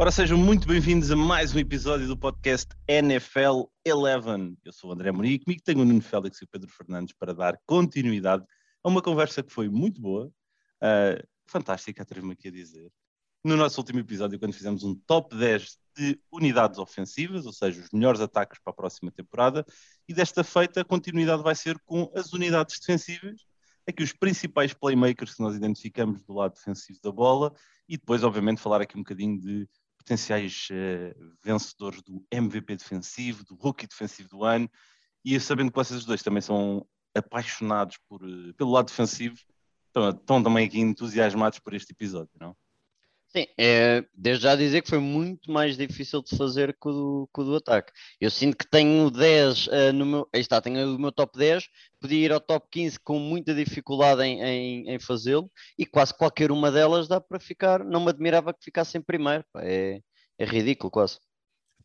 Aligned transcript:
Ora, 0.00 0.12
sejam 0.12 0.38
muito 0.38 0.68
bem-vindos 0.68 1.10
a 1.10 1.16
mais 1.16 1.52
um 1.54 1.58
episódio 1.58 2.06
do 2.06 2.16
podcast 2.16 2.68
NFL 2.86 3.64
11. 3.84 4.56
Eu 4.64 4.72
sou 4.72 4.90
o 4.90 4.92
André 4.92 5.10
Morim 5.10 5.30
e 5.30 5.38
comigo 5.40 5.60
tenho 5.64 5.80
o 5.80 5.84
Nuno 5.84 6.00
Félix 6.00 6.40
e 6.40 6.44
o 6.44 6.48
Pedro 6.48 6.68
Fernandes 6.68 7.12
para 7.18 7.34
dar 7.34 7.58
continuidade 7.66 8.44
a 8.84 8.88
uma 8.88 9.02
conversa 9.02 9.42
que 9.42 9.52
foi 9.52 9.68
muito 9.68 10.00
boa, 10.00 10.26
uh, 10.26 11.28
fantástica, 11.46 12.02
atrevo-me 12.02 12.34
aqui 12.34 12.46
a 12.46 12.52
dizer. 12.52 12.90
No 13.44 13.56
nosso 13.56 13.80
último 13.80 13.98
episódio, 13.98 14.38
quando 14.38 14.52
fizemos 14.52 14.84
um 14.84 14.94
top 14.94 15.36
10 15.36 15.78
de 15.98 16.16
unidades 16.30 16.78
ofensivas, 16.78 17.44
ou 17.44 17.52
seja, 17.52 17.80
os 17.80 17.90
melhores 17.92 18.20
ataques 18.20 18.60
para 18.62 18.70
a 18.70 18.76
próxima 18.76 19.10
temporada, 19.10 19.66
e 20.08 20.14
desta 20.14 20.44
feita 20.44 20.80
a 20.80 20.84
continuidade 20.84 21.42
vai 21.42 21.56
ser 21.56 21.76
com 21.80 22.08
as 22.14 22.32
unidades 22.32 22.78
defensivas, 22.78 23.44
aqui 23.86 24.04
os 24.04 24.12
principais 24.12 24.72
playmakers 24.72 25.34
que 25.34 25.42
nós 25.42 25.56
identificamos 25.56 26.22
do 26.22 26.34
lado 26.34 26.54
defensivo 26.54 27.00
da 27.02 27.10
bola, 27.10 27.52
e 27.88 27.96
depois, 27.96 28.22
obviamente, 28.22 28.60
falar 28.60 28.80
aqui 28.80 28.96
um 28.96 29.00
bocadinho 29.00 29.40
de 29.40 29.68
potenciais 29.98 30.68
uh, 30.70 31.36
vencedores 31.44 32.00
do 32.02 32.24
MVP 32.30 32.76
defensivo, 32.76 33.44
do 33.44 33.56
rookie 33.56 33.88
defensivo 33.88 34.28
do 34.28 34.44
ano, 34.44 34.70
e 35.24 35.38
sabendo 35.40 35.70
que 35.72 35.76
vocês 35.76 36.04
dois 36.04 36.22
também 36.22 36.40
são 36.40 36.86
apaixonados 37.12 37.98
por, 38.08 38.22
uh, 38.22 38.54
pelo 38.54 38.70
lado 38.70 38.86
defensivo, 38.86 39.36
estão, 39.88 40.10
estão, 40.10 40.42
também 40.42 40.64
aqui 40.64 40.78
entusiasmados 40.78 41.58
por 41.58 41.74
este 41.74 41.92
episódio, 41.92 42.30
não? 42.38 42.56
Sim, 43.30 43.46
é, 43.58 44.04
desde 44.14 44.44
já 44.44 44.56
dizer 44.56 44.80
que 44.82 44.88
foi 44.88 44.98
muito 44.98 45.52
mais 45.52 45.76
difícil 45.76 46.22
de 46.22 46.34
fazer 46.34 46.72
que 46.72 46.88
o 46.88 46.92
do, 46.92 47.30
que 47.32 47.40
o 47.42 47.44
do 47.44 47.56
ataque. 47.56 47.92
Eu 48.18 48.30
sinto 48.30 48.56
que 48.56 48.66
tenho 48.66 49.10
10 49.10 49.66
uh, 49.66 49.92
no 49.92 50.06
meu. 50.06 50.28
Aí 50.34 50.40
está, 50.40 50.60
tenho 50.62 50.96
o 50.96 50.98
meu 50.98 51.12
top 51.12 51.38
10, 51.38 51.68
podia 52.00 52.24
ir 52.24 52.32
ao 52.32 52.40
top 52.40 52.66
15 52.70 52.98
com 53.00 53.18
muita 53.18 53.54
dificuldade 53.54 54.22
em, 54.22 54.42
em, 54.42 54.90
em 54.94 54.98
fazê-lo, 54.98 55.50
e 55.78 55.84
quase 55.84 56.16
qualquer 56.16 56.50
uma 56.50 56.70
delas 56.70 57.06
dá 57.06 57.20
para 57.20 57.38
ficar. 57.38 57.84
Não 57.84 58.00
me 58.00 58.08
admirava 58.08 58.54
que 58.54 58.64
ficasse 58.64 58.96
em 58.96 59.02
primeiro, 59.02 59.44
é, 59.58 60.00
é 60.38 60.44
ridículo 60.46 60.90
quase. 60.90 61.18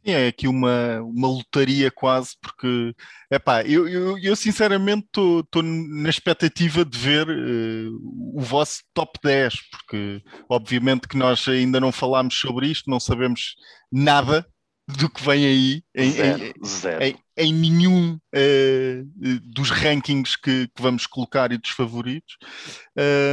É 0.05 0.27
aqui 0.27 0.47
uma, 0.47 1.01
uma 1.01 1.27
lotaria 1.27 1.89
quase, 1.89 2.31
porque 2.41 2.93
epá, 3.31 3.63
eu, 3.63 3.87
eu, 3.87 4.17
eu 4.17 4.35
sinceramente 4.35 5.07
estou 5.07 5.63
na 5.63 6.09
expectativa 6.09 6.83
de 6.83 6.97
ver 6.97 7.27
uh, 7.29 8.37
o 8.37 8.41
vosso 8.41 8.81
top 8.93 9.17
10, 9.23 9.53
porque 9.71 10.21
obviamente 10.49 11.07
que 11.07 11.17
nós 11.17 11.47
ainda 11.47 11.79
não 11.79 11.91
falámos 11.91 12.37
sobre 12.37 12.67
isto, 12.67 12.89
não 12.89 12.99
sabemos 12.99 13.55
nada 13.91 14.45
do 14.87 15.09
que 15.09 15.23
vem 15.23 15.45
aí 15.45 15.83
em, 15.95 16.11
zero, 16.11 16.43
em, 16.43 16.65
zero. 16.65 17.03
em, 17.03 17.17
em 17.37 17.53
nenhum 17.53 18.15
uh, 18.15 19.39
dos 19.41 19.69
rankings 19.69 20.35
que, 20.35 20.67
que, 20.67 20.81
vamos 20.81 21.07
colocar 21.07 21.51
e 21.51 21.57
dos 21.57 21.71
favoritos. 21.71 22.37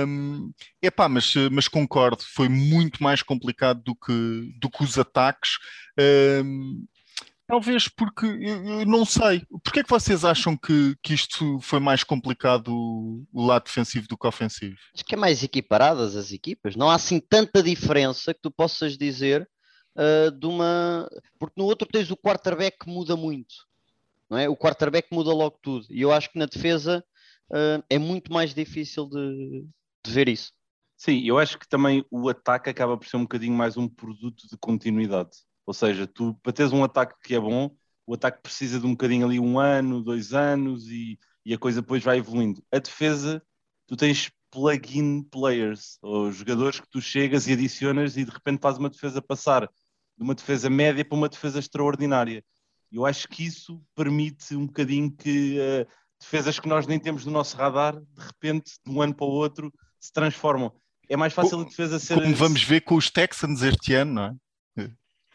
Um, 0.06 0.53
epá, 0.81 1.09
mas, 1.09 1.34
mas 1.51 1.67
concordo, 1.67 2.23
foi 2.23 2.48
muito 2.48 3.03
mais 3.03 3.23
complicado 3.23 3.83
do 3.83 3.97
que, 3.97 4.55
do 4.61 4.71
que 4.71 4.84
os 4.84 4.97
ataques. 4.97 5.59
Um, 6.45 6.87
talvez 7.48 7.89
porque 7.89 8.27
eu, 8.27 8.87
não 8.87 9.05
sei. 9.05 9.43
Porquê 9.65 9.81
é 9.81 9.83
que 9.83 9.91
vocês 9.91 10.25
acham 10.25 10.56
que, 10.56 10.95
que 11.03 11.15
isto 11.15 11.59
foi 11.61 11.81
mais 11.81 12.05
complicado 12.05 12.69
o, 12.69 13.25
o 13.33 13.45
lado 13.45 13.65
defensivo 13.65 14.06
do 14.06 14.17
que 14.17 14.27
ofensivo? 14.27 14.77
Acho 14.95 15.05
que 15.05 15.17
é 15.17 15.19
mais 15.19 15.43
equiparadas 15.43 16.15
as 16.15 16.31
equipas. 16.31 16.77
Não 16.77 16.89
há 16.89 16.95
assim 16.95 17.19
tanta 17.19 17.61
diferença 17.61 18.33
que 18.33 18.41
tu 18.41 18.53
possas 18.53 18.97
dizer 18.97 19.48
uh, 20.01 20.31
de 20.31 20.47
uma. 20.47 21.09
Porque 21.39 21.61
no 21.61 21.67
outro 21.67 21.87
tens 21.87 22.11
o 22.11 22.17
quarterback 22.17 22.79
que 22.79 22.91
muda 22.91 23.17
muito, 23.17 23.55
não 24.29 24.39
é? 24.39 24.48
O 24.48 24.56
quarterback 24.56 25.09
muda 25.12 25.33
logo 25.33 25.59
tudo. 25.62 25.87
E 25.91 26.01
eu 26.01 26.11
acho 26.11 26.31
que 26.31 26.39
na 26.39 26.47
defesa 26.47 27.05
uh, 27.51 27.84
é 27.89 27.98
muito 27.98 28.33
mais 28.33 28.55
difícil 28.55 29.06
de, 29.06 29.67
de 30.05 30.12
ver 30.12 30.28
isso. 30.28 30.53
Sim, 30.97 31.22
eu 31.25 31.39
acho 31.39 31.59
que 31.59 31.69
também 31.69 32.05
o 32.10 32.28
ataque 32.28 32.69
acaba 32.69 32.97
por 32.97 33.06
ser 33.06 33.16
um 33.16 33.22
bocadinho 33.22 33.55
mais 33.55 33.77
um 33.77 33.89
produto 33.89 34.47
de 34.49 34.56
continuidade. 34.59 35.31
Ou 35.66 35.72
seja, 35.72 36.06
tu 36.06 36.34
para 36.43 36.53
teres 36.53 36.72
um 36.72 36.84
ataque 36.84 37.15
que 37.22 37.34
é 37.34 37.41
bom, 37.41 37.75
o 38.06 38.15
ataque 38.15 38.43
precisa 38.43 38.78
de 38.78 38.87
um 38.87 38.91
bocadinho 38.91 39.27
ali 39.27 39.39
um 39.39 39.59
ano, 39.59 40.03
dois 40.03 40.34
anos 40.34 40.89
e, 40.89 41.19
e 41.44 41.55
a 41.55 41.59
coisa 41.59 41.81
depois 41.81 42.03
vai 42.03 42.19
evoluindo. 42.19 42.62
A 42.71 42.78
defesa, 42.78 43.43
tu 43.87 43.97
tens 43.97 44.31
plug-in 44.50 45.22
players, 45.22 45.97
ou 46.03 46.31
jogadores 46.33 46.81
que 46.81 46.91
tu 46.91 47.00
chegas 47.00 47.47
e 47.47 47.53
adicionas 47.53 48.16
e 48.16 48.25
de 48.25 48.31
repente 48.31 48.60
faz 48.60 48.78
uma 48.78 48.91
defesa 48.91 49.22
passar 49.22 49.71
de 50.20 50.25
uma 50.25 50.34
defesa 50.34 50.69
média 50.69 51.03
para 51.03 51.16
uma 51.16 51.31
defesa 51.31 51.58
extraordinária. 51.58 52.44
Eu 52.92 53.06
acho 53.06 53.26
que 53.26 53.42
isso 53.42 53.82
permite 53.94 54.54
um 54.54 54.66
bocadinho 54.66 55.10
que 55.10 55.58
uh, 55.58 55.86
defesas 56.20 56.60
que 56.60 56.69
nós 56.69 56.86
nem 56.86 56.98
temos 56.98 57.25
no 57.25 57.32
nosso 57.32 57.56
radar, 57.56 57.98
de 57.98 58.20
repente, 58.20 58.72
de 58.84 58.92
um 58.92 59.00
ano 59.00 59.14
para 59.14 59.25
o 59.25 59.30
outro, 59.30 59.72
se 59.98 60.12
transformam. 60.12 60.72
É 61.09 61.16
mais 61.16 61.32
fácil 61.32 61.60
a 61.60 61.64
defesa 61.64 61.98
ser. 61.98 62.20
Como 62.20 62.34
vamos 62.34 62.62
ver 62.62 62.82
com 62.82 62.97
os 62.97 63.10
Texans 63.10 63.62
este 63.62 63.94
ano, 63.94 64.12
não 64.12 64.25
é? 64.25 64.34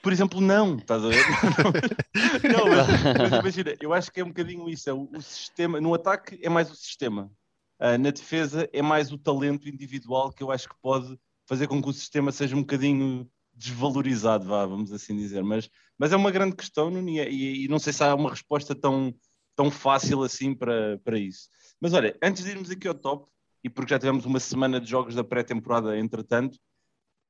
Por 0.04 0.14
exemplo, 0.14 0.40
não, 0.40 0.78
estás 0.78 1.04
a 1.04 1.08
ver? 1.08 1.26
não, 2.54 2.68
mas, 2.68 3.32
mas, 3.32 3.40
imagina, 3.40 3.76
eu 3.82 3.92
acho 3.92 4.12
que 4.12 4.20
é 4.20 4.24
um 4.24 4.28
bocadinho 4.28 4.70
isso. 4.70 4.88
É 4.88 4.94
o, 4.94 5.10
o 5.12 5.20
sistema, 5.20 5.82
no 5.82 5.96
ataque 5.96 6.40
é 6.44 6.48
mais 6.48 6.70
o 6.70 6.76
sistema. 6.76 7.32
Uh, 7.80 7.98
na 7.98 8.12
defesa 8.12 8.70
é 8.72 8.84
mais 8.84 9.12
o 9.12 9.18
talento 9.18 9.68
individual 9.68 10.32
que 10.32 10.44
eu 10.44 10.52
acho 10.52 10.70
que 10.70 10.76
pode 10.80 11.18
fazer 11.48 11.68
com 11.68 11.82
que 11.82 11.90
o 11.90 11.94
sistema 11.94 12.32
seja 12.32 12.56
um 12.56 12.62
bocadinho 12.62 13.28
desvalorizado, 13.56 14.46
vá, 14.46 14.66
vamos 14.66 14.92
assim 14.92 15.16
dizer. 15.16 15.44
Mas, 15.44 15.70
mas 15.98 16.12
é 16.12 16.16
uma 16.16 16.32
grande 16.32 16.56
questão 16.56 16.92
e, 16.92 17.20
e, 17.20 17.66
e, 17.66 17.68
não 17.68 17.80
sei 17.80 17.94
se 17.94 18.04
há 18.04 18.14
uma 18.14 18.30
resposta 18.30 18.76
tão, 18.76 19.14
tão 19.56 19.72
fácil 19.72 20.24
assim 20.24 20.54
para, 20.54 21.00
para 21.04 21.18
isso. 21.18 21.50
Mas 21.80 21.94
olha, 21.94 22.18
antes 22.22 22.44
de 22.44 22.52
irmos 22.52 22.70
aqui 22.70 22.88
ao 22.88 22.94
top, 22.94 23.30
e 23.64 23.70
porque 23.70 23.92
já 23.92 24.00
tivemos 24.00 24.26
uma 24.26 24.40
semana 24.40 24.80
de 24.80 24.90
jogos 24.90 25.16
da 25.16 25.24
pré-temporada 25.24 25.98
entretanto, 25.98 26.60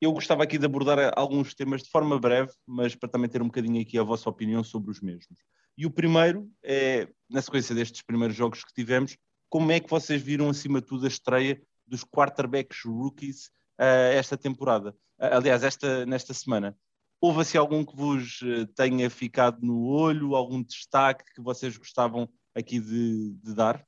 eu 0.02 0.12
gostava 0.12 0.44
aqui 0.44 0.58
de 0.58 0.66
abordar 0.66 1.13
alguns 1.16 1.53
temas 1.53 1.81
de 1.81 1.90
forma 1.90 2.19
breve, 2.19 2.52
mas 2.66 2.96
para 2.96 3.07
também 3.07 3.30
ter 3.30 3.42
um 3.42 3.46
bocadinho 3.46 3.81
aqui 3.81 3.97
a 3.97 4.03
vossa 4.03 4.30
opinião 4.30 4.63
sobre 4.63 4.92
os 4.92 5.00
mesmos. 5.00 5.40
E 5.78 5.86
o 5.86 5.92
primeiro 5.92 6.50
é, 6.63 7.07
na 7.30 7.42
sequência 7.42 7.74
destes 7.74 8.02
primeiros 8.02 8.36
jogos 8.36 8.63
que 8.63 8.74
tivemos, 8.74 9.18
como 9.50 9.72
é 9.72 9.80
que 9.80 9.90
vocês 9.90 10.22
viram, 10.22 10.50
acima 10.50 10.81
de 10.81 10.88
tudo, 10.88 11.06
a 11.06 11.07
estreia 11.07 11.62
dos 11.88 12.03
quarterbacks 12.03 12.81
rookies 12.84 13.50
esta 13.78 14.38
temporada? 14.38 14.91
Uh, 15.19 15.36
aliás, 15.36 15.63
esta, 15.63 16.06
nesta 16.06 16.34
semana. 16.34 16.78
Houve 17.22 17.41
assim 17.41 17.58
algum 17.58 17.84
que 17.84 17.96
vos 17.96 18.41
uh, 18.41 18.68
tenha 18.75 19.09
ficado 19.09 19.59
no 19.62 19.86
olho, 19.86 20.36
algum 20.36 20.62
destaque 20.62 21.24
que 21.34 21.41
vocês 21.41 21.78
gostavam 21.78 22.30
aqui 22.53 22.80
de, 22.80 23.34
de 23.44 23.53
dar? 23.53 23.86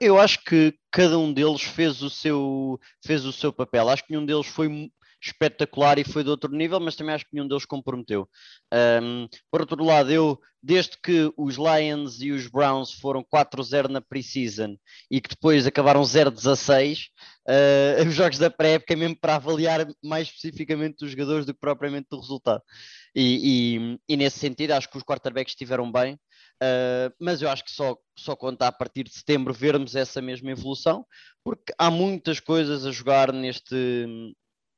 Eu 0.00 0.18
acho 0.18 0.42
que 0.44 0.74
cada 0.90 1.18
um 1.18 1.32
deles 1.32 1.62
fez 1.62 2.02
o 2.02 2.08
seu, 2.08 2.80
fez 3.04 3.24
o 3.24 3.32
seu 3.32 3.52
papel. 3.52 3.88
Acho 3.88 4.04
que 4.04 4.12
nenhum 4.12 4.24
deles 4.24 4.46
foi 4.46 4.90
espetacular 5.24 5.98
e 5.98 6.04
foi 6.04 6.22
de 6.22 6.30
outro 6.30 6.50
nível, 6.52 6.78
mas 6.78 6.96
também 6.96 7.14
acho 7.14 7.24
que 7.24 7.30
nenhum 7.32 7.48
deles 7.48 7.64
comprometeu. 7.64 8.28
Um, 9.02 9.26
por 9.50 9.62
outro 9.62 9.82
lado, 9.82 10.10
eu, 10.10 10.38
desde 10.62 10.98
que 11.02 11.32
os 11.36 11.56
Lions 11.56 12.20
e 12.20 12.30
os 12.30 12.46
Browns 12.46 12.92
foram 12.92 13.24
4-0 13.24 13.88
na 13.88 14.00
pre-season 14.00 14.76
e 15.10 15.20
que 15.20 15.30
depois 15.30 15.66
acabaram 15.66 16.02
0-16, 16.02 17.06
uh, 17.48 18.04
os 18.06 18.14
jogos 18.14 18.38
da 18.38 18.50
pré-época 18.50 18.92
é 18.92 18.96
mesmo 18.96 19.18
para 19.18 19.36
avaliar 19.36 19.86
mais 20.02 20.28
especificamente 20.28 21.04
os 21.04 21.10
jogadores 21.10 21.46
do 21.46 21.54
que 21.54 21.60
propriamente 21.60 22.08
do 22.10 22.20
resultado. 22.20 22.62
E, 23.14 23.78
e, 24.08 24.14
e 24.14 24.16
nesse 24.16 24.38
sentido, 24.38 24.72
acho 24.72 24.90
que 24.90 24.98
os 24.98 25.04
quarterbacks 25.04 25.52
estiveram 25.52 25.90
bem. 25.90 26.18
Uh, 26.62 27.12
mas 27.20 27.42
eu 27.42 27.50
acho 27.50 27.64
que 27.64 27.70
só, 27.70 27.96
só 28.16 28.36
conta 28.36 28.68
a 28.68 28.72
partir 28.72 29.04
de 29.04 29.12
setembro 29.12 29.52
vermos 29.52 29.96
essa 29.96 30.22
mesma 30.22 30.50
evolução, 30.50 31.04
porque 31.42 31.74
há 31.76 31.90
muitas 31.90 32.38
coisas 32.40 32.86
a 32.86 32.92
jogar 32.92 33.32
neste, 33.32 34.34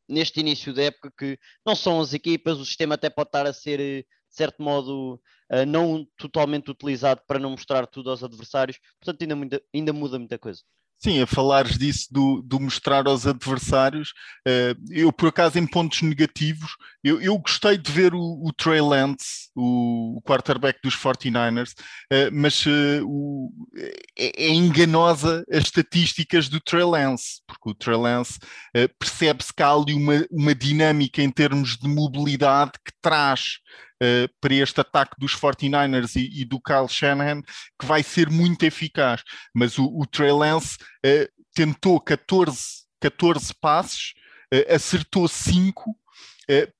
neste 0.09 0.41
início 0.41 0.73
da 0.73 0.85
época 0.85 1.13
que 1.17 1.39
não 1.65 1.75
são 1.75 2.01
as 2.01 2.13
equipas, 2.15 2.59
o 2.59 2.65
sistema 2.65 2.95
até 2.95 3.11
pode 3.11 3.29
estar 3.29 3.47
a 3.47 3.53
ser, 3.53 3.79
de 3.79 4.07
certo 4.29 4.63
modo, 4.63 5.21
uh, 5.53 5.67
não 5.67 6.07
totalmente 6.17 6.71
utilizado 6.71 7.23
para 7.27 7.39
não 7.39 7.51
mostrar 7.51 7.87
tudo 7.87 8.11
aos 8.11 8.23
adversários, 8.23 8.79
portanto 9.01 9.23
ainda, 9.23 9.63
ainda 9.75 9.93
muda 9.93 10.19
muita 10.19 10.39
coisa. 10.39 10.63
Sim, 10.99 11.21
a 11.21 11.27
falares 11.27 11.77
disso 11.77 12.07
do, 12.11 12.43
do 12.43 12.59
mostrar 12.59 13.07
aos 13.07 13.27
adversários, 13.27 14.11
uh, 14.49 14.75
eu 14.91 15.13
por 15.13 15.29
acaso 15.29 15.59
em 15.59 15.67
pontos 15.67 16.01
negativos, 16.01 16.71
eu, 17.05 17.21
eu 17.21 17.37
gostei 17.39 17.77
de 17.77 17.93
ver 17.93 18.15
o, 18.15 18.19
o 18.19 18.51
Trey 18.53 18.81
Lance, 18.81 19.51
o, 19.55 20.21
quarterback 20.25 20.81
dos 20.83 20.97
49ers, 20.97 21.73
uh, 22.13 22.31
mas 22.33 22.65
uh, 22.65 23.05
o, 23.05 23.53
é, 24.19 24.47
é, 24.47 24.49
enganosa 24.49 25.45
as 25.53 25.65
estatísticas 25.65 26.49
do 26.49 26.61
Trey 26.61 26.85
Lance, 26.85 27.43
porque 27.47 27.71
o 27.71 27.75
Trey 27.75 27.97
Lance 27.97 28.39
percebe-se 28.99 29.53
que 29.53 29.63
há 29.63 29.71
ali 29.71 29.93
uma, 29.93 30.27
uma 30.31 30.55
dinâmica 30.55 31.23
em 31.23 31.31
termos 31.31 31.77
de 31.77 31.89
mobilidade 31.89 32.73
que 32.85 32.93
traz 33.03 33.59
uh, 34.03 34.29
para 34.41 34.55
este 34.55 34.81
ataque 34.81 35.15
dos 35.19 35.35
49ers 35.35 36.17
e, 36.17 36.43
e, 36.43 36.45
do 36.45 36.61
Kyle 36.61 36.89
Shanahan, 36.89 37.43
que 37.79 37.87
vai 37.87 38.03
ser 38.03 38.31
muito 38.31 38.65
eficaz. 38.65 39.23
Mas 39.55 39.79
o, 39.79 39.87
o 39.87 40.07
Trey 40.07 40.33
Lance 40.33 40.77
uh, 41.05 41.29
tentou 41.55 42.01
14, 42.01 42.59
14 43.01 43.55
passes, 43.61 44.13
uh, 44.53 44.75
acertou 44.75 45.29
5 45.29 45.97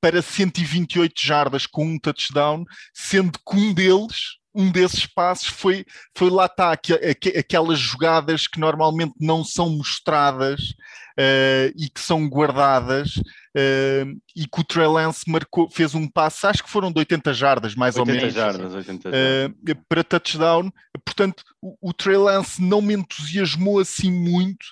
para 0.01 0.23
128 0.23 1.21
jardas 1.21 1.67
com 1.67 1.85
um 1.85 1.99
touchdown, 1.99 2.65
sendo 2.95 3.33
que 3.33 3.57
um 3.57 3.75
deles 3.75 4.37
um 4.57 4.71
desses 4.71 5.05
passos 5.05 5.49
foi, 5.49 5.85
foi 6.17 6.31
lá 6.31 6.47
está, 6.47 6.73
aquelas 6.73 7.79
jogadas 7.79 8.47
que 8.47 8.59
normalmente 8.59 9.13
não 9.21 9.45
são 9.45 9.69
mostradas 9.69 10.73
uh, 11.19 11.73
e 11.77 11.89
que 11.89 12.01
são 12.01 12.29
guardadas 12.29 13.17
uh, 13.17 14.21
e 14.35 14.47
que 14.47 14.61
o 14.61 14.65
Trey 14.65 14.87
Lance 14.87 15.29
marcou, 15.29 15.69
fez 15.71 15.95
um 15.95 16.09
passo, 16.09 16.47
acho 16.47 16.63
que 16.63 16.71
foram 16.71 16.93
de 16.93 16.99
80 16.99 17.33
jardas, 17.33 17.75
mais 17.75 17.97
80 17.97 18.13
ou 18.13 18.21
menos, 18.21 18.35
jardas, 18.35 18.75
80 18.75 19.11
jardas. 19.11 19.51
Uh, 19.51 19.85
para 19.89 20.05
touchdown. 20.05 20.71
Portanto, 21.05 21.43
o, 21.61 21.91
o 21.91 21.93
Trey 21.93 22.17
Lance 22.17 22.63
não 22.63 22.81
me 22.81 22.95
entusiasmou 22.95 23.79
assim 23.81 24.11
muito. 24.11 24.67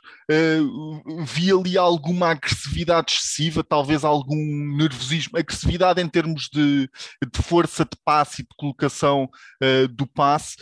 Vi 1.26 1.52
ali 1.52 1.76
alguma 1.76 2.30
agressividade 2.30 3.12
excessiva, 3.12 3.62
talvez 3.62 4.04
algum 4.04 4.74
nervosismo, 4.76 5.38
agressividade 5.38 6.00
em 6.00 6.08
termos 6.08 6.48
de, 6.50 6.88
de 7.30 7.42
força 7.42 7.84
de 7.84 7.96
passe 8.04 8.40
e 8.40 8.44
de 8.44 8.54
colocação 8.56 9.28
do 9.90 10.06
passe. 10.06 10.56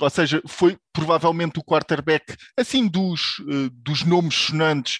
ou 0.00 0.10
seja, 0.10 0.42
foi 0.44 0.76
provavelmente 1.00 1.58
o 1.58 1.64
quarterback, 1.64 2.36
assim, 2.58 2.86
dos, 2.86 3.36
dos 3.72 4.04
nomes 4.04 4.34
sonantes 4.34 4.98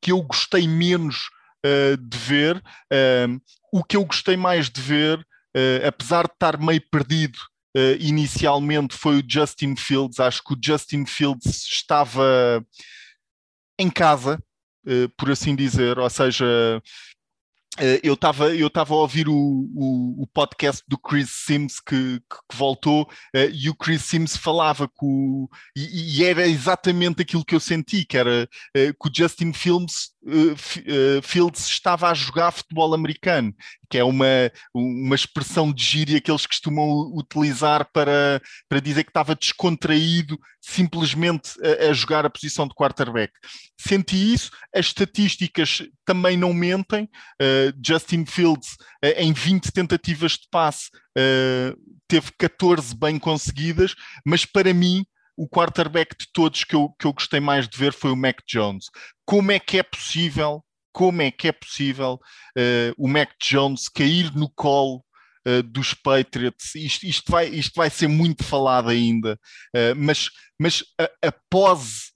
que 0.00 0.12
eu 0.12 0.22
gostei 0.22 0.68
menos 0.68 1.28
uh, 1.66 1.96
de 1.96 2.16
ver. 2.16 2.62
O 3.72 3.82
que 3.82 3.96
eu 3.96 4.04
gostei 4.04 4.36
mais 4.36 4.70
de 4.70 4.80
ver, 4.80 5.26
apesar 5.86 6.26
de 6.26 6.32
estar 6.32 6.58
meio 6.58 6.82
perdido 6.90 7.38
inicialmente, 7.98 8.96
foi 8.96 9.18
o 9.18 9.24
Justin 9.26 9.74
Fields. 9.74 10.20
Acho 10.20 10.44
que 10.44 10.54
o 10.54 10.58
Justin 10.62 11.04
Fields 11.04 11.66
estava 11.66 12.64
em 13.80 13.90
casa, 13.90 14.38
por 15.16 15.30
assim 15.30 15.56
dizer, 15.56 15.98
ou 15.98 16.10
seja, 16.10 16.44
eh, 16.46 16.80
eu 18.02 18.14
estava 18.14 18.54
eu 18.54 18.68
a 18.74 18.94
ouvir 18.94 19.28
o, 19.28 19.34
o, 19.34 20.22
o, 20.22 20.26
podcast 20.26 20.82
do 20.88 20.98
Chris 20.98 21.30
Sims 21.30 21.78
que, 21.78 22.20
que 22.20 22.56
voltou 22.56 23.02
uh, 23.02 23.50
e 23.52 23.70
o 23.70 23.74
Chris 23.74 24.02
Sims 24.02 24.36
falava 24.36 24.88
com 24.88 25.48
e, 25.76 26.18
e, 26.18 26.24
era 26.24 26.46
exatamente 26.46 27.22
aquilo 27.22 27.44
que 27.44 27.54
eu 27.54 27.60
senti, 27.60 28.04
que 28.04 28.18
era 28.18 28.48
uh, 28.76 28.92
que 28.92 29.08
o 29.08 29.12
Justin 29.14 29.52
Fields, 29.52 30.10
uh, 30.24 31.22
Fields 31.22 31.66
estava 31.66 32.10
a 32.10 32.14
jogar 32.14 32.50
futebol 32.50 32.92
americano, 32.92 33.54
que 33.90 33.98
é 33.98 34.04
uma, 34.04 34.50
uma 34.72 35.16
expressão 35.16 35.72
de 35.72 35.82
gíria 35.82 36.20
que 36.20 36.30
eles 36.30 36.46
costumam 36.46 37.12
utilizar 37.12 37.90
para, 37.92 38.40
para 38.68 38.80
dizer 38.80 39.02
que 39.02 39.10
estava 39.10 39.34
descontraído 39.34 40.38
simplesmente 40.60 41.52
a, 41.62 41.90
a 41.90 41.92
jogar 41.92 42.24
a 42.24 42.30
posição 42.30 42.68
de 42.68 42.74
quarterback. 42.74 43.32
Senti 43.78 44.32
isso, 44.32 44.50
as 44.74 44.86
estatísticas 44.86 45.82
também 46.04 46.36
não 46.36 46.54
mentem. 46.54 47.08
Uh, 47.42 47.72
Justin 47.84 48.24
Fields, 48.24 48.74
uh, 49.04 49.08
em 49.16 49.32
20 49.32 49.72
tentativas 49.72 50.32
de 50.32 50.46
passe, 50.50 50.88
uh, 51.18 51.76
teve 52.06 52.30
14 52.38 52.96
bem 52.96 53.18
conseguidas, 53.18 53.94
mas 54.24 54.44
para 54.44 54.72
mim, 54.72 55.04
o 55.36 55.48
quarterback 55.48 56.16
de 56.16 56.26
todos 56.32 56.62
que 56.64 56.76
eu, 56.76 56.90
que 56.98 57.06
eu 57.06 57.12
gostei 57.12 57.40
mais 57.40 57.68
de 57.68 57.76
ver 57.76 57.92
foi 57.92 58.10
o 58.10 58.16
Mac 58.16 58.40
Jones. 58.46 58.86
Como 59.24 59.50
é 59.50 59.58
que 59.58 59.78
é 59.78 59.82
possível 59.82 60.62
como 60.92 61.22
é 61.22 61.30
que 61.30 61.48
é 61.48 61.52
possível 61.52 62.14
uh, 62.14 62.94
o 62.96 63.08
Mac 63.08 63.30
Jones 63.42 63.88
cair 63.88 64.34
no 64.34 64.48
colo 64.50 65.02
uh, 65.46 65.62
dos 65.62 65.94
Patriots? 65.94 66.74
Isto, 66.74 67.06
isto, 67.06 67.30
vai, 67.30 67.48
isto 67.48 67.72
vai 67.76 67.90
ser 67.90 68.08
muito 68.08 68.44
falado 68.44 68.88
ainda, 68.88 69.38
uh, 69.76 69.94
mas, 69.96 70.28
mas 70.58 70.84
a, 71.00 71.28
a 71.28 71.32
pose 71.50 72.10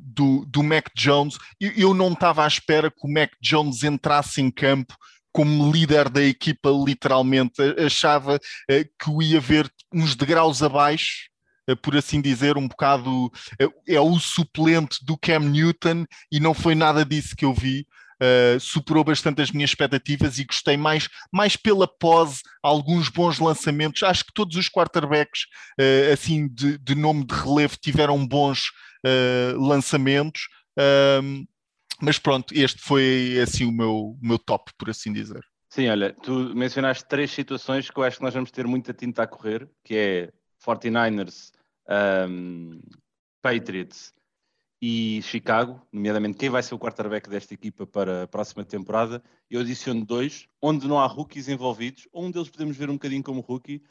do, 0.00 0.44
do 0.44 0.62
Mac 0.62 0.88
Jones, 0.94 1.38
eu, 1.58 1.72
eu 1.74 1.94
não 1.94 2.12
estava 2.12 2.44
à 2.44 2.46
espera 2.46 2.90
que 2.90 3.00
o 3.02 3.10
Mac 3.10 3.30
Jones 3.40 3.82
entrasse 3.82 4.42
em 4.42 4.50
campo 4.50 4.94
como 5.32 5.72
líder 5.72 6.10
da 6.10 6.22
equipa, 6.22 6.68
literalmente. 6.68 7.54
Achava 7.82 8.38
que 8.68 9.08
o 9.08 9.22
ia 9.22 9.40
ver 9.40 9.72
uns 9.90 10.14
degraus 10.14 10.62
abaixo 10.62 11.30
por 11.76 11.96
assim 11.96 12.20
dizer, 12.20 12.56
um 12.56 12.68
bocado 12.68 13.30
é, 13.60 13.94
é 13.94 14.00
o 14.00 14.18
suplente 14.18 15.04
do 15.04 15.16
Cam 15.18 15.40
Newton 15.40 16.04
e 16.30 16.40
não 16.40 16.54
foi 16.54 16.74
nada 16.74 17.04
disso 17.04 17.36
que 17.36 17.44
eu 17.44 17.52
vi. 17.52 17.86
Uh, 18.20 18.58
superou 18.58 19.04
bastante 19.04 19.40
as 19.40 19.52
minhas 19.52 19.70
expectativas 19.70 20.38
e 20.38 20.44
gostei 20.44 20.76
mais, 20.76 21.08
mais 21.32 21.54
pela 21.54 21.86
pose, 21.86 22.40
alguns 22.60 23.08
bons 23.08 23.38
lançamentos. 23.38 24.02
Acho 24.02 24.24
que 24.24 24.32
todos 24.34 24.56
os 24.56 24.68
quarterbacks, 24.68 25.42
uh, 25.80 26.12
assim, 26.12 26.48
de, 26.48 26.78
de, 26.78 26.96
nome 26.96 27.24
de 27.24 27.32
relevo, 27.32 27.76
tiveram 27.76 28.26
bons 28.26 28.70
uh, 29.06 29.60
lançamentos. 29.60 30.48
mas 32.00 32.18
pronto, 32.18 32.52
este 32.54 32.80
foi 32.80 33.38
assim 33.40 33.64
o 33.64 33.72
meu, 33.72 33.92
o 33.92 34.18
meu 34.20 34.38
top, 34.38 34.72
por 34.76 34.90
assim 34.90 35.12
dizer. 35.12 35.44
Sim, 35.70 35.88
olha, 35.88 36.12
tu 36.12 36.32
mencionaste 36.56 37.04
três 37.06 37.30
situações 37.30 37.88
que 37.88 37.98
eu 37.98 38.02
acho 38.02 38.16
que 38.16 38.24
nós 38.24 38.34
vamos 38.34 38.50
ter 38.50 38.66
muita 38.66 38.92
tinta 38.92 39.22
a 39.22 39.26
correr, 39.28 39.68
que 39.84 39.94
é 39.94 40.32
49ers 40.66 41.52
um, 41.88 42.80
Patriots 43.42 44.12
e 44.80 45.20
Chicago, 45.22 45.84
nomeadamente 45.92 46.38
quem 46.38 46.48
vai 46.48 46.62
ser 46.62 46.74
o 46.74 46.78
quarterback 46.78 47.28
desta 47.28 47.52
equipa 47.52 47.86
para 47.86 48.24
a 48.24 48.28
próxima 48.28 48.64
temporada. 48.64 49.22
Eu 49.50 49.60
adiciono 49.60 50.04
dois, 50.04 50.46
onde 50.62 50.86
não 50.86 50.98
há 50.98 51.06
rookies 51.06 51.48
envolvidos. 51.48 52.06
Um 52.14 52.30
deles 52.30 52.48
podemos 52.48 52.76
ver 52.76 52.88
um 52.88 52.94
bocadinho 52.94 53.22
como 53.22 53.40
rookie. 53.40 53.82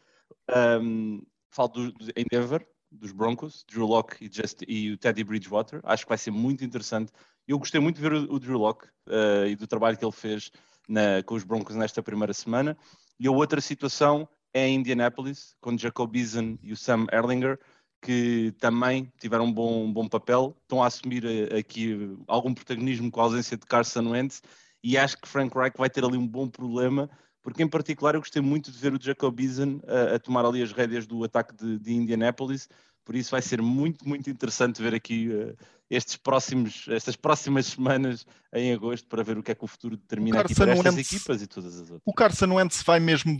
Um, 0.81 1.21
falo 1.51 1.69
do, 1.69 1.91
do, 1.91 2.05
em 2.15 2.25
Denver, 2.29 2.65
dos 2.89 3.11
Broncos, 3.11 3.65
Drew 3.69 3.85
Locke 3.85 4.25
e, 4.25 4.29
Just, 4.31 4.61
e, 4.65 4.91
o 4.91 4.97
Teddy 4.97 5.23
Bridgewater. 5.23 5.81
Acho 5.83 6.05
que 6.05 6.09
vai 6.09 6.17
ser 6.17 6.31
muito 6.31 6.63
interessante. 6.63 7.11
Eu 7.45 7.59
gostei 7.59 7.81
muito 7.81 7.97
de 7.97 8.01
ver 8.01 8.13
o, 8.13 8.35
o 8.35 8.39
Drew 8.39 8.57
Locke 8.57 8.87
uh, 9.07 9.45
e 9.45 9.55
do 9.55 9.67
trabalho 9.67 9.97
que 9.97 10.05
ele 10.05 10.11
fez 10.11 10.51
na, 10.87 11.21
com 11.23 11.35
os 11.35 11.43
Broncos 11.43 11.75
nesta 11.75 12.01
primeira 12.01 12.33
semana. 12.33 12.77
E 13.19 13.27
a 13.27 13.31
outra 13.31 13.59
situação 13.59 14.27
é 14.53 14.67
em 14.67 14.75
Indianapolis, 14.75 15.55
com 15.59 15.77
Jacob 15.77 16.15
Eason 16.15 16.57
e 16.61 16.71
o 16.71 16.77
Sam 16.77 17.07
Erlinger 17.11 17.59
que 18.01 18.53
também 18.59 19.11
tiveram 19.19 19.45
um 19.45 19.53
bom, 19.53 19.85
um 19.85 19.91
bom 19.91 20.07
papel, 20.07 20.55
estão 20.61 20.83
a 20.83 20.87
assumir 20.87 21.25
eh, 21.25 21.57
aqui 21.57 22.15
algum 22.27 22.53
protagonismo 22.53 23.11
com 23.11 23.19
a 23.19 23.23
ausência 23.23 23.57
de 23.57 23.65
Carson 23.65 24.09
Wentz 24.09 24.41
e 24.83 24.97
acho 24.97 25.17
que 25.17 25.27
Frank 25.27 25.57
Reich 25.57 25.77
vai 25.77 25.89
ter 25.89 26.03
ali 26.03 26.17
um 26.17 26.27
bom 26.27 26.47
problema, 26.47 27.09
porque 27.41 27.63
em 27.63 27.67
particular 27.67 28.15
eu 28.15 28.21
gostei 28.21 28.41
muito 28.41 28.71
de 28.71 28.77
ver 28.77 28.93
o 28.93 29.01
Jacob 29.01 29.39
Eason 29.39 29.81
a, 29.87 30.15
a 30.15 30.19
tomar 30.19 30.45
ali 30.45 30.61
as 30.61 30.71
rédeas 30.71 31.07
do 31.07 31.23
ataque 31.23 31.55
de, 31.55 31.79
de 31.79 31.93
Indianapolis, 31.93 32.69
por 33.03 33.15
isso 33.15 33.31
vai 33.31 33.41
ser 33.41 33.61
muito, 33.61 34.07
muito 34.07 34.29
interessante 34.29 34.81
ver 34.81 34.93
aqui 34.93 35.29
uh, 35.29 35.55
estes 35.89 36.17
próximos, 36.17 36.85
estas 36.89 37.15
próximas 37.15 37.67
semanas 37.67 38.25
em 38.53 38.73
agosto 38.73 39.07
para 39.07 39.23
ver 39.23 39.37
o 39.37 39.43
que 39.43 39.51
é 39.51 39.55
que 39.55 39.63
o 39.63 39.67
futuro 39.67 39.95
determina 39.95 40.41
aqui 40.41 40.55
para 40.55 40.71
estas 40.71 40.95
Wentz, 40.95 41.13
equipas 41.13 41.41
e 41.41 41.47
todas 41.47 41.75
as 41.75 41.81
outras. 41.81 42.01
O 42.05 42.13
Carson 42.13 42.53
Wentz 42.53 42.83
vai 42.83 42.99
mesmo 42.99 43.37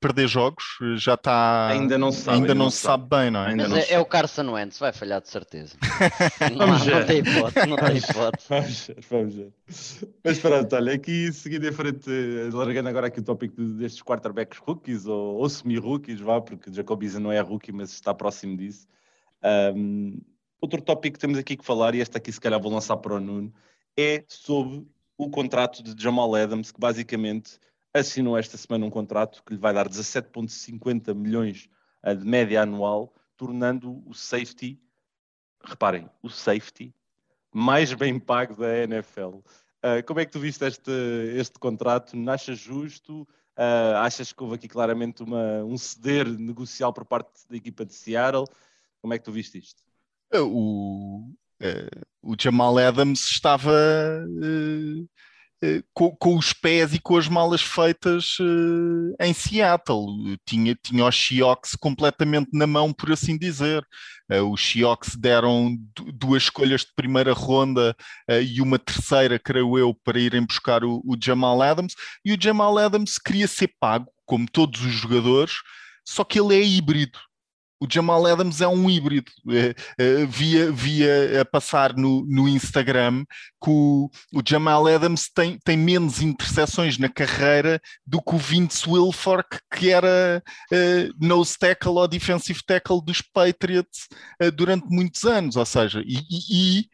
perder 0.00 0.28
jogos? 0.28 0.64
Já 0.96 1.14
está... 1.14 1.68
Ainda 1.68 1.96
não 1.96 2.12
se 2.12 2.22
sabe. 2.22 2.36
Ainda, 2.36 2.52
ainda 2.52 2.54
não 2.54 2.70
se 2.70 2.78
sabe. 2.78 3.02
sabe 3.02 3.16
bem, 3.16 3.30
não 3.30 3.40
é? 3.40 3.48
Ainda 3.48 3.68
Mas 3.68 3.90
é, 3.90 3.94
é, 3.94 3.98
o 3.98 4.04
Carson 4.04 4.52
Wentz, 4.52 4.78
vai 4.78 4.92
falhar 4.92 5.20
de 5.20 5.28
certeza. 5.28 5.76
não, 6.54 6.66
não, 6.66 7.06
tem 7.06 7.18
hipótese, 7.18 7.66
não 7.66 7.76
tem 7.76 7.96
hipótese. 7.96 8.46
Vamos 8.48 8.86
ver, 8.86 9.04
vamos 9.10 9.34
ver. 9.34 9.52
Mas 10.24 10.38
pronto, 10.38 10.76
olha, 10.76 10.94
aqui 10.94 11.32
seguindo 11.32 11.66
em 11.66 11.72
frente, 11.72 12.10
largando 12.52 12.88
agora 12.88 13.06
aqui 13.06 13.20
o 13.20 13.22
tópico 13.22 13.62
destes 13.62 14.02
quarterbacks 14.02 14.58
rookies 14.58 15.06
ou, 15.06 15.36
ou 15.36 15.48
semi-rookies, 15.48 16.20
vá, 16.20 16.40
porque 16.40 16.72
Jacob 16.72 17.02
Eason 17.02 17.20
não 17.20 17.32
é 17.32 17.40
rookie, 17.40 17.72
mas 17.72 17.90
está 17.90 18.12
próximo 18.12 18.56
disso. 18.56 18.86
Um, 19.74 20.18
outro 20.60 20.80
tópico 20.80 21.14
que 21.14 21.20
temos 21.20 21.38
aqui 21.38 21.56
que 21.56 21.64
falar, 21.64 21.94
e 21.94 22.00
este 22.00 22.16
aqui 22.16 22.32
se 22.32 22.40
calhar 22.40 22.60
vou 22.60 22.72
lançar 22.72 22.96
para 22.96 23.14
o 23.14 23.20
Nuno, 23.20 23.52
é 23.96 24.24
sobre 24.28 24.86
o 25.16 25.30
contrato 25.30 25.82
de 25.82 26.02
Jamal 26.02 26.34
Adams, 26.34 26.70
que 26.70 26.80
basicamente 26.80 27.58
assinou 27.94 28.36
esta 28.36 28.56
semana 28.56 28.84
um 28.84 28.90
contrato 28.90 29.42
que 29.44 29.54
lhe 29.54 29.58
vai 29.58 29.72
dar 29.72 29.88
17,50 29.88 31.14
milhões 31.14 31.68
eh, 32.02 32.14
de 32.14 32.24
média 32.26 32.62
anual, 32.62 33.14
tornando 33.36 34.02
o 34.06 34.14
safety, 34.14 34.78
reparem, 35.64 36.08
o 36.22 36.28
safety 36.28 36.94
mais 37.52 37.94
bem 37.94 38.18
pago 38.18 38.54
da 38.54 38.84
NFL. 38.84 39.38
Ah, 39.82 40.02
como 40.02 40.18
é 40.18 40.26
que 40.26 40.32
tu 40.32 40.40
viste 40.40 40.64
este, 40.64 40.90
este 41.36 41.60
contrato? 41.60 42.16
Achas 42.28 42.58
justo? 42.58 43.22
Uh, 43.56 43.96
achas 44.02 44.32
que 44.32 44.42
houve 44.42 44.56
aqui 44.56 44.68
claramente 44.68 45.22
uma, 45.22 45.64
um 45.64 45.78
ceder 45.78 46.28
negocial 46.28 46.92
por 46.92 47.06
parte 47.06 47.30
da 47.48 47.56
equipa 47.56 47.86
de 47.86 47.94
Seattle? 47.94 48.44
Como 49.00 49.14
é 49.14 49.18
que 49.18 49.24
tu 49.24 49.32
viste 49.32 49.58
isto? 49.58 49.85
Eh, 50.32 50.40
o, 50.40 51.30
uh, 51.62 52.06
o 52.22 52.34
Jamal 52.38 52.78
Adams 52.78 53.30
estava 53.30 53.70
uh, 53.70 55.02
uh, 55.02 55.84
com, 55.94 56.14
com, 56.16 56.36
os 56.36 56.52
pés 56.52 56.94
e 56.94 56.98
com 56.98 57.16
as 57.16 57.28
malas 57.28 57.62
feitas 57.62 58.36
em 59.20 59.32
Seattle. 59.32 60.36
Tinha, 60.44 60.74
tinha 60.74 61.06
os 61.06 61.16
Seahawks 61.16 61.76
completamente 61.76 62.50
na 62.52 62.66
mão, 62.66 62.92
por 62.92 63.12
assim 63.12 63.38
dizer. 63.38 63.86
os 64.52 64.60
Seahawks 64.60 65.16
deram 65.16 65.76
duas 66.14 66.44
escolhas 66.44 66.80
de 66.82 66.92
primeira 66.94 67.32
ronda 67.32 67.94
e 68.42 68.60
uma 68.60 68.78
terceira, 68.78 69.38
creio 69.38 69.78
eu, 69.78 69.94
para 69.94 70.18
irem 70.18 70.44
buscar 70.44 70.84
o, 70.84 71.00
o 71.06 71.16
Jamal 71.22 71.62
Adams. 71.62 71.94
E 72.24 72.32
o 72.32 72.38
Jamal 72.40 72.76
Adams 72.78 73.18
queria 73.18 73.46
ser 73.48 73.72
pago, 73.80 74.10
como 74.24 74.50
todos 74.50 74.84
os 74.84 74.92
jogadores, 74.92 75.54
só 76.04 76.24
que 76.24 76.40
ele 76.40 76.54
é 76.56 76.62
híbrido 76.62 77.18
o 77.80 77.86
Jamal 77.90 78.24
Adams 78.26 78.60
é 78.60 78.68
um 78.68 78.88
híbrido. 78.88 79.30
Uh, 79.46 80.26
via, 80.28 80.70
via 80.70 81.42
a 81.42 81.44
passar 81.44 81.94
no, 81.94 82.24
no 82.26 82.48
Instagram 82.48 83.24
que 83.62 83.70
o, 83.70 84.10
o, 84.32 84.42
Jamal 84.46 84.86
Adams 84.86 85.28
tem, 85.32 85.58
tem 85.64 85.76
menos 85.76 86.20
interseções 86.20 86.98
na 86.98 87.08
carreira 87.08 87.80
do 88.06 88.22
que 88.22 88.34
o 88.34 88.38
Vince 88.38 88.88
Wilfork, 88.88 89.58
que 89.74 89.90
era 89.90 90.42
nose 91.20 91.58
tackle 91.58 91.92
ou 91.92 92.08
defensive 92.08 92.60
tackle 92.64 93.02
dos 93.04 93.20
Patriots 93.20 94.06
durante 94.54 94.86
muitos 94.88 95.24
anos. 95.24 95.56
Ou 95.56 95.66
seja, 95.66 96.02
e, 96.06 96.20
e, 96.30 96.84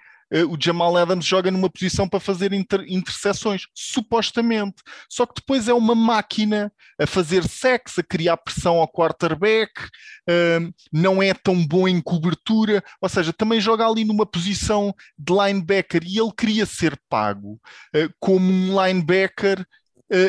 o 0.48 0.56
Jamal 0.58 0.96
Adams 0.96 1.26
joga 1.26 1.50
numa 1.50 1.68
posição 1.68 2.08
para 2.08 2.20
fazer 2.20 2.52
inter 2.52 2.84
interseções, 2.88 3.66
supostamente. 3.74 4.76
Só 5.08 5.26
que 5.26 5.34
depois 5.36 5.68
é 5.68 5.74
uma 5.74 5.94
máquina 5.94 6.72
a 6.98 7.06
fazer 7.06 7.46
sexo, 7.46 8.00
a 8.00 8.04
criar 8.04 8.36
pressão 8.36 8.76
ao 8.76 8.90
quarterback, 8.90 9.72
uh, 9.82 10.72
não 10.92 11.22
é 11.22 11.34
tão 11.34 11.66
bom 11.66 11.86
em 11.86 12.00
cobertura, 12.00 12.82
ou 13.00 13.08
seja, 13.08 13.32
também 13.32 13.60
joga 13.60 13.86
ali 13.86 14.04
numa 14.04 14.24
posição 14.24 14.94
de 15.18 15.32
linebacker 15.32 16.02
e 16.04 16.18
ele 16.18 16.32
queria 16.36 16.64
ser 16.64 16.98
pago 17.08 17.60
uh, 17.94 18.14
como 18.18 18.50
um 18.50 18.82
linebacker 18.82 19.66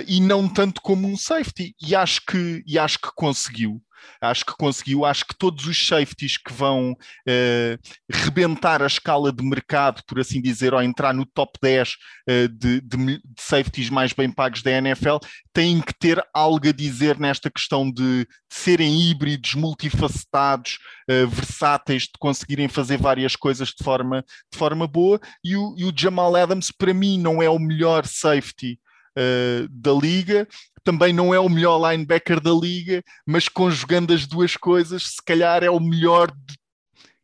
e 0.08 0.20
não 0.22 0.48
tanto 0.48 0.82
como 0.82 1.08
um 1.08 1.18
safety. 1.18 1.76
E 1.82 1.96
acho 1.96 2.22
que, 2.26 2.64
e 2.66 2.80
acho 2.80 3.00
que 3.00 3.10
conseguiu. 3.16 3.82
Acho 4.22 4.46
que 4.46 4.54
conseguiu, 4.54 5.06
acho 5.06 5.26
que 5.26 5.36
todos 5.38 5.66
os 5.66 5.88
safeties 5.88 6.38
que 6.38 6.54
vão 6.54 6.92
uh, 6.92 7.78
rebentar 8.10 8.82
a 8.82 8.88
escala 8.88 9.32
de 9.32 9.44
mercado, 9.44 10.02
por 10.08 10.20
assim 10.20 10.42
dizer, 10.42 10.74
ou 10.74 10.82
entrar 10.82 11.14
no 11.14 11.26
top 11.26 11.58
10 11.62 11.90
uh, 11.90 11.94
eh, 12.28 12.48
de, 12.48 12.82
de, 12.82 12.98
de, 12.98 13.22
safeties 13.38 13.90
mais 13.90 14.14
bem 14.14 14.32
pagos 14.32 14.62
da 14.62 14.72
NFL, 14.72 15.18
têm 15.52 15.82
que 15.82 15.94
ter 15.94 16.24
algo 16.34 16.68
a 16.68 16.72
dizer 16.72 17.20
nesta 17.20 17.50
questão 17.50 17.92
de, 17.92 18.26
de 18.26 18.28
serem 18.50 19.02
híbridos, 19.02 19.56
multifacetados, 19.56 20.80
uh, 21.10 21.28
versáteis, 21.28 22.04
de 22.04 22.14
conseguirem 22.20 22.68
fazer 22.68 22.98
várias 22.98 23.36
coisas 23.36 23.70
de 23.70 23.84
forma, 23.84 24.24
de 24.52 24.58
forma 24.58 24.88
boa. 24.88 25.20
E 25.44 25.56
o, 25.56 25.76
e 25.78 25.86
o 25.86 25.94
Jamal 25.96 26.36
Adams, 26.36 26.72
para 26.72 26.94
mim, 26.94 27.20
não 27.20 27.42
é 27.42 27.50
o 27.50 27.60
melhor 27.60 28.06
safety 28.06 28.80
uh, 29.18 29.68
da 29.70 29.92
liga, 29.92 30.48
também 30.84 31.14
não 31.14 31.34
é 31.34 31.40
o 31.40 31.50
melhor 31.50 31.92
linebacker 31.92 32.40
da 32.40 32.52
liga, 32.52 33.04
mas 33.26 33.48
conjugando 33.48 34.14
as 34.14 34.28
duas 34.28 34.58
coisas, 34.58 35.04
se 35.04 35.24
calhar 35.24 35.64
é 35.64 35.70
o 35.70 35.80
melhor 35.80 36.32
de, 36.32 36.56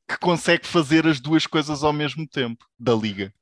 que 0.07 0.17
consegue 0.19 0.65
fazer 0.65 1.05
as 1.05 1.19
duas 1.19 1.45
coisas 1.45 1.83
ao 1.83 1.93
mesmo 1.93 2.27
tempo 2.27 2.65
da 2.79 2.93
liga. 2.93 3.33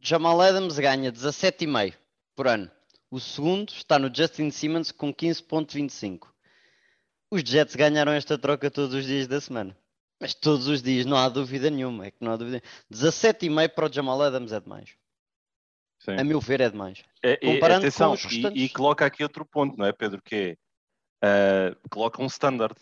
Jamal 0.00 0.40
Adams 0.40 0.78
ganha 0.78 1.12
17,5 1.12 1.94
por 2.34 2.48
ano. 2.48 2.70
O 3.10 3.20
segundo 3.20 3.70
está 3.70 3.98
no 3.98 4.10
Justin 4.14 4.50
Simmons 4.50 4.90
com 4.90 5.12
15,25. 5.12 6.28
Os 7.30 7.42
Jets 7.42 7.76
ganharam 7.76 8.12
esta 8.12 8.38
troca 8.38 8.70
todos 8.70 8.94
os 8.94 9.04
dias 9.04 9.28
da 9.28 9.40
semana. 9.40 9.76
Mas 10.20 10.34
todos 10.34 10.66
os 10.66 10.82
dias, 10.82 11.06
não 11.06 11.16
há 11.16 11.28
dúvida 11.28 11.70
nenhuma. 11.70 12.06
É 12.06 12.10
que 12.10 12.18
não 12.20 12.32
há 12.32 12.36
dúvida. 12.36 12.62
17,5 12.92 13.68
para 13.70 13.86
o 13.86 13.92
Jamal 13.92 14.22
Adams 14.22 14.52
é 14.52 14.60
demais. 14.60 14.90
Sim. 16.00 16.16
A 16.18 16.24
meu 16.24 16.40
ver, 16.40 16.60
é 16.60 16.70
demais. 16.70 17.02
É, 17.22 17.36
Comparando 17.36 17.80
atenção, 17.80 18.08
com 18.08 18.14
os 18.14 18.24
restantes... 18.24 18.60
e, 18.60 18.64
e, 18.64 18.68
coloca 18.70 19.04
aqui 19.04 19.22
outro 19.22 19.44
ponto, 19.44 19.76
não 19.76 19.86
é, 19.86 19.92
Pedro? 19.92 20.20
Que 20.22 20.56
é, 21.22 21.72
uh, 21.72 21.88
coloca 21.90 22.22
um 22.22 22.26
standard. 22.26 22.74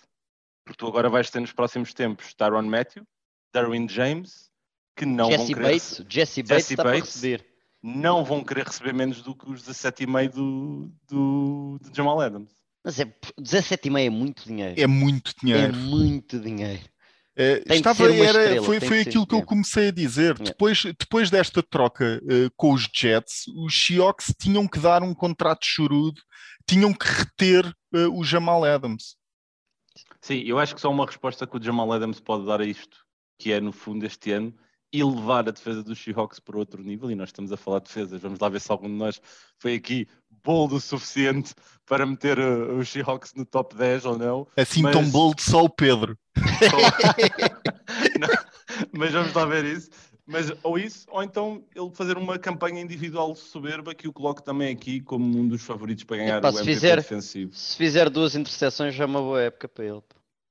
Porque 0.64 0.78
tu 0.78 0.87
agora 0.87 1.08
vais 1.08 1.28
ter 1.30 1.40
nos 1.40 1.52
próximos 1.52 1.92
tempos 1.92 2.32
Tyron 2.34 2.62
Matthew, 2.62 3.04
Darwin 3.52 3.88
James, 3.88 4.50
que 4.96 5.04
não 5.04 5.30
Jesse 5.30 5.38
vão 5.38 5.46
querer... 5.46 5.62
Bates, 5.62 6.04
Jesse 6.08 6.42
Bates 6.42 6.56
Jesse 6.56 6.72
está 6.75 6.84
Bates, 6.84 7.14
receber. 7.14 7.46
Não 7.82 8.25
vão 8.25 8.44
querer 8.44 8.66
receber 8.66 8.92
menos 8.92 9.22
do 9.22 9.34
que 9.34 9.50
os 9.50 9.62
17,5 9.62 10.30
do, 10.30 10.92
do, 11.08 11.78
do 11.80 11.96
Jamal 11.96 12.20
Adams. 12.20 12.52
Mas 12.84 13.00
é, 13.00 13.04
17,5 13.40 13.98
é 13.98 14.10
muito 14.10 14.44
dinheiro. 14.44 14.80
É 14.80 14.87
muito 14.87 15.32
dinheiro. 15.40 15.75
É 15.75 15.76
muito 15.76 16.38
dinheiro. 16.38 16.82
Uh, 17.38 17.73
estava, 17.73 18.12
era, 18.12 18.25
estrela, 18.25 18.66
foi 18.66 18.80
foi 18.80 19.00
aquilo 19.02 19.25
que 19.25 19.35
eu 19.35 19.45
comecei 19.45 19.88
a 19.88 19.92
dizer. 19.92 20.37
Depois, 20.37 20.83
depois 20.83 21.30
desta 21.30 21.62
troca 21.62 22.21
uh, 22.25 22.50
com 22.57 22.73
os 22.73 22.88
Jets, 22.92 23.47
os 23.64 23.73
Seahawks 23.75 24.35
tinham 24.40 24.66
que 24.66 24.80
dar 24.80 25.04
um 25.04 25.14
contrato 25.14 25.64
chorudo, 25.64 26.21
tinham 26.66 26.92
que 26.92 27.07
reter 27.07 27.64
uh, 27.95 28.18
o 28.18 28.25
Jamal 28.25 28.64
Adams. 28.64 29.16
Sim, 30.21 30.40
eu 30.40 30.59
acho 30.59 30.75
que 30.75 30.80
só 30.80 30.90
uma 30.90 31.07
resposta 31.07 31.47
que 31.47 31.57
o 31.57 31.62
Jamal 31.62 31.92
Adams 31.92 32.18
pode 32.18 32.45
dar 32.45 32.61
a 32.61 32.64
isto, 32.64 32.99
que 33.38 33.52
é 33.52 33.61
no 33.61 33.71
fundo 33.71 34.04
este 34.04 34.33
ano, 34.33 34.52
e 34.92 35.04
levar 35.04 35.47
a 35.49 35.52
defesa 35.52 35.83
dos 35.83 36.02
Seahawks 36.02 36.40
para 36.40 36.59
outro 36.59 36.83
nível, 36.83 37.09
e 37.09 37.14
nós 37.14 37.28
estamos 37.28 37.52
a 37.52 37.57
falar 37.57 37.78
de 37.78 37.87
defesas, 37.87 38.21
vamos 38.21 38.40
lá 38.40 38.49
ver 38.49 38.61
se 38.61 38.73
algum 38.73 38.88
de 38.88 38.95
nós 38.95 39.21
foi 39.61 39.75
aqui 39.75 40.09
bold 40.45 40.75
o 40.75 40.80
suficiente 40.80 41.54
para 41.87 42.04
meter 42.07 42.38
uh, 42.38 42.78
os 42.78 42.88
Seahawks 42.88 43.35
no 43.35 43.45
top 43.45 43.75
10 43.75 44.04
ou 44.04 44.18
não. 44.18 44.47
Assim 44.57 44.83
mas... 44.83 44.92
tão 44.92 45.09
bold 45.11 45.42
só 45.42 45.64
o 45.64 45.71
Pedro. 45.71 46.18
não, 48.21 48.28
mas 48.92 49.12
vamos 49.12 49.33
lá 49.33 49.45
ver 49.47 49.64
isso. 49.64 49.90
Mas 50.26 50.52
ou 50.62 50.78
isso, 50.78 51.07
ou 51.11 51.23
então 51.23 51.64
ele 51.75 51.90
fazer 51.95 52.18
uma 52.18 52.38
campanha 52.38 52.83
individual 52.83 53.35
soberba 53.35 53.95
que 53.95 54.07
o 54.07 54.12
coloque 54.12 54.45
também 54.45 54.71
aqui 54.71 55.00
como 55.00 55.38
um 55.38 55.49
dos 55.49 55.62
favoritos 55.62 56.04
para 56.04 56.18
ganhar 56.18 56.37
Epa, 56.37 56.50
o 56.50 56.52
MVP 56.52 56.66
fizer, 56.66 56.97
defensivo. 56.97 57.54
Se 57.54 57.75
fizer 57.75 58.11
duas 58.11 58.37
interseções 58.37 58.95
já 58.95 59.04
é 59.04 59.07
uma 59.07 59.23
boa 59.23 59.40
época 59.40 59.66
para 59.66 59.87
ele. 59.87 60.02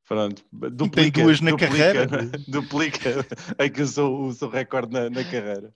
Pronto, 0.08 0.44
duplica, 0.51 1.12
tem 1.12 1.24
duas 1.24 1.41
na 1.41 1.51
duplica, 1.51 1.77
carreira. 1.77 2.32
Duplica 2.48 3.27
aqui 3.58 3.82
o 3.82 3.88
seu, 3.88 4.20
o 4.20 4.34
seu 4.34 4.50
recorde 4.50 4.91
na, 4.91 5.10
na 5.10 5.24
carreira. 5.24 5.72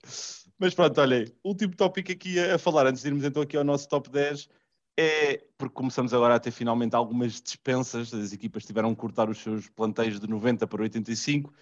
Mas 0.58 0.74
pronto, 0.74 1.00
olha, 1.00 1.24
último 1.42 1.74
tópico 1.74 2.12
aqui 2.12 2.38
a, 2.38 2.58
falar, 2.58 2.86
antes 2.86 3.02
de 3.02 3.08
irmos 3.08 3.24
então 3.24 3.42
aqui 3.42 3.56
ao 3.56 3.64
nosso 3.64 3.88
top 3.88 4.10
10, 4.10 4.48
é 4.96 5.44
porque 5.56 5.74
começamos 5.74 6.12
agora 6.12 6.34
a 6.34 6.40
ter 6.40 6.50
finalmente 6.50 6.94
algumas 6.94 7.40
dispensas, 7.40 8.12
as 8.12 8.32
equipas 8.32 8.64
tiveram 8.64 8.94
que 8.94 9.00
cortar 9.00 9.28
os 9.30 9.38
seus 9.38 9.68
planteios 9.68 10.20
de 10.20 10.28
90 10.28 10.66
para 10.66 10.82
85 10.82 11.52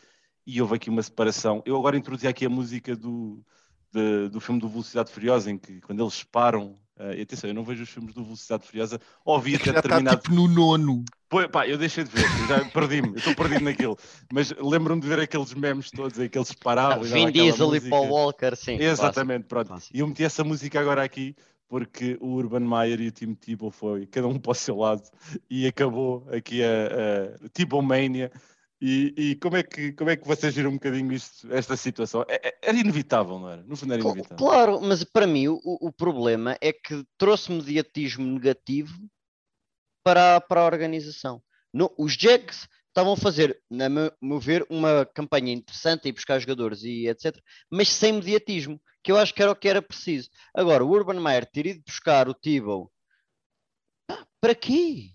e 0.47 0.61
houve 0.61 0.75
aqui 0.75 0.91
uma 0.91 1.03
separação. 1.03 1.63
Eu 1.65 1.77
agora 1.77 1.97
introduzi 1.97 2.27
aqui 2.27 2.45
a 2.45 2.51
música 2.51 2.97
do, 2.97 3.45
de, 3.93 4.29
do 4.29 4.41
filme 4.41 4.61
do 4.61 4.69
Velocidade 4.69 5.13
Furiosa, 5.13 5.51
em 5.51 5.59
que 5.59 5.81
quando 5.81 6.03
eles 6.03 6.25
param, 6.25 6.79
uh, 7.01 7.15
e 7.15 7.23
atenção, 7.23 7.49
eu 7.49 7.55
não 7.55 7.65
vejo 7.65 7.83
os 7.83 7.89
filmes 7.89 8.15
do 8.15 8.23
Velocidade 8.23 8.67
Furiosa, 8.67 9.01
ouvi 9.25 9.57
até 9.57 9.73
determinado. 9.73 10.17
Está 10.17 10.31
tipo 10.31 10.35
no 10.35 10.47
nono. 10.47 11.05
Pô, 11.29 11.49
pá, 11.49 11.67
eu 11.67 11.79
deixei 11.79 12.05
de 12.05 12.11
ver, 12.11 12.27
já 12.49 12.65
perdi-me, 12.67 13.17
estou 13.17 13.35
perdido 13.35 13.65
naquilo. 13.65 13.97
Mas 14.33 14.53
lembro-me 14.59 15.01
de 15.01 15.09
ver 15.09 15.21
aqueles 15.21 15.55
memes 15.55 15.91
todos 15.91 16.19
aí 16.19 16.29
que 16.29 16.37
eles 16.37 16.53
paravam. 16.53 17.05
Vin 17.05 17.31
Diesel 17.31 17.77
e 17.77 17.81
Paul 17.89 18.09
Walker, 18.09 18.57
sim. 18.57 18.77
Exatamente, 18.81 19.45
pronto. 19.45 19.73
E 19.93 20.01
eu 20.01 20.07
meti 20.07 20.25
essa 20.25 20.45
música 20.45 20.81
agora 20.81 21.03
aqui 21.03 21.35
porque 21.71 22.19
o 22.21 22.35
Urban 22.35 22.69
Meyer 22.69 23.01
e 23.01 23.07
o 23.07 23.13
Tim 23.13 23.33
Tebow 23.33 23.71
foi 23.71 24.05
cada 24.05 24.27
um 24.27 24.41
para 24.41 24.51
o 24.51 24.55
seu 24.55 24.77
lado 24.77 25.03
e 25.49 25.69
acabou 25.69 26.27
aqui 26.33 26.63
a, 26.65 27.47
a 27.47 27.49
Tebow 27.51 27.81
Mania. 27.81 28.33
E, 28.83 29.15
e, 29.17 29.35
como, 29.37 29.59
é 29.59 29.63
que, 29.63 29.93
como 29.93 30.09
é 30.09 30.17
que 30.17 30.27
vocês 30.27 30.55
viram 30.55 30.71
um 30.71 30.75
bocadinho 30.75 31.13
isto, 31.13 31.53
esta 31.53 31.77
situação? 31.77 32.25
É, 32.27 32.49
é, 32.49 32.59
era 32.63 32.79
inevitável, 32.79 33.39
não 33.39 33.51
era? 33.51 33.63
No 33.63 33.77
fundo 33.77 33.93
era 33.93 34.03
inevitável. 34.03 34.37
Claro, 34.39 34.81
mas 34.81 35.05
para 35.05 35.27
mim 35.27 35.49
o, 35.49 35.61
o 35.63 35.93
problema 35.93 36.57
é 36.63 36.73
que 36.73 37.05
trouxe 37.19 37.53
mediatismo 37.53 38.25
negativo 38.25 38.99
para, 40.03 40.41
para 40.41 40.63
a 40.63 40.65
organização. 40.65 41.43
No, 41.73 41.95
os 41.99 42.15
Jags 42.15 42.67
estavam 42.89 43.13
a 43.13 43.17
fazer, 43.17 43.63
na 43.71 43.89
meu 43.89 44.41
ver, 44.41 44.67
uma 44.71 45.05
campanha 45.05 45.53
interessante 45.53 46.09
e 46.09 46.13
buscar 46.13 46.39
jogadores 46.39 46.83
e 46.83 47.07
etc., 47.07 47.37
mas 47.71 47.89
sem 47.89 48.15
mediatismo, 48.15 48.81
que 49.03 49.13
eu 49.13 49.19
acho 49.19 49.35
que 49.35 49.43
era 49.43 49.53
o 49.53 49.57
que 49.57 49.69
era 49.69 49.83
preciso. 49.83 50.31
Agora, 50.55 50.85
o 50.85 50.91
Urban 50.91 51.21
Meyer 51.21 51.47
ter 51.47 51.67
ido 51.67 51.83
buscar 51.87 52.29
o 52.29 52.35
Tebow, 52.35 52.91
para 54.41 54.55
quê? 54.55 55.11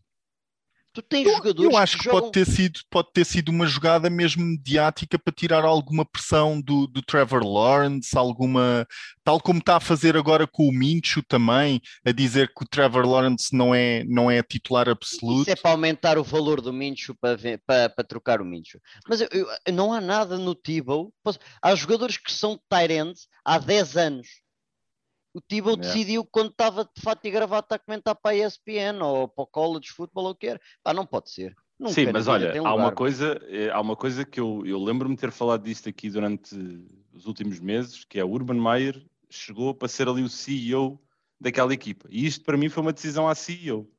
Tu 0.96 1.02
tens 1.02 1.28
eu, 1.28 1.34
jogadores. 1.36 1.72
Eu 1.72 1.78
acho 1.78 1.98
que, 1.98 2.00
que, 2.00 2.06
jogam... 2.06 2.22
pode, 2.22 2.32
ter 2.32 2.46
sido, 2.46 2.80
pode 2.90 3.12
ter 3.12 3.26
sido 3.26 3.50
uma 3.50 3.68
jogada 3.68 4.10
mesmo 4.10 4.46
mediática 4.46 5.20
para 5.20 5.34
tirar 5.34 5.66
alguma 5.66 6.06
pressão 6.06 6.62
do, 6.62 6.88
do 6.88 7.02
Trevor 7.02 7.44
Lawrence, 7.44 8.18
alguma. 8.18 8.88
Tal 9.22 9.42
como 9.42 9.60
está 9.60 9.76
a 9.76 9.82
fazer 9.82 10.16
agora 10.16 10.48
com 10.48 10.70
o 10.70 10.72
Mincho 10.72 11.22
também, 11.22 11.82
a 12.06 12.14
dizer 12.14 12.48
que 12.56 12.64
o 12.64 12.68
Trevor 12.68 13.06
Lawrence 13.06 13.54
não 13.54 13.76
é, 13.76 14.06
não 14.06 14.32
é 14.32 14.42
titular 14.42 14.88
absoluto. 14.88 15.42
Isso 15.42 15.52
é 15.52 15.56
para 15.56 15.72
aumentar 15.72 16.18
o 16.18 16.24
valor 16.24 16.62
do 16.62 16.72
Mincho 16.72 17.14
para, 17.14 17.38
para, 17.68 17.90
para 17.90 18.04
trocar 18.06 18.40
o 18.40 18.46
Mincho. 18.46 18.80
Mas 19.06 19.20
eu, 19.20 19.28
eu, 19.34 19.74
não 19.74 19.92
há 19.92 20.00
nada 20.00 20.38
no 20.38 20.56
Tebow. 20.56 21.12
Há 21.62 21.76
jogadores 21.76 22.16
que 22.16 22.32
são 22.32 22.58
Tyrants 22.70 23.28
há 23.44 23.58
10 23.58 23.98
anos 23.98 24.45
o 25.36 25.42
Tebow 25.42 25.74
yeah. 25.74 25.86
decidiu 25.86 26.26
quando 26.26 26.52
estava 26.52 26.86
de 26.86 27.02
fato 27.02 27.26
e 27.26 27.30
gravata 27.30 27.76
a 27.76 27.80
comentar 27.80 28.16
para 28.16 28.32
a 28.32 28.36
ESPN 28.36 29.04
ou 29.04 29.28
para 29.28 29.44
o 29.44 29.48
college 29.48 29.90
football 29.90 30.26
ou 30.26 30.32
o 30.32 30.36
que 30.36 30.48
era. 30.48 30.62
Pá, 30.82 30.94
não 30.94 31.06
pode 31.06 31.30
ser. 31.30 31.54
Nunca 31.78 31.94
Sim, 31.94 32.10
mas 32.14 32.30
olha, 32.30 32.58
há 32.58 32.74
uma, 32.74 32.94
coisa, 32.94 33.38
eh, 33.50 33.70
há 33.70 33.82
uma 33.82 33.98
coisa 33.98 34.24
que 34.24 34.40
eu, 34.40 34.66
eu 34.66 34.82
lembro-me 34.82 35.18
ter 35.18 35.30
falado 35.30 35.64
disto 35.64 35.90
aqui 35.90 36.10
durante 36.10 36.56
os 37.12 37.26
últimos 37.26 37.60
meses, 37.60 38.06
que 38.06 38.18
é 38.18 38.24
o 38.24 38.30
Urban 38.30 38.62
Meyer 38.62 39.06
chegou 39.30 39.76
para 39.76 39.90
ser 39.90 40.08
ali 40.08 40.24
o 40.24 40.30
CEO 40.30 40.98
daquela 41.38 41.74
equipa. 41.74 42.08
E 42.10 42.26
isto 42.26 42.46
para 42.46 42.56
mim 42.56 42.70
foi 42.70 42.82
uma 42.82 42.94
decisão 42.94 43.28
à 43.28 43.36
CEO, 43.36 43.90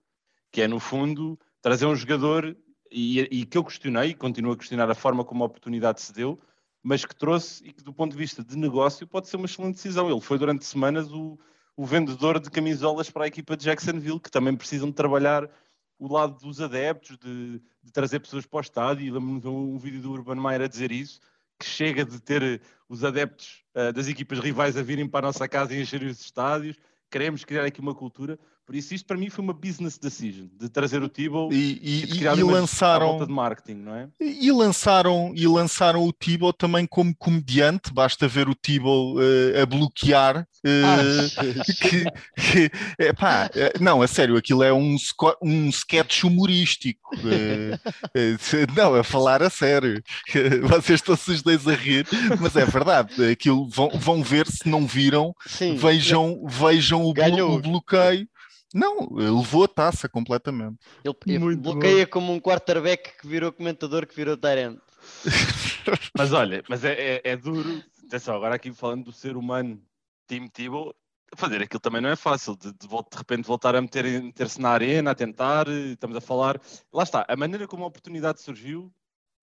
que 0.51 0.63
é 0.63 0.69
no 0.69 0.81
fundo 0.81 1.39
trazer 1.61 1.85
um 1.85 1.95
jogador 1.95 2.57
e, 2.91 3.21
e 3.21 3.45
que 3.45 3.59
eu 3.59 3.65
questionei 3.65 4.15
continuo 4.15 4.53
a 4.53 4.57
questionar 4.57 4.91
a 4.91 4.95
forma 4.95 5.23
como 5.23 5.43
a 5.43 5.47
oportunidade 5.47 6.01
se 6.01 6.15
deu, 6.15 6.41
mas 6.87 7.05
que 7.05 7.17
trouxe 7.17 7.67
e 7.67 7.73
que, 7.73 7.83
do 7.83 7.93
ponto 7.93 8.13
de 8.13 8.17
vista 8.17 8.45
de 8.45 8.57
negócio, 8.57 9.09
pode 9.09 9.27
ser 9.27 9.37
uma 9.37 9.47
excelente 9.47 9.75
decisão. 9.75 10.09
Ele 10.09 10.21
foi 10.21 10.39
durante 10.39 10.65
semanas 10.65 11.11
o, 11.11 11.37
o 11.77 11.85
vendedor 11.85 12.39
de 12.39 12.49
camisolas 12.49 13.11
para 13.11 13.25
a 13.25 13.27
equipa 13.27 13.57
de 13.57 13.65
Jacksonville, 13.65 14.21
que 14.21 14.31
também 14.31 14.57
precisam 14.57 14.91
de 14.91 14.95
trabalhar 14.95 15.51
o 15.99 16.07
lado 16.07 16.39
dos 16.39 16.61
adeptos, 16.61 17.19
de, 17.19 17.61
de 17.83 17.93
trazer 17.93 18.21
pessoas 18.21 18.47
para 18.47 18.59
o 18.59 18.61
estádio, 18.61 19.05
e 19.05 19.11
lembro-me 19.11 19.41
de 19.41 19.49
um, 19.49 19.77
vídeo 19.77 20.01
do 20.01 20.13
Urban 20.13 20.37
Meyer 20.37 20.63
a 20.63 20.69
dizer 20.69 20.93
isso, 20.93 21.19
que 21.59 21.67
chega 21.67 22.05
de 22.05 22.21
ter 22.21 22.63
os 22.89 23.03
adeptos 23.03 23.65
uh, 23.75 23.93
das 23.93 24.07
equipas 24.07 24.39
rivais 24.39 24.77
a 24.77 24.83
virem 24.83 25.09
para 25.09 25.27
a 25.27 25.31
nossa 25.31 25.49
casa 25.49 25.75
e 25.75 25.83
encherem 25.83 26.07
os 26.07 26.21
estádios, 26.21 26.77
queremos 27.11 27.45
criar 27.45 27.65
aqui 27.65 27.81
uma 27.81 27.97
cultura. 27.97 28.39
Por 28.67 28.75
isso, 28.75 28.95
isto 28.95 29.07
para 29.07 29.17
mim 29.17 29.31
foi 29.31 29.45
uma 29.45 29.53
business 29.53 29.97
decision 29.97 30.49
de 30.59 30.69
trazer 30.69 31.01
o 31.01 31.09
Thibaut 31.09 31.55
e, 31.55 31.79
e, 31.81 32.05
e, 32.05 32.25
e 32.25 32.43
lançaram 32.43 33.25
de 33.25 33.33
marketing, 33.33 33.77
não 33.77 33.95
é? 33.95 34.09
E 34.21 34.51
lançaram 34.51 35.33
e 35.37 35.47
lançaram 35.47 36.03
o 36.03 36.13
Thibaut 36.13 36.59
também 36.59 36.85
como 36.85 37.15
comediante. 37.15 37.93
Basta 37.93 38.27
ver 38.27 38.49
o 38.49 38.57
Thibaut 38.57 39.21
uh, 39.21 39.63
a 39.63 39.67
bloquear. 39.67 40.49
Uh, 40.67 41.65
que, 41.81 42.05
que, 42.43 42.71
é, 42.99 43.13
pá, 43.13 43.49
não, 43.81 44.03
a 44.03 44.09
sério, 44.09 44.37
aquilo 44.37 44.65
é 44.65 44.73
um, 44.73 44.97
um 45.41 45.69
sketch 45.69 46.25
humorístico. 46.25 47.15
Uh, 47.15 48.75
não, 48.77 48.97
a 48.97 49.05
falar 49.05 49.45
a 49.45 49.51
sério. 49.51 50.03
Vocês 50.67 50.99
estão-se 50.99 51.31
os 51.31 51.41
dois 51.41 51.69
a 51.69 51.75
rir, 51.75 52.05
mas 52.41 52.57
é 52.57 52.65
verdade. 52.65 53.31
Aquilo 53.31 53.69
vão, 53.69 53.91
vão 53.91 54.25
ver 54.25 54.49
se 54.49 54.69
não 54.69 54.89
viram. 54.89 55.33
Sim. 55.47 55.77
Vejam, 55.77 56.45
vejam 56.49 57.05
o, 57.05 57.15
blo 57.15 57.55
o 57.55 57.61
bloqueio 57.61 58.27
não, 58.75 59.09
levou 59.11 59.65
a 59.65 59.69
taça 59.69 60.09
completamente. 60.09 60.79
Ele, 61.05 61.35
ele 61.35 61.57
bloqueia 61.57 62.05
bom. 62.05 62.11
como 62.11 62.33
um 62.33 62.41
quarterback 62.41 63.19
que 63.21 63.27
virou 63.27 63.53
comentador 63.53 64.07
que 64.07 64.15
virou 64.15 64.37
Tyrant. 64.37 64.79
mas 66.17 66.33
olha, 66.33 66.63
mas 66.69 66.85
é, 66.85 66.93
é, 66.93 67.21
é, 67.25 67.37
duro. 67.37 67.83
Atenção, 68.07 68.37
agora 68.37 68.55
aqui 68.57 68.73
falando 68.73 69.05
do 69.05 69.13
ser 69.13 69.37
humano, 69.37 69.81
Tim 70.29 70.49
Tebow, 70.49 70.95
fazer 71.37 71.63
aquilo 71.63 71.81
também 71.81 72.01
não 72.01 72.11
é 72.11 72.17
fácil. 72.17 72.57
De, 72.57 72.73
de, 72.73 72.89
de 72.89 73.17
repente 73.17 73.47
voltar 73.47 73.75
a 73.75 73.81
meter-se 73.81 74.21
meter 74.21 74.49
na 74.59 74.71
arena, 74.71 75.11
a 75.11 75.15
tentar, 75.15 75.69
estamos 75.69 76.17
a 76.17 76.21
falar. 76.21 76.61
Lá 76.93 77.03
está, 77.03 77.25
a 77.29 77.37
maneira 77.37 77.67
como 77.67 77.85
a 77.85 77.89
oportunidade 77.89 78.41
surgiu 78.41 78.93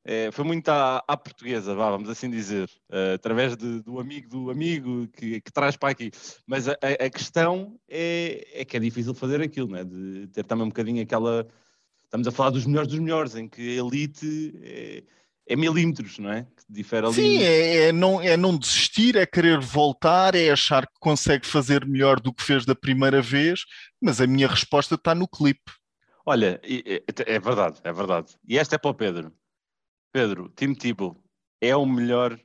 é, 0.06 0.32
foi 0.32 0.44
muito 0.44 0.68
à, 0.68 1.02
à, 1.08 1.16
portuguesa, 1.16 1.74
vá, 1.74 1.90
vamos 1.90 2.10
assim 2.10 2.30
dizer, 2.30 2.70
uh, 2.90 3.14
através 3.16 3.56
de, 3.56 3.82
do 3.82 4.00
amigo 4.00 4.28
do 4.30 4.52
amigo 4.52 5.08
que, 5.08 5.40
que, 5.40 5.52
traz 5.52 5.78
para 5.78 5.90
aqui. 5.90 6.12
Mas 6.46 6.68
a, 6.68 6.74
a 6.74 7.10
questão 7.10 7.80
é, 7.88 8.62
é, 8.62 8.66
que 8.66 8.76
é 8.76 8.80
difícil 8.82 9.14
fazer 9.14 9.42
aquilo, 9.42 9.70
né? 9.70 9.84
de 9.86 10.28
ter 10.28 10.44
também 10.44 10.66
um 10.66 10.70
bocadinho 10.70 11.02
aquela. 11.02 11.48
Estamos 12.04 12.28
a 12.28 12.32
falar 12.32 12.50
dos 12.50 12.66
melhores 12.66 12.90
dos 12.90 13.00
melhores, 13.00 13.36
em 13.36 13.48
que 13.48 13.62
a 13.62 13.82
elite 13.82 14.54
é, 14.62 15.04
é 15.48 15.56
milímetros, 15.56 16.20
não 16.20 16.32
é? 16.32 16.44
Que 16.44 16.64
difere 16.70 17.08
ali. 17.08 17.16
Sim, 17.16 17.38
é, 17.38 17.88
é, 17.88 17.92
não, 17.94 18.22
é 18.22 18.36
não 18.36 18.58
desistir, 18.58 19.16
é 19.16 19.26
querer 19.26 19.62
voltar, 19.62 20.36
é 20.36 20.52
achar 20.52 20.86
que 20.86 21.00
consegue 21.00 21.48
fazer 21.48 21.86
melhor 21.86 22.20
do 22.20 22.34
que 22.34 22.44
fez 22.44 22.66
da 22.66 22.76
primeira 22.76 23.22
vez, 23.22 23.62
mas 24.02 24.20
a 24.20 24.28
minha 24.28 24.50
resposta 24.50 24.96
está 24.96 25.16
no 25.16 25.30
clipe. 25.30 25.72
Olha, 26.26 26.60
é, 26.62 27.04
é 27.26 27.40
verdade, 27.40 27.80
é 27.86 27.94
verdade. 27.94 28.36
E 28.46 28.58
esta 28.60 28.76
é 28.76 28.78
para 28.78 28.92
o 28.92 28.94
Pedro. 28.94 29.34
Pedro, 30.14 30.48
Tim 30.56 30.76
Tebow 30.76 31.18
é 31.60 31.76
o 31.76 31.88
melhor 31.88 32.40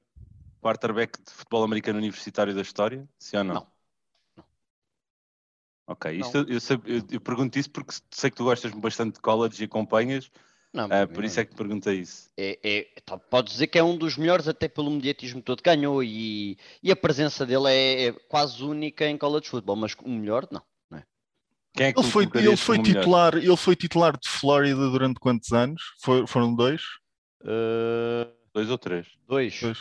quarterback 0.63 1.23
de 1.23 1.31
futebol 1.31 1.63
americano 1.63 1.99
universitário 1.99 2.55
da 2.55 2.63
história? 2.63 3.07
Sim 3.19 3.37
ou 3.37 3.45
não? 3.45 3.55
Não. 3.55 3.67
não. 4.39 4.45
Ok, 5.87 6.11
isto, 6.19 6.39
não. 6.39 6.49
Eu, 6.49 6.59
eu, 6.87 7.03
eu, 7.11 7.21
pergunto 7.21 7.59
isso 7.59 7.71
porque 7.71 7.95
sei 8.11 8.31
que 8.31 8.37
tu 8.37 8.45
gostas 8.45 8.73
bastante 8.73 9.17
de 9.17 9.21
college 9.21 9.63
e 9.63 9.67
acompanhas, 9.67 10.31
não, 10.73 10.87
uh, 10.87 11.07
por 11.13 11.23
isso 11.25 11.41
é 11.41 11.45
que 11.45 11.51
te 11.51 11.59
perguntei 11.59 12.01
isso. 12.01 12.31
É, 12.39 12.59
é, 12.63 13.01
tá, 13.05 13.19
pode 13.19 13.51
dizer 13.51 13.67
que 13.67 13.79
é 13.79 13.85
um 13.85 13.99
dos 13.99 14.17
melhores, 14.17 14.49
até 14.49 14.67
pelo 14.67 14.91
mediatismo 14.91 15.43
todo 15.43 15.63
que 15.63 15.69
ganhou, 15.69 16.03
e, 16.03 16.57
e 16.83 16.91
a 16.91 16.97
presença 16.97 17.45
dele 17.45 17.69
é, 17.69 18.07
é, 18.07 18.13
quase 18.13 18.65
única 18.65 19.07
em 19.07 19.19
college 19.19 19.47
football, 19.47 19.77
mas 19.77 19.95
o 20.03 20.09
melhor, 20.09 20.49
não. 20.51 20.63
não 20.91 20.99
é. 20.99 21.05
É 21.79 21.89
ele 21.91 22.03
foi, 22.03 22.27
ele 22.35 22.57
foi 22.57 22.83
titular, 22.83 23.37
ele 23.37 23.57
foi 23.59 23.77
titular 23.77 24.17
de 24.19 24.29
Flórida 24.29 24.89
durante 24.89 25.21
quantos 25.21 25.53
anos? 25.53 25.83
For, 26.01 26.27
foram 26.27 26.55
dois? 26.55 26.83
Uh, 27.43 28.31
dois 28.53 28.71
ou 28.71 28.79
três? 28.79 29.07
Dois. 29.27 29.61
dois. 29.61 29.79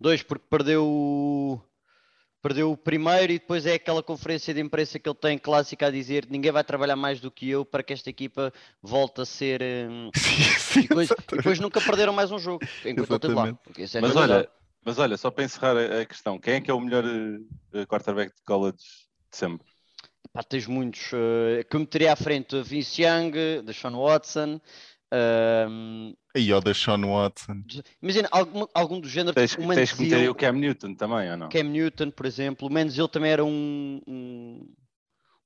Dois, 0.00 0.22
porque 0.22 0.44
perdeu 0.48 1.62
perdeu 2.42 2.72
o 2.72 2.76
primeiro 2.76 3.32
e 3.32 3.38
depois 3.38 3.64
é 3.64 3.72
aquela 3.72 4.02
conferência 4.02 4.52
de 4.52 4.60
imprensa 4.60 4.98
que 4.98 5.08
ele 5.08 5.16
tem 5.16 5.38
clássica 5.38 5.86
a 5.86 5.90
dizer 5.90 6.26
ninguém 6.28 6.52
vai 6.52 6.62
trabalhar 6.62 6.94
mais 6.94 7.18
do 7.18 7.30
que 7.30 7.48
eu 7.48 7.64
para 7.64 7.82
que 7.82 7.94
esta 7.94 8.10
equipa 8.10 8.52
volte 8.82 9.22
a 9.22 9.24
ser 9.24 9.62
um... 9.62 10.10
sim, 10.14 10.42
sim, 10.58 10.80
e, 10.80 10.82
depois, 10.88 11.10
e, 11.10 11.36
depois, 11.36 11.58
nunca 11.58 11.80
perderam 11.80 12.12
mais 12.12 12.30
um 12.30 12.38
jogo 12.38 12.62
enquanto 12.84 13.32
lá. 13.32 13.48
É 13.48 14.00
mas, 14.02 14.14
olha, 14.14 14.50
mas 14.84 14.98
olha, 14.98 15.16
só 15.16 15.30
para 15.30 15.44
encerrar 15.44 15.74
a, 15.78 16.04
questão, 16.04 16.38
quem 16.38 16.54
é 16.54 16.60
que 16.60 16.70
é 16.70 16.74
o 16.74 16.80
melhor 16.80 17.04
uh, 17.06 17.86
quarterback 17.86 18.34
de 18.36 18.42
college 18.42 18.76
de 19.30 19.36
sempre? 19.38 19.66
Pá, 20.30 20.42
tens 20.42 20.66
muitos 20.66 21.12
uh, 21.12 21.64
que 21.70 21.76
eu 21.76 21.80
meteria 21.80 22.12
à 22.12 22.16
frente 22.16 22.60
Vince 22.62 23.00
Young, 23.02 23.62
Deshaun 23.64 23.96
Watson, 23.96 24.60
um, 25.70 26.14
e 26.34 26.52
o 26.52 26.60
da 26.60 26.74
Sean 26.74 27.00
Watson. 27.00 27.62
Imagina, 28.02 28.28
algum, 28.30 28.66
algum 28.74 29.00
do 29.00 29.08
género. 29.08 29.34
Tens, 29.34 29.54
o 29.54 29.74
tens 29.74 29.92
que 29.92 30.02
meter 30.02 30.28
o 30.28 30.34
Cam 30.34 30.52
Newton 30.52 30.94
também, 30.94 31.30
ou 31.30 31.36
não? 31.36 31.48
Cam 31.48 31.62
Newton, 31.64 32.10
por 32.10 32.26
exemplo. 32.26 32.68
O 32.68 32.72
Menzel 32.72 33.08
também 33.08 33.30
era 33.30 33.44
um, 33.44 34.00
um, 34.06 34.68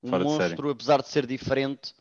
um 0.03 0.11
monstro, 0.11 0.67
de 0.67 0.73
apesar 0.73 1.03
de 1.03 1.09
ser 1.09 1.27
diferente. 1.27 1.93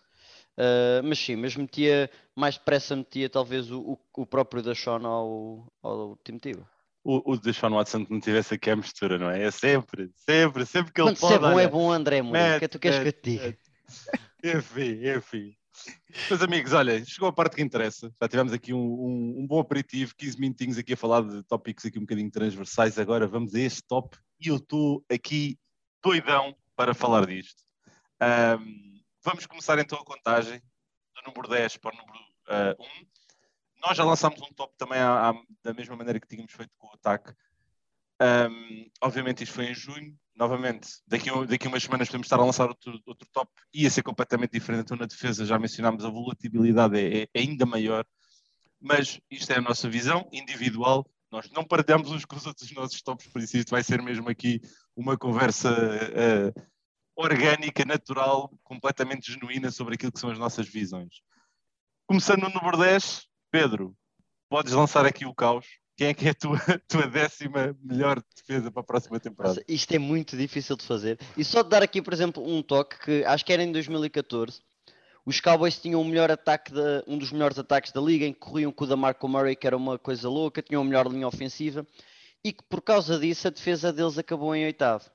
Uh, 0.57 1.03
mas 1.03 1.19
sim, 1.19 1.35
mas 1.35 1.55
metia 1.55 2.09
mais 2.35 2.57
depressa, 2.57 2.95
metia 2.95 3.29
talvez 3.29 3.69
o, 3.69 3.99
o, 4.15 4.25
próprio 4.25 4.63
da 4.63 4.73
Sean 4.73 5.05
ao, 5.05 5.71
ao 5.83 6.17
Tim 6.23 6.39
Tebow. 6.39 6.65
O, 7.03 7.31
o 7.31 7.37
Deshaun 7.37 7.71
Watson 7.71 8.05
que 8.05 8.11
não 8.11 8.19
tivesse 8.19 8.55
aqui 8.55 8.69
a 8.69 8.75
mistura, 8.75 9.17
não 9.17 9.29
é? 9.29 9.43
É 9.43 9.51
sempre, 9.51 10.11
sempre, 10.13 10.65
sempre 10.65 10.91
que 10.91 10.99
ele 10.99 11.11
Quando 11.11 11.19
pode. 11.19 11.33
Se 11.33 11.39
é 11.39 11.39
bom, 11.39 11.55
olha, 11.55 11.63
é 11.63 11.67
bom, 11.69 11.89
André, 11.89 12.21
O 12.21 12.59
que 12.59 12.65
é 12.65 12.67
tu 12.67 12.79
queres 12.79 12.99
que 12.99 13.07
eu 13.07 13.13
te 13.13 13.29
diga? 13.31 13.57
Enfim, 14.43 14.99
enfim. 15.15 15.56
Meus 16.29 16.41
amigos, 16.41 16.73
olha, 16.73 17.03
chegou 17.05 17.29
a 17.29 17.33
parte 17.33 17.55
que 17.55 17.61
interessa. 17.61 18.11
Já 18.21 18.27
tivemos 18.27 18.53
aqui 18.53 18.73
um, 18.73 18.77
um, 18.77 19.35
um, 19.39 19.47
bom 19.47 19.59
aperitivo, 19.59 20.15
15 20.15 20.39
minutinhos 20.39 20.77
aqui 20.77 20.93
a 20.93 20.97
falar 20.97 21.21
de 21.21 21.43
tópicos 21.43 21.85
aqui 21.85 21.97
um 21.97 22.01
bocadinho 22.01 22.31
transversais. 22.31 22.97
Agora 22.97 23.27
vamos 23.27 23.53
a 23.55 23.59
este 23.59 23.83
top 23.83 24.17
e 24.39 24.47
eu 24.47 24.57
estou 24.57 25.03
aqui 25.11 25.57
doidão 26.03 26.55
para 26.75 26.93
falar 26.93 27.25
disto. 27.25 27.63
Um, 28.21 29.01
vamos 29.23 29.45
começar 29.45 29.77
então 29.79 29.99
a 29.99 30.05
contagem 30.05 30.59
do 31.15 31.21
número 31.27 31.47
10 31.47 31.77
para 31.77 31.95
o 31.95 31.97
número 31.97 32.19
uh, 32.19 32.25
ah, 32.47 32.75
1. 32.79 33.07
Nós 33.87 33.97
já 33.97 34.03
lançámos 34.03 34.41
um 34.41 34.53
top 34.53 34.73
também 34.77 34.99
à, 34.99 35.29
à, 35.29 35.33
da 35.63 35.73
mesma 35.73 35.95
maneira 35.95 36.19
que 36.19 36.27
tínhamos 36.27 36.51
feito 36.51 36.73
com 36.77 36.87
o 36.87 36.93
ataque. 36.93 37.33
Obviamente 39.01 39.43
isto 39.43 39.53
foi 39.53 39.65
em 39.65 39.75
junho, 39.75 40.17
novamente, 40.37 40.87
daqui, 41.07 41.29
daqui 41.47 41.67
umas 41.67 41.83
semanas 41.83 42.07
podemos 42.07 42.27
estar 42.27 42.37
a 42.37 42.45
lançar 42.45 42.69
outro, 42.69 43.01
outro 43.05 43.27
top, 43.33 43.51
ia 43.73 43.89
ser 43.89 44.03
completamente 44.03 44.51
diferente. 44.51 44.81
Então, 44.81 44.97
na 44.97 45.07
defesa, 45.07 45.45
já 45.45 45.57
mencionámos, 45.57 46.05
a 46.05 46.09
volatilidade 46.09 46.97
é, 46.97 47.23
é, 47.23 47.27
ainda 47.35 47.65
maior, 47.65 48.05
mas 48.79 49.19
isto 49.29 49.51
é 49.51 49.57
a 49.57 49.61
nossa 49.61 49.89
visão 49.89 50.29
individual. 50.31 51.05
Nós 51.31 51.49
não 51.51 51.63
partilhamos 51.63 52.11
uns 52.11 52.23
com 52.23 52.35
os 52.35 52.45
outros 52.45 52.69
os 52.69 52.75
nossos 52.75 53.01
tops, 53.01 53.27
por 53.27 53.41
isso 53.41 53.57
isto 53.57 53.71
vai 53.71 53.83
ser 53.83 54.01
mesmo 54.01 54.29
aqui 54.29 54.61
uma 54.95 55.17
conversa 55.17 55.71
uh, 55.71 56.61
orgânica, 57.15 57.83
natural, 57.83 58.53
completamente 58.63 59.31
genuína 59.31 59.71
sobre 59.71 59.95
aquilo 59.95 60.11
que 60.11 60.19
são 60.19 60.29
as 60.29 60.37
nossas 60.37 60.67
visões. 60.67 61.21
Começando 62.05 62.43
no 62.43 62.49
número 62.49 62.77
10, 62.77 63.27
Pedro, 63.51 63.95
podes 64.47 64.71
lançar 64.71 65.05
aqui 65.05 65.25
o 65.25 65.33
caos 65.33 65.65
quem 65.97 66.07
é 66.09 66.13
que 66.13 66.27
é 66.27 66.29
a 66.29 66.33
tua, 66.35 66.59
tua 66.87 67.07
décima 67.07 67.75
melhor 67.83 68.23
defesa 68.35 68.69
para 68.71 68.81
a 68.81 68.85
próxima 68.85 69.19
temporada? 69.19 69.55
Nossa, 69.55 69.65
isto 69.67 69.91
é 69.91 69.97
muito 69.97 70.37
difícil 70.37 70.77
de 70.77 70.85
fazer. 70.85 71.19
E 71.35 71.43
só 71.43 71.63
de 71.63 71.69
dar 71.69 71.81
aqui, 71.81 72.03
por 72.03 72.13
exemplo, 72.13 72.47
um 72.47 72.61
toque 72.61 72.99
que 72.99 73.25
acho 73.25 73.43
que 73.43 73.51
era 73.51 73.63
em 73.63 73.71
2014. 73.71 74.61
Os 75.25 75.41
Cowboys 75.41 75.79
tinham 75.79 75.99
o 75.99 76.05
melhor 76.05 76.29
ataque 76.29 76.71
de, 76.71 77.03
um 77.07 77.17
dos 77.17 77.31
melhores 77.31 77.57
ataques 77.57 77.91
da 77.91 77.99
liga, 77.99 78.25
em 78.25 78.31
que 78.31 78.39
corriam 78.39 78.71
com 78.71 78.85
o 78.85 78.87
da 78.87 78.95
Marco 78.95 79.27
Murray, 79.27 79.55
que 79.55 79.65
era 79.65 79.75
uma 79.75 79.97
coisa 79.97 80.29
louca, 80.29 80.61
tinham 80.61 80.83
a 80.83 80.85
melhor 80.85 81.07
linha 81.07 81.27
ofensiva, 81.27 81.85
e 82.43 82.53
que 82.53 82.63
por 82.63 82.81
causa 82.81 83.19
disso 83.19 83.47
a 83.47 83.51
defesa 83.51 83.91
deles 83.91 84.19
acabou 84.19 84.55
em 84.55 84.65
oitavo. 84.65 85.09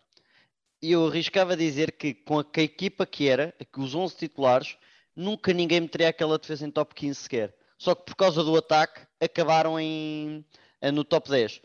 E 0.83 0.91
eu 0.91 1.07
arriscava 1.07 1.57
dizer 1.57 1.93
que 1.93 2.13
com 2.13 2.41
a, 2.41 2.45
que 2.45 2.61
a 2.61 2.65
equipa 2.65 3.07
que 3.07 3.29
era, 3.29 3.55
que 3.73 3.81
os 3.81 3.95
11 3.95 4.17
titulares, 4.17 4.77
nunca 5.15 5.53
ninguém 5.53 5.81
meteria 5.81 6.09
aquela 6.09 6.37
defesa 6.37 6.67
em 6.67 6.71
top 6.71 6.93
15 6.93 7.21
sequer. 7.21 7.55
Só 7.79 7.95
que 7.95 8.05
por 8.05 8.17
causa 8.17 8.43
do 8.43 8.57
ataque 8.57 9.01
acabaram 9.21 9.79
em, 9.79 10.45
no 10.91 11.05
top 11.05 11.31
10. 11.31 11.61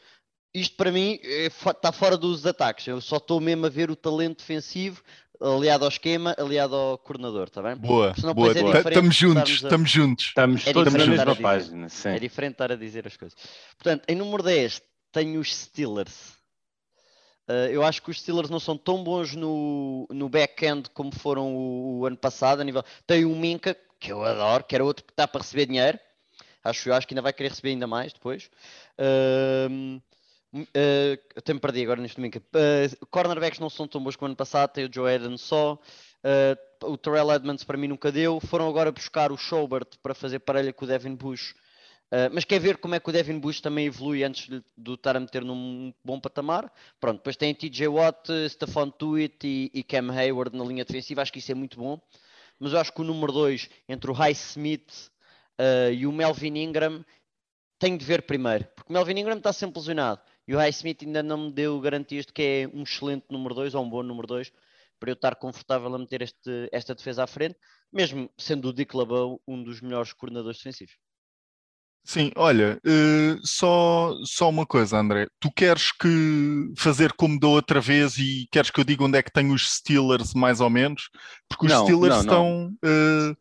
Isto 0.54 0.76
para 0.76 0.92
mim 0.92 1.20
está 1.24 1.90
é 1.90 1.92
fora 1.92 2.18
dos 2.18 2.46
ataques. 2.46 2.88
Eu 2.88 3.02
só 3.02 3.18
estou 3.18 3.40
mesmo 3.40 3.66
a 3.66 3.70
ver 3.70 3.90
o 3.90 3.96
talento 3.96 4.40
defensivo 4.40 5.02
aliado 5.40 5.86
ao 5.86 5.90
esquema, 5.90 6.36
aliado 6.38 6.76
ao 6.76 6.98
coordenador, 6.98 7.48
está 7.48 7.62
bem? 7.62 7.76
Boa, 7.76 8.14
boa. 8.34 8.52
É 8.52 8.90
estamos 8.90 9.16
juntos, 9.16 9.52
estamos 9.52 9.90
juntos. 9.90 10.26
Estamos 10.26 10.68
é 10.68 10.74
todos 10.74 10.94
na 10.94 11.06
mesma 11.06 11.36
página. 11.36 11.90
Sim. 11.90 12.10
É 12.10 12.20
diferente 12.20 12.54
estar 12.54 12.72
a 12.72 12.76
dizer 12.76 13.06
as 13.08 13.16
coisas. 13.16 13.38
Portanto, 13.78 14.04
em 14.08 14.16
número 14.16 14.44
10 14.44 14.82
tenho 15.12 15.40
os 15.40 15.56
Steelers. 15.56 16.38
Uh, 17.50 17.72
eu 17.72 17.84
acho 17.84 18.02
que 18.02 18.12
os 18.12 18.20
Steelers 18.20 18.50
não 18.50 18.60
são 18.60 18.78
tão 18.78 19.04
bons 19.04 19.34
no, 19.34 20.06
no 20.12 20.28
back-end 20.28 20.90
como 20.90 21.14
foram 21.14 21.56
o, 21.56 22.00
o, 22.00 22.06
ano 22.06 22.18
passado. 22.18 22.60
A 22.60 22.64
nível... 22.64 22.84
Tem 23.06 23.24
o 23.24 23.34
Minka, 23.36 23.76
que 24.00 24.12
eu 24.12 24.22
adoro, 24.24 24.66
que 24.66 24.76
era 24.76 24.84
outro 24.84 25.06
que 25.06 25.14
está 25.14 25.26
para 25.28 25.42
receber 25.42 25.66
dinheiro. 25.66 25.98
Acho, 26.68 26.90
eu 26.90 26.94
acho 26.94 27.08
que 27.08 27.14
ainda 27.14 27.22
vai 27.22 27.34
querer 27.34 27.50
receber 27.50 27.70
ainda 27.70 27.88
mais 27.88 28.14
depois. 28.14 28.50
Uh, 29.00 30.02
uh, 30.54 31.24
até 31.36 31.54
me 31.54 31.60
perdi 31.60 31.84
agora 31.84 32.02
neste 32.02 32.18
momento. 32.18 32.38
Uh, 32.38 33.06
cornerbacks 33.08 33.60
não 33.60 33.70
são 33.70 33.88
tão 33.88 34.04
bons 34.04 34.16
como 34.16 34.28
ano 34.28 34.36
passado, 34.36 34.72
tem 34.72 34.86
o 34.86 34.94
Joe 34.94 35.12
Eden 35.12 35.38
só. 35.38 35.80
Uh, 36.24 36.92
o 36.92 36.98
Terrell 36.98 37.32
Edmonds 37.32 37.64
para 37.64 37.78
mim 37.78 37.88
nunca 37.88 38.12
deu. 38.12 38.40
Foram 38.40 38.68
agora 38.68 38.92
buscar 38.92 39.32
o 39.32 39.38
Schobert 39.38 39.98
para 40.02 40.14
fazer 40.14 40.40
parelha 40.40 40.74
com 40.74 40.86
o 40.86 40.88
Devin 40.88 41.16
Bush. 41.16 41.56
Uh, 42.10 42.32
mas 42.32 42.46
quer 42.46 42.60
ver 42.60 42.78
como 42.78 42.96
é 42.96 43.00
que 43.00 43.10
o 43.10 43.12
Devin 43.12 43.38
Bush 43.40 43.60
também 43.60 43.88
evolui 43.88 44.24
antes 44.24 44.48
de, 44.48 44.64
de 44.78 44.94
estar 44.94 45.18
a 45.18 45.20
meter 45.20 45.44
num 45.44 45.94
bom 46.04 46.20
patamar. 46.20 46.72
Pronto, 47.00 47.18
depois 47.18 47.36
tem 47.36 47.54
TJ 47.54 47.88
Watt, 47.88 48.30
Stephon 48.50 48.90
Tuitt 48.90 49.46
e, 49.46 49.72
e 49.74 49.84
Cam 49.84 50.12
Hayward 50.12 50.56
na 50.56 50.64
linha 50.64 50.86
defensiva. 50.86 51.22
Acho 51.22 51.34
que 51.34 51.40
isso 51.40 51.52
é 51.52 51.56
muito 51.56 51.78
bom. 51.78 52.00
Mas 52.60 52.74
eu 52.74 52.80
acho 52.80 52.94
que 52.94 53.02
o 53.02 53.04
número 53.04 53.32
2, 53.32 53.70
entre 53.88 54.10
o 54.10 54.14
High 54.14 54.32
Smith 54.32 55.12
uh, 55.60 55.92
e 55.92 56.06
o 56.06 56.12
Melvin 56.12 56.58
Ingram, 56.58 57.06
tenho 57.80 57.98
de 57.98 58.06
ver 58.06 58.24
primeiro. 58.24 58.66
Porque 58.76 58.92
o 58.92 58.94
Melvin 58.94 59.20
Ingram 59.20 59.38
está 59.38 59.54
sempre 59.54 59.80
lesionado. 59.80 60.22
E 60.48 60.56
o 60.56 60.58
High 60.58 60.70
Smith 60.70 61.04
ainda 61.04 61.22
não 61.22 61.46
me 61.46 61.52
deu 61.52 61.80
garantias 61.80 62.26
de 62.26 62.34
que 62.34 62.42
é 62.42 62.70
um 62.74 62.84
excelente 62.84 63.26
número 63.30 63.54
2 63.54 63.76
ou 63.76 63.84
um 63.84 63.90
bom 63.90 64.02
número 64.02 64.28
2 64.28 64.52
para 65.00 65.12
eu 65.12 65.14
estar 65.14 65.36
confortável 65.36 65.94
a 65.94 66.00
meter 66.00 66.22
este, 66.22 66.70
esta 66.72 66.96
defesa 66.96 67.24
à 67.24 67.28
frente, 67.28 67.56
mesmo 67.92 68.30
sendo 68.38 68.70
o 68.70 68.74
Dick 68.74 68.96
LeBeau 68.96 69.42
um 69.48 69.64
dos 69.64 69.82
melhores 69.82 70.14
coordenadores 70.14 70.58
defensivos. 70.58 70.96
Sim, 72.04 72.32
olha, 72.38 72.80
uh, 72.86 73.46
só, 73.46 74.14
só 74.24 74.50
uma 74.50 74.66
coisa, 74.66 74.98
André. 74.98 75.28
Tu 75.42 75.52
queres 75.52 75.92
que 75.92 76.72
fazer 76.78 77.12
como 77.12 77.38
da 77.38 77.50
outra 77.50 77.82
vez 77.82 78.18
e 78.18 78.48
queres 78.50 78.72
que 78.72 78.80
eu 78.80 78.86
diga 78.86 79.04
onde 79.04 79.18
é 79.18 79.22
que 79.22 79.32
tem 79.32 79.52
os 79.52 79.70
Steelers, 79.70 80.34
mais 80.34 80.62
ou 80.62 80.70
menos? 80.70 81.10
Porque 81.50 81.66
os 81.66 81.72
não, 81.72 81.84
Steelers 81.84 82.16
não, 82.16 82.22
estão. 82.22 82.78
Uh, 82.82 83.38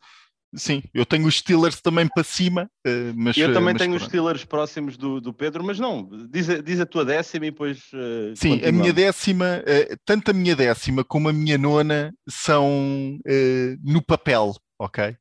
sim, 0.55 0.83
eu 0.93 1.05
tenho 1.05 1.27
os 1.27 1.37
Steelers 1.37 1.81
também 1.81 2.07
para 2.07 2.23
cima, 2.23 2.69
uh, 2.85 3.13
mas. 3.15 3.37
Eu 3.37 3.53
também 3.53 3.73
mas 3.73 3.81
tenho 3.81 3.91
pronto. 3.91 4.01
os 4.01 4.07
Steelers 4.07 4.45
próximos 4.45 4.97
do, 4.97 5.19
do 5.21 5.33
Pedro, 5.33 5.63
mas 5.63 5.79
não, 5.79 6.09
diz, 6.29 6.49
a, 6.49 6.61
diz 6.61 6.79
a 6.79 6.85
tua 6.85 7.05
décima 7.05 7.45
e 7.45 7.51
depois. 7.51 7.79
sim, 8.35 8.49
continuamos. 8.49 8.67
a 8.67 8.71
minha 8.71 8.93
décima, 8.93 9.63
tanto 10.05 10.31
a 10.31 10.33
minha 10.33 10.55
décima 10.55 11.03
como 11.03 11.29
a 11.29 11.33
minha 11.33 11.57
nona 11.57 12.13
são 12.29 13.19
no 13.83 14.01
papel, 14.01 14.55
ok? 14.79 15.15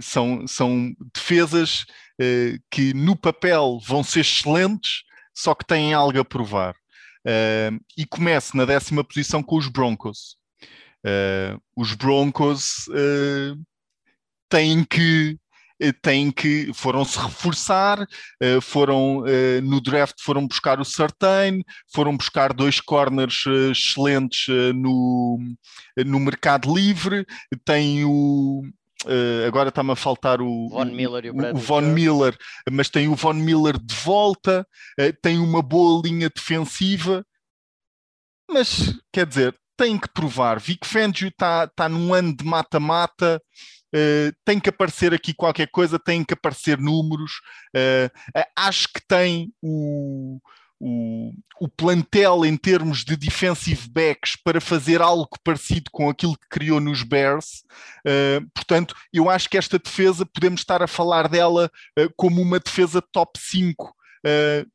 são, 0.00 0.46
são 0.46 0.94
defesas 1.14 1.84
uh, 2.20 2.58
que 2.70 2.94
no 2.94 3.16
papel 3.16 3.78
vão 3.84 4.02
ser 4.02 4.20
excelentes, 4.20 5.02
só 5.34 5.54
que 5.54 5.66
têm 5.66 5.94
algo 5.94 6.18
a 6.18 6.24
provar. 6.24 6.74
Uh, 7.26 7.78
e 7.96 8.06
começo 8.06 8.56
na 8.56 8.64
décima 8.64 9.04
posição 9.04 9.42
com 9.42 9.56
os 9.56 9.68
Broncos. 9.68 10.36
Uh, 11.04 11.60
os 11.76 11.94
Broncos 11.94 12.88
têm 14.48 14.84
que 14.84 15.38
têm 16.00 16.30
que 16.30 16.72
foram 16.72 17.04
se 17.04 17.18
reforçar, 17.18 18.06
foram 18.62 19.22
no 19.62 19.78
draft 19.78 20.14
foram 20.22 20.46
buscar 20.46 20.80
o 20.80 20.84
Certain, 20.86 21.62
foram 21.92 22.16
buscar 22.16 22.54
dois 22.54 22.80
corners 22.80 23.44
excelentes 23.70 24.46
no, 24.74 25.38
no 25.98 26.18
mercado 26.18 26.74
livre, 26.74 27.26
tem 27.62 28.06
o 28.06 28.62
agora 29.46 29.68
está-me 29.68 29.92
a 29.92 29.96
faltar 29.96 30.40
o 30.40 30.70
Von 30.70 30.86
Miller, 30.86 31.26
e 31.26 31.30
o, 31.30 31.54
o 31.54 31.58
Von 31.58 31.82
Miller, 31.82 32.34
mas 32.72 32.88
tem 32.88 33.08
o 33.08 33.14
Von 33.14 33.34
Miller 33.34 33.78
de 33.78 33.94
volta, 33.96 34.66
tem 35.20 35.38
uma 35.38 35.60
boa 35.60 36.00
linha 36.02 36.30
defensiva, 36.34 37.22
mas 38.50 38.98
quer 39.12 39.26
dizer, 39.26 39.54
tem 39.76 39.98
que 39.98 40.08
provar. 40.08 40.58
Vic 40.58 40.86
Fangio 40.86 41.28
está 41.28 41.66
tá 41.66 41.88
num 41.88 42.14
ano 42.14 42.34
de 42.34 42.44
mata-mata, 42.44 43.42
uh, 43.96 44.36
tem 44.44 44.60
que 44.60 44.68
aparecer 44.68 45.14
aqui 45.14 45.32
qualquer 45.34 45.68
coisa, 45.68 45.98
tem 45.98 46.22
que 46.22 46.34
aparecer 46.34 46.78
números. 46.78 47.40
acho 48.56 48.88
que 48.92 49.00
tem 49.06 49.52
o 49.62 50.38
o, 50.80 51.32
o 51.60 51.68
plantel 51.68 52.44
em 52.44 52.56
termos 52.56 53.04
de 53.04 53.16
defensive 53.16 53.88
backs 53.88 54.36
para 54.36 54.60
fazer 54.60 55.00
algo 55.00 55.28
parecido 55.42 55.90
com 55.90 56.08
aquilo 56.08 56.36
que 56.36 56.48
criou 56.48 56.80
nos 56.80 57.02
Bears. 57.02 57.64
Uh, 58.06 58.46
portanto, 58.54 58.94
eu 59.12 59.30
acho 59.30 59.48
que 59.48 59.58
esta 59.58 59.78
defesa, 59.78 60.26
podemos 60.26 60.60
estar 60.60 60.82
a 60.82 60.86
falar 60.86 61.28
dela 61.28 61.70
uh, 61.98 62.12
como 62.16 62.42
uma 62.42 62.60
defesa 62.60 63.00
top 63.00 63.38
5. 63.38 63.86
Uh, 63.86 63.92
eh, 64.28 64.66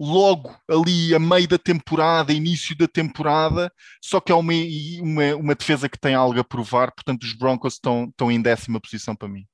logo 0.00 0.54
ali 0.68 1.14
a 1.14 1.18
meio 1.18 1.48
da 1.48 1.58
temporada, 1.58 2.32
início 2.32 2.76
da 2.76 2.86
temporada, 2.86 3.72
só 4.02 4.20
que 4.20 4.30
é 4.30 4.34
uma, 4.34 4.52
uma, 5.00 5.36
uma 5.36 5.54
defesa 5.54 5.88
que 5.88 5.98
tem 5.98 6.14
algo 6.14 6.38
a 6.38 6.44
provar, 6.44 6.92
portanto 6.92 7.22
os 7.22 7.32
Broncos 7.32 7.74
estão, 7.74 8.04
estão 8.04 8.30
em 8.30 8.40
décima 8.40 8.80
posição 8.80 9.16
para 9.16 9.28
mim. 9.28 9.46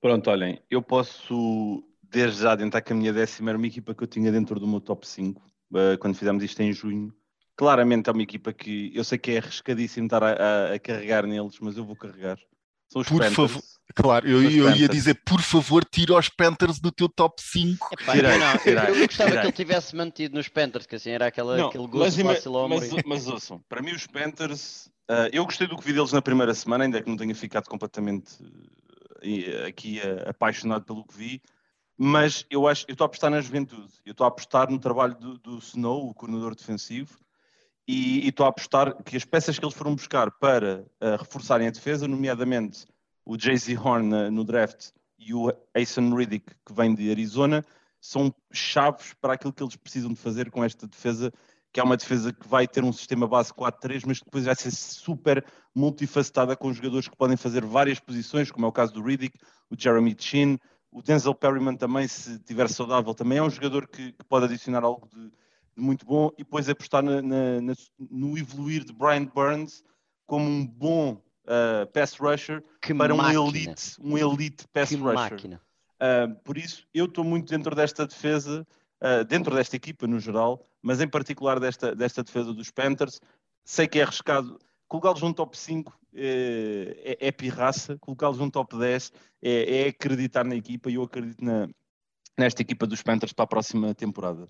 Pronto, 0.00 0.30
olhem, 0.30 0.60
eu 0.68 0.82
posso 0.82 1.84
desde 2.02 2.42
já 2.42 2.52
adiantar 2.52 2.82
que 2.82 2.92
a 2.92 2.96
minha 2.96 3.12
décima 3.12 3.50
era 3.50 3.58
uma 3.58 3.66
equipa 3.66 3.94
que 3.94 4.02
eu 4.02 4.06
tinha 4.06 4.30
dentro 4.30 4.60
do 4.60 4.66
meu 4.66 4.80
top 4.80 5.06
5, 5.06 5.40
uh, 5.40 5.78
eh, 5.78 5.96
quando 5.96 6.14
fizemos 6.14 6.44
isto 6.44 6.60
em 6.60 6.72
junho. 6.72 7.14
Claramente 7.56 8.10
é 8.10 8.12
uma 8.12 8.22
equipa 8.22 8.52
que 8.52 8.90
eu 8.94 9.02
sei 9.02 9.16
que 9.16 9.30
é 9.30 9.38
arriscadíssimo 9.38 10.06
estar 10.06 10.22
a, 10.22 10.32
a, 10.32 10.74
a 10.74 10.78
carregar 10.78 11.26
neles, 11.26 11.58
mas 11.60 11.76
eu 11.76 11.84
vou 11.84 11.96
carregar. 11.96 12.38
São 12.88 13.00
os 13.00 13.08
por 13.08 13.20
Panthers. 13.20 13.34
favor, 13.34 13.62
claro, 13.94 14.28
eu, 14.28 14.42
eu 14.42 14.74
ia 14.76 14.88
dizer, 14.88 15.20
por 15.24 15.40
favor, 15.40 15.84
tira 15.84 16.14
os 16.16 16.28
Panthers 16.28 16.80
do 16.80 16.90
teu 16.90 17.08
top 17.08 17.40
5. 17.40 17.88
Epá, 17.92 18.12
tirei, 18.12 18.38
não, 18.38 18.58
tirei, 18.58 18.84
eu, 18.88 18.94
eu 18.96 19.06
gostava 19.06 19.30
tirei. 19.30 19.40
que 19.40 19.46
ele 19.46 19.52
tivesse 19.52 19.96
mantido 19.96 20.34
nos 20.34 20.48
Panthers, 20.48 20.86
que 20.86 20.96
assim 20.96 21.10
era 21.10 21.26
aquela, 21.26 21.56
não, 21.56 21.68
aquele 21.68 21.86
gosto 21.86 22.24
mas, 22.24 22.36
fácil 22.36 22.68
mas, 22.68 22.92
mas, 22.92 23.02
mas 23.04 23.26
ouçam, 23.28 23.60
para 23.68 23.82
mim 23.82 23.92
os 23.92 24.06
Panthers, 24.06 24.86
uh, 25.10 25.28
eu 25.32 25.44
gostei 25.44 25.66
do 25.66 25.76
que 25.76 25.84
vi 25.84 25.92
deles 25.92 26.12
na 26.12 26.22
primeira 26.22 26.54
semana, 26.54 26.84
ainda 26.84 27.02
que 27.02 27.08
não 27.08 27.16
tenha 27.16 27.34
ficado 27.34 27.68
completamente 27.68 28.42
uh, 28.42 29.66
aqui 29.66 30.00
uh, 30.00 30.30
apaixonado 30.30 30.84
pelo 30.84 31.04
que 31.04 31.16
vi 31.16 31.42
mas 32.04 32.44
eu 32.50 32.66
acho, 32.66 32.84
eu 32.88 32.94
estou 32.94 33.04
a 33.04 33.06
apostar 33.06 33.30
na 33.30 33.40
juventude, 33.40 33.92
eu 34.04 34.10
estou 34.10 34.24
a 34.24 34.28
apostar 34.28 34.68
no 34.68 34.78
trabalho 34.78 35.14
do, 35.14 35.38
do 35.38 35.58
Snow, 35.58 36.08
o 36.08 36.14
coordenador 36.14 36.54
defensivo, 36.54 37.16
e, 37.86 38.26
estou 38.26 38.46
a 38.46 38.48
apostar 38.48 39.00
que 39.04 39.16
as 39.16 39.24
peças 39.24 39.58
que 39.58 39.64
eles 39.64 39.74
foram 39.74 39.94
buscar 39.94 40.30
para 40.30 40.84
uh, 41.00 41.16
reforçarem 41.18 41.68
a 41.68 41.70
defesa, 41.70 42.08
nomeadamente 42.08 42.86
o 43.24 43.38
Jay-Z 43.38 43.76
Horn 43.76 44.30
no 44.30 44.44
draft 44.44 44.90
e 45.18 45.32
o 45.34 45.52
Ason 45.74 46.14
Riddick, 46.14 46.52
que 46.66 46.72
vem 46.72 46.94
de 46.94 47.10
Arizona, 47.10 47.64
são 48.00 48.34
chaves 48.52 49.14
para 49.20 49.34
aquilo 49.34 49.52
que 49.52 49.62
eles 49.62 49.76
precisam 49.76 50.10
de 50.10 50.18
fazer 50.18 50.50
com 50.50 50.64
esta 50.64 50.88
defesa, 50.88 51.32
que 51.72 51.78
é 51.78 51.82
uma 51.82 51.96
defesa 51.96 52.32
que 52.32 52.48
vai 52.48 52.66
ter 52.66 52.82
um 52.82 52.92
sistema 52.92 53.28
base 53.28 53.52
4-3, 53.52 54.02
mas 54.06 54.18
que 54.18 54.24
depois 54.24 54.44
vai 54.44 54.56
ser 54.56 54.72
super 54.72 55.44
multifacetada 55.74 56.56
com 56.56 56.72
jogadores 56.72 57.08
que 57.08 57.16
podem 57.16 57.36
fazer 57.36 57.64
várias 57.64 58.00
posições, 58.00 58.50
como 58.50 58.66
é 58.66 58.68
o 58.68 58.72
caso 58.72 58.92
do 58.92 59.02
Riddick, 59.02 59.38
o 59.70 59.76
Jeremy 59.78 60.16
Chin, 60.18 60.58
o 60.90 61.00
Denzel 61.00 61.34
Perryman 61.34 61.76
também, 61.76 62.06
se 62.08 62.32
estiver 62.32 62.68
saudável, 62.68 63.14
também 63.14 63.38
é 63.38 63.42
um 63.42 63.48
jogador 63.48 63.88
que, 63.88 64.12
que 64.12 64.24
pode 64.24 64.44
adicionar 64.44 64.84
algo 64.84 65.08
de, 65.08 65.30
de, 65.30 65.82
muito 65.82 66.04
bom 66.04 66.30
e 66.36 66.44
depois 66.44 66.68
apostar 66.68 67.02
na, 67.02 67.22
na, 67.22 67.60
na, 67.60 67.72
no 68.10 68.36
evoluir 68.36 68.84
de 68.84 68.92
Brian 68.92 69.24
Burns 69.24 69.82
como 70.26 70.44
um 70.44 70.66
bom 70.66 71.22
uh, 71.44 71.86
pass 71.92 72.14
rusher 72.14 72.62
que 72.80 72.94
para 72.94 73.14
máquina. 73.14 73.40
um 73.40 73.48
elite, 73.48 73.96
um 74.00 74.18
elite 74.18 74.66
pass 74.72 74.88
que 74.88 74.96
rusher. 74.96 75.14
Máquina. 75.14 75.60
Uh, 76.00 76.34
por 76.42 76.58
isso, 76.58 76.86
eu 76.92 77.04
estou 77.04 77.24
muito 77.24 77.50
dentro 77.50 77.74
desta 77.74 78.06
defesa, 78.06 78.66
uh, 79.00 79.24
dentro 79.24 79.54
desta 79.54 79.76
equipa 79.76 80.06
no 80.06 80.18
geral, 80.18 80.66
mas 80.82 81.00
em 81.00 81.08
particular 81.08 81.60
desta, 81.60 81.94
desta 81.94 82.22
defesa 82.22 82.52
dos 82.52 82.70
Panthers. 82.70 83.20
Sei 83.64 83.86
que 83.86 84.00
é 84.00 84.02
arriscado 84.02 84.58
colocá-los 84.92 85.22
num 85.22 85.32
top 85.32 85.56
5 85.56 85.98
é, 86.14 87.16
é, 87.20 87.28
é 87.28 87.32
pirraça, 87.32 87.96
colocá-los 87.98 88.38
num 88.38 88.50
top 88.50 88.76
10 88.76 89.12
é, 89.40 89.80
é, 89.80 89.88
acreditar 89.88 90.44
na 90.44 90.54
equipa 90.54 90.90
e 90.90 90.96
eu 90.96 91.02
acredito 91.02 91.42
na, 91.42 91.66
nesta 92.36 92.60
equipa 92.60 92.86
dos 92.86 93.02
Panthers 93.02 93.32
para 93.32 93.44
a 93.44 93.48
próxima 93.48 93.94
temporada. 93.94 94.46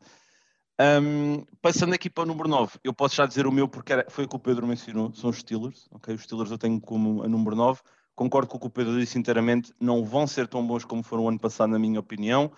Um, 0.82 1.44
passando 1.60 1.94
aqui 1.94 2.10
para 2.10 2.24
o 2.24 2.26
número 2.26 2.48
9, 2.48 2.80
eu 2.82 2.92
posso 2.92 3.14
já 3.14 3.24
dizer 3.24 3.46
o 3.46 3.52
meu 3.52 3.68
porque 3.68 3.92
era, 3.92 4.06
foi 4.10 4.24
o 4.24 4.28
que 4.28 4.34
o 4.34 4.38
Pedro 4.38 4.66
mencionou, 4.66 5.14
são 5.14 5.30
os 5.30 5.36
Steelers, 5.36 5.86
ok? 5.92 6.12
Os 6.12 6.22
Steelers 6.22 6.50
eu 6.50 6.58
tenho 6.58 6.80
como 6.80 7.22
a 7.22 7.28
número 7.28 7.54
9, 7.54 7.80
concordo 8.16 8.48
com 8.48 8.56
o 8.56 8.60
que 8.60 8.66
o 8.66 8.70
Pedro 8.70 8.98
disse 8.98 9.16
inteiramente, 9.16 9.72
não 9.78 10.04
vão 10.04 10.26
ser 10.26 10.48
tão 10.48 10.66
bons 10.66 10.84
como 10.84 11.04
foram 11.04 11.24
o 11.24 11.28
ano 11.28 11.38
passado, 11.38 11.70
na 11.70 11.78
minha 11.78 12.00
opinião, 12.00 12.50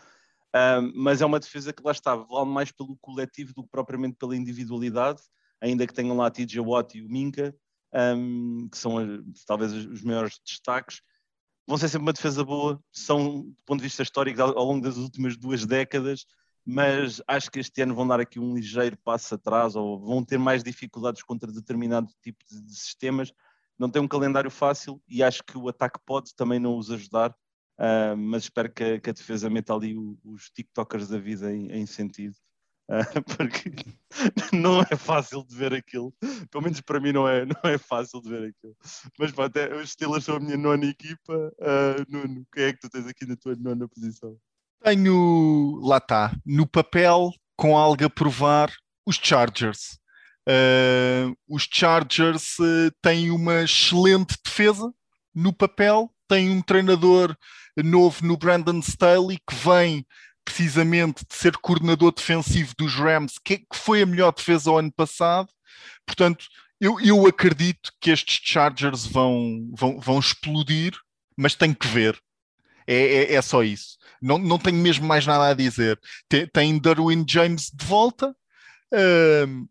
um, 0.55 0.93
mas 0.95 1.21
é 1.21 1.27
uma 1.27 1.39
defesa 1.39 1.71
que 1.71 1.83
lá 1.83 1.93
está, 1.93 2.17
vale 2.17 2.49
mais 2.49 2.73
pelo 2.73 2.97
coletivo 2.97 3.53
do 3.53 3.63
que 3.63 3.69
propriamente 3.69 4.17
pela 4.17 4.35
individualidade, 4.35 5.21
ainda 5.61 5.87
que 5.87 5.93
tenham 5.93 6.17
lá 6.17 6.31
TJ 6.31 6.61
Watt 6.61 6.97
e 6.97 7.03
o 7.03 7.09
Minka, 7.11 7.55
um, 8.17 8.69
que 8.71 8.79
são 8.79 8.95
talvez 9.47 9.73
os 9.73 10.03
maiores 10.03 10.41
destaques, 10.47 11.03
vão 11.67 11.77
ser 11.77 11.89
sempre 11.89 12.07
uma 12.07 12.13
defesa 12.13 12.43
boa, 12.43 12.81
são, 12.91 13.43
do 13.43 13.57
ponto 13.67 13.81
de 13.81 13.85
vista 13.85 14.03
histórico, 14.03 14.41
ao 14.41 14.65
longo 14.65 14.83
das 14.83 14.97
últimas 14.97 15.37
duas 15.37 15.67
décadas, 15.67 16.25
mas 16.64 17.20
acho 17.27 17.50
que 17.50 17.59
este 17.59 17.83
ano 17.83 17.94
vão 17.94 18.07
dar 18.07 18.20
aqui 18.20 18.38
um 18.40 18.55
ligeiro 18.55 18.96
passo 19.05 19.35
atrás 19.35 19.77
ou 19.77 19.98
vão 19.98 20.24
ter 20.24 20.38
mais 20.38 20.62
dificuldades 20.64 21.22
contra 21.22 21.53
determinado 21.53 22.09
tipo 22.22 22.44
de, 22.50 22.74
sistemas. 22.74 23.33
Não 23.79 23.90
tem 23.90 24.00
um 24.00 24.09
calendário 24.09 24.50
fácil 24.50 25.03
e 25.09 25.22
acho 25.22 25.42
que 25.44 25.59
o 25.59 25.68
ataque 25.68 26.00
pode 26.07 26.35
também 26.35 26.59
não 26.59 26.79
os 26.79 26.90
ajudar, 26.90 27.31
uh, 27.79 28.16
mas 28.16 28.44
espero 28.44 28.72
que, 28.72 29.00
que, 29.00 29.11
a 29.11 29.12
defesa 29.12 29.50
meta 29.50 29.74
ali 29.74 29.96
os 30.24 30.50
TikTokers 30.50 31.09
da 31.09 31.18
vida 31.18 31.53
em, 31.53 31.70
em 31.72 31.87
sentido 31.87 32.37
porque 33.37 33.72
não 34.53 34.83
é 34.83 34.96
fácil 34.96 35.44
de 35.44 35.57
ver 35.57 35.72
aquilo. 35.72 36.12
Pelo 36.50 36.64
menos 36.64 36.81
para 36.81 37.00
mim 37.00 37.12
não 37.12 37.27
é, 37.29 37.46
não 37.46 37.70
é 37.70 37.79
fácil 37.79 38.20
de 38.20 38.29
ver 38.29 38.48
aquilo. 38.48 38.77
Mas 39.18 39.33
pronto, 39.33 39.57
é, 39.57 39.74
os 39.74 39.90
Steelers 39.90 40.24
são 40.24 40.37
a 40.37 40.40
minha 40.40 40.57
nona 40.57 40.87
equipa. 40.87 41.53
Uh, 41.59 42.05
Nuno, 42.09 42.46
quem 42.53 42.64
é 42.64 42.72
que 42.72 42.81
tu 42.81 42.90
tens 42.90 43.07
aqui 43.07 43.27
na 43.27 43.37
tua 43.37 43.55
nona 43.57 43.88
posição? 43.88 44.38
Tenho, 44.85 45.81
lá 45.83 45.97
está, 45.97 46.37
no 46.44 46.66
papel, 46.66 47.31
com 47.57 47.75
algo 47.75 48.05
a 48.05 48.11
provar, 48.11 48.70
os 49.07 49.16
Chargers. 49.16 49.99
Uh, 50.47 51.35
os 51.49 51.66
Chargers 51.73 52.59
uh, 52.59 52.90
têm 53.01 53.31
uma 53.31 53.62
excelente 53.62 54.37
defesa 54.44 54.92
no 55.35 55.55
papel, 55.55 56.11
têm 56.29 56.51
um 56.51 56.61
treinador 56.61 57.35
novo 57.83 58.27
no 58.27 58.37
Brandon 58.37 58.79
Staley 58.81 59.38
que 59.49 59.57
vem 59.57 60.07
precisamente 60.44 61.25
de 61.27 61.35
ser 61.35 61.57
coordenador 61.57 62.12
defensivo 62.12 62.75
dos 62.79 62.94
Rams, 62.94 63.38
que, 63.42 63.61
que 63.61 63.77
foi 63.77 64.03
a 64.03 64.07
melhor 64.07 64.35
defesa 64.35 64.68
ao 64.68 64.77
ano 64.77 64.92
passado. 64.92 65.49
Portanto, 66.05 66.44
eu, 66.79 67.01
eu 67.01 67.27
acredito 67.27 67.90
que 67.99 68.11
estes 68.11 68.38
Chargers 68.44 69.07
vão, 69.07 69.70
vão, 69.73 69.99
vão 69.99 70.18
explodir, 70.18 70.92
mas 71.38 71.55
tem 71.55 71.73
que 71.73 71.87
ver. 71.87 72.20
É, 72.87 72.94
é, 72.94 73.35
é, 73.35 73.42
só 73.42 73.62
isso. 73.62 73.97
Não, 74.20 74.38
não 74.38 74.59
tenho 74.59 74.77
mesmo 74.77 75.07
mais 75.07 75.27
nada 75.27 75.49
a 75.49 75.55
dizer. 75.55 75.99
Tem, 76.29 76.47
tem 76.47 76.79
Darwin 76.79 77.25
James 77.29 77.70
de 77.73 77.85
volta. 77.85 78.35
Uh, 78.92 79.68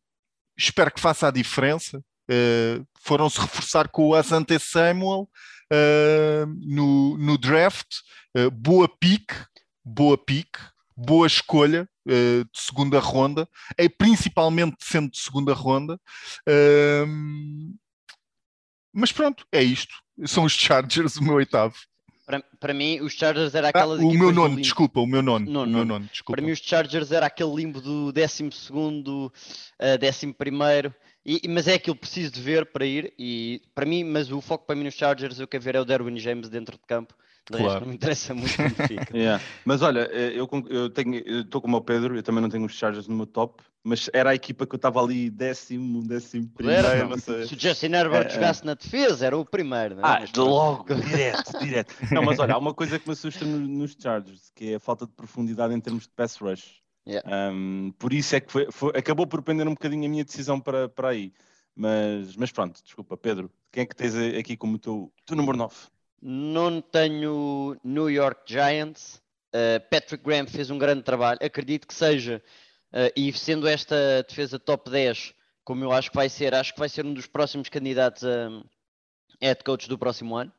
espero 0.58 0.92
que 0.92 1.00
faça 1.00 1.28
a 1.28 1.32
diferença. 1.32 2.04
Uh, 2.30 2.86
Foram-se 3.02 3.40
reforçar 3.40 3.88
com 3.90 4.08
o 4.08 4.16
Asante 4.16 4.58
Samuel 4.60 5.30
uh, 5.72 6.46
no, 6.62 7.18
no 7.18 7.38
draft. 7.38 7.88
Uh, 8.36 8.50
boa 8.50 8.88
pique, 8.88 9.36
boa 9.84 10.18
pique, 10.18 10.60
boa 10.96 11.28
escolha 11.28 11.88
de 12.06 12.46
segunda 12.54 13.00
ronda, 13.00 13.48
é 13.78 13.88
principalmente 13.88 14.76
sendo 14.82 15.10
de 15.10 15.18
segunda 15.18 15.54
ronda. 15.54 15.98
mas 18.94 19.14
pronto, 19.14 19.48
é 19.54 19.64
isto. 19.64 19.96
São 20.26 20.44
os 20.44 20.52
Chargers, 20.52 21.16
o 21.16 21.24
meu 21.24 21.36
oitavo. 21.36 21.74
Para, 22.26 22.42
para 22.60 22.74
mim, 22.74 23.02
os 23.02 23.14
Chargers 23.14 23.54
era 23.54 23.70
aquela. 23.70 23.96
Ah, 23.96 24.06
o 24.06 24.14
meu 24.14 24.32
nono, 24.32 24.56
desculpa, 24.56 25.02
o 25.02 25.06
meu 25.06 25.22
nono. 25.22 25.46
nono, 25.46 25.72
o 25.72 25.76
meu 25.76 25.86
nono 25.86 26.06
desculpa. 26.06 26.38
Para 26.38 26.46
mim, 26.46 26.54
os 26.54 26.60
Chargers 26.60 27.12
era 27.12 27.26
aquele 27.26 27.54
limbo 27.54 27.82
do 27.82 28.14
12 28.14 28.50
segundo, 28.54 29.32
uh, 29.80 30.06
11 30.08 30.34
primeiro. 30.34 30.94
E, 31.26 31.42
mas 31.48 31.68
é 31.68 31.76
aquilo 31.76 31.96
preciso 31.96 32.32
de 32.32 32.42
ver 32.42 32.66
para 32.66 32.86
ir. 32.86 33.14
E 33.18 33.62
para 33.76 33.86
mim, 33.86 34.04
mas 34.04 34.32
o 34.32 34.40
foco 34.42 34.66
para 34.66 34.76
mim 34.76 34.84
nos 34.84 34.94
Chargers, 34.94 35.40
eu 35.40 35.48
quero 35.48 35.64
ver 35.64 35.76
é 35.76 35.82
o 35.82 35.86
Derwin 35.86 36.18
James 36.18 36.50
dentro 36.50 36.78
de 36.78 36.84
campo. 36.86 37.14
De 37.52 37.58
claro. 37.58 37.66
resto, 37.66 37.82
não 37.82 37.88
me 37.90 37.96
interessa 37.96 38.34
muito 38.34 38.56
como 38.56 38.70
fica. 38.70 39.08
yeah. 39.18 39.44
Mas 39.66 39.82
olha, 39.82 40.10
eh, 40.14 40.34
eu, 40.36 40.50
estou 41.42 41.62
como 41.62 41.76
o 41.76 41.82
Pedro, 41.82 42.16
eu 42.16 42.24
também 42.24 42.42
não 42.42 42.50
tenho 42.50 42.66
os 42.66 42.74
Chargers 42.74 43.08
no 43.08 43.16
meu 43.16 43.26
top, 43.26 43.62
mas 43.84 44.10
era 44.14 44.30
a 44.30 44.36
equipa 44.36 44.66
que 44.66 44.74
eu 44.74 44.78
estava 44.78 45.02
ali 45.02 45.30
décimo, 45.30 46.02
décimo 46.08 46.48
primeiro. 46.50 46.88
Era, 46.88 47.18
se 47.18 47.54
o 47.54 47.60
Justin 47.60 47.94
Herbert 47.94 48.28
é, 48.28 48.30
jogasse 48.30 48.64
é. 48.64 48.66
na 48.66 48.74
defesa, 48.76 49.26
era 49.26 49.38
o 49.38 49.44
primeiro. 49.44 49.96
Não 49.96 50.04
é? 50.04 50.24
Ah, 50.24 50.26
de 50.26 50.40
logo, 50.40 50.96
direto, 50.96 51.60
direto. 51.60 51.94
Não, 52.12 52.24
mas 52.24 52.40
olha, 52.40 52.54
há 52.54 52.58
uma 52.58 52.74
coisa 52.74 52.98
que 52.98 53.06
me 53.06 53.12
assusta 53.12 53.44
nos 53.44 53.94
Chargers, 54.00 54.50
que 54.56 54.72
é 54.72 54.76
a 54.76 54.80
falta 54.80 55.06
de 55.06 55.12
profundidade 55.12 55.74
em 55.74 55.82
termos 55.82 56.04
de 56.04 56.10
pass 56.10 56.38
rush. 56.38 56.82
Yeah. 57.06 57.52
Um, 57.52 57.94
por 58.00 58.14
isso 58.14 58.38
é 58.38 58.40
que 58.40 58.50
foi, 58.50 58.72
foi, 58.72 58.92
acabou 58.96 59.28
por 59.28 59.42
prender 59.42 59.68
um 59.68 59.74
bocadinho 59.74 60.06
a 60.06 60.10
minha 60.10 60.24
decisão 60.24 60.62
para, 60.62 60.88
para 60.88 61.10
aí. 61.10 61.34
Mas, 61.76 62.38
mas 62.38 62.52
pronto, 62.52 62.82
desculpa, 62.82 63.18
Pedro, 63.18 63.52
quem 63.70 63.84
é 63.84 63.86
que 63.86 63.96
tens 63.96 64.16
aqui 64.16 64.56
como 64.56 64.78
teu, 64.78 65.12
teu 65.26 65.36
número 65.36 65.58
9? 65.58 65.76
Não 66.26 66.80
tenho 66.80 67.78
New 67.84 68.10
York 68.10 68.44
Giants. 68.46 69.22
Uh, 69.54 69.78
Patrick 69.92 70.24
Graham 70.24 70.48
fez 70.48 70.70
um 70.70 70.78
grande 70.78 71.04
trabalho. 71.04 71.38
Acredito 71.44 71.86
que 71.86 71.94
seja, 71.94 72.42
uh, 72.94 73.12
e 73.14 73.34
sendo 73.34 73.68
esta 73.68 74.24
defesa 74.26 74.58
top 74.58 74.90
10, 74.90 75.34
como 75.66 75.84
eu 75.84 75.92
acho 75.92 76.10
que 76.10 76.16
vai 76.16 76.30
ser, 76.30 76.56
acho 76.56 76.72
que 76.74 76.80
vai 76.80 76.88
ser 76.88 77.06
um 77.06 77.14
dos 77.14 77.28
próximos 77.28 77.68
candidatos 77.68 78.24
a 78.24 78.64
head 79.42 79.62
coach 79.66 79.90
do 79.90 79.98
próximo 79.98 80.38
ano. 80.38 80.54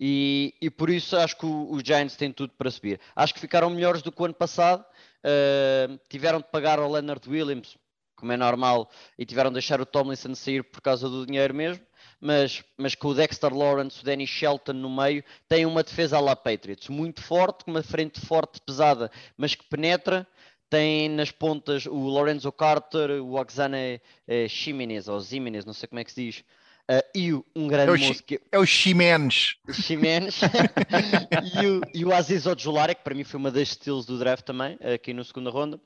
E, 0.00 0.52
e 0.60 0.68
por 0.68 0.90
isso 0.90 1.16
acho 1.16 1.36
que 1.36 1.46
os 1.46 1.80
Giants 1.84 2.16
têm 2.16 2.32
tudo 2.32 2.52
para 2.58 2.68
subir. 2.68 2.98
Acho 3.14 3.32
que 3.32 3.40
ficaram 3.40 3.70
melhores 3.70 4.02
do 4.02 4.10
que 4.10 4.20
o 4.20 4.24
ano 4.24 4.34
passado. 4.34 4.84
Uh, 5.24 5.96
tiveram 6.08 6.40
de 6.40 6.48
pagar 6.50 6.80
ao 6.80 6.90
Leonard 6.90 7.30
Williams, 7.30 7.76
como 8.16 8.32
é 8.32 8.36
normal, 8.36 8.90
e 9.16 9.24
tiveram 9.24 9.50
de 9.50 9.54
deixar 9.54 9.80
o 9.80 9.86
Tomlinson 9.86 10.34
sair 10.34 10.64
por 10.64 10.80
causa 10.80 11.08
do 11.08 11.24
dinheiro 11.24 11.54
mesmo 11.54 11.86
mas, 12.20 12.62
mas 12.76 12.94
com 12.94 13.08
o 13.08 13.14
Dexter 13.14 13.54
Lawrence, 13.54 14.00
o 14.00 14.04
Danny 14.04 14.26
Shelton 14.26 14.72
no 14.74 14.90
meio, 14.90 15.24
tem 15.48 15.64
uma 15.66 15.82
defesa 15.82 16.16
à 16.16 16.20
la 16.20 16.36
Patriots, 16.36 16.88
muito 16.88 17.22
forte, 17.22 17.64
com 17.64 17.70
uma 17.70 17.82
frente 17.82 18.20
forte, 18.20 18.60
pesada, 18.60 19.10
mas 19.36 19.54
que 19.54 19.64
penetra. 19.64 20.26
Tem 20.70 21.08
nas 21.08 21.30
pontas 21.30 21.86
o 21.86 21.96
Lorenzo 21.96 22.52
Carter, 22.52 23.10
o 23.22 23.40
Oxane 23.40 24.02
eh, 24.26 24.48
Ximenez, 24.48 25.08
ou 25.08 25.18
Zimenez, 25.18 25.64
não 25.64 25.72
sei 25.72 25.88
como 25.88 25.98
é 25.98 26.04
que 26.04 26.12
se 26.12 26.26
diz, 26.26 26.44
Uh, 26.90 27.04
e 27.14 27.34
um 27.54 27.68
grande 27.68 27.90
é 27.90 28.06
o, 28.06 28.08
moço 28.08 28.22
que... 28.22 28.40
é 28.50 28.58
o 28.58 28.64
Ximenes. 28.64 29.56
Ximenes. 29.70 30.40
e, 31.62 31.66
o, 31.66 31.80
e 31.92 32.04
o 32.06 32.14
Aziz 32.14 32.46
Odjulare, 32.46 32.94
que 32.94 33.02
para 33.04 33.14
mim 33.14 33.24
foi 33.24 33.38
uma 33.38 33.50
das 33.50 33.68
estilos 33.68 34.06
do 34.06 34.18
draft 34.18 34.42
também, 34.42 34.78
aqui 34.94 35.12
na 35.12 35.22
segunda 35.22 35.50
ronda. 35.50 35.78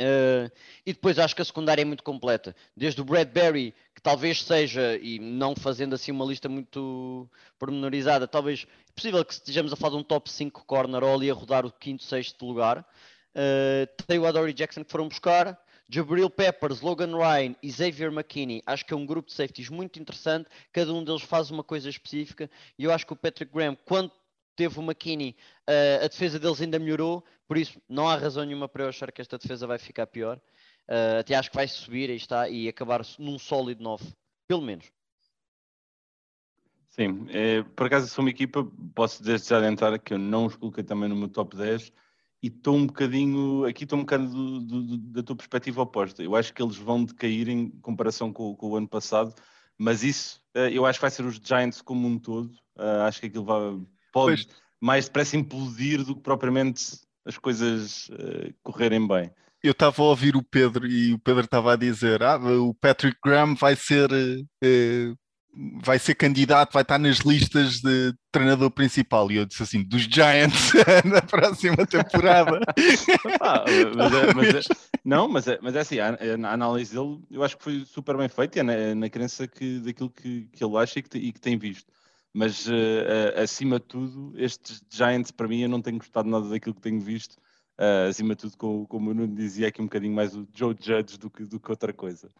Uh, 0.00 0.50
e 0.86 0.92
depois 0.92 1.18
acho 1.18 1.34
que 1.34 1.42
a 1.42 1.44
secundária 1.44 1.82
é 1.82 1.84
muito 1.84 2.04
completa. 2.04 2.54
Desde 2.76 3.00
o 3.00 3.04
Bradbury, 3.04 3.74
que 3.94 4.00
talvez 4.00 4.42
seja, 4.42 4.96
e 5.02 5.18
não 5.18 5.56
fazendo 5.56 5.94
assim 5.94 6.12
uma 6.12 6.24
lista 6.24 6.48
muito 6.48 7.28
pormenorizada, 7.58 8.28
talvez 8.28 8.66
é 8.88 8.92
possível 8.94 9.24
que 9.24 9.32
estejamos 9.32 9.72
a 9.72 9.76
falar 9.76 9.94
de 9.94 10.00
um 10.00 10.04
top 10.04 10.30
5 10.30 10.64
corner 10.66 11.02
ou 11.02 11.14
ali 11.14 11.30
a 11.30 11.34
rodar 11.34 11.66
o 11.66 11.72
quinto, 11.72 12.04
sexto 12.04 12.46
lugar. 12.46 12.86
Uh, 13.34 13.86
tem 14.06 14.18
o 14.18 14.26
Adoree 14.26 14.52
Jackson 14.52 14.84
que 14.84 14.90
foram 14.90 15.08
buscar. 15.08 15.58
Jabril 15.90 16.28
Peppers, 16.28 16.82
Logan 16.82 17.16
Ryan 17.16 17.56
e 17.62 17.72
Xavier 17.72 18.12
McKinney, 18.12 18.62
acho 18.66 18.84
que 18.84 18.92
é 18.92 18.96
um 18.96 19.06
grupo 19.06 19.28
de 19.28 19.34
safeties 19.34 19.70
muito 19.70 19.98
interessante. 19.98 20.46
Cada 20.70 20.92
um 20.92 21.02
deles 21.02 21.22
faz 21.22 21.50
uma 21.50 21.64
coisa 21.64 21.88
específica. 21.88 22.50
E 22.78 22.84
eu 22.84 22.92
acho 22.92 23.06
que 23.06 23.14
o 23.14 23.16
Patrick 23.16 23.50
Graham, 23.50 23.74
quando 23.86 24.12
teve 24.58 24.76
o 24.76 24.82
McKinney, 24.82 25.36
uh, 25.68 26.04
a 26.04 26.08
defesa 26.08 26.36
deles 26.36 26.60
ainda 26.60 26.80
melhorou, 26.80 27.24
por 27.46 27.56
isso 27.56 27.80
não 27.88 28.08
há 28.08 28.16
razão 28.16 28.44
nenhuma 28.44 28.68
para 28.68 28.82
eu 28.82 28.88
achar 28.88 29.12
que 29.12 29.20
esta 29.20 29.38
defesa 29.38 29.68
vai 29.68 29.78
ficar 29.78 30.08
pior. 30.08 30.40
Uh, 30.88 31.20
até 31.20 31.36
acho 31.36 31.48
que 31.48 31.56
vai 31.56 31.68
subir 31.68 32.10
e 32.10 32.16
está 32.16 32.48
e 32.48 32.68
acabar 32.68 33.02
num 33.20 33.38
sólido 33.38 33.84
9, 33.84 34.04
pelo 34.48 34.62
menos. 34.62 34.90
Sim, 36.88 37.28
é, 37.28 37.62
por 37.62 37.86
acaso 37.86 38.08
sou 38.08 38.24
uma 38.24 38.30
equipa, 38.30 38.66
posso 38.96 39.22
desde 39.22 39.48
já 39.48 39.58
adiantar 39.58 39.96
que 40.00 40.14
eu 40.14 40.18
não 40.18 40.46
os 40.46 40.56
coloquei 40.56 40.82
também 40.82 41.08
no 41.08 41.14
meu 41.14 41.28
top 41.28 41.56
10 41.56 41.92
e 42.42 42.48
estou 42.48 42.74
um 42.74 42.86
bocadinho, 42.86 43.64
aqui 43.64 43.84
estou 43.84 43.98
um 44.00 44.02
bocadinho 44.02 44.30
do, 44.30 44.60
do, 44.60 44.82
do, 44.82 44.98
da 44.98 45.22
tua 45.22 45.36
perspectiva 45.36 45.82
oposta. 45.82 46.20
Eu 46.20 46.34
acho 46.34 46.52
que 46.52 46.60
eles 46.60 46.76
vão 46.76 47.04
decair 47.04 47.48
em 47.48 47.70
comparação 47.80 48.32
com, 48.32 48.56
com 48.56 48.70
o 48.70 48.76
ano 48.76 48.88
passado, 48.88 49.32
mas 49.76 50.02
isso 50.02 50.42
uh, 50.56 50.68
eu 50.72 50.84
acho 50.84 50.98
que 50.98 51.02
vai 51.02 51.10
ser 51.12 51.24
os 51.24 51.36
Giants 51.36 51.80
como 51.80 52.08
um 52.08 52.18
todo. 52.18 52.50
Uh, 52.76 53.02
acho 53.06 53.20
que 53.20 53.26
aquilo 53.26 53.44
vai, 53.44 53.60
pode 54.12 54.44
pois. 54.44 54.56
mais 54.80 55.04
depressa 55.06 55.36
implodir 55.36 56.04
do 56.04 56.14
que 56.14 56.22
propriamente 56.22 56.98
as 57.28 57.36
coisas 57.36 58.08
uh, 58.08 58.54
correrem 58.62 59.06
bem. 59.06 59.30
Eu 59.62 59.72
estava 59.72 60.02
a 60.02 60.06
ouvir 60.06 60.36
o 60.36 60.42
Pedro 60.42 60.86
e 60.86 61.12
o 61.12 61.18
Pedro 61.18 61.44
estava 61.44 61.72
a 61.72 61.76
dizer: 61.76 62.22
ah, 62.22 62.36
o 62.36 62.72
Patrick 62.74 63.18
Graham 63.22 63.54
vai 63.54 63.74
ser, 63.74 64.10
uh, 64.10 65.18
vai 65.82 65.98
ser 65.98 66.14
candidato, 66.14 66.72
vai 66.72 66.82
estar 66.82 66.96
nas 66.96 67.18
listas 67.18 67.80
de 67.80 68.14
treinador 68.30 68.70
principal. 68.70 69.30
E 69.32 69.36
eu 69.36 69.44
disse 69.44 69.62
assim: 69.62 69.82
dos 69.82 70.02
Giants 70.02 70.72
na 71.04 71.20
próxima 71.20 71.84
temporada. 71.84 72.60
ah, 73.42 73.64
mas 73.96 74.12
é, 74.12 74.34
mas 74.34 74.54
é, 74.54 74.60
não, 75.04 75.28
mas 75.28 75.48
é, 75.48 75.58
mas 75.60 75.74
é 75.74 75.80
assim: 75.80 75.98
a, 75.98 76.10
a, 76.10 76.52
análise 76.52 76.94
dele 76.94 77.20
eu 77.28 77.42
acho 77.42 77.58
que 77.58 77.64
foi 77.64 77.84
super 77.84 78.16
bem 78.16 78.28
feita, 78.28 78.60
é 78.60 78.62
na, 78.62 78.94
na 78.94 79.10
crença 79.10 79.48
que, 79.48 79.80
daquilo 79.80 80.10
que, 80.10 80.48
que 80.52 80.64
ele 80.64 80.76
acha 80.76 81.00
e 81.00 81.02
que, 81.02 81.18
e 81.18 81.32
que 81.32 81.40
tem 81.40 81.58
visto 81.58 81.92
mas 82.38 82.68
uh, 82.68 82.70
uh, 82.70 83.42
acima 83.42 83.80
de 83.80 83.86
tudo, 83.86 84.32
estes 84.36 84.80
Giants 84.88 85.32
para 85.32 85.48
mim 85.48 85.62
eu 85.62 85.68
não 85.68 85.82
tenho 85.82 85.98
gostado 85.98 86.30
nada 86.30 86.48
daquilo 86.48 86.76
que 86.76 86.80
tenho 86.80 87.00
visto. 87.00 87.32
Uh, 87.76 88.08
acima 88.08 88.36
de 88.36 88.42
tudo, 88.42 88.56
como, 88.56 88.86
como 88.86 89.10
o 89.10 89.14
Nuno 89.14 89.34
dizia, 89.34 89.66
aqui 89.66 89.82
um 89.82 89.86
bocadinho 89.86 90.14
mais 90.14 90.36
o 90.36 90.46
Joe 90.54 90.76
Judge 90.80 91.18
do 91.18 91.28
que, 91.28 91.42
do 91.42 91.58
que 91.58 91.68
outra 91.68 91.92
coisa. 91.92 92.30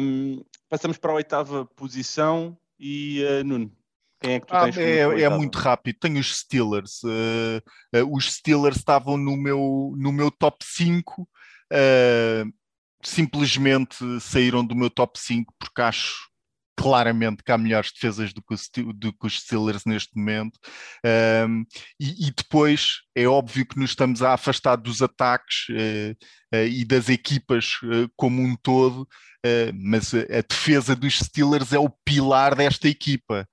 Um, 0.00 0.44
passamos 0.68 0.98
para 0.98 1.10
a 1.10 1.16
oitava 1.16 1.66
posição 1.66 2.56
e 2.78 3.24
Nuno. 3.44 3.72
Quem 4.20 4.34
é 4.34 4.40
que 4.40 4.46
tu 4.46 4.54
ah, 4.54 4.64
tens 4.66 4.78
é, 4.78 5.00
é, 5.00 5.28
muito 5.28 5.58
rápido. 5.58 5.98
Tenho 5.98 6.20
os 6.20 6.36
Steelers. 6.38 7.02
os 8.08 8.34
Steelers 8.34 8.76
estavam 8.76 9.16
no 9.16 9.36
meu, 9.36 9.92
no 9.96 10.12
meu 10.12 10.30
top 10.30 10.64
5. 10.64 11.28
simplesmente 13.02 13.96
saíram 14.20 14.64
do 14.64 14.76
meu 14.76 14.90
top 14.90 15.18
5 15.18 15.52
porque 15.58 15.82
acho 15.82 16.31
claramente 16.76 17.42
que 17.42 17.52
há 17.52 17.58
melhores 17.58 17.92
defesas 17.92 18.32
do 18.32 18.42
que, 18.42 18.54
o, 18.54 18.92
do 18.92 19.12
que 19.12 19.26
os 19.26 19.40
Steelers 19.40 19.84
neste 19.84 20.16
momento. 20.16 20.58
Um, 21.46 21.64
e, 22.00 22.28
e, 22.28 22.30
depois 22.30 23.00
é 23.14 23.26
óbvio 23.26 23.66
que 23.66 23.78
nos 23.78 23.90
estamos 23.90 24.22
a 24.22 24.32
afastar 24.32 24.76
dos 24.76 25.02
ataques 25.02 25.68
uh, 25.70 26.56
uh, 26.56 26.66
e 26.66 26.84
das 26.84 27.08
equipas 27.08 27.74
uh, 27.82 28.10
como 28.16 28.42
um 28.42 28.56
todo, 28.56 29.06
mas 29.74 30.14
a, 30.14 30.20
a, 30.20 30.42
defesa 30.48 30.94
dos 30.94 31.18
Steelers 31.18 31.72
é 31.72 31.78
o 31.78 31.90
pilar 32.04 32.54
desta 32.54 32.88
equipa. 32.88 33.48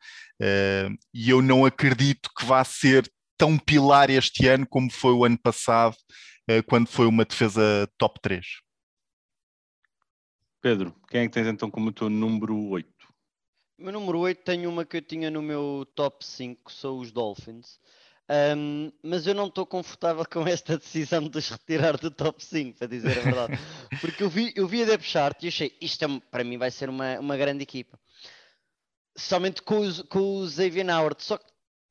e 1.12 1.30
eu 1.30 1.42
não 1.42 1.66
acredito 1.66 2.30
que 2.38 2.46
vá 2.46 2.64
ser 2.64 3.12
tão 3.36 3.58
pilar 3.58 4.12
este 4.12 4.48
ano 4.48 4.68
como 4.68 4.92
foi 4.92 5.14
o 5.14 5.26
ano 5.26 5.38
passado, 5.42 5.96
quando 6.68 6.88
foi 6.88 7.08
uma 7.08 7.26
defesa 7.26 7.90
top 7.98 8.20
3. 8.22 8.46
Pedro, 10.62 10.94
quem 11.10 11.22
é 11.22 11.28
que 11.28 11.34
tens 11.34 11.48
então 11.48 11.72
como 11.72 11.92
teu 11.92 12.10
número 12.10 12.56
8? 12.56 12.99
Meu 13.80 13.94
número 13.94 14.20
8 14.20 14.44
tem 14.44 14.68
uma 14.68 14.86
que 14.86 14.98
eu 14.98 15.02
tinha 15.02 15.32
no 15.32 15.42
meu 15.42 15.88
top 15.96 16.26
5, 16.26 16.72
são 16.72 17.00
os 17.00 17.12
Dolphins. 17.12 17.80
Um, 18.56 18.92
mas 19.02 19.26
eu 19.26 19.34
não 19.34 19.48
estou 19.48 19.66
confortável 19.66 20.24
com 20.30 20.46
esta 20.48 20.78
decisão 20.78 21.28
de 21.28 21.38
os 21.38 21.50
retirar 21.50 21.98
do 21.98 22.12
top 22.12 22.44
5, 22.44 22.78
para 22.78 22.88
dizer 22.88 23.18
a 23.18 23.22
verdade. 23.22 23.60
Porque 24.00 24.22
eu 24.22 24.30
vi, 24.30 24.54
eu 24.56 24.68
vi 24.68 24.84
a 24.84 24.86
Depth 24.86 25.06
Chart 25.06 25.44
e 25.44 25.48
achei, 25.48 25.76
isto 25.82 26.06
é, 26.06 26.22
para 26.30 26.44
mim 26.44 26.58
vai 26.58 26.70
ser 26.70 26.90
uma, 26.90 27.20
uma 27.20 27.38
grande 27.38 27.64
equipa. 27.64 27.98
Somente 29.16 29.62
com, 29.62 29.80
os, 29.80 30.02
com 30.04 30.42
o 30.42 30.48
Xavier 30.48 30.88
Howard, 30.88 31.24
só 31.24 31.38
que 31.38 31.46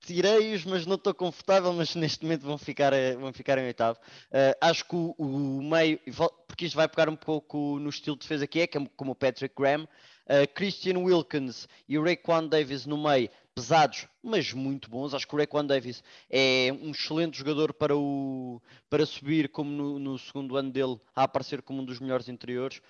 tirei-os, 0.06 0.64
mas 0.64 0.86
não 0.86 0.94
estou 0.94 1.12
confortável, 1.12 1.72
mas 1.72 1.94
neste 1.94 2.22
momento 2.22 2.42
vão 2.42 2.56
ficar, 2.56 2.92
eh, 2.92 3.16
vão 3.16 3.32
ficar 3.32 3.58
em 3.58 3.66
oitavo. 3.66 3.98
Uh, 4.30 4.54
acho 4.60 4.84
que 4.84 4.94
o, 4.94 5.14
o, 5.18 5.62
meio, 5.62 5.98
porque 6.46 6.66
isto 6.66 6.76
vai 6.76 6.88
pegar 6.88 7.08
um 7.08 7.16
pouco 7.16 7.78
no 7.78 7.90
estilo 7.90 8.16
de 8.16 8.22
defesa 8.22 8.46
que 8.46 8.60
é, 8.60 8.66
que 8.66 8.78
é 8.78 8.86
como 8.96 9.12
o 9.12 9.14
Patrick 9.14 9.54
Graham, 9.54 9.86
uh, 10.28 10.46
Christian 10.54 10.98
Wilkins 10.98 11.68
e 11.88 11.98
Raekwon 11.98 12.46
Davis 12.48 12.86
no 12.86 12.96
meio, 12.96 13.30
pesados, 13.54 14.06
mas 14.22 14.52
muito 14.52 14.88
bons. 14.88 15.14
Acho 15.14 15.26
que 15.26 15.34
o 15.34 15.38
Raekwon 15.38 15.66
Davis 15.66 16.02
é 16.30 16.70
um 16.80 16.90
excelente 16.90 17.38
jogador 17.38 17.72
para, 17.72 17.96
o, 17.96 18.62
para 18.88 19.04
subir, 19.04 19.48
como 19.48 19.70
no, 19.70 19.98
no 19.98 20.18
segundo 20.18 20.56
ano 20.56 20.70
dele, 20.70 21.00
a 21.14 21.24
aparecer 21.24 21.62
como 21.62 21.82
um 21.82 21.84
dos 21.84 21.98
melhores 21.98 22.28
interiores. 22.28 22.80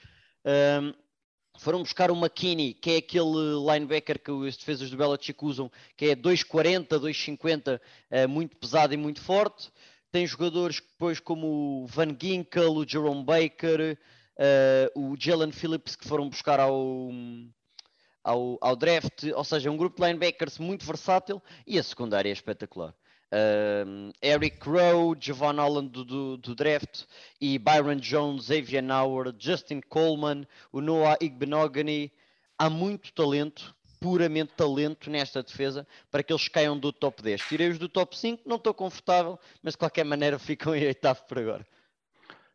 Um, 0.44 0.92
foram 1.58 1.80
buscar 1.80 2.10
o 2.10 2.16
McKinney, 2.16 2.72
que 2.72 2.90
é 2.90 2.96
aquele 2.98 3.56
linebacker 3.66 4.18
que 4.22 4.30
os 4.30 4.56
defesas 4.56 4.90
do 4.90 4.96
Belichick 4.96 5.44
usam, 5.44 5.70
que 5.96 6.06
é 6.06 6.16
2,40, 6.16 6.86
2,50, 7.00 7.80
é, 8.10 8.26
muito 8.26 8.56
pesado 8.56 8.94
e 8.94 8.96
muito 8.96 9.20
forte. 9.20 9.70
Tem 10.12 10.26
jogadores 10.26 10.80
depois 10.80 11.18
como 11.18 11.82
o 11.82 11.86
Van 11.86 12.16
Ginkel, 12.18 12.74
o 12.74 12.88
Jerome 12.88 13.24
Baker, 13.24 13.98
o 14.94 15.16
Jalen 15.18 15.52
Phillips, 15.52 15.96
que 15.96 16.06
foram 16.06 16.28
buscar 16.28 16.60
ao, 16.60 17.10
ao, 18.22 18.58
ao 18.60 18.76
draft, 18.76 19.24
ou 19.34 19.44
seja, 19.44 19.70
um 19.70 19.76
grupo 19.76 20.00
de 20.00 20.06
linebackers 20.06 20.58
muito 20.58 20.84
versátil 20.84 21.42
e 21.66 21.78
a 21.78 21.82
secundária 21.82 22.28
é 22.28 22.32
espetacular. 22.32 22.94
Eric 24.22 24.66
Rowe, 24.66 25.16
Javon 25.20 25.56
Holland 25.56 25.90
do, 25.90 26.04
do, 26.04 26.36
do, 26.38 26.54
draft 26.54 27.04
e 27.40 27.58
Byron 27.58 27.96
Jones, 27.96 28.46
Xavier 28.46 28.84
Howard, 28.90 29.36
Justin 29.38 29.80
Coleman, 29.80 30.46
o 30.72 30.80
Noah 30.80 31.18
Igbenogany. 31.20 32.10
Há 32.58 32.70
muito 32.70 33.12
talento, 33.12 33.74
puramente 34.00 34.52
talento 34.54 35.10
nesta 35.10 35.42
defesa 35.42 35.86
para 36.10 36.22
que 36.22 36.32
eles 36.32 36.48
caiam 36.48 36.78
do 36.78 36.92
top 36.92 37.22
10. 37.22 37.42
Tirei-os 37.42 37.78
do 37.78 37.88
top 37.88 38.16
5, 38.16 38.48
não 38.48 38.56
estou 38.56 38.72
confortável, 38.72 39.38
mas 39.62 39.74
de 39.74 39.78
qualquer 39.78 40.04
maneira 40.04 40.38
ficam 40.40 40.74
em 40.74 40.86
oitavo 40.86 41.22
por 41.24 41.38
agora. 41.38 41.66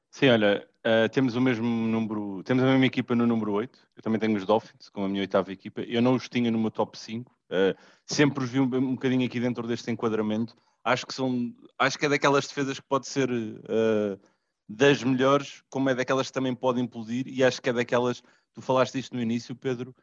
Sim, 0.09 0.29
olha, 0.29 0.67
uh, 0.85 1.09
temos 1.11 1.35
o 1.35 1.41
mesmo 1.41 1.65
número, 1.65 2.43
temos 2.43 2.63
a 2.63 2.67
mesma 2.67 2.85
equipa 2.85 3.15
no 3.15 3.25
número 3.25 3.51
8. 3.53 3.79
Eu 3.95 4.03
também 4.03 4.19
tenho 4.19 4.35
os 4.35 4.45
Dolphins 4.45 4.89
como 4.89 5.05
a 5.05 5.09
minha 5.09 5.21
oitava 5.21 5.51
equipa. 5.51 5.81
Eu 5.81 6.01
não 6.01 6.15
os 6.15 6.29
tinha 6.29 6.51
no 6.51 6.59
meu 6.59 6.71
top 6.71 6.97
5. 6.97 7.31
Uh, 7.31 7.35
eh, 7.51 7.75
sempre 8.05 8.43
os 8.43 8.49
vi 8.49 8.59
um, 8.59 8.63
um 8.63 8.93
bocadinho 8.95 9.25
aqui 9.25 9.39
dentro 9.39 9.67
deste 9.67 9.89
enquadramento. 9.91 10.55
Acho 10.83 11.05
que 11.05 11.13
são, 11.13 11.53
acho 11.79 11.97
que 11.97 12.05
é 12.05 12.09
daquelas 12.09 12.47
defesas 12.47 12.79
que 12.79 12.87
pode 12.87 13.07
ser 13.07 13.29
uh, 13.31 14.19
das 14.67 15.03
melhores, 15.03 15.63
como 15.69 15.89
é 15.89 15.95
daquelas 15.95 16.27
que 16.27 16.33
também 16.33 16.53
podem 16.53 16.83
implodir, 16.83 17.25
e 17.27 17.43
acho 17.43 17.61
que 17.61 17.69
é 17.69 17.73
daquelas, 17.73 18.21
tu 18.53 18.61
falaste 18.61 18.97
isto 18.97 19.15
no 19.15 19.21
início, 19.21 19.55
Pedro, 19.55 19.95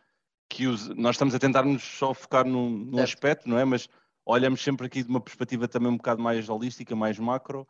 que 0.49 0.67
os, 0.67 0.89
nós 0.89 1.17
estamos 1.17 1.35
a 1.35 1.39
tentar 1.39 1.65
nos 1.65 1.83
só 1.83 2.15
focar 2.15 2.47
num, 2.47 2.71
num 2.71 3.03
aspecto, 3.03 3.49
não 3.49 3.59
é? 3.59 3.65
Mas 3.65 3.89
olhamos 4.25 4.63
sempre 4.63 4.87
aqui 4.87 5.03
de 5.03 5.09
uma 5.09 5.21
perspectiva 5.21 5.69
também 5.69 5.91
um 5.91 5.97
bocado 5.97 6.23
mais 6.23 6.49
holística, 6.49 6.95
mais 6.95 7.19
macro, 7.19 7.67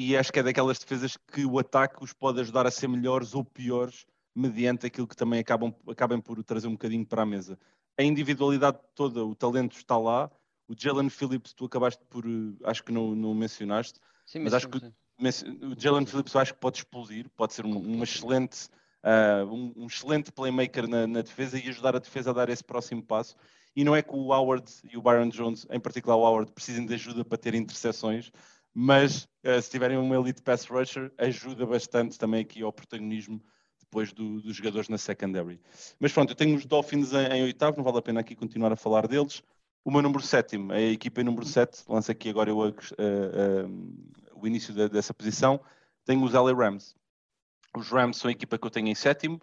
e 0.00 0.16
acho 0.16 0.32
que 0.32 0.38
é 0.38 0.44
daquelas 0.44 0.78
defesas 0.78 1.16
que 1.16 1.44
o 1.44 1.58
ataque 1.58 1.96
os 2.00 2.12
pode 2.12 2.40
ajudar 2.40 2.64
a 2.68 2.70
ser 2.70 2.86
melhores 2.86 3.34
ou 3.34 3.44
piores 3.44 4.06
mediante 4.32 4.86
aquilo 4.86 5.08
que 5.08 5.16
também 5.16 5.40
acabam, 5.40 5.74
acabem 5.88 6.20
por 6.20 6.40
trazer 6.44 6.68
um 6.68 6.72
bocadinho 6.72 7.04
para 7.04 7.22
a 7.22 7.26
mesa. 7.26 7.58
A 7.98 8.04
individualidade 8.04 8.78
toda, 8.94 9.24
o 9.24 9.34
talento 9.34 9.76
está 9.76 9.98
lá. 9.98 10.30
O 10.68 10.74
Jalen 10.78 11.10
Phillips, 11.10 11.52
tu 11.52 11.64
acabaste 11.64 12.00
por, 12.08 12.24
eh, 12.24 12.54
acho 12.62 12.84
que 12.84 12.92
não, 12.92 13.12
não 13.16 13.34
mencionaste, 13.34 13.98
sim, 14.24 14.38
mas 14.38 14.54
acho 14.54 14.68
que 14.68 14.78
o 14.78 15.74
Jalen 15.76 16.06
Phillips 16.06 16.36
acho 16.36 16.54
que 16.54 16.60
pode 16.60 16.78
explodir, 16.78 17.28
pode 17.30 17.54
ser 17.54 17.66
um, 17.66 17.76
um 17.76 18.00
excelente, 18.00 18.68
uh, 19.02 19.52
um, 19.52 19.72
um, 19.78 19.86
excelente 19.86 20.30
playmaker 20.30 20.86
na, 20.86 21.08
na, 21.08 21.22
defesa 21.22 21.58
e 21.58 21.68
ajudar 21.70 21.96
a 21.96 21.98
defesa 21.98 22.30
a 22.30 22.32
dar 22.32 22.48
esse 22.50 22.62
próximo 22.62 23.02
passo. 23.02 23.34
E 23.74 23.82
não 23.82 23.96
é 23.96 24.02
que 24.02 24.14
o 24.14 24.32
Howard 24.32 24.70
e 24.84 24.96
o 24.96 25.02
Byron 25.02 25.28
Jones, 25.28 25.66
em 25.70 25.80
particular 25.80 26.16
o 26.16 26.20
Howard, 26.20 26.52
precisem 26.52 26.86
de 26.86 26.94
ajuda 26.94 27.24
para 27.24 27.38
ter 27.38 27.54
interseções, 27.54 28.30
mas 28.80 29.24
uh, 29.44 29.60
se 29.60 29.68
tiverem 29.68 29.98
um 29.98 30.14
elite 30.14 30.40
pass 30.40 30.64
rusher, 30.64 31.12
ajuda 31.18 31.66
bastante 31.66 32.16
também 32.16 32.42
aqui 32.42 32.62
ao 32.62 32.72
protagonismo 32.72 33.42
depois 33.80 34.12
do, 34.12 34.40
dos 34.40 34.54
jogadores 34.54 34.88
na 34.88 34.96
secondary. 34.96 35.60
Mas 35.98 36.12
pronto, 36.12 36.30
eu 36.30 36.36
tenho 36.36 36.56
os 36.56 36.64
Dolphins 36.64 37.12
em, 37.12 37.26
em, 37.26 37.42
oitavo, 37.42 37.76
não 37.76 37.82
vale 37.82 37.98
a 37.98 38.02
pena 38.02 38.20
aqui 38.20 38.36
continuar 38.36 38.72
a 38.72 38.76
falar 38.76 39.08
deles. 39.08 39.42
O 39.84 39.90
meu 39.90 40.00
número 40.00 40.22
sétimo, 40.22 40.72
a 40.72 40.80
equipa 40.80 41.20
em 41.20 41.24
número 41.24 41.44
7, 41.44 41.82
lança 41.88 42.12
aqui 42.12 42.30
agora 42.30 42.50
eu, 42.50 42.58
uh, 42.58 42.68
uh, 42.68 44.40
o 44.40 44.46
início 44.46 44.72
de, 44.72 44.88
dessa 44.88 45.12
posição, 45.12 45.58
tenho 46.04 46.22
os 46.22 46.32
LA 46.32 46.54
Rams. 46.54 46.94
Os 47.76 47.88
Rams 47.88 48.18
são 48.18 48.28
a 48.28 48.32
equipa 48.32 48.56
que 48.56 48.64
eu 48.64 48.70
tenho 48.70 48.86
em 48.86 48.94
sétimo. 48.94 49.42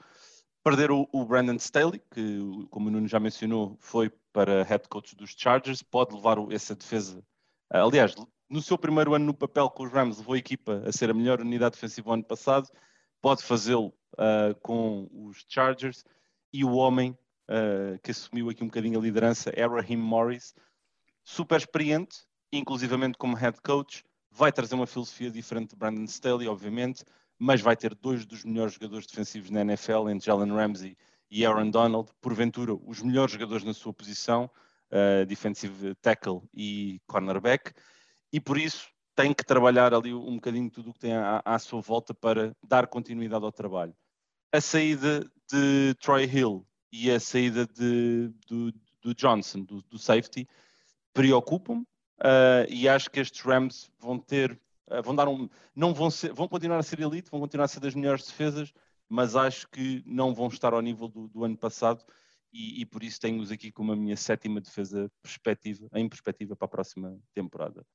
Perderam 0.64 1.10
o, 1.12 1.24
o 1.24 1.26
Brandon 1.26 1.56
Staley, 1.56 2.02
que, 2.10 2.40
como 2.70 2.88
o 2.88 2.92
Nuno 2.92 3.08
já 3.10 3.20
mencionou, 3.20 3.76
foi 3.82 4.10
para 4.32 4.64
head 4.64 4.88
coach 4.88 5.14
dos 5.14 5.36
Chargers, 5.38 5.84
pode 5.84 6.16
levar 6.16 6.38
essa 6.54 6.74
defesa. 6.74 7.22
aliás, 7.70 8.16
no 8.50 8.62
seu 8.62 8.78
primeiro 8.78 9.14
ano 9.14 9.26
no 9.26 9.34
papel 9.34 9.70
com 9.70 9.84
os 9.84 9.92
Rams, 9.92 10.18
levou 10.18 10.36
a 10.36 10.38
equipa 10.38 10.84
a 10.86 10.92
ser 10.92 11.10
a 11.10 11.14
melhor 11.14 11.42
unidade 11.42 11.76
defensiva 11.76 12.14
ano 12.14 12.24
passado, 12.24 12.70
pode 13.22 13.44
fazê-lo 13.44 13.94
uh, 14.14 14.56
com 14.62 15.10
os 15.12 15.46
Chargers. 15.48 16.04
E 16.54 16.64
o 16.64 16.74
homem 16.74 17.18
uh, 17.50 18.00
que 18.02 18.12
assumiu 18.12 18.50
aqui 18.50 18.64
um 18.64 18.68
bocadinho 18.68 19.00
a 19.00 19.02
liderança 19.02 19.50
é 19.50 19.66
Raheem 19.66 19.98
Morris, 19.98 20.54
super 21.24 21.58
experiente, 21.58 22.20
inclusivamente 22.52 23.18
como 23.18 23.36
head 23.36 23.60
coach, 23.62 24.06
vai 24.32 24.52
trazer 24.52 24.76
uma 24.76 24.88
filosofia 24.88 25.32
diferente 25.32 25.72
de 25.72 25.76
Brandon 25.76 26.04
Staley, 26.04 26.48
obviamente, 26.48 27.04
mas 27.38 27.62
vai 27.62 27.76
ter 27.76 27.96
dois 27.96 28.26
dos 28.26 28.46
melhores 28.46 28.74
jogadores 28.74 29.08
defensivos 29.08 29.50
na 29.50 29.62
NFL, 29.62 30.10
entre 30.10 30.28
Jalen 30.28 30.54
Ramsey 30.54 30.96
e 31.30 31.46
Aaron 31.46 31.70
Donald, 31.70 32.12
porventura 32.22 32.74
os 32.74 33.02
melhores 33.02 33.34
jogadores 33.34 33.64
na 33.64 33.74
sua 33.74 33.94
posição, 33.94 34.50
uh, 34.92 35.26
defensive 35.26 35.96
tackle 35.96 36.42
e 36.54 37.02
cornerback 37.08 37.74
e 38.36 38.40
por 38.42 38.58
isso 38.58 38.90
tem 39.16 39.34
que 39.34 39.46
trabalhar 39.46 39.94
ali 39.94 40.14
um 40.14 40.36
bocadinho 40.36 40.70
tudo 40.70 40.90
o 40.90 40.94
que 40.94 41.00
tem 41.00 41.14
à, 41.14 41.42
à, 41.46 41.58
sua 41.58 41.80
volta 41.80 42.14
para 42.14 42.54
dar 42.62 42.86
continuidade 42.86 43.46
ao 43.46 43.52
trabalho. 43.52 43.96
A 44.52 44.60
saída 44.60 45.22
de 45.50 45.96
Troy 46.02 46.26
Hill 46.26 46.68
e 46.92 47.10
a 47.10 47.18
saída 47.18 47.66
de, 47.66 48.30
do, 48.46 48.74
do 49.02 49.16
Johnson, 49.16 49.64
do, 49.64 49.82
do 49.84 49.98
safety, 49.98 50.46
preocupam-me 51.14 51.84
uh, 51.84 52.68
e 52.68 52.90
acho 52.90 53.10
que 53.10 53.22
estes 53.22 53.40
Rams 53.40 53.90
vão 53.98 54.20
ter, 54.20 54.60
uh, 54.88 55.02
vão 55.02 55.16
dar 55.16 55.30
um, 55.30 55.48
não 55.74 55.94
vão 55.94 56.12
ser, 56.12 56.34
vão 56.34 56.50
continuar 56.50 56.80
a 56.80 56.84
ser 56.84 57.00
elite, 57.00 57.32
vão 57.32 57.40
continuar 57.40 57.66
a 57.66 57.70
ser 57.70 57.80
das 57.80 57.96
melhores 57.96 58.26
defesas, 58.26 58.74
mas 59.08 59.34
acho 59.38 59.66
que 59.70 60.04
não 60.06 60.36
vão 60.36 60.48
estar 60.48 60.74
ao 60.74 60.82
nível 60.82 61.08
do, 61.08 61.30
do 61.30 61.46
ano 61.46 61.58
passado 61.58 62.04
e, 62.52 62.82
e, 62.82 62.86
por 62.86 63.02
isso 63.02 63.18
tenho-os 63.22 63.50
aqui 63.50 63.72
como 63.72 63.94
a 63.94 63.96
minha 63.96 64.18
sétima 64.18 64.60
defesa 64.60 65.10
perspectiva, 65.22 65.88
em 65.94 66.10
perspectiva 66.10 66.54
para 66.54 66.66
a 66.66 66.70
próxima 66.70 67.18
temporada. 67.34 67.86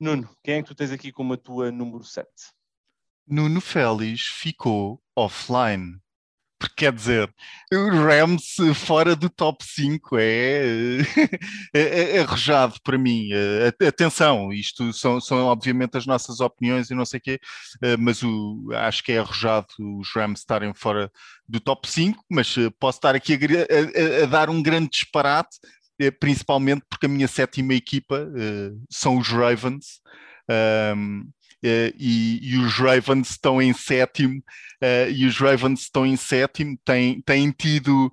Nuno, 0.00 0.28
quem 0.44 0.56
é 0.56 0.62
que 0.62 0.68
tu 0.68 0.74
tens 0.74 0.92
aqui 0.92 1.10
como 1.10 1.32
a 1.32 1.36
tua 1.36 1.72
número 1.72 2.04
7? 2.04 2.28
Nuno 3.26 3.60
Félix 3.60 4.22
ficou 4.22 5.02
offline. 5.16 5.98
Porque 6.58 6.74
quer 6.86 6.92
dizer, 6.92 7.32
o 7.72 7.88
Rams 7.88 8.56
fora 8.74 9.14
do 9.14 9.30
top 9.30 9.64
5 9.64 10.18
é, 10.18 10.98
é, 11.72 12.16
é 12.16 12.20
arrojado 12.20 12.74
para 12.82 12.98
mim. 12.98 13.28
Atenção, 13.86 14.52
isto 14.52 14.92
são, 14.92 15.20
são 15.20 15.46
obviamente 15.46 15.96
as 15.96 16.04
nossas 16.04 16.40
opiniões 16.40 16.90
e 16.90 16.96
não 16.96 17.04
sei 17.04 17.18
o 17.18 17.22
quê, 17.22 17.40
mas 18.00 18.24
o, 18.24 18.70
acho 18.74 19.04
que 19.04 19.12
é 19.12 19.18
arrojado 19.18 19.68
os 19.78 20.12
Rams 20.12 20.40
estarem 20.40 20.74
fora 20.74 21.12
do 21.48 21.60
top 21.60 21.88
5, 21.88 22.24
mas 22.28 22.56
posso 22.80 22.98
estar 22.98 23.14
aqui 23.14 23.34
a, 23.34 24.20
a, 24.20 24.24
a 24.24 24.26
dar 24.26 24.50
um 24.50 24.60
grande 24.60 24.90
disparate 24.90 25.58
é, 25.60 25.77
principalmente 26.20 26.84
porque 26.88 27.06
a 27.06 27.08
minha 27.08 27.28
sétima 27.28 27.74
equipa 27.74 28.22
uh, 28.22 28.80
são 28.88 29.18
os 29.18 29.28
Ravens. 29.28 30.00
Um, 30.96 31.20
uh, 31.20 31.32
eh, 31.60 31.92
e, 31.98 32.52
e, 32.52 32.56
os 32.56 32.74
Ravens 32.74 33.30
estão 33.30 33.60
em 33.60 33.72
sétimo, 33.72 34.38
uh, 34.82 35.10
e 35.10 35.26
os 35.26 35.38
Ravens 35.38 35.80
estão 35.80 36.06
em 36.06 36.16
sétimo, 36.16 36.78
têm, 36.84 37.20
têm 37.22 37.50
tido 37.50 38.12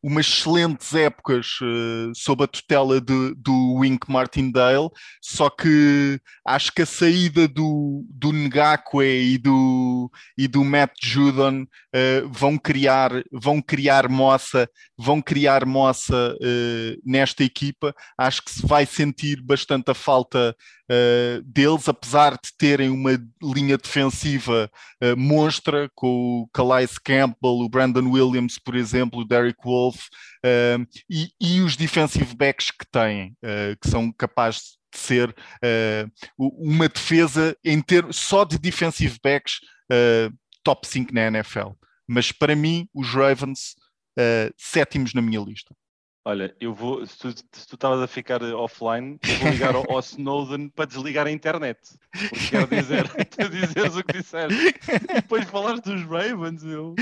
umas 0.00 0.26
excelentes 0.26 0.94
épocas 0.94 1.58
sob 2.14 2.44
a 2.44 2.46
tutela 2.46 3.00
de, 3.00 3.34
do 3.34 3.74
Wink 3.74 4.08
Martindale, 4.08 4.88
só 5.20 5.50
que 5.50 6.20
acho 6.46 6.72
que 6.72 6.82
a 6.82 6.86
saída 6.86 7.48
do, 7.48 8.06
do 8.08 8.32
Ngakwe 8.32 9.32
e 9.32 9.38
do, 9.38 10.08
e 10.36 10.46
do 10.46 10.64
Matt 10.64 10.92
Judon 11.02 11.66
vão, 12.30 12.56
criar, 12.56 13.10
vão 13.32 13.60
criar 13.60 14.08
moça 14.08 14.70
vão 14.98 15.22
criar 15.22 15.64
moça 15.64 16.34
uh, 16.34 17.00
nesta 17.04 17.44
equipa. 17.44 17.94
Acho 18.18 18.42
que 18.42 18.50
se 18.50 18.66
vai 18.66 18.84
sentir 18.84 19.40
bastante 19.40 19.90
a 19.92 19.94
falta 19.94 20.56
uh, 20.90 21.42
deles, 21.42 21.88
apesar 21.88 22.32
de 22.32 22.50
terem 22.58 22.90
uma 22.90 23.12
linha 23.40 23.78
defensiva 23.78 24.68
uh, 25.02 25.16
monstra, 25.16 25.88
com 25.94 26.42
o 26.42 26.48
Calais 26.52 26.98
Campbell, 26.98 27.60
o 27.60 27.68
Brandon 27.68 28.10
Williams, 28.10 28.58
por 28.58 28.74
exemplo, 28.74 29.20
o 29.20 29.24
Derek 29.24 29.58
Wolf, 29.64 30.06
e, 31.10 31.30
e, 31.40 31.60
os 31.60 31.76
defensive 31.76 32.34
backs 32.34 32.70
que 32.70 32.86
têm, 32.90 33.36
que 33.82 33.90
são 33.90 34.12
capazes 34.12 34.78
de 34.92 34.98
ser 34.98 35.34
uma 36.38 36.88
defesa 36.88 37.56
em 37.64 37.82
ter, 37.82 38.06
só 38.12 38.44
de 38.44 38.56
defensive 38.56 39.18
backs 39.22 39.58
top 40.62 40.86
5 40.86 41.12
na 41.12 41.26
NFL. 41.26 41.70
Mas 42.08 42.32
para 42.32 42.56
mim, 42.56 42.88
os 42.94 43.08
Ravens, 43.08 43.74
uh, 44.18 44.52
sétimos 44.56 45.14
na 45.14 45.22
minha 45.22 45.40
lista. 45.40 45.74
Olha, 46.28 46.54
eu 46.60 46.74
vou, 46.74 47.06
se 47.06 47.16
tu, 47.16 47.28
estavas 47.54 48.02
a 48.02 48.06
ficar 48.06 48.42
offline, 48.42 49.18
eu 49.26 49.36
vou 49.38 49.48
ligar 49.48 49.74
ao, 49.74 49.90
ao, 49.90 49.98
Snowden 50.00 50.68
para 50.68 50.84
desligar 50.84 51.26
a 51.26 51.30
internet. 51.30 51.78
Porque 52.12 52.48
quero 52.50 52.66
dizer, 52.66 53.08
tu 53.30 53.48
dizeres 53.48 53.96
o 53.96 54.04
que 54.04 54.18
disseste. 54.18 54.54
E 55.08 55.14
depois 55.22 55.48
falares 55.48 55.80
dos 55.80 56.02
Ravens, 56.02 56.62
meu. 56.62 56.94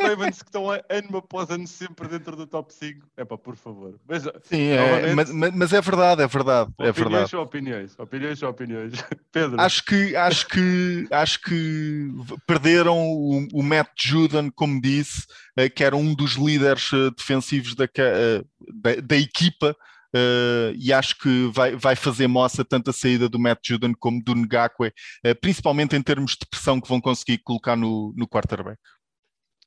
Ravens 0.00 0.40
que 0.40 0.48
estão 0.48 0.70
ano 0.70 1.18
após 1.18 1.50
ano 1.50 1.66
sempre 1.66 2.08
dentro 2.08 2.34
do 2.34 2.46
top 2.46 2.72
5. 2.72 3.06
É 3.18 3.26
pá, 3.26 3.36
por 3.36 3.56
favor. 3.56 4.00
Mas, 4.08 4.22
Sim, 4.44 4.68
é, 4.68 5.14
mas, 5.14 5.30
mas, 5.30 5.72
é 5.74 5.80
verdade, 5.82 6.22
é 6.22 6.26
verdade. 6.26 6.70
É 6.78 6.88
opiniões 6.88 6.96
verdade. 6.96 7.30
são 7.30 7.42
opiniões, 7.42 7.98
opiniões 7.98 8.38
são 8.38 8.48
opiniões. 8.48 8.92
Pedro. 9.30 9.60
Acho 9.60 9.84
que, 9.84 10.16
acho 10.16 10.48
que, 10.48 11.06
acho 11.10 11.42
que 11.42 12.08
perderam 12.46 12.96
o, 12.96 13.46
o 13.52 13.62
Matt 13.62 13.90
Judon, 13.98 14.50
como 14.50 14.80
disse, 14.80 15.26
eh, 15.56 15.68
que 15.68 15.82
era 15.82 15.96
um 15.96 16.14
dos 16.14 16.36
líderes 16.36 16.90
eh, 16.92 17.10
defensivos 17.16 17.74
da, 17.74 17.84
eh, 17.84 18.44
da, 18.72 18.96
da 18.96 19.16
equipa. 19.16 19.76
Uh, 20.14 20.72
e 20.78 20.92
acho 20.92 21.18
que 21.18 21.50
vai, 21.52 21.76
vai 21.76 21.94
fazer 21.94 22.26
moça 22.26 22.64
tanto 22.64 22.88
a 22.88 22.92
saída 22.92 23.28
do 23.28 23.38
Matt 23.38 23.58
Judon 23.66 23.92
como 23.98 24.22
do 24.22 24.34
Ngakwe, 24.34 24.88
uh, 24.88 25.34
principalmente 25.40 25.94
em 25.94 26.02
termos 26.02 26.32
de 26.32 26.46
pressão 26.48 26.80
que 26.80 26.88
vão 26.88 27.00
conseguir 27.00 27.38
colocar 27.38 27.76
no, 27.76 28.14
no 28.16 28.26
quarterback. 28.26 28.78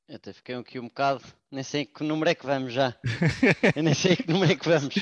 Eu 0.07 0.15
até 0.15 0.33
fiquei 0.33 0.55
aqui 0.55 0.79
um 0.79 0.87
bocado, 0.87 1.23
nem 1.51 1.61
sei 1.61 1.85
que 1.85 2.03
número 2.03 2.31
é 2.31 2.33
que 2.33 2.45
vamos 2.45 2.73
já. 2.73 2.95
eu 3.75 3.83
nem 3.83 3.93
sei 3.93 4.15
que 4.15 4.31
número 4.31 4.51
é 4.51 4.55
que 4.55 4.67
vamos. 4.67 4.95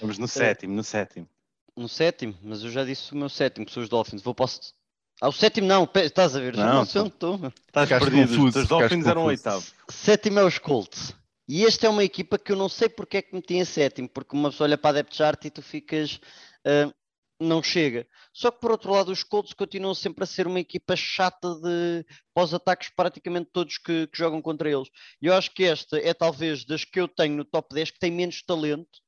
Vamos 0.00 0.18
no 0.18 0.26
sétimo, 0.26 0.74
no 0.74 0.82
sétimo. 0.82 1.28
No 1.76 1.88
sétimo, 1.88 2.36
mas 2.42 2.64
eu 2.64 2.70
já 2.70 2.84
disse 2.84 3.12
o 3.12 3.16
meu 3.16 3.28
sétimo, 3.28 3.64
que 3.64 3.72
são 3.72 3.82
os 3.82 3.88
Dolphins. 3.88 4.20
Vou 4.20 4.34
posso. 4.34 4.74
Ah, 5.20 5.28
o 5.28 5.32
sétimo 5.32 5.68
não, 5.68 5.88
estás 5.94 6.34
a 6.34 6.40
ver? 6.40 6.56
Não, 6.56 6.74
não 6.74 6.84
sei 6.84 7.02
onde 7.02 7.10
estou. 7.10 7.52
Estás 7.68 7.88
perdido. 7.88 8.46
Os 8.46 8.66
Dolphins 8.66 9.06
eram 9.06 9.22
o 9.22 9.26
oitavo. 9.26 9.64
Sétimo 9.88 10.40
é 10.40 10.44
os 10.44 10.58
Colts. 10.58 11.14
E 11.52 11.66
esta 11.66 11.88
é 11.88 11.90
uma 11.90 12.04
equipa 12.04 12.38
que 12.38 12.52
eu 12.52 12.56
não 12.56 12.68
sei 12.68 12.88
porque 12.88 13.16
é 13.16 13.22
que 13.22 13.34
meti 13.34 13.54
em 13.54 13.64
sétimo, 13.64 14.08
porque 14.08 14.36
uma 14.36 14.52
pessoa 14.52 14.68
olha 14.68 14.78
para 14.78 14.90
a 14.90 15.02
depth 15.02 15.16
chart 15.16 15.44
e 15.44 15.50
tu 15.50 15.60
ficas. 15.60 16.20
Uh, 16.64 16.94
não 17.40 17.60
chega. 17.60 18.06
Só 18.32 18.52
que 18.52 18.60
por 18.60 18.70
outro 18.70 18.92
lado, 18.92 19.10
os 19.10 19.24
Colts 19.24 19.52
continuam 19.52 19.92
sempre 19.92 20.22
a 20.22 20.26
ser 20.28 20.46
uma 20.46 20.60
equipa 20.60 20.94
chata 20.94 21.52
de 21.56 22.06
pós-ataques, 22.32 22.92
praticamente 22.94 23.50
todos 23.52 23.78
que, 23.78 24.06
que, 24.06 24.16
jogam 24.16 24.40
contra 24.40 24.70
eles. 24.70 24.88
E 25.20 25.26
eu 25.26 25.34
acho 25.34 25.52
que 25.52 25.64
esta 25.64 25.98
é 25.98 26.14
talvez 26.14 26.64
das 26.64 26.84
que 26.84 27.00
eu 27.00 27.08
tenho 27.08 27.34
no 27.34 27.44
top 27.44 27.74
10 27.74 27.90
que 27.90 27.98
tem 27.98 28.12
menos 28.12 28.42
talento, 28.42 29.00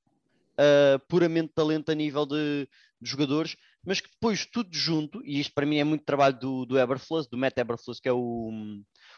uh, 0.54 0.98
puramente 1.08 1.52
talento 1.54 1.92
a 1.92 1.94
nível 1.94 2.26
de, 2.26 2.68
de, 3.00 3.08
jogadores, 3.08 3.54
mas 3.84 4.00
que 4.00 4.10
depois 4.10 4.46
tudo 4.46 4.70
junto, 4.72 5.24
e 5.24 5.38
isto 5.38 5.52
para 5.54 5.66
mim 5.66 5.76
é 5.76 5.84
muito 5.84 6.04
trabalho 6.04 6.36
do, 6.40 6.66
do 6.66 6.76
Eberflus, 6.76 7.28
do 7.28 7.38
Matt 7.38 7.56
Eberflus, 7.56 8.00
que 8.00 8.08
é 8.08 8.12
o, 8.12 8.50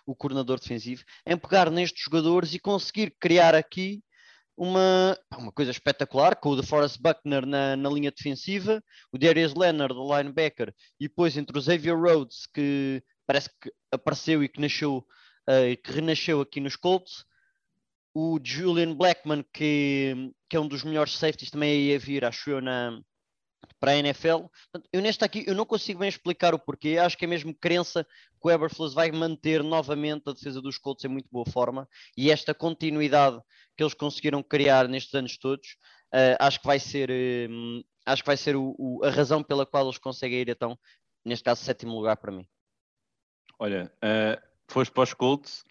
o 0.07 0.15
coordenador 0.15 0.59
defensivo, 0.61 1.05
em 1.27 1.37
pegar 1.37 1.71
nestes 1.71 2.05
jogadores 2.05 2.55
e 2.55 2.59
conseguir 2.59 3.15
criar 3.19 3.55
aqui 3.55 4.03
uma, 4.57 5.19
uma 5.37 5.53
coisa 5.53 5.71
espetacular, 5.71 6.37
com 6.37 6.51
o 6.51 6.57
DeForest 6.57 7.01
Buckner 7.01 7.45
na, 7.45 7.77
na 7.77 7.91
linha 7.91 8.11
defensiva, 8.11 8.83
o 9.13 9.19
Darius 9.19 9.55
Leonard, 9.55 9.95
o 9.95 10.17
linebacker, 10.17 10.73
e 11.01 11.09
depois 11.09 11.37
entre 11.37 11.59
o 11.59 11.63
Xavier 11.63 11.99
Rhodes, 11.99 12.47
que 12.53 13.03
parece 13.27 13.51
que 13.61 13.73
apareceu 13.91 14.45
e 14.45 14.49
que 14.49 14.61
nasceu, 14.61 14.99
uh, 14.99 15.83
que 15.83 15.93
renasceu 15.93 16.41
aqui 16.41 16.61
nos 16.61 16.77
Colts, 16.77 17.25
o 18.15 18.39
Julian 18.43 18.95
Blackman, 18.95 19.45
que, 19.53 20.31
que 20.49 20.57
é 20.57 20.61
um 20.61 20.69
dos 20.69 20.85
melhores 20.85 21.19
safeties, 21.19 21.51
também 21.51 21.87
ia 21.87 21.99
vir, 21.99 22.25
acho 22.25 22.49
eu, 22.49 22.61
na, 22.61 23.01
para 23.79 23.93
a 23.93 23.97
NFL. 23.97 24.47
Eu 24.93 25.01
neste 25.01 25.25
aqui 25.25 25.45
eu 25.47 25.55
não 25.55 25.65
consigo 25.65 26.01
bem 26.01 26.09
explicar 26.09 26.55
o 26.55 26.59
porquê. 26.59 26.99
Acho 26.99 27.17
que 27.17 27.25
é 27.25 27.29
mesmo 27.29 27.55
crença 27.55 28.05
que 28.05 28.49
o 28.49 28.51
Eberflus 28.51 28.95
vai 28.95 29.11
manter 29.11 29.63
novamente 29.63 30.29
a 30.29 30.33
defesa 30.33 30.61
dos 30.61 30.79
Colts 30.79 31.05
em 31.05 31.09
muito 31.09 31.29
boa 31.31 31.47
forma 31.47 31.89
e 32.17 32.31
esta 32.31 32.55
continuidade 32.55 33.41
que 33.77 33.83
eles 33.83 33.95
conseguiram 33.95 34.43
criar 34.43 34.89
nestes 34.89 35.15
anos 35.15 35.37
todos, 35.37 35.77
uh, 36.15 36.37
acho 36.39 36.61
que 36.61 36.67
vai 36.67 36.79
ser, 36.79 37.11
uh, 37.11 37.85
acho 38.07 38.23
que 38.23 38.27
vai 38.27 38.37
ser 38.37 38.57
o, 38.57 38.75
o, 38.79 39.05
a 39.05 39.11
razão 39.11 39.43
pela 39.43 39.67
qual 39.67 39.85
eles 39.85 39.99
conseguem 39.99 40.41
ir 40.41 40.49
então, 40.49 40.79
neste 41.25 41.45
caso, 41.45 41.65
sétimo 41.65 41.95
lugar 41.95 42.17
para 42.17 42.33
mim. 42.33 42.47
Olha, 43.59 43.93
uh, 43.97 44.41
foste 44.69 44.93
para 44.93 45.03
os 45.03 45.15
Colts 45.15 45.65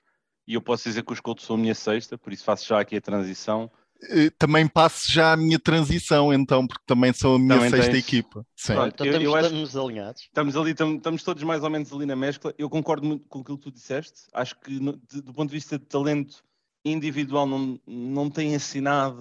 e 0.47 0.55
eu 0.55 0.61
posso 0.61 0.83
dizer 0.83 1.03
que 1.03 1.13
os 1.13 1.19
Colts 1.19 1.45
são 1.45 1.55
a 1.55 1.59
minha 1.59 1.75
sexta, 1.75 2.17
por 2.17 2.33
isso 2.33 2.43
faço 2.43 2.67
já 2.67 2.79
aqui 2.79 2.97
a 2.97 3.01
transição. 3.01 3.71
Eh, 4.09 4.29
também 4.37 4.67
passo 4.67 5.11
já 5.11 5.33
a 5.33 5.37
minha 5.37 5.59
transição, 5.59 6.33
então, 6.33 6.67
porque 6.67 6.83
também 6.85 7.13
sou 7.13 7.35
a 7.35 7.39
minha 7.39 7.55
também 7.55 7.69
sexta 7.69 7.91
tens... 7.91 8.03
equipa. 8.03 8.45
Sim. 8.55 8.73
Pronto, 8.73 8.93
então 8.93 9.05
eu, 9.05 9.13
estamos, 9.13 9.33
eu 9.33 9.63
estamos 9.63 9.77
alinhados. 9.77 10.21
Estamos 10.21 10.57
ali, 10.57 10.71
estamos, 10.71 10.95
estamos, 10.97 11.23
todos 11.23 11.43
mais 11.43 11.63
ou 11.63 11.69
menos 11.69 11.91
ali 11.91 12.05
na 12.05 12.15
mescla. 12.15 12.53
Eu 12.57 12.69
concordo 12.69 13.05
muito 13.05 13.27
com 13.27 13.39
aquilo 13.39 13.57
que 13.57 13.63
tu 13.63 13.71
disseste. 13.71 14.23
Acho 14.33 14.59
que 14.59 14.79
no, 14.79 14.99
de, 15.09 15.21
do 15.21 15.33
ponto 15.33 15.49
de 15.49 15.55
vista 15.55 15.77
de 15.77 15.85
talento 15.85 16.43
individual 16.83 17.47
não, 17.47 17.79
não 17.87 18.29
tem 18.29 18.55
assim 18.55 18.81
nada 18.81 19.15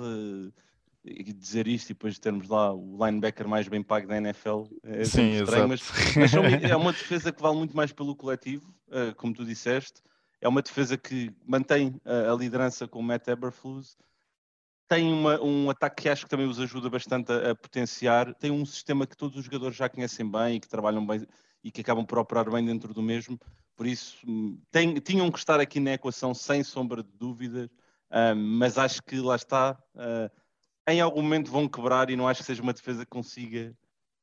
dizer 1.05 1.67
isto 1.67 1.91
e 1.91 1.95
depois 1.95 2.19
termos 2.19 2.49
lá 2.49 2.73
o 2.73 2.97
linebacker 3.05 3.49
mais 3.49 3.67
bem 3.67 3.83
pago 3.83 4.07
da 4.07 4.19
NFL 4.19 4.65
é 4.85 5.05
Sim, 5.05 5.43
estranho, 5.43 5.69
mas, 5.69 5.83
mas 6.17 6.33
é 6.63 6.77
uma 6.77 6.93
defesa 6.93 7.33
que 7.33 7.43
vale 7.43 7.57
muito 7.57 7.77
mais 7.77 7.93
pelo 7.93 8.15
coletivo, 8.15 8.73
uh, 8.89 9.15
como 9.17 9.35
tu 9.35 9.45
disseste. 9.45 10.01
É 10.41 10.49
uma 10.49 10.63
defesa 10.63 10.97
que 10.97 11.33
mantém 11.45 12.01
a, 12.05 12.33
a 12.33 12.37
liderança 12.37 12.87
com 12.87 13.01
o 13.01 13.03
Matt 13.03 13.27
Eberflus 13.29 13.97
tem 14.93 15.11
uma, 15.11 15.41
um 15.41 15.71
ataque 15.71 16.03
que 16.03 16.09
acho 16.11 16.25
que 16.25 16.29
também 16.29 16.47
os 16.47 16.61
ajuda 16.61 16.91
bastante 16.91 17.33
a, 17.33 17.53
a, 17.53 17.55
potenciar. 17.55 18.35
Tem 18.35 18.51
um 18.51 18.67
sistema 18.67 19.07
que 19.07 19.17
todos 19.17 19.39
os 19.39 19.45
jogadores 19.47 19.75
já 19.75 19.89
conhecem 19.89 20.31
bem 20.31 20.57
e 20.57 20.61
que 20.61 20.69
trabalham 20.69 21.07
bem 21.07 21.27
e 21.65 21.71
que 21.71 21.81
acabam 21.81 22.05
por 22.05 22.19
operar 22.19 22.51
bem 22.51 22.63
dentro 22.63 22.93
do 22.93 23.01
mesmo. 23.01 23.41
Por 23.75 23.87
isso, 23.87 24.19
hum, 24.29 24.61
tem, 24.71 24.97
tinham 24.97 25.31
que 25.31 25.39
estar 25.39 25.59
aqui 25.61 25.81
na 25.81 25.95
equação 25.95 26.35
sem 26.35 26.63
sombra 26.63 27.03
de 27.03 27.11
dúvidas, 27.11 27.69
uh, 28.11 28.37
mas 28.37 28.77
acho 28.77 29.03
que 29.03 29.17
lá 29.17 29.35
está. 29.35 29.83
Uh, 29.95 30.31
em 30.87 31.01
algum 31.01 31.23
momento 31.23 31.51
vão 31.51 31.67
quebrar 31.67 32.11
e 32.11 32.17
não 32.17 32.29
acho 32.29 32.41
que 32.41 32.47
seja 32.47 32.63
uma 32.63 32.75
defesa 32.75 33.07
que 33.07 33.11
consiga 33.11 33.75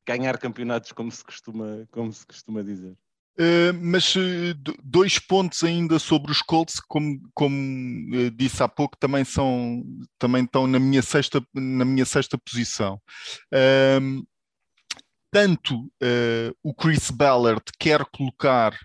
ganhar 0.06 0.38
campeonatos, 0.38 0.92
como 0.92 1.10
se 1.10 1.24
costuma, 1.24 1.88
como 1.90 2.12
se 2.12 2.24
costuma 2.24 2.62
dizer. 2.62 2.96
Uh, 3.38 3.72
mas 3.80 4.14
uh, 4.16 4.54
dois 4.82 5.18
pontos 5.18 5.64
ainda 5.64 5.98
sobre 5.98 6.30
os 6.30 6.42
Colts, 6.42 6.78
como, 6.80 7.18
como 7.32 7.56
uh, 8.14 8.30
disse 8.32 8.62
há 8.62 8.68
pouco, 8.68 8.98
também 8.98 9.24
são 9.24 9.82
também 10.18 10.44
estão 10.44 10.66
na 10.66 10.78
minha 10.78 11.00
sexta, 11.00 11.42
na 11.54 11.84
minha 11.84 12.04
sexta 12.04 12.36
posição. 12.36 13.00
Ehm, 13.52 14.22
tanto 15.32 15.88
o 16.64 16.74
Chris 16.74 17.08
Ballard 17.08 17.62
quer 17.78 18.04
colocar, 18.06 18.76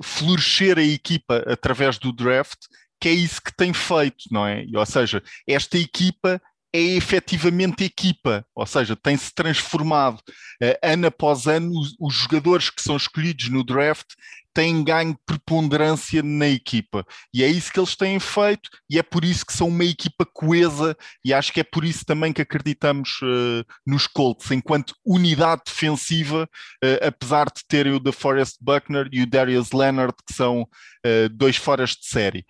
florescer 0.00 0.78
a 0.78 0.84
equipa 0.84 1.38
através 1.48 1.98
do 1.98 2.12
draft, 2.12 2.58
que 3.00 3.08
é 3.08 3.12
isso 3.12 3.42
que 3.42 3.52
tem 3.56 3.72
feito, 3.72 4.26
não 4.30 4.46
é? 4.46 4.64
Ou 4.72 4.86
seja, 4.86 5.20
esta 5.48 5.76
equipa 5.76 6.40
é 6.72 6.80
efetivamente 6.80 7.84
equipa, 7.84 8.44
ou 8.54 8.64
seja, 8.64 8.94
tem-se 8.94 9.34
transformado 9.34 10.18
uh, 10.62 10.76
ano 10.82 11.08
após 11.08 11.46
ano. 11.46 11.70
Os, 11.72 11.96
os, 11.98 12.14
jogadores 12.14 12.70
que 12.70 12.82
são 12.82 12.96
escolhidos 12.96 13.48
no 13.48 13.64
draft 13.64 14.06
têm 14.54 14.82
ganho 14.84 15.18
preponderância 15.24 16.22
na 16.24 16.48
equipa 16.48 17.06
e 17.32 17.44
é 17.44 17.46
isso 17.46 17.72
que 17.72 17.78
eles 17.78 17.94
têm 17.94 18.18
feito 18.18 18.68
e 18.90 18.98
é 18.98 19.02
por 19.02 19.24
isso 19.24 19.46
que 19.46 19.52
são 19.52 19.68
uma 19.68 19.84
equipa 19.84 20.26
coesa 20.26 20.96
e 21.24 21.32
acho 21.32 21.52
que 21.52 21.60
é 21.60 21.64
por 21.64 21.84
isso 21.84 22.04
também 22.04 22.32
que 22.32 22.42
acreditamos 22.42 23.20
uh, 23.22 23.64
nos 23.86 24.08
Colts 24.08 24.50
enquanto 24.50 24.94
unidade 25.06 25.62
defensiva, 25.66 26.48
uh, 26.84 27.06
apesar 27.06 27.46
de 27.46 27.64
terem 27.66 27.92
o 27.92 28.00
DeForest 28.00 28.56
Buckner 28.60 29.08
e 29.12 29.22
o 29.22 29.26
Darius 29.26 29.70
Leonard 29.72 30.14
que 30.26 30.34
são 30.34 30.68
dois 31.32 31.56
foras 31.56 31.90
de 31.92 32.06
série. 32.06 32.44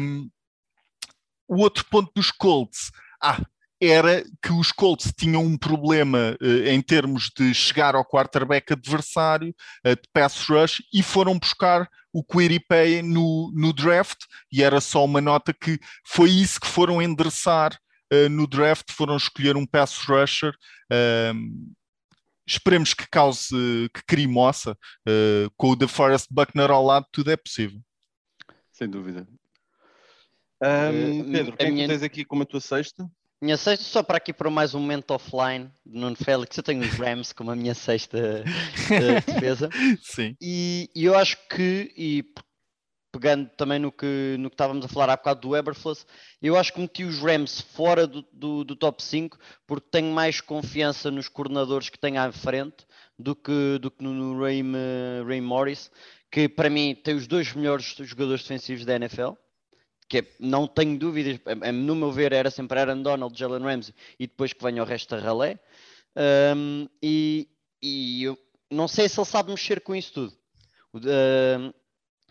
Um, 0.00 0.30
o 1.48 1.60
outro 1.60 1.84
ponto 1.90 2.10
dos 2.14 2.30
Colts 2.30 2.92
ah, 3.24 3.40
era 3.80 4.24
que 4.42 4.52
os 4.52 4.70
Colts 4.70 5.12
tinham 5.16 5.42
um 5.42 5.56
problema 5.56 6.36
uh, 6.40 6.68
em 6.68 6.80
termos 6.80 7.30
de 7.36 7.52
chegar 7.54 7.94
ao 7.94 8.04
quarterback 8.04 8.72
adversário 8.72 9.54
uh, 9.84 9.90
de 9.90 10.08
pass 10.12 10.46
rush 10.48 10.82
e 10.92 11.02
foram 11.02 11.38
buscar 11.38 11.88
o 12.12 12.22
Quiripay 12.22 13.02
no, 13.02 13.50
no 13.54 13.72
draft 13.72 14.24
e 14.52 14.62
era 14.62 14.80
só 14.80 15.04
uma 15.04 15.20
nota 15.20 15.52
que 15.52 15.78
foi 16.06 16.30
isso 16.30 16.60
que 16.60 16.66
foram 16.66 17.02
endereçar 17.02 17.76
uh, 18.12 18.28
no 18.28 18.46
draft, 18.46 18.92
foram 18.92 19.16
escolher 19.16 19.56
um 19.56 19.66
pass 19.66 19.98
rusher 20.06 20.54
ehm, 20.92 21.72
esperemos 22.46 22.94
que 22.94 23.08
cause, 23.10 23.50
que 23.92 24.02
crie 24.06 24.26
moça 24.26 24.76
com 25.56 25.70
o 25.70 25.76
DeForest 25.76 26.26
Buckner 26.30 26.70
ao 26.70 26.84
lado, 26.84 27.06
tudo 27.10 27.30
é 27.30 27.36
possível. 27.38 27.80
Sem 28.70 28.88
dúvida. 28.88 29.26
Um, 30.62 31.32
Pedro, 31.32 31.54
a 31.54 31.56
quem 31.56 31.66
é 31.66 31.70
minha- 31.70 31.86
tu 31.86 31.90
tens 31.90 32.02
aqui 32.02 32.24
como 32.24 32.42
a 32.42 32.46
tua 32.46 32.60
sexta? 32.60 33.08
Minha 33.42 33.56
sexta, 33.56 33.84
só 33.84 34.02
para 34.02 34.16
aqui 34.16 34.32
para 34.32 34.48
mais 34.48 34.74
um 34.74 34.80
momento 34.80 35.10
offline 35.10 35.70
de 35.84 35.98
Nuno 35.98 36.16
Félix, 36.16 36.56
eu 36.56 36.62
tenho 36.62 36.80
os 36.82 36.94
Rams 36.94 37.32
como 37.32 37.50
a 37.50 37.56
minha 37.56 37.74
sexta 37.74 38.16
eh, 38.18 38.44
defesa. 39.26 39.68
Sim. 40.02 40.34
E, 40.40 40.88
e 40.94 41.04
eu 41.04 41.14
acho 41.18 41.36
que, 41.48 41.92
e 41.96 42.24
pegando 43.12 43.48
também 43.50 43.78
no 43.78 43.92
que, 43.92 44.36
no 44.38 44.48
que 44.48 44.54
estávamos 44.54 44.86
a 44.86 44.88
falar 44.88 45.10
há 45.12 45.16
bocado 45.16 45.40
do 45.42 45.54
Eberflus, 45.56 46.06
eu 46.40 46.56
acho 46.56 46.72
que 46.72 46.80
meti 46.80 47.04
os 47.04 47.18
Rams 47.18 47.60
fora 47.60 48.06
do, 48.06 48.24
do, 48.32 48.64
do 48.64 48.74
top 48.76 49.02
5 49.02 49.38
porque 49.66 49.88
tenho 49.90 50.10
mais 50.12 50.40
confiança 50.40 51.10
nos 51.10 51.28
coordenadores 51.28 51.90
que 51.90 51.98
tenho 51.98 52.20
à 52.20 52.32
frente 52.32 52.86
do 53.18 53.36
que, 53.36 53.78
do 53.78 53.90
que 53.90 54.02
no 54.02 54.40
Ray, 54.42 54.62
Ray 55.26 55.40
Morris, 55.42 55.90
que 56.30 56.48
para 56.48 56.70
mim 56.70 56.94
tem 56.94 57.14
os 57.14 57.26
dois 57.26 57.52
melhores 57.52 57.94
jogadores 58.00 58.42
defensivos 58.42 58.84
da 58.86 58.96
NFL. 58.96 59.32
Que 60.08 60.18
é- 60.18 60.26
não 60.38 60.66
tenho 60.66 60.98
dúvidas, 60.98 61.40
no 61.72 61.94
meu 61.94 62.12
ver, 62.12 62.32
era 62.32 62.50
sempre 62.50 62.78
Aaron 62.78 63.02
Donald, 63.02 63.38
Jalen 63.38 63.62
Ramsey 63.62 63.94
e 64.18 64.26
depois 64.26 64.52
que 64.52 64.62
venha 64.62 64.82
o 64.82 64.86
resto 64.86 65.16
da 65.16 65.22
ralé. 65.22 65.58
Um, 66.56 66.88
e, 67.02 67.48
e 67.82 68.24
eu 68.24 68.38
não 68.70 68.86
sei 68.86 69.08
se 69.08 69.18
ele 69.18 69.26
sabe 69.26 69.50
mexer 69.50 69.80
com 69.80 69.94
isso 69.94 70.12
tudo. 70.12 70.32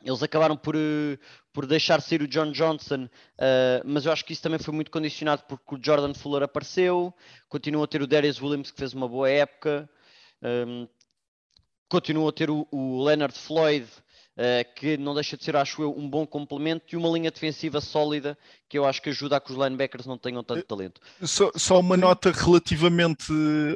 Eles 0.03 0.21
acabaram 0.21 0.57
por, 0.57 0.75
eh, 0.75 1.17
por 1.53 1.65
deixar 1.65 2.01
sair 2.01 2.21
o 2.21 2.27
John 2.27 2.51
Johnson, 2.51 3.05
uh, 3.05 3.81
mas 3.85 4.05
eu 4.05 4.11
acho 4.11 4.25
que 4.25 4.33
isso 4.33 4.41
também 4.41 4.59
foi 4.59 4.73
muito 4.73 4.91
condicionado 4.91 5.43
porque 5.47 5.75
o 5.75 5.79
Jordan 5.81 6.13
Fuller 6.13 6.43
apareceu, 6.43 7.13
continuam 7.47 7.85
a 7.85 7.87
ter 7.87 8.01
o 8.01 8.07
Darius 8.07 8.41
Williams 8.41 8.69
que 8.69 8.77
fez 8.77 8.93
uma 8.93 9.07
boa 9.07 9.29
época, 9.29 9.89
um, 10.67 10.87
a 12.27 12.31
ter 12.33 12.49
o, 12.49 12.67
o 12.69 13.01
Leonard 13.01 13.37
Floyd, 13.37 13.87
que 14.75 14.97
não 14.97 15.13
deixa 15.13 15.37
de 15.37 15.43
ser, 15.43 15.55
acho 15.55 15.81
eu, 15.83 15.95
um 15.95 16.09
bom 16.09 16.25
complemento 16.25 16.85
e 16.93 16.97
uma 16.97 17.09
linha 17.09 17.29
defensiva 17.29 17.79
sólida 17.79 18.37
que 18.67 18.77
eu 18.77 18.85
acho 18.85 19.01
que 19.01 19.09
ajuda 19.09 19.37
a 19.37 19.39
que 19.39 19.51
os 19.51 19.57
linebackers 19.57 20.07
não 20.07 20.17
tenham 20.17 20.43
tanto 20.43 20.65
talento. 20.65 20.99
Só, 21.21 21.51
só 21.55 21.79
uma 21.79 21.95
nota 21.95 22.31
relativamente 22.31 23.31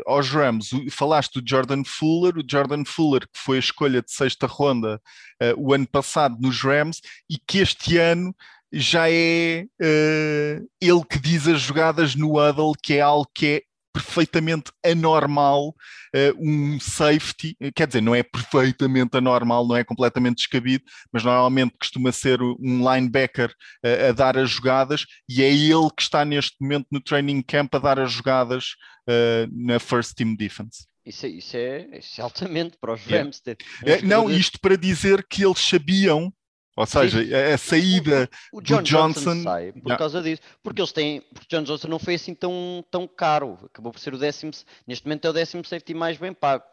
aos 0.06 0.30
Rams. 0.30 0.70
Falaste 0.92 1.40
do 1.40 1.48
Jordan 1.48 1.84
Fuller, 1.84 2.38
o 2.38 2.44
Jordan 2.50 2.84
Fuller 2.84 3.22
que 3.22 3.38
foi 3.38 3.58
a 3.58 3.60
escolha 3.60 4.02
de 4.02 4.12
sexta 4.12 4.48
ronda 4.48 5.00
eh, 5.40 5.54
o 5.56 5.74
ano 5.74 5.88
passado 5.88 6.38
nos 6.40 6.62
Rams 6.64 7.02
e 7.30 7.38
que 7.38 7.60
este 7.60 7.98
ano 7.98 8.36
já 8.72 9.10
é 9.10 9.66
eh, 9.80 10.62
ele 10.82 11.06
que 11.10 11.20
diz 11.20 11.48
as 11.48 11.62
jogadas 11.62 12.16
no 12.16 12.38
huddle, 12.38 12.74
que 12.82 12.96
é 12.96 13.02
algo 13.02 13.30
que 13.34 13.46
é 13.48 13.62
perfeitamente 13.98 14.72
anormal 14.86 15.76
eh, 16.14 16.34
um 16.38 16.80
safety, 16.80 17.58
quer 17.76 17.88
dizer, 17.88 18.02
não 18.02 18.14
é 18.14 18.22
perfeitamente 18.22 19.18
anormal, 19.18 19.68
não 19.68 19.76
é 19.76 19.84
completamente 19.84 20.38
descabido, 20.38 20.84
mas 21.12 21.24
normalmente 21.24 21.76
costuma 21.80 22.12
ser 22.12 22.42
um 22.42 22.94
linebacker 22.94 23.52
eh, 23.84 24.10
a 24.10 24.12
dar 24.12 24.38
as 24.38 24.50
jogadas 24.52 25.06
e 25.28 25.42
é 25.42 25.52
ele 25.52 25.90
que 25.96 26.04
está 26.04 26.24
neste 26.24 26.56
momento 26.62 26.88
no 26.92 27.02
training 27.02 27.42
camp 27.42 27.74
a 27.76 27.80
dar 27.80 28.00
as 28.00 28.12
jogadas 28.12 28.76
eh, 29.10 29.48
na 29.52 29.80
first 29.80 30.14
team 30.16 30.36
defense. 30.36 30.86
Isso 31.06 31.26
é, 31.26 31.30
isso 31.30 31.56
é, 31.56 32.00
isso 32.00 32.20
é 32.20 32.24
altamente 32.24 32.78
para 32.80 32.94
os 32.94 33.06
Yeah. 33.06 33.24
Rams 33.24 33.42
Eh, 33.86 34.02
não, 34.02 34.30
isto 34.30 34.60
para 34.60 34.78
dizer 34.78 35.26
que 35.28 35.46
eles 35.46 35.60
sabiam, 35.60 36.34
ou 36.78 36.86
seja, 36.86 37.20
a, 37.36 37.56
a 37.56 37.58
saída 37.58 38.30
O 38.54 38.62
do 38.62 38.66
John 38.68 38.82
Johnson, 38.84 39.20
Johnson- 39.20 39.44
sai 39.44 39.72
por 39.74 39.80
Yeah. 39.80 39.98
causa 39.98 40.22
disso. 40.22 40.42
Porque 40.64 40.80
eles 40.80 40.92
têm. 40.94 41.22
Porque 41.34 41.48
John 41.54 41.64
Johnson 41.64 41.88
não 41.90 42.00
foi 42.00 42.16
assim 42.16 42.34
tão, 42.34 42.86
tão 42.90 43.08
caro. 43.08 43.58
Acabou 43.66 43.92
por 43.92 44.00
ser 44.00 44.14
o 44.14 44.18
décimo. 44.18 44.52
Neste 44.86 45.06
momento 45.06 45.26
é 45.26 45.30
o 45.30 45.34
décimo 45.34 45.66
safety 45.66 45.94
mais 45.94 46.18
bem 46.18 46.32
pago. 46.34 46.64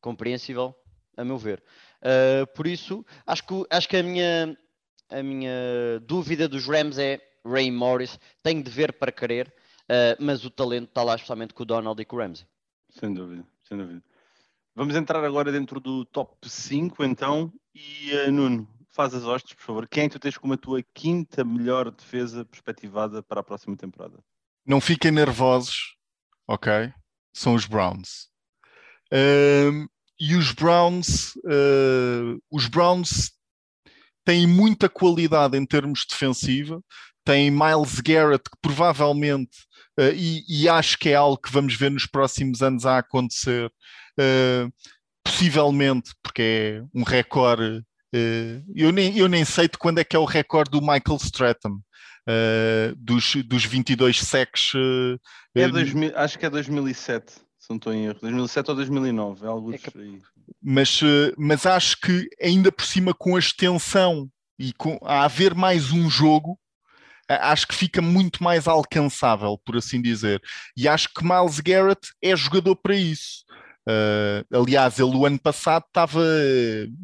Compreensível, 0.00 0.74
a 1.16 1.24
meu 1.24 1.38
ver. 1.38 1.62
Uh, 2.02 2.46
por 2.54 2.66
isso, 2.66 3.04
acho 3.26 3.46
que, 3.46 3.54
acho 3.70 3.88
que 3.88 3.96
a, 3.96 4.02
minha, 4.02 4.58
a 5.10 5.22
minha 5.22 5.52
dúvida 6.06 6.46
dos 6.46 6.66
Rams 6.66 6.98
é 6.98 7.20
Ray 7.46 7.70
Morris. 7.70 8.18
Tem 8.42 8.60
de 8.60 8.70
ver 8.70 8.92
para 8.92 9.10
querer. 9.12 9.54
uh, 9.84 10.16
mas 10.22 10.44
o 10.44 10.50
talento 10.50 10.88
está 10.88 11.02
lá, 11.02 11.14
especialmente 11.14 11.54
com 11.54 11.62
o 11.62 11.66
Donald 11.66 12.00
e 12.00 12.04
com 12.04 12.16
o 12.16 12.18
Ramsey. 12.18 12.46
Sem 12.90 13.14
dúvida, 13.14 13.44
sem 13.68 13.78
dúvida. 13.78 14.02
Vamos 14.76 14.94
entrar 14.96 15.24
agora 15.24 15.52
dentro 15.52 15.78
do 15.80 16.04
top 16.04 16.36
5, 16.50 17.04
então. 17.04 17.52
E 17.74 18.10
eh, 18.12 18.30
Nuno, 18.30 18.68
faz 18.94 19.14
as 19.14 19.24
hostes, 19.24 19.54
por 19.54 19.62
favor. 19.62 19.88
Quem 19.88 20.04
é 20.04 20.08
tu 20.08 20.18
tens 20.18 20.38
como 20.38 20.54
a 20.54 20.56
tua 20.56 20.82
quinta 20.94 21.44
melhor 21.44 21.90
defesa 21.90 22.44
perspectivada 22.44 23.22
para 23.22 23.40
a 23.40 23.44
próxima 23.44 23.76
temporada? 23.76 24.22
não 24.66 24.80
fiquem 24.80 25.10
nervosos, 25.10 25.94
ok? 26.48 26.92
São 27.32 27.54
os 27.54 27.66
Browns. 27.66 28.28
Ahm, 29.12 29.86
e 30.18 30.34
os 30.34 30.52
Browns, 30.52 31.34
ah, 31.46 32.36
os 32.50 32.66
Browns 32.66 33.32
têm 34.24 34.46
muita 34.46 34.88
qualidade 34.88 35.56
em 35.56 35.66
termos 35.66 36.06
defensiva. 36.08 36.82
Tem 37.24 37.50
Miles 37.50 38.00
Garrett, 38.00 38.44
que 38.50 38.56
provavelmente, 38.62 39.58
ah, 39.98 40.10
e, 40.14 40.44
e 40.48 40.68
acho 40.68 40.98
que 40.98 41.10
é 41.10 41.14
algo 41.14 41.38
que 41.38 41.52
vamos 41.52 41.74
ver 41.74 41.90
nos 41.90 42.06
próximos 42.06 42.62
anos 42.62 42.86
a 42.86 42.98
acontecer, 42.98 43.70
ah, 44.18 44.68
possivelmente, 45.22 46.12
porque 46.22 46.42
é 46.42 46.84
um 46.94 47.02
recorde. 47.02 47.84
Ah, 48.14 48.62
eu, 48.74 48.92
nem, 48.92 49.16
eu 49.18 49.28
nem 49.28 49.44
sei 49.44 49.68
de 49.68 49.76
quando 49.78 49.98
é 49.98 50.04
que 50.04 50.14
é 50.16 50.18
o 50.18 50.24
recorde 50.24 50.70
do 50.70 50.80
Michael 50.80 51.18
Stratton. 51.20 51.78
ah, 52.26 52.94
dos, 52.96 53.34
dos 53.44 53.64
22 53.64 54.20
sacks 54.20 54.72
uh, 54.74 55.18
É 55.54 55.62
eh, 55.62 55.68
2000, 55.68 56.16
acho 56.16 56.38
que 56.38 56.46
é 56.46 56.50
2007, 56.50 57.32
se 57.32 57.40
não 57.70 57.76
estou 57.76 57.92
em 57.92 58.06
erro. 58.06 58.18
2007 58.20 58.70
ou 58.70 58.76
2009, 58.76 59.44
é 59.44 59.48
algo 59.48 59.74
É 59.74 59.78
que- 59.78 59.98
aí. 59.98 60.18
mas, 60.62 61.00
eh, 61.02 61.32
mas 61.36 61.66
acho 61.66 61.98
que 62.00 62.26
ainda 62.42 62.70
por 62.72 62.84
cima 62.84 63.12
com 63.14 63.36
a 63.36 63.38
extensão 63.38 64.28
e 64.58 64.72
com, 64.72 64.98
a 65.02 65.24
haver 65.24 65.54
mais 65.54 65.90
um 65.92 66.08
jogo, 66.08 66.58
acho 67.28 67.66
que 67.66 67.74
fica 67.74 68.00
muito 68.02 68.42
mais 68.44 68.68
alcançável, 68.68 69.58
por 69.64 69.76
assim 69.76 70.00
dizer. 70.00 70.40
E 70.76 70.86
acho 70.86 71.08
que 71.14 71.24
Miles 71.24 71.58
Garrett 71.60 72.08
é 72.22 72.36
jogador 72.36 72.76
para 72.76 72.94
isso. 72.94 73.43
Eh, 73.88 74.44
aliás, 74.52 74.98
ele 74.98 75.14
o 75.16 75.26
ano 75.26 75.38
passado 75.38 75.84
estava 75.86 76.20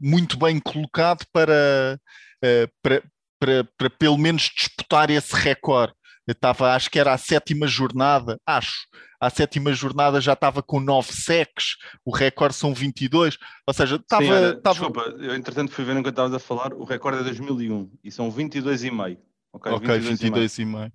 muito 0.01 0.39
bem 0.39 0.59
colocado 0.59 1.24
para, 1.33 2.01
eh, 2.43 2.68
para, 2.83 3.03
para, 3.39 3.64
para 3.76 3.91
pelo 3.91 4.16
menos 4.18 4.51
disputar 4.57 5.11
esse 5.11 5.35
recorde. 5.35 5.93
Eu 6.26 6.33
Estava, 6.33 6.74
acho 6.74 6.89
que 6.91 6.99
era 6.99 7.12
a 7.12 7.18
sétima 7.18 7.66
jornada, 7.66 8.39
acho. 8.47 8.87
A 9.20 9.28
sétima 9.28 9.72
jornada 9.72 10.20
já 10.20 10.35
estava 10.35 10.62
com 10.62 10.78
nove 10.78 11.12
sacks, 11.12 11.76
o 12.05 12.14
recorde 12.14 12.55
são 12.55 12.72
22, 12.72 13.37
ou 13.66 13.74
seja, 13.74 13.97
estava. 13.97 14.22
Sim, 14.22 14.31
olha, 14.31 14.51
estava- 14.53 14.74
Desculpa, 14.78 15.01
eu 15.18 15.35
entretanto 15.35 15.72
fui 15.72 15.85
ver 15.85 15.93
enquanto 15.97 16.09
estavas 16.11 16.33
a 16.35 16.39
falar, 16.39 16.72
o 16.72 16.85
recorde 16.85 17.18
é 17.20 17.22
2001 17.24 17.91
e 18.05 18.11
são 18.12 18.31
22,5. 18.31 19.18
Ok, 19.53 19.72
Ok, 19.72 19.99
22 19.99 20.59
e 20.59 20.64
meio. 20.64 20.93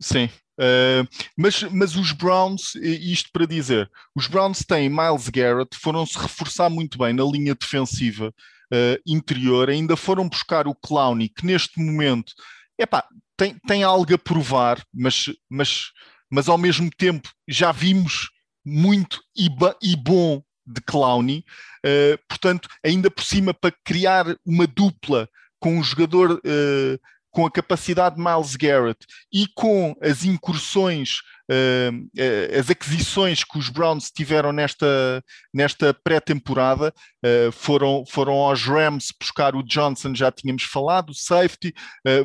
Sim. 0.00 0.30
Uh, 0.60 1.08
mas, 1.36 1.62
mas 1.64 1.96
os 1.96 2.12
Browns, 2.12 2.74
isto 2.74 3.30
para 3.32 3.46
dizer, 3.46 3.90
os 4.14 4.26
Browns 4.26 4.58
têm 4.58 4.90
Miles 4.90 5.28
Garrett, 5.28 5.76
foram-se 5.76 6.18
reforçar 6.18 6.68
muito 6.68 6.98
bem 6.98 7.14
na 7.14 7.24
linha 7.24 7.54
defensiva 7.54 8.28
uh, 8.28 9.00
interior, 9.06 9.70
ainda 9.70 9.96
foram 9.96 10.28
buscar 10.28 10.68
o 10.68 10.74
Clowney, 10.74 11.30
que 11.30 11.46
neste 11.46 11.80
momento 11.80 12.32
epá, 12.78 13.04
tem, 13.36 13.56
tem 13.66 13.82
algo 13.82 14.14
a 14.14 14.18
provar, 14.18 14.82
mas, 14.92 15.30
mas, 15.48 15.90
mas 16.30 16.48
ao 16.48 16.58
mesmo 16.58 16.90
tempo 16.90 17.30
já 17.48 17.72
vimos 17.72 18.28
muito 18.64 19.22
e, 19.34 19.48
e 19.82 19.96
bom 19.96 20.42
de 20.66 20.80
Clowney, 20.82 21.42
Uh, 21.80 22.18
portanto, 22.28 22.68
ainda 22.84 23.10
por 23.10 23.24
cima, 23.24 23.54
para 23.54 23.74
criar 23.84 24.36
uma 24.44 24.66
dupla 24.66 25.28
com 25.58 25.78
um 25.78 25.82
jogador 25.82 26.32
uh, 26.32 27.00
com 27.30 27.46
a 27.46 27.50
capacidade 27.50 28.16
de 28.16 28.22
Miles 28.22 28.56
Garrett 28.56 29.06
e 29.32 29.46
com 29.54 29.94
as 30.02 30.24
incursões, 30.24 31.18
uh, 31.50 31.94
uh, 31.94 32.58
as 32.58 32.70
aquisições 32.70 33.44
que 33.44 33.58
os 33.58 33.68
Browns 33.68 34.10
tiveram 34.10 34.52
nesta, 34.52 35.22
nesta 35.52 35.94
pré-temporada, 35.94 36.92
uh, 37.24 37.52
foram, 37.52 38.04
foram 38.06 38.34
aos 38.34 38.62
Rams 38.62 39.12
buscar 39.18 39.54
o 39.54 39.62
Johnson, 39.62 40.14
já 40.14 40.30
tínhamos 40.30 40.64
falado, 40.64 41.10
o 41.10 41.14
safety, 41.14 41.72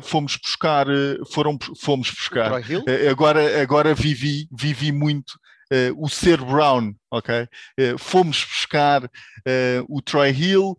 fomos 0.02 0.36
buscar, 0.36 0.86
foram, 1.32 1.58
fomos 1.80 2.10
buscar. 2.10 2.52
Agora, 3.10 3.62
agora 3.62 3.94
vivi, 3.94 4.48
vivi 4.52 4.92
muito 4.92 5.34
uh, 5.72 6.04
o 6.04 6.08
ser 6.08 6.38
Brown, 6.38 6.94
ok? 7.10 7.48
Uh, 7.78 7.98
fomos 7.98 8.44
buscar 8.44 9.04
uh, 9.04 9.08
o 9.88 10.00
Troy 10.02 10.30
Hill, 10.30 10.76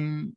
um, 0.00 0.32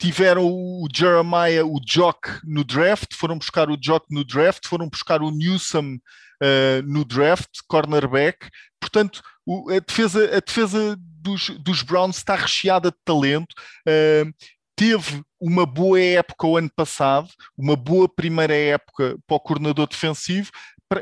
tiveram 0.00 0.46
o 0.46 0.88
Jeremiah, 0.92 1.64
o 1.64 1.78
Jock 1.86 2.40
no 2.42 2.64
draft, 2.64 3.14
foram 3.14 3.36
buscar 3.36 3.68
o 3.68 3.76
Jock 3.76 4.06
no 4.10 4.24
draft, 4.24 4.66
foram 4.66 4.88
buscar 4.88 5.22
o 5.22 5.30
Newsom 5.30 5.96
uh, 5.96 6.82
no 6.86 7.04
draft, 7.04 7.50
cornerback. 7.68 8.48
Portanto, 8.80 9.22
o, 9.46 9.70
a 9.70 9.78
defesa, 9.78 10.24
a 10.34 10.40
defesa 10.40 10.96
dos, 10.98 11.50
dos 11.60 11.82
Browns 11.82 12.16
está 12.16 12.34
recheada 12.34 12.90
de 12.90 12.96
talento. 13.04 13.54
Uh, 13.86 14.32
teve 14.74 15.22
uma 15.38 15.66
boa 15.66 16.00
época 16.00 16.46
o 16.46 16.56
ano 16.56 16.70
passado, 16.74 17.28
uma 17.56 17.76
boa 17.76 18.08
primeira 18.08 18.54
época 18.54 19.18
para 19.26 19.36
o 19.36 19.40
coordenador 19.40 19.86
defensivo 19.86 20.50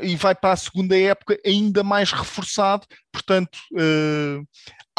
e 0.01 0.15
vai 0.15 0.35
para 0.35 0.51
a 0.51 0.57
segunda 0.57 0.97
época 0.99 1.39
ainda 1.45 1.83
mais 1.83 2.11
reforçado. 2.11 2.85
Portanto, 3.11 3.57
uh, 3.73 4.45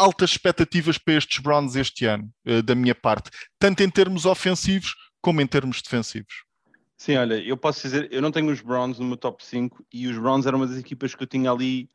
altas 0.00 0.30
expectativas 0.30 0.96
para 0.96 1.14
estes 1.14 1.38
Browns 1.38 1.76
este 1.76 2.06
ano, 2.06 2.32
uh, 2.46 2.62
da 2.62 2.74
minha 2.74 2.94
parte, 2.94 3.30
tanto 3.58 3.82
em 3.82 3.90
termos 3.90 4.24
ofensivos 4.24 4.94
como 5.20 5.40
em 5.40 5.46
termos 5.46 5.82
defensivos. 5.82 6.44
Sim, 6.96 7.16
olha, 7.16 7.34
eu 7.34 7.56
posso 7.56 7.82
dizer, 7.82 8.08
eu 8.10 8.20
não 8.20 8.30
tenho 8.30 8.50
os 8.50 8.60
Browns 8.60 8.98
no 8.98 9.06
meu 9.06 9.16
top 9.16 9.44
5 9.44 9.86
e 9.92 10.06
os 10.06 10.18
Browns 10.18 10.44
eram 10.46 10.58
uma 10.58 10.66
das 10.66 10.78
equipas 10.78 11.14
que 11.14 11.22
eu 11.22 11.26
tinha 11.26 11.50
ali 11.50 11.88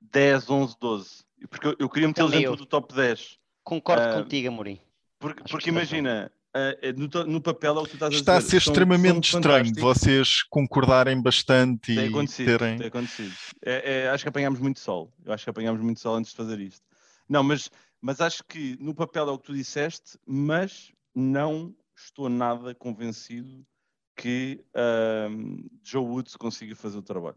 10, 0.00 0.50
11, 0.50 0.76
12. 0.80 1.24
Porque 1.48 1.68
eu, 1.68 1.76
eu 1.78 1.88
queria 1.88 2.08
metê-los 2.08 2.32
dentro 2.32 2.56
do 2.56 2.66
top 2.66 2.94
10. 2.94 3.38
Concordo 3.62 4.08
uh, 4.08 4.22
contigo, 4.22 4.48
Amorim. 4.48 4.80
Porque, 5.18 5.42
porque 5.48 5.70
imagina, 5.70 6.30
uh, 6.54 7.00
no, 7.00 7.24
no, 7.32 7.40
papel 7.40 7.76
é 7.76 7.80
o 7.80 7.84
que 7.84 7.90
tu 7.90 7.94
estás 7.94 8.14
Está 8.14 8.36
a 8.36 8.38
dizer. 8.38 8.46
Está 8.46 8.56
a 8.56 8.60
ser 8.60 8.62
são, 8.62 8.72
extremamente 8.72 9.30
são 9.30 9.40
estranho 9.40 9.72
vocês 9.76 10.42
concordarem 10.50 11.20
bastante 11.20 11.94
tem 11.94 12.06
e 12.06 12.26
terem... 12.28 12.78
Tem 12.78 12.86
acontecido. 12.88 13.34
É, 13.64 14.02
é, 14.02 14.08
acho 14.10 14.24
que 14.24 14.28
apanhámos 14.28 14.58
muito 14.58 14.80
sol. 14.80 15.12
Eu 15.24 15.32
acho 15.32 15.44
que 15.44 15.50
apanhámos 15.50 15.80
muito 15.80 16.00
sol 16.00 16.16
antes 16.16 16.32
de 16.32 16.36
fazer 16.36 16.58
isto. 16.60 16.82
Não, 17.28 17.42
mas, 17.42 17.70
mas 18.00 18.20
acho 18.20 18.44
que 18.44 18.76
no 18.80 18.94
papel 18.94 19.28
é 19.28 19.32
o 19.32 19.38
que 19.38 19.46
tu 19.46 19.54
disseste, 19.54 20.18
mas 20.26 20.92
não 21.14 21.74
estou 21.96 22.28
nada 22.28 22.74
convencido 22.74 23.64
que 24.16 24.64
uh, 24.74 25.70
Joe 25.82 26.04
Woods 26.04 26.36
consiga 26.36 26.74
fazer 26.74 26.98
o 26.98 27.02
trabalho. 27.02 27.36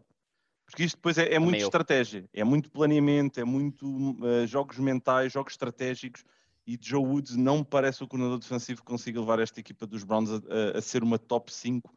Porque 0.66 0.84
isto 0.84 0.96
depois 0.96 1.16
é, 1.16 1.32
é 1.32 1.38
muito 1.38 1.62
estratégia, 1.62 2.28
é 2.32 2.44
muito 2.44 2.70
planeamento, 2.70 3.40
é 3.40 3.44
muito 3.44 3.86
uh, 3.86 4.46
jogos 4.46 4.78
mentais, 4.78 5.32
jogos 5.32 5.54
estratégicos. 5.54 6.24
E 6.66 6.78
Joe 6.78 7.02
Woods 7.02 7.34
não 7.34 7.58
me 7.58 7.64
parece 7.64 8.04
o 8.04 8.06
coordenador 8.06 8.38
defensivo 8.38 8.82
que 8.82 8.86
consiga 8.86 9.18
levar 9.18 9.38
esta 9.38 9.58
equipa 9.58 9.86
dos 9.86 10.04
Browns 10.04 10.30
a, 10.30 10.34
a, 10.36 10.78
a 10.78 10.82
ser 10.82 11.02
uma 11.02 11.18
top 11.18 11.50
5 11.50 11.90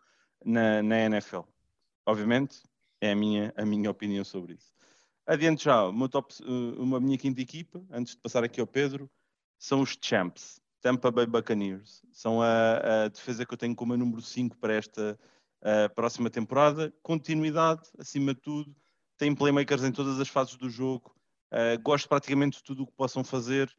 na, 0.45 0.81
na, 0.81 0.99
NFL. 1.01 1.41
Obviamente, 2.05 2.63
é 3.01 3.11
a 3.11 3.15
minha, 3.15 3.53
a 3.57 3.65
minha 3.65 3.91
opinião 3.91 4.23
sobre 4.23 4.53
isso. 4.53 4.71
Adiante 5.31 5.63
já, 5.63 5.85
uma, 5.87 6.09
top, 6.09 6.33
uh, 6.43 6.83
uma 6.83 6.99
minha 6.99 7.17
quinta 7.17 7.39
equipa, 7.39 7.81
antes 7.89 8.15
de 8.15 8.19
passar 8.19 8.43
aqui 8.43 8.59
ao 8.59 8.67
Pedro, 8.67 9.09
são 9.57 9.79
os 9.79 9.97
Champs, 10.01 10.59
Tampa 10.81 11.09
Bay 11.09 11.25
Buccaneers. 11.25 12.03
São 12.11 12.41
a, 12.41 13.05
a 13.05 13.07
defesa 13.07 13.45
que 13.45 13.53
eu 13.53 13.57
tenho 13.57 13.73
como 13.73 13.93
a 13.93 13.97
número 13.97 14.21
5 14.21 14.57
para 14.57 14.73
esta 14.73 15.17
uh, 15.61 15.95
próxima 15.95 16.29
temporada. 16.29 16.93
Continuidade, 17.01 17.83
acima 17.97 18.33
de 18.33 18.41
tudo. 18.41 18.75
Tem 19.17 19.33
playmakers 19.33 19.85
em 19.85 19.93
todas 19.93 20.19
as 20.19 20.27
fases 20.27 20.57
do 20.57 20.69
jogo. 20.69 21.15
Uh, 21.49 21.81
gosto 21.81 22.09
praticamente 22.09 22.57
de 22.57 22.63
tudo 22.65 22.83
o 22.83 22.87
que 22.87 22.93
possam 22.97 23.23
fazer. 23.23 23.73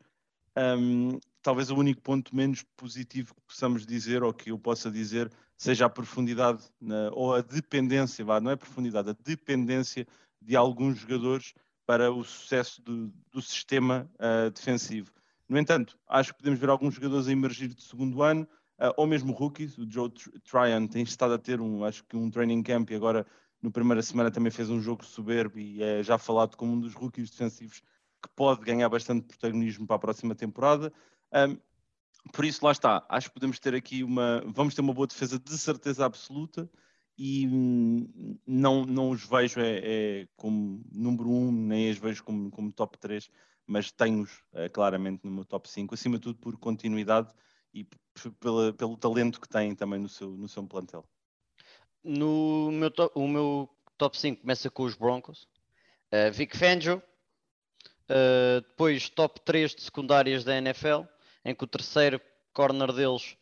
Um, 0.56 1.18
talvez 1.42 1.68
o 1.68 1.76
único 1.76 2.00
ponto 2.00 2.34
menos 2.34 2.64
positivo 2.78 3.34
que 3.34 3.42
possamos 3.42 3.84
dizer, 3.84 4.22
ou 4.22 4.32
que 4.32 4.52
eu 4.52 4.58
possa 4.58 4.90
dizer, 4.90 5.30
seja 5.58 5.84
a 5.84 5.90
profundidade 5.90 6.64
na, 6.80 7.10
ou 7.12 7.34
a 7.34 7.42
dependência, 7.42 8.24
vá, 8.24 8.40
não 8.40 8.50
é 8.50 8.56
profundidade, 8.56 9.10
a 9.10 9.16
dependência 9.22 10.06
de 10.42 10.56
alguns 10.56 10.98
jogadores 10.98 11.54
para 11.86 12.12
o 12.12 12.22
sucesso 12.24 12.80
do, 12.82 13.12
do 13.30 13.42
sistema 13.42 14.10
uh, 14.14 14.50
defensivo. 14.50 15.12
No 15.48 15.58
entanto, 15.58 15.98
acho 16.08 16.32
que 16.32 16.38
podemos 16.38 16.58
ver 16.58 16.70
alguns 16.70 16.94
jogadores 16.94 17.28
a 17.28 17.32
emergir 17.32 17.68
de 17.68 17.82
segundo 17.82 18.22
ano, 18.22 18.46
uh, 18.78 18.92
ou 18.96 19.06
mesmo 19.06 19.32
rookies. 19.32 19.76
O 19.78 19.90
Joe 19.90 20.10
Tryon 20.44 20.86
tem 20.86 21.02
estado 21.02 21.34
a 21.34 21.38
ter 21.38 21.60
um, 21.60 21.84
acho 21.84 22.04
que 22.04 22.16
um 22.16 22.30
training 22.30 22.62
camp 22.62 22.90
e 22.90 22.94
agora 22.94 23.26
no 23.60 23.70
primeira 23.70 24.02
semana 24.02 24.30
também 24.30 24.50
fez 24.50 24.70
um 24.70 24.80
jogo 24.80 25.04
soberbo 25.04 25.58
e 25.58 25.82
é 25.82 26.02
já 26.02 26.18
falado 26.18 26.56
como 26.56 26.72
um 26.72 26.80
dos 26.80 26.94
rookies 26.94 27.30
defensivos 27.30 27.80
que 28.22 28.28
pode 28.34 28.60
ganhar 28.62 28.88
bastante 28.88 29.26
protagonismo 29.26 29.86
para 29.86 29.96
a 29.96 30.00
próxima 30.00 30.34
temporada. 30.34 30.92
Um, 31.32 31.56
por 32.32 32.44
isso, 32.44 32.64
lá 32.64 32.70
está. 32.70 33.04
Acho 33.08 33.28
que 33.28 33.34
podemos 33.34 33.58
ter 33.58 33.74
aqui 33.74 34.04
uma. 34.04 34.42
Vamos 34.46 34.74
ter 34.74 34.80
uma 34.80 34.94
boa 34.94 35.06
defesa 35.06 35.38
de 35.38 35.58
certeza 35.58 36.06
absoluta 36.06 36.70
e 37.16 37.46
hum, 37.46 38.38
não, 38.46 38.84
não 38.84 39.10
os 39.10 39.24
vejo 39.24 39.60
é, 39.60 39.80
é, 39.82 40.28
como 40.36 40.82
número 40.92 41.30
um, 41.30 41.52
nem 41.52 41.90
os 41.90 41.98
vejo 41.98 42.24
como, 42.24 42.50
como 42.50 42.72
top 42.72 42.98
3, 42.98 43.30
mas 43.66 43.92
tenho-os 43.92 44.42
é, 44.52 44.68
claramente 44.68 45.24
no 45.24 45.30
meu 45.30 45.44
top 45.44 45.68
5, 45.68 45.94
acima 45.94 46.16
de 46.16 46.22
tudo 46.22 46.38
por 46.38 46.56
continuidade 46.58 47.32
e 47.72 47.86
pela, 48.40 48.72
pelo 48.72 48.96
talento 48.96 49.40
que 49.40 49.48
têm 49.48 49.74
também 49.74 49.98
no 50.00 50.08
seu, 50.08 50.30
no 50.30 50.48
seu 50.48 50.64
plantel. 50.66 51.06
No 52.02 52.70
meu 52.72 52.90
top, 52.90 53.12
o 53.18 53.28
meu 53.28 53.68
top 53.96 54.18
5 54.18 54.40
começa 54.40 54.70
com 54.70 54.82
os 54.82 54.94
Broncos, 54.94 55.48
uh, 56.12 56.32
Vic 56.32 56.56
Fangio, 56.56 57.02
uh, 58.10 58.60
depois 58.60 59.08
top 59.08 59.40
3 59.40 59.74
de 59.74 59.82
secundárias 59.82 60.44
da 60.44 60.56
NFL, 60.56 61.02
em 61.44 61.54
que 61.54 61.64
o 61.64 61.68
terceiro 61.68 62.20
corner 62.52 62.92
deles, 62.92 63.36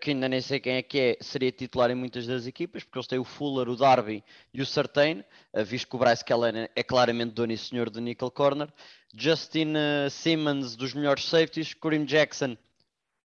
que 0.00 0.10
ainda 0.10 0.28
nem 0.28 0.40
sei 0.40 0.60
quem 0.60 0.74
é 0.74 0.82
que 0.82 0.98
é, 0.98 1.16
seria 1.20 1.50
titular 1.50 1.90
em 1.90 1.94
muitas 1.94 2.26
das 2.26 2.46
equipas, 2.46 2.84
porque 2.84 2.98
eles 2.98 3.06
têm 3.06 3.18
o 3.18 3.24
Fuller, 3.24 3.68
o 3.68 3.76
Darby 3.76 4.22
e 4.52 4.60
o 4.60 4.66
Certain, 4.66 5.24
visto 5.64 5.88
que 5.88 5.96
o 5.96 5.98
Bryce 5.98 6.24
Keller 6.24 6.70
é 6.76 6.82
claramente 6.82 7.32
dono 7.32 7.52
e 7.52 7.56
senhor 7.56 7.88
de 7.88 8.00
nickel 8.00 8.30
corner, 8.30 8.68
Justin 9.14 9.74
Simmons 10.10 10.76
dos 10.76 10.92
melhores 10.92 11.24
safeties, 11.24 11.72
Kareem 11.74 12.04
Jackson 12.04 12.56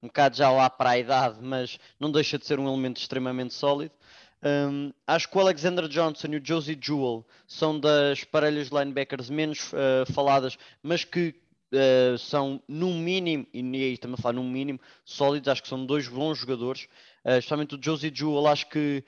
um 0.06 0.08
bocado 0.08 0.38
já 0.38 0.52
lá 0.52 0.70
para 0.70 0.92
a 0.92 1.00
idade, 1.00 1.40
mas 1.42 1.80
não 2.00 2.12
deixa 2.12 2.38
de 2.38 2.46
ser 2.46 2.60
um 2.60 2.68
elemento 2.68 2.98
extremamente 2.98 3.54
sólido. 3.54 3.94
Um, 4.44 4.94
acho 5.08 5.28
que 5.28 5.36
o 5.36 5.42
Alexander 5.42 5.88
Johnson 5.88 6.28
e 6.28 6.36
o 6.38 6.46
Josie 6.46 6.78
Jewell 6.80 7.26
são 7.48 7.80
das 7.80 8.24
parelhas 8.24 8.68
linebackers 8.68 9.30
menos 9.32 9.74
uh, 9.74 10.12
faladas, 10.14 10.58
mas 10.84 11.04
que 11.04 11.34
uh, 11.74 12.18
são 12.18 12.62
no 12.68 12.94
mínimo, 12.94 13.48
e 13.54 13.62
aí 13.62 14.00
a 14.02 14.18
falar 14.18 14.34
no 14.34 14.44
mínimo, 14.44 14.80
sólidos. 15.04 15.50
Acho 15.50 15.64
que 15.64 15.70
são 15.70 15.86
dois 15.86 16.08
bons 16.08 16.38
jogadores. 16.38 16.88
Uh, 17.24 17.38
especialmente 17.38 17.76
o 17.76 17.80
Josie 17.82 18.12
Jewell, 18.14 18.48
acho 18.48 18.70
que 18.70 19.04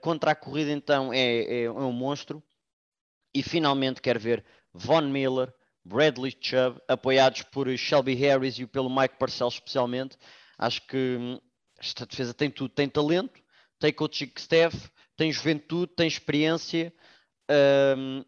contra 0.00 0.32
a 0.32 0.34
corrida 0.34 0.72
então 0.72 1.12
é, 1.12 1.18
é, 1.18 1.62
é 1.64 1.70
um 1.70 1.92
monstro. 1.92 2.42
E 3.34 3.42
finalmente 3.42 4.00
quero 4.00 4.20
ver 4.20 4.44
Von 4.74 5.02
Miller, 5.02 5.52
Bradley 5.84 6.36
Chubb, 6.40 6.80
apoiados 6.86 7.42
por 7.42 7.68
Shelby 7.76 8.14
Harris 8.14 8.58
e 8.58 8.66
pelo 8.66 8.94
Mike 8.94 9.16
Parcell 9.18 9.48
especialmente. 9.48 10.16
Acho 10.58 10.86
que 10.86 11.16
hum, 11.18 11.40
esta 11.78 12.06
defesa 12.06 12.32
tem 12.32 12.50
tudo, 12.50 12.72
tem 12.72 12.88
talento, 12.88 13.42
tem 13.78 13.92
coaching 13.92 14.30
staff, 14.36 14.90
tem 15.16 15.32
juventude, 15.32 15.92
tem 15.94 16.06
experiência. 16.06 16.92
Um, 17.50 18.24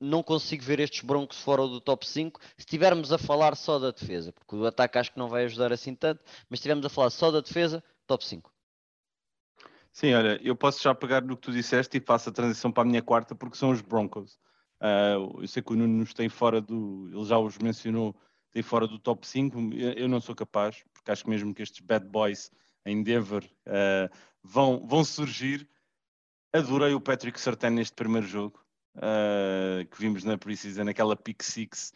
não 0.00 0.22
consigo 0.22 0.62
ver 0.62 0.80
estes 0.80 1.02
Broncos 1.02 1.40
fora 1.40 1.62
do 1.62 1.80
top 1.80 2.06
5 2.06 2.40
se 2.40 2.48
estivermos 2.60 3.12
a 3.12 3.18
falar 3.18 3.56
só 3.56 3.78
da 3.78 3.90
defesa, 3.90 4.32
porque 4.32 4.54
o 4.54 4.66
ataque 4.66 4.98
acho 4.98 5.12
que 5.12 5.18
não 5.18 5.28
vai 5.28 5.44
ajudar 5.44 5.72
assim 5.72 5.94
tanto, 5.94 6.22
mas 6.48 6.58
estivermos 6.58 6.84
a 6.84 6.88
falar 6.88 7.10
só 7.10 7.30
da 7.30 7.40
defesa, 7.40 7.82
top 8.06 8.24
5. 8.24 8.52
Sim, 9.92 10.12
olha, 10.12 10.38
eu 10.42 10.54
posso 10.54 10.82
já 10.82 10.94
pegar 10.94 11.22
no 11.22 11.36
que 11.36 11.42
tu 11.42 11.52
disseste 11.52 11.96
e 11.96 12.00
faço 12.00 12.28
a 12.28 12.32
transição 12.32 12.70
para 12.70 12.82
a 12.82 12.86
minha 12.86 13.00
quarta, 13.00 13.34
porque 13.34 13.56
são 13.56 13.70
os 13.70 13.80
Broncos. 13.80 14.38
Uh, 14.78 15.40
eu 15.40 15.48
sei 15.48 15.62
que 15.62 15.72
o 15.72 15.76
Nuno 15.76 16.00
nos 16.00 16.12
tem 16.12 16.28
fora 16.28 16.60
do. 16.60 17.08
Ele 17.10 17.24
já 17.24 17.38
os 17.38 17.56
mencionou, 17.56 18.14
tem 18.50 18.62
fora 18.62 18.86
do 18.86 18.98
top 18.98 19.26
5. 19.26 19.58
Eu 19.96 20.06
não 20.06 20.20
sou 20.20 20.34
capaz, 20.34 20.84
porque 20.92 21.10
acho 21.10 21.24
que 21.24 21.30
mesmo 21.30 21.54
que 21.54 21.62
estes 21.62 21.80
bad 21.80 22.06
boys 22.06 22.50
em 22.84 23.02
Denver 23.02 23.42
uh, 23.66 24.14
vão, 24.42 24.86
vão 24.86 25.02
surgir. 25.02 25.66
Adorei 26.52 26.92
o 26.92 27.00
Patrick 27.00 27.40
Sertan 27.40 27.70
neste 27.70 27.94
primeiro 27.94 28.26
jogo 28.26 28.65
uh, 28.96 29.86
que 29.86 29.98
vimos 29.98 30.24
na 30.24 30.36
Precisa, 30.36 30.84
naquela 30.84 31.16
pick 31.16 31.42
six. 31.42 31.92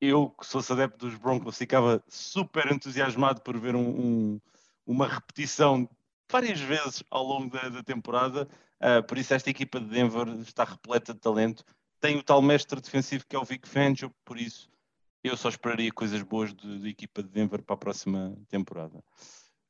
Eu, 0.00 0.30
que 0.30 0.46
sou 0.46 0.60
adepto 0.70 1.06
dos 1.06 1.16
Broncos, 1.16 1.56
ficava 1.56 2.02
super 2.08 2.70
entusiasmado 2.70 3.40
por 3.40 3.58
ver 3.58 3.74
um, 3.74 3.88
um, 3.88 4.40
uma 4.86 5.08
repetição 5.08 5.88
várias 6.30 6.60
vezes 6.60 7.02
ao 7.10 7.24
longo 7.24 7.50
da, 7.50 7.68
da 7.68 7.82
temporada. 7.82 8.48
Uh, 8.80 9.02
por 9.06 9.16
isso, 9.16 9.32
esta 9.32 9.50
equipa 9.50 9.80
de 9.80 9.86
Denver 9.86 10.28
está 10.40 10.64
repleta 10.64 11.14
de 11.14 11.20
talento 11.20 11.64
tem 12.04 12.18
o 12.18 12.22
tal 12.22 12.42
mestre 12.42 12.78
defensivo 12.82 13.24
que 13.26 13.34
é 13.34 13.38
o 13.38 13.44
Vic 13.46 13.66
Fangio, 13.66 14.14
por 14.26 14.38
isso 14.38 14.68
eu 15.22 15.38
só 15.38 15.48
esperaria 15.48 15.90
coisas 15.90 16.20
boas 16.20 16.52
da 16.52 16.86
equipa 16.86 17.22
de 17.22 17.30
Denver 17.30 17.62
para 17.62 17.76
a 17.76 17.78
próxima 17.78 18.36
temporada. 18.46 19.02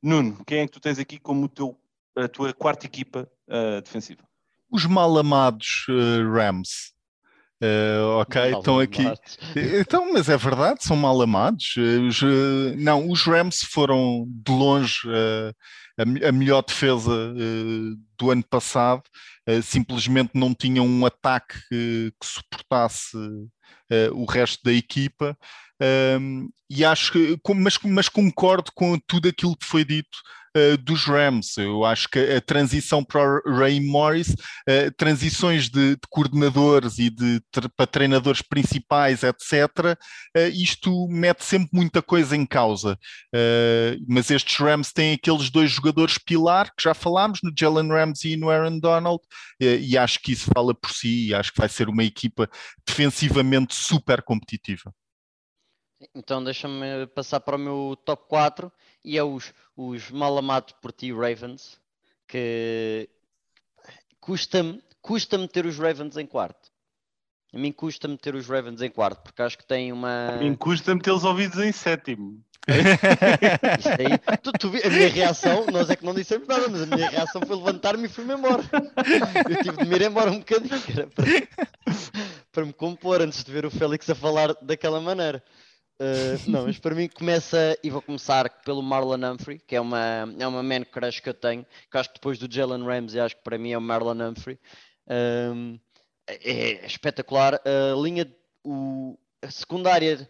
Nuno, 0.03 0.45
quem 0.45 0.59
é 0.59 0.67
que 0.67 0.73
tu 0.73 0.81
tens 0.81 0.99
aqui 0.99 1.21
como 1.21 1.49
teu, 1.49 1.81
a 2.17 2.27
tua 2.27 2.53
quarta 2.53 2.87
equipa 2.87 3.31
uh, 3.47 3.81
defensiva? 3.81 4.29
Os 4.75 4.85
mal 4.87 5.17
amados 5.17 5.87
uh, 5.89 6.33
Rams. 6.33 6.93
Uh, 7.63 8.21
ok, 8.21 8.51
mal 8.51 8.61
estão 8.61 8.81
aqui. 8.81 9.05
Então, 9.81 10.13
mas 10.13 10.29
é 10.29 10.37
verdade, 10.37 10.83
são 10.85 10.97
mal 10.97 11.21
amados. 11.23 11.77
Os, 11.77 12.21
não, 12.77 13.09
os 13.09 13.23
Rams 13.23 13.63
foram 13.63 14.27
de 14.29 14.53
longe 14.53 15.09
a, 15.97 16.29
a, 16.29 16.33
melhor 16.33 16.63
defesa 16.63 17.33
do 18.19 18.31
ano 18.31 18.45
passado 18.51 19.05
eh, 19.47 19.61
simplesmente 19.61 20.31
não 20.35 20.55
tinham 20.55 20.87
um 20.87 21.05
ataque 21.05 21.59
que, 21.69 22.13
que 22.19 22.27
suportasse 22.27 23.17
uh, 23.17 24.15
o 24.15 24.25
resto 24.25 24.63
da 24.65 24.73
equipa. 24.73 25.37
Um, 25.83 26.49
e 26.71 26.85
acho 26.85 27.13
que, 27.13 27.39
mas, 27.55 27.79
mas 27.85 28.09
concordo 28.09 28.71
com 28.75 28.99
tudo 28.99 29.29
aquilo 29.29 29.57
que 29.57 29.67
foi 29.67 29.85
dito 29.85 30.19
uh, 30.57 30.77
dos 30.79 31.05
Rams. 31.05 31.57
Eu 31.57 31.85
acho 31.85 32.09
que 32.09 32.19
a 32.19 32.41
transição 32.41 33.05
para 33.05 33.21
o 33.45 33.57
Ray 33.57 33.81
Morris, 33.81 34.31
uh, 34.31 34.91
transições 34.97 35.69
de, 35.69 35.97
de, 35.97 36.01
coordenadores 36.09 36.99
e 36.99 37.11
de 37.11 37.41
para 37.77 37.87
treinadores 37.87 38.43
principais, 38.43 39.23
etc., 39.23 39.97
uh, 40.37 40.49
isto 40.53 41.09
mete 41.09 41.45
sempre 41.45 41.71
muita 41.73 42.01
coisa 42.01 42.37
em 42.37 42.47
causa. 42.47 42.99
mas 44.09 44.31
estes 44.31 44.57
Rams 44.57 44.93
têm 44.93 45.15
aqueles 45.15 45.51
dois 45.51 45.71
jogadores 45.71 46.19
pilar 46.19 46.71
que 46.77 46.83
já 46.85 46.95
falámos, 46.95 47.41
no 47.43 47.53
Jalen 47.57 47.89
Ramsey 47.89 48.33
e 48.33 48.37
no 48.37 48.51
Aaron 48.51 48.79
Donald, 48.79 49.21
e 49.61 49.97
acho 49.99 50.21
que 50.21 50.33
isso 50.33 50.51
fala 50.55 50.75
por 50.75 50.91
si, 50.91 51.35
acho 51.35 51.53
que 51.53 51.59
vai 51.59 51.69
ser 51.69 51.89
uma 51.89 52.05
equipa 52.05 52.49
defensivamente 52.87 53.75
super 53.75 54.23
competitiva. 54.23 54.93
Então 56.15 56.43
deixa-me 56.43 57.07
passar 57.09 57.41
para 57.41 57.57
o 57.57 57.59
meu 57.59 57.99
top 58.05 58.25
4 58.29 58.73
e 59.05 59.17
é 59.17 59.23
os, 59.23 59.53
os 59.77 60.11
mal 60.11 60.37
amados 60.37 60.75
por 60.81 60.93
ti 60.93 61.13
Ravens, 61.13 61.79
que 62.27 63.09
custa-me 64.21 64.83
custa 65.01 65.47
ter 65.49 65.67
os 65.67 65.79
Ravens 65.79 66.17
em 66.17 66.27
quarto. 66.27 66.73
A 67.53 67.59
mim 67.59 67.71
custa-me 67.71 68.17
ter 68.17 68.35
os 68.35 68.49
Ravens 68.49 68.83
em 68.83 68.91
quarto, 68.91 69.23
porque 69.23 69.41
acho 69.41 69.57
que 69.57 69.67
tem 69.67 69.93
uma. 69.93 70.31
A 70.31 70.37
mim 70.39 70.57
custa-me 70.57 71.01
ter 71.01 71.13
os 71.13 71.23
ouvidos 71.23 71.59
em 71.59 71.71
sétimo. 71.71 72.43
aí, 72.67 74.39
tu, 74.39 74.53
tu, 74.53 74.69
a 74.69 74.91
minha 74.91 75.09
reação, 75.09 75.67
nós 75.71 75.91
é 75.91 75.95
que 75.95 76.05
não 76.05 76.15
dissemos 76.15 76.49
nada, 76.49 76.67
mas 76.69 76.83
a 76.83 76.87
minha 76.87 77.11
reação 77.11 77.43
foi 77.47 77.57
levantar-me 77.57 78.07
e 78.07 78.09
fui-me 78.09 78.35
embora. 78.35 78.65
Eu 79.49 79.63
tive 79.63 79.77
de 79.77 79.85
me 79.85 79.97
ir 79.97 80.03
embora 80.03 80.31
um 80.31 80.39
bocadinho, 80.39 80.81
para, 81.11 81.27
para 82.51 82.65
me 82.65 82.73
compor 82.73 83.21
antes 83.21 83.45
de 83.45 83.53
ver 83.53 83.67
o 83.67 83.71
Félix 83.71 84.09
a 84.09 84.15
falar 84.15 84.55
daquela 84.63 85.01
maneira. 85.01 85.45
Uh, 86.01 86.51
não, 86.51 86.67
mas 86.67 86.79
para 86.79 86.95
mim 86.95 87.09
começa, 87.09 87.79
e 87.83 87.89
vou 87.89 88.03
começar 88.03 88.49
pelo 88.63 88.83
Marlon 88.83 89.33
Humphrey, 89.33 89.61
que 89.61 89.77
é 89.77 89.81
uma, 89.81 90.27
é 90.39 90.47
uma 90.47 90.63
man 90.63 90.85
crush 90.85 91.21
que 91.21 91.29
eu 91.29 91.35
tenho, 91.35 91.65
que 91.91 91.97
acho 91.97 92.09
que 92.09 92.17
depois 92.17 92.39
do 92.39 92.53
Jalen 92.53 92.85
Ramsey, 92.85 93.21
acho 93.21 93.37
que 93.37 93.45
para 93.45 93.57
mim 93.57 93.71
é 93.73 93.79
o 93.79 93.81
Marlon 93.81 94.21
Humphrey. 94.21 94.59
Um, 95.09 95.79
é 96.29 96.85
espetacular. 96.87 97.61
A 97.65 97.95
linha, 98.01 98.27
o, 98.65 99.19
a 99.43 99.51
secundária 99.51 100.29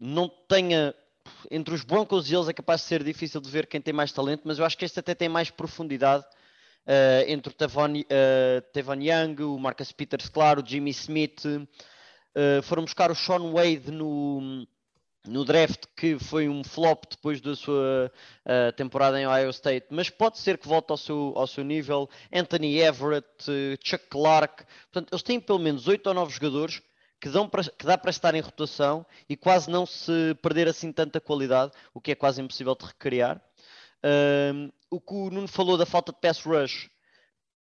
não 0.00 0.28
tenha. 0.28 0.94
Entre 1.50 1.74
os 1.74 1.84
Broncos 1.84 2.30
e 2.30 2.34
eles 2.34 2.48
é 2.48 2.54
capaz 2.54 2.80
de 2.80 2.86
ser 2.86 3.04
difícil 3.04 3.38
de 3.40 3.50
ver 3.50 3.66
quem 3.66 3.82
tem 3.82 3.92
mais 3.92 4.10
talento, 4.10 4.42
mas 4.44 4.58
eu 4.58 4.64
acho 4.64 4.78
que 4.78 4.84
este 4.84 4.98
até 4.98 5.14
tem 5.14 5.28
mais 5.28 5.50
profundidade. 5.50 6.24
Uh, 6.86 7.28
entre 7.28 7.52
o 7.52 7.54
Tavon, 7.54 7.98
uh, 7.98 8.62
Tavon 8.72 8.94
Young, 8.94 9.42
o 9.42 9.58
Marcus 9.58 9.92
Peters, 9.92 10.30
claro, 10.30 10.62
o 10.62 10.66
Jimmy 10.66 10.90
Smith. 10.90 11.44
Uh, 11.44 12.62
foram 12.62 12.82
buscar 12.82 13.10
o 13.10 13.14
Sean 13.14 13.52
Wade 13.52 13.90
no, 13.90 14.66
no 15.26 15.44
draft 15.44 15.84
que 15.96 16.18
foi 16.18 16.48
um 16.48 16.62
flop 16.64 17.04
depois 17.10 17.40
da 17.40 17.54
sua 17.54 18.10
uh, 18.46 18.72
temporada 18.72 19.20
em 19.20 19.26
Ohio 19.26 19.50
State, 19.50 19.86
mas 19.90 20.10
pode 20.10 20.38
ser 20.38 20.58
que 20.58 20.68
volte 20.68 20.90
ao 20.90 20.96
seu, 20.96 21.32
ao 21.36 21.46
seu 21.46 21.64
nível. 21.64 22.08
Anthony 22.32 22.78
Everett, 22.78 23.26
uh, 23.50 23.78
Chuck 23.84 24.06
Clark, 24.08 24.64
portanto, 24.90 25.12
eles 25.12 25.22
têm 25.22 25.40
pelo 25.40 25.58
menos 25.58 25.86
8 25.86 26.06
ou 26.06 26.14
9 26.14 26.32
jogadores 26.32 26.82
que, 27.20 27.28
dão 27.28 27.48
que 27.48 27.84
dá 27.84 27.98
para 27.98 28.10
estar 28.10 28.34
em 28.34 28.40
rotação 28.40 29.04
e 29.28 29.36
quase 29.36 29.70
não 29.70 29.84
se 29.84 30.34
perder 30.40 30.68
assim 30.68 30.92
tanta 30.92 31.20
qualidade, 31.20 31.72
o 31.92 32.00
que 32.00 32.12
é 32.12 32.14
quase 32.14 32.40
impossível 32.40 32.74
de 32.74 32.86
recriar. 32.86 33.42
Uh, 33.98 34.72
o 34.90 35.00
que 35.00 35.12
o 35.12 35.30
Nuno 35.30 35.48
falou 35.48 35.76
da 35.76 35.84
falta 35.84 36.12
de 36.12 36.20
pass 36.20 36.40
rush, 36.42 36.88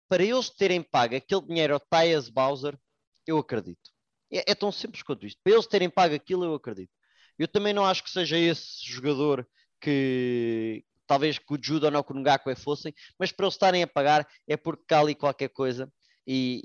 para 0.10 0.24
eles 0.24 0.49
terem 0.49 0.82
pago 0.82 1.16
aquele 1.16 1.41
dinheiro 1.41 1.74
ao 1.74 1.80
Tyus 1.80 2.30
Bowser, 2.30 2.78
eu 3.28 3.38
acredito. 3.38 3.91
É, 4.32 4.52
é 4.52 4.56
tão 4.56 4.72
simples 4.72 5.04
quanto 5.04 5.26
isto. 5.26 5.39
Para 5.43 5.54
eles 5.54 5.68
terem 5.68 5.89
pago 5.89 6.16
aquilo, 6.16 6.45
eu 6.45 6.56
acredito. 6.56 6.91
Eu 7.42 7.48
também 7.48 7.74
não 7.74 7.84
acho 7.84 8.04
que 8.04 8.12
seja 8.12 8.38
esse 8.38 8.86
jogador 8.86 9.48
que 9.82 10.84
talvez 11.08 11.39
que 11.39 11.54
o 11.54 11.58
Judo 11.60 11.88
ou 11.88 12.04
que 12.04 12.14
o 12.14 12.16
Ngakwe 12.16 12.56
fossem, 12.56 12.94
mas 13.20 13.32
para 13.32 13.46
eles 13.46 13.56
estarem 13.56 13.82
a 13.82 13.88
pagar 13.88 14.28
é 14.48 14.56
porque 14.56 14.94
há 14.94 15.00
ali 15.00 15.16
qualquer 15.16 15.50
coisa. 15.50 15.92
E, 16.28 16.62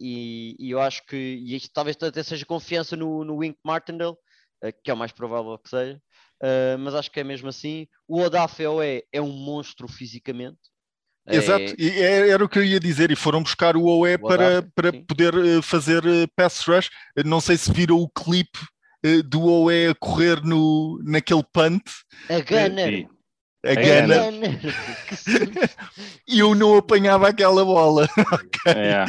e, 0.59 0.67
e 0.67 0.71
eu 0.71 0.81
acho 0.81 1.05
que 1.07 1.17
e 1.17 1.57
isto 1.57 1.71
talvez 1.73 1.97
até 2.01 2.23
seja 2.23 2.45
confiança 2.45 2.95
no, 2.95 3.25
no 3.25 3.37
Wink 3.37 3.59
Martindale, 3.65 4.13
uh, 4.13 4.73
que 4.85 4.91
é 4.91 4.95
o 4.95 4.97
mais 4.97 5.13
provável 5.13 5.57
que 5.59 5.71
seja, 5.71 5.97
uh, 6.43 6.79
mas 6.79 6.95
acho 6.95 7.11
que 7.11 7.21
é 7.21 7.25
mesmo 7.25 7.49
assim. 7.49 7.89
O 8.07 8.21
Odafel 8.21 8.83
é, 8.83 9.03
é 9.11 9.21
um 9.21 9.33
monstro 9.33 9.89
fisicamente. 9.89 10.61
Exato, 11.29 11.65
é... 11.65 11.75
e 11.79 11.91
é, 11.91 12.29
era 12.29 12.45
o 12.45 12.49
que 12.49 12.59
eu 12.59 12.65
ia 12.65 12.79
dizer, 12.79 13.11
e 13.11 13.17
foram 13.17 13.43
buscar 13.43 13.77
o 13.77 13.85
OE 13.85 14.17
para, 14.19 14.63
para 14.75 14.93
poder 14.93 15.35
eh, 15.35 15.63
fazer 15.63 16.03
pass 16.37 16.61
rush. 16.61 16.89
Não 17.25 17.41
sei 17.41 17.57
se 17.57 17.73
viram 17.73 17.97
o 17.97 18.09
clipe 18.09 18.61
eh, 18.61 18.76
do 19.25 19.45
Oé 19.45 19.89
a 19.89 19.95
correr 19.95 20.43
no, 20.43 21.01
naquele 21.05 21.45
punt. 21.53 21.83
A 22.29 22.41
Gunner. 22.41 23.09
A 23.65 23.75
Gunner. 23.75 24.61
e 26.29 26.39
eu 26.39 26.55
não 26.55 26.77
apanhava 26.77 27.29
aquela 27.29 27.65
bola. 27.65 28.09
é. 28.67 29.05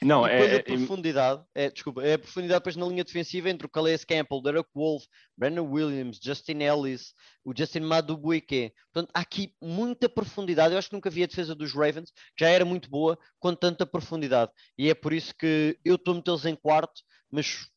Não, 0.00 0.24
é, 0.24 0.56
a 0.56 0.62
profundidade, 0.62 1.42
é, 1.54 1.70
desculpa, 1.70 2.04
é 2.04 2.14
a 2.14 2.18
profundidade 2.18 2.60
depois 2.60 2.76
na 2.76 2.86
linha 2.86 3.02
defensiva 3.02 3.50
entre 3.50 3.66
o 3.66 3.70
Calais 3.70 4.04
Campbell, 4.04 4.40
Derek 4.40 4.68
Wolf, 4.72 5.04
Brandon 5.36 5.68
Williams, 5.68 6.20
Justin 6.22 6.62
Ellis, 6.62 7.14
o 7.44 7.52
Justin 7.56 7.80
Madubuike. 7.80 8.72
Portanto, 8.92 9.10
há 9.12 9.20
aqui 9.20 9.52
muita 9.60 10.08
profundidade. 10.08 10.72
Eu 10.72 10.78
acho 10.78 10.88
que 10.88 10.94
nunca 10.94 11.10
vi 11.10 11.24
a 11.24 11.26
defesa 11.26 11.52
dos 11.52 11.72
Ravens, 11.72 12.12
que 12.36 12.44
já 12.44 12.48
era 12.48 12.64
muito 12.64 12.88
boa, 12.88 13.18
com 13.40 13.52
tanta 13.54 13.84
profundidade. 13.84 14.52
E 14.76 14.88
é 14.88 14.94
por 14.94 15.12
isso 15.12 15.34
que 15.36 15.76
eu 15.84 15.96
estou 15.96 16.14
a 16.14 16.16
metê-los 16.18 16.46
em 16.46 16.54
quarto, 16.54 17.02
mas 17.28 17.68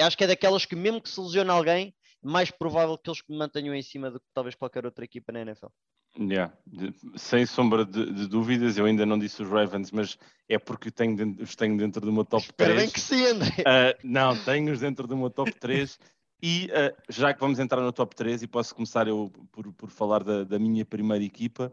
acho 0.00 0.16
que 0.16 0.24
é 0.24 0.26
daquelas 0.26 0.64
que, 0.64 0.76
mesmo 0.76 1.00
que 1.00 1.08
se 1.08 1.20
lesione 1.20 1.50
alguém, 1.50 1.94
mais 2.22 2.50
provável 2.50 2.98
que 2.98 3.08
eles 3.08 3.22
me 3.28 3.36
mantenham 3.36 3.74
em 3.74 3.82
cima 3.82 4.10
do 4.10 4.20
que 4.20 4.26
talvez 4.34 4.54
qualquer 4.54 4.84
outra 4.84 5.04
equipa 5.04 5.32
na 5.32 5.40
NFL. 5.40 5.68
Yeah. 6.18 6.52
Sem 7.16 7.46
sombra 7.46 7.84
de, 7.84 8.12
de, 8.12 8.26
dúvidas, 8.26 8.76
eu 8.76 8.84
ainda 8.84 9.06
não 9.06 9.18
disse 9.18 9.42
os 9.42 9.48
Ravens, 9.48 9.92
mas 9.92 10.18
é 10.48 10.58
porque 10.58 10.90
tenho 10.90 11.16
dentro, 11.16 11.42
os 11.42 11.54
tenho 11.54 11.76
dentro 11.76 12.00
do 12.00 12.12
meu 12.12 12.24
top 12.24 12.44
Espero 12.44 12.74
3. 12.74 12.82
bem 12.82 12.92
que 12.92 13.00
sim, 13.00 13.24
André. 13.26 13.48
Uh, 13.60 13.98
não, 14.02 14.36
tenho-os 14.44 14.80
dentro 14.80 15.06
do 15.06 15.16
meu 15.16 15.30
top 15.30 15.52
3. 15.54 15.98
e 16.42 16.66
uh, 16.66 16.96
já 17.08 17.32
que 17.32 17.40
vamos 17.40 17.60
entrar 17.60 17.80
no 17.80 17.92
top 17.92 18.16
3, 18.16 18.42
e 18.42 18.46
posso 18.48 18.74
começar 18.74 19.06
eu 19.06 19.32
por, 19.52 19.72
por 19.72 19.88
falar 19.88 20.24
da, 20.24 20.42
da 20.42 20.58
minha 20.58 20.84
primeira 20.84 21.24
equipa, 21.24 21.72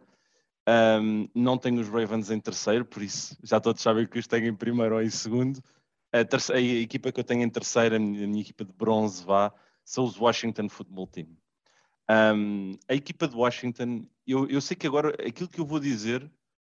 um, 1.02 1.30
não 1.34 1.58
tenho 1.58 1.80
os 1.80 1.88
Ravens 1.88 2.30
em 2.30 2.40
terceiro, 2.40 2.86
por 2.86 3.02
isso 3.02 3.38
já 3.42 3.60
todos 3.60 3.82
sabem 3.82 4.06
que 4.06 4.20
os 4.20 4.28
tenho 4.28 4.48
em 4.48 4.56
primeiro 4.56 4.96
ou 4.96 5.02
em 5.02 5.10
segundo. 5.10 5.64
A, 6.12 6.24
terceira, 6.24 6.62
a 6.62 6.64
equipa 6.64 7.12
que 7.12 7.20
eu 7.20 7.24
tenho 7.24 7.44
em 7.44 7.50
terceira, 7.50 7.98
a 7.98 8.00
minha, 8.00 8.24
a 8.24 8.28
minha 8.28 8.42
equipa 8.42 8.64
de 8.64 8.74
bronze, 8.74 9.24
vá, 9.24 9.54
são 9.84 10.04
os 10.04 10.18
Washington 10.18 10.70
Football 10.70 11.08
Team. 11.08 11.28
Um, 12.10 12.78
a 12.88 12.94
equipa 12.94 13.28
de 13.28 13.36
Washington, 13.36 14.08
eu, 14.26 14.48
eu, 14.48 14.62
sei 14.62 14.78
que 14.78 14.88
agora 14.88 15.10
aquilo 15.28 15.50
que 15.50 15.60
eu 15.60 15.66
vou 15.66 15.80
dizer 15.80 16.30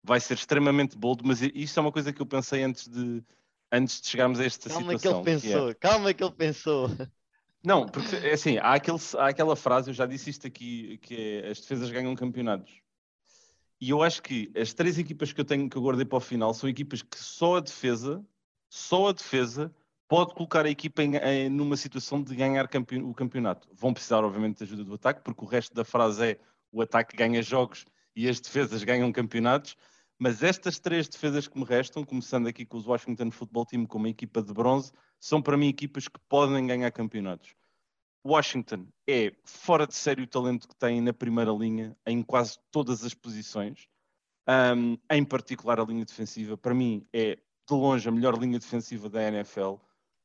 vai 0.04 0.20
ser 0.20 0.34
extremamente 0.34 0.98
bold, 0.98 1.22
mas 1.24 1.42
isto 1.42 1.80
é 1.80 1.82
uma 1.82 1.92
coisa 1.92 2.12
que 2.12 2.22
eu 2.22 2.26
pensei 2.26 2.64
antes 2.64 2.88
de, 2.88 3.24
antes 3.72 4.02
de 4.02 4.08
chegarmos 4.08 4.40
a 4.40 4.46
esta 4.46 4.70
calma 4.70 4.94
situação. 4.94 5.24
Que 5.24 5.30
ele 5.30 5.40
pensou, 5.40 5.66
que 5.68 5.72
é... 5.72 5.74
Calma 5.76 6.14
que 6.14 6.24
ele 6.24 6.34
pensou. 6.34 6.90
Não, 7.64 7.88
porque 7.88 8.16
é 8.16 8.34
assim, 8.34 8.58
há, 8.58 8.74
aquele, 8.74 8.98
há 9.18 9.28
aquela 9.28 9.56
frase, 9.56 9.90
eu 9.90 9.94
já 9.94 10.06
disse 10.06 10.30
isto 10.30 10.48
aqui, 10.48 10.98
que 11.02 11.42
é 11.44 11.50
as 11.50 11.60
defesas 11.60 11.92
ganham 11.92 12.16
campeonatos. 12.16 12.82
E 13.82 13.90
eu 13.90 14.02
acho 14.02 14.22
que 14.22 14.52
as 14.56 14.74
três 14.74 14.98
equipas 14.98 15.32
que 15.32 15.40
eu 15.40 15.46
tenho 15.46 15.70
que 15.70 15.78
eu 15.78 15.82
guardei 15.82 16.06
para 16.06 16.18
o 16.18 16.22
final 16.22 16.54
são 16.54 16.70
equipas 16.70 17.02
que 17.02 17.18
só 17.18 17.58
a 17.58 17.62
defesa 17.62 18.26
só 18.70 19.10
a 19.10 19.12
defesa 19.12 19.74
pode 20.08 20.34
colocar 20.34 20.66
a 20.66 20.70
equipa 20.70 21.04
em, 21.04 21.16
em, 21.18 21.50
numa 21.50 21.78
situação 21.78 22.22
de 22.22 22.36
ganhar 22.36 22.68
campe, 22.68 22.98
o 22.98 23.14
campeonato. 23.14 23.68
Vão 23.74 23.94
precisar, 23.94 24.24
obviamente, 24.24 24.58
de 24.58 24.64
ajuda 24.64 24.84
do 24.84 24.94
ataque, 24.96 25.22
porque 25.22 25.44
o 25.44 25.48
resto 25.48 25.74
da 25.74 25.84
frase 25.84 26.32
é 26.32 26.40
o 26.72 26.82
ataque 26.82 27.16
ganha 27.16 27.42
jogos 27.42 27.86
e 28.16 28.28
as 28.28 28.40
defesas 28.40 28.84
ganham 28.84 29.12
campeonatos. 29.12 29.76
Mas 30.18 30.44
estas 30.44 30.80
três 30.80 31.08
defesas 31.08 31.48
que 31.48 31.58
me 31.58 31.64
restam, 31.64 32.04
começando 32.04 32.48
aqui 32.48 32.66
com 32.66 32.78
os 32.78 32.86
Washington 32.86 33.32
Football 33.32 33.66
Team 33.66 33.86
como 33.86 34.06
uma 34.06 34.10
equipa 34.10 34.42
de 34.42 34.54
bronze, 34.54 34.92
são 35.20 35.42
para 35.42 35.56
mim 35.56 35.68
equipas 35.68 36.08
que 36.08 36.20
podem 36.28 36.68
ganhar 36.68 36.92
campeonatos. 36.92 37.56
Washington 38.26 38.88
é 39.08 39.34
fora 39.46 39.88
de 39.88 39.96
sério 39.96 40.26
o 40.26 40.28
talento 40.28 40.68
que 40.68 40.76
tem 40.76 41.00
na 41.00 41.14
primeira 41.14 41.52
linha, 41.52 41.96
em 42.06 42.22
quase 42.22 42.60
todas 42.70 43.04
as 43.04 43.14
posições, 43.14 43.88
um, 44.76 44.98
em 45.10 45.24
particular 45.24 45.80
a 45.80 45.86
linha 45.86 46.04
defensiva. 46.04 46.58
Para 46.58 46.74
mim 46.74 47.08
é 47.14 47.40
de 47.70 47.80
longe 47.82 48.10
a 48.10 48.12
melhor 48.12 48.38
linha 48.38 48.60
defensiva 48.60 49.10
da 49.10 49.22
NFL. 49.28 49.76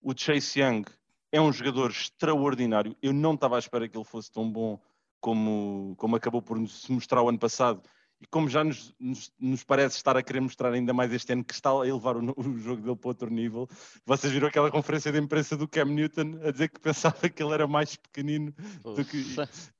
O 0.01 0.12
Chase 0.16 0.61
Young 0.61 0.84
é 1.30 1.40
um 1.40 1.53
jogador 1.53 1.90
extraordinário. 1.90 2.97
Eu 3.03 3.12
não 3.12 3.34
estava 3.34 3.57
à 3.57 3.59
espera 3.59 3.88
que 3.88 3.97
ele 3.97 4.05
fosse 4.05 4.30
tão 4.30 4.51
bom 4.51 4.80
como, 5.20 5.95
como 5.97 6.16
acabou 6.16 6.42
por 6.42 6.59
se 6.68 6.90
mostrar 6.92 7.22
o 7.22 7.28
ano 7.28 7.38
passado 7.38 7.82
e 8.20 8.26
como 8.26 8.49
já 8.49 8.62
nos, 8.62 8.95
nos, 8.99 9.32
nos, 9.38 9.64
parece 9.64 9.97
estar 9.97 10.16
a 10.16 10.22
querer 10.22 10.40
mostrar 10.40 10.72
ainda 10.72 10.92
mais 10.92 11.12
este 11.12 11.32
ano 11.32 11.45
que 11.45 11.53
está 11.53 11.70
a 11.70 11.86
elevar 11.86 12.16
o, 12.16 12.34
o, 12.36 12.59
jogo 12.59 12.82
dele 12.82 12.97
para 12.97 13.09
outro 13.09 13.30
nível. 13.30 13.68
Vocês 14.07 14.32
viram 14.32 14.49
aquela 14.49 14.70
conferência 14.70 15.12
de 15.12 15.18
imprensa 15.18 15.57
do 15.57 15.68
Cam 15.68 15.86
Newton 15.86 16.38
a 16.42 16.51
dizer 16.51 16.68
que 16.68 16.80
pensava 16.80 17.28
que 17.28 17.42
ele 17.42 17.53
era 17.53 17.66
mais 17.66 17.97
pequenino 17.97 18.55
do 18.82 19.05
que. 19.05 19.24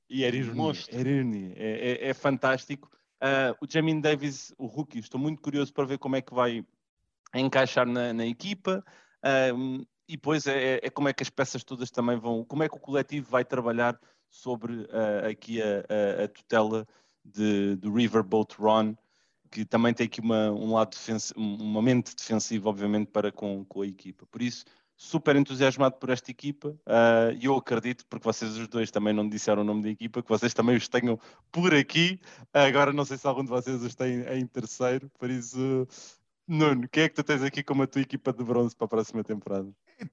E 0.09 0.23
era 0.23 0.35
ironia. 0.35 0.73
Era 0.89 1.09
ironia. 1.09 1.53
É, 1.55 1.91
é, 1.91 2.09
é 2.09 2.13
fantástico. 2.13 2.89
Uh, 3.15 3.55
o 3.61 3.67
Jamin 3.67 4.01
Davis, 4.01 4.53
o 4.57 4.65
rookie, 4.65 4.99
estou 4.99 5.19
muito 5.19 5.41
curioso 5.41 5.73
para 5.73 5.85
ver 5.85 5.97
como 5.97 6.15
é 6.15 6.21
que 6.21 6.33
vai 6.33 6.65
a 7.35 7.39
encaixar 7.39 7.85
na, 7.85 8.13
na 8.13 8.25
equipa. 8.25 8.83
E 10.07 10.15
depois 10.15 10.45
é, 10.45 10.79
é, 10.83 10.89
como 10.89 11.09
é 11.09 11.13
que 11.13 11.23
as 11.23 11.29
peças 11.29 11.63
todas 11.63 11.89
também 11.89 12.17
vão, 12.17 12.45
como 12.45 12.63
é 12.63 12.69
que 12.69 12.75
o 12.75 12.79
coletivo 12.79 13.29
vai 13.29 13.43
trabalhar 13.43 13.99
sobre 14.29 14.73
uh, 14.73 15.29
aqui 15.29 15.61
a, 15.61 15.65
a, 15.65 16.23
a, 16.25 16.27
tutela 16.27 16.87
de, 17.23 17.75
do 17.77 17.91
Riverboat 17.91 18.55
Ron, 18.59 18.95
que 19.49 19.65
também 19.65 19.93
tem 19.93 20.05
aqui 20.05 20.19
uma, 20.19 20.51
um 20.51 20.73
lado 20.73 20.95
uma 21.35 21.81
mente 21.81 22.15
defensiva, 22.15 22.69
obviamente, 22.69 23.07
para 23.07 23.31
com, 23.31 23.65
com 23.65 23.81
a 23.81 23.87
equipa. 23.87 24.27
Por 24.27 24.41
isso, 24.41 24.65
super 24.95 25.35
entusiasmado 25.35 25.95
por 25.95 26.09
esta 26.11 26.29
equipa 26.29 26.69
uh, 26.69 27.33
e 27.39 27.45
eu 27.45 27.55
acredito, 27.55 28.05
porque 28.07 28.25
vocês 28.25 28.57
os 28.57 28.67
dois 28.67 28.91
também 28.91 29.13
não 29.13 29.27
disseram 29.27 29.63
o 29.63 29.65
nome 29.65 29.81
da 29.81 29.89
equipa, 29.89 30.21
que 30.21 30.29
vocês 30.29 30.53
também 30.53 30.75
os 30.75 30.87
tenham 30.87 31.19
por 31.51 31.73
aqui. 31.73 32.19
Agora 32.53 32.93
não 32.93 33.05
sei 33.05 33.17
se 33.17 33.25
algum 33.25 33.43
de 33.43 33.49
vocês 33.49 33.81
os 33.81 33.95
tem 33.95 34.21
em 34.21 34.45
terceiro, 34.45 35.09
por 35.17 35.31
isso 35.31 35.87
Nuno, 36.47 36.87
quem 36.89 37.03
é 37.03 37.09
que 37.09 37.15
tu 37.15 37.23
tens 37.23 37.41
aqui 37.41 37.63
como 37.63 37.83
a 37.83 37.87
tua 37.87 38.01
equipa 38.01 38.31
de 38.31 38.43
bronze 38.43 38.75
para 38.75 38.85
a 38.85 38.89
próxima 38.89 39.23
temporada? 39.23 39.67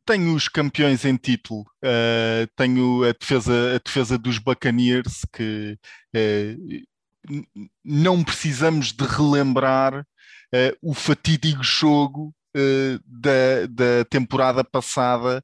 Tenho 0.04 0.34
os 0.34 0.48
campeões 0.48 1.04
em 1.04 1.16
título. 1.16 1.62
Uh, 1.84 2.46
tenho 2.56 3.04
a 3.04 3.12
defesa, 3.12 3.74
a 3.74 3.78
defesa 3.78 4.16
dos 4.16 4.38
Buccaneers, 4.38 5.26
que 5.32 5.78
uh, 6.16 7.42
não 7.84 8.24
precisamos 8.24 8.92
de 8.92 9.04
relembrar 9.04 10.00
uh, 10.00 10.76
o 10.80 10.94
fatídico 10.94 11.62
jogo 11.62 12.34
da, 13.06 13.66
da, 13.70 14.04
temporada 14.10 14.62
passada 14.62 15.42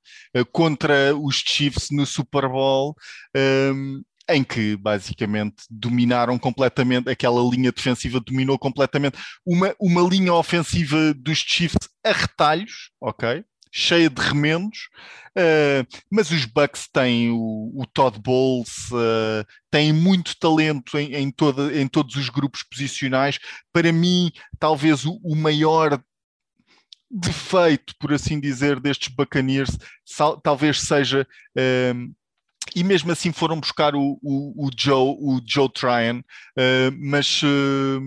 contra 0.53 1.16
os 1.16 1.36
Chiefs 1.36 1.89
no 1.91 2.05
Super 2.05 2.47
Bowl. 2.47 2.95
Um, 3.34 4.03
em 4.29 4.45
que 4.45 4.76
basicamente 4.76 5.64
dominaram 5.70 6.39
completamente, 6.39 7.09
aquela 7.09 7.41
linha 7.43 7.72
defensiva 7.72 8.20
dominou 8.20 8.59
completamente 8.59 9.18
uma, 9.45 9.74
uma 9.81 10.03
linha 10.03 10.35
ofensiva 10.35 11.14
dos 11.14 11.39
Chiefs 11.39 11.89
a 12.05 12.12
retalhos, 12.12 12.91
ok? 13.01 13.45
Cheia 13.72 14.09
de 14.09 14.20
remendos, 14.20 14.89
uh, 15.37 15.87
mas 16.11 16.31
os 16.31 16.45
Bucks 16.45 16.89
têm 16.93 17.31
o, 17.31 17.72
o 17.74 17.87
Todd 17.87 18.18
Bowles, 18.18 18.91
uh, 18.91 19.47
têm 19.70 19.93
muito 19.93 20.39
talento 20.39 20.99
em, 20.99 21.14
em, 21.14 21.31
toda, 21.31 21.79
em 21.79 21.87
todos 21.87 22.16
os 22.16 22.29
grupos 22.29 22.62
posicionais. 22.62 23.39
Para 23.72 23.93
mim, 23.93 24.31
talvez 24.59 25.05
o, 25.05 25.20
o 25.22 25.35
maior 25.35 26.03
defeito, 27.11 27.95
por 27.99 28.12
assim 28.12 28.39
dizer, 28.39 28.81
destes 28.81 29.09
Buccaneers 29.09 29.70
talvez 30.43 30.81
seja 30.81 31.26
uh, 31.57 32.14
e 32.75 32.85
mesmo 32.85 33.12
assim 33.12 33.33
foram 33.33 33.61
buscar 33.61 33.95
o, 33.95 34.19
o, 34.23 34.66
o 34.66 34.71
Joe, 34.77 35.16
o 35.19 35.41
Joe 35.45 35.71
Tryon, 35.73 36.21
uh, 36.21 36.97
mas 36.99 37.43
uh, 37.43 38.01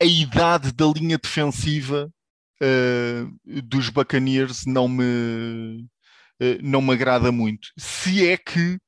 a 0.00 0.04
idade 0.04 0.72
da 0.72 0.86
linha 0.86 1.18
defensiva 1.18 2.10
uh, 2.62 3.62
dos 3.62 3.88
Buccaneers 3.88 4.64
não 4.66 4.88
me, 4.88 5.86
não 6.62 6.80
me 6.80 6.92
agrada 6.92 7.30
muito. 7.30 7.68
Se 7.76 8.26
é 8.26 8.36
que 8.36 8.78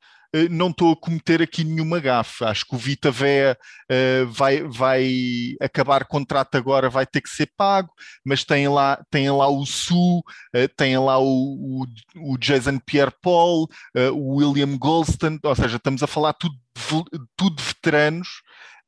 não 0.50 0.70
estou 0.70 0.92
a 0.92 0.96
cometer 0.96 1.42
aqui 1.42 1.62
nenhuma 1.62 2.00
gafe. 2.00 2.44
Acho 2.44 2.66
que 2.66 2.74
o 2.74 2.78
Vita 2.78 3.10
Vea 3.10 3.56
uh, 3.90 4.26
vai, 4.26 4.62
vai 4.62 5.54
acabar 5.60 6.06
contrato 6.06 6.56
agora, 6.56 6.88
vai 6.88 7.06
ter 7.06 7.20
que 7.20 7.28
ser 7.28 7.50
pago, 7.56 7.90
mas 8.24 8.44
tem 8.44 8.66
lá, 8.68 9.02
tem 9.10 9.30
lá 9.30 9.48
o 9.48 9.66
Su, 9.66 10.20
uh, 10.20 10.68
tem 10.76 10.96
lá 10.98 11.18
o, 11.18 11.24
o, 11.26 12.32
o 12.32 12.38
Jason 12.38 12.78
Pierre-Paul, 12.78 13.68
uh, 13.96 14.10
o 14.12 14.36
William 14.36 14.76
Golston, 14.78 15.38
ou 15.42 15.54
seja, 15.54 15.76
estamos 15.76 16.02
a 16.02 16.06
falar 16.06 16.32
tudo, 16.32 16.56
tudo 17.36 17.62
veteranos. 17.62 18.28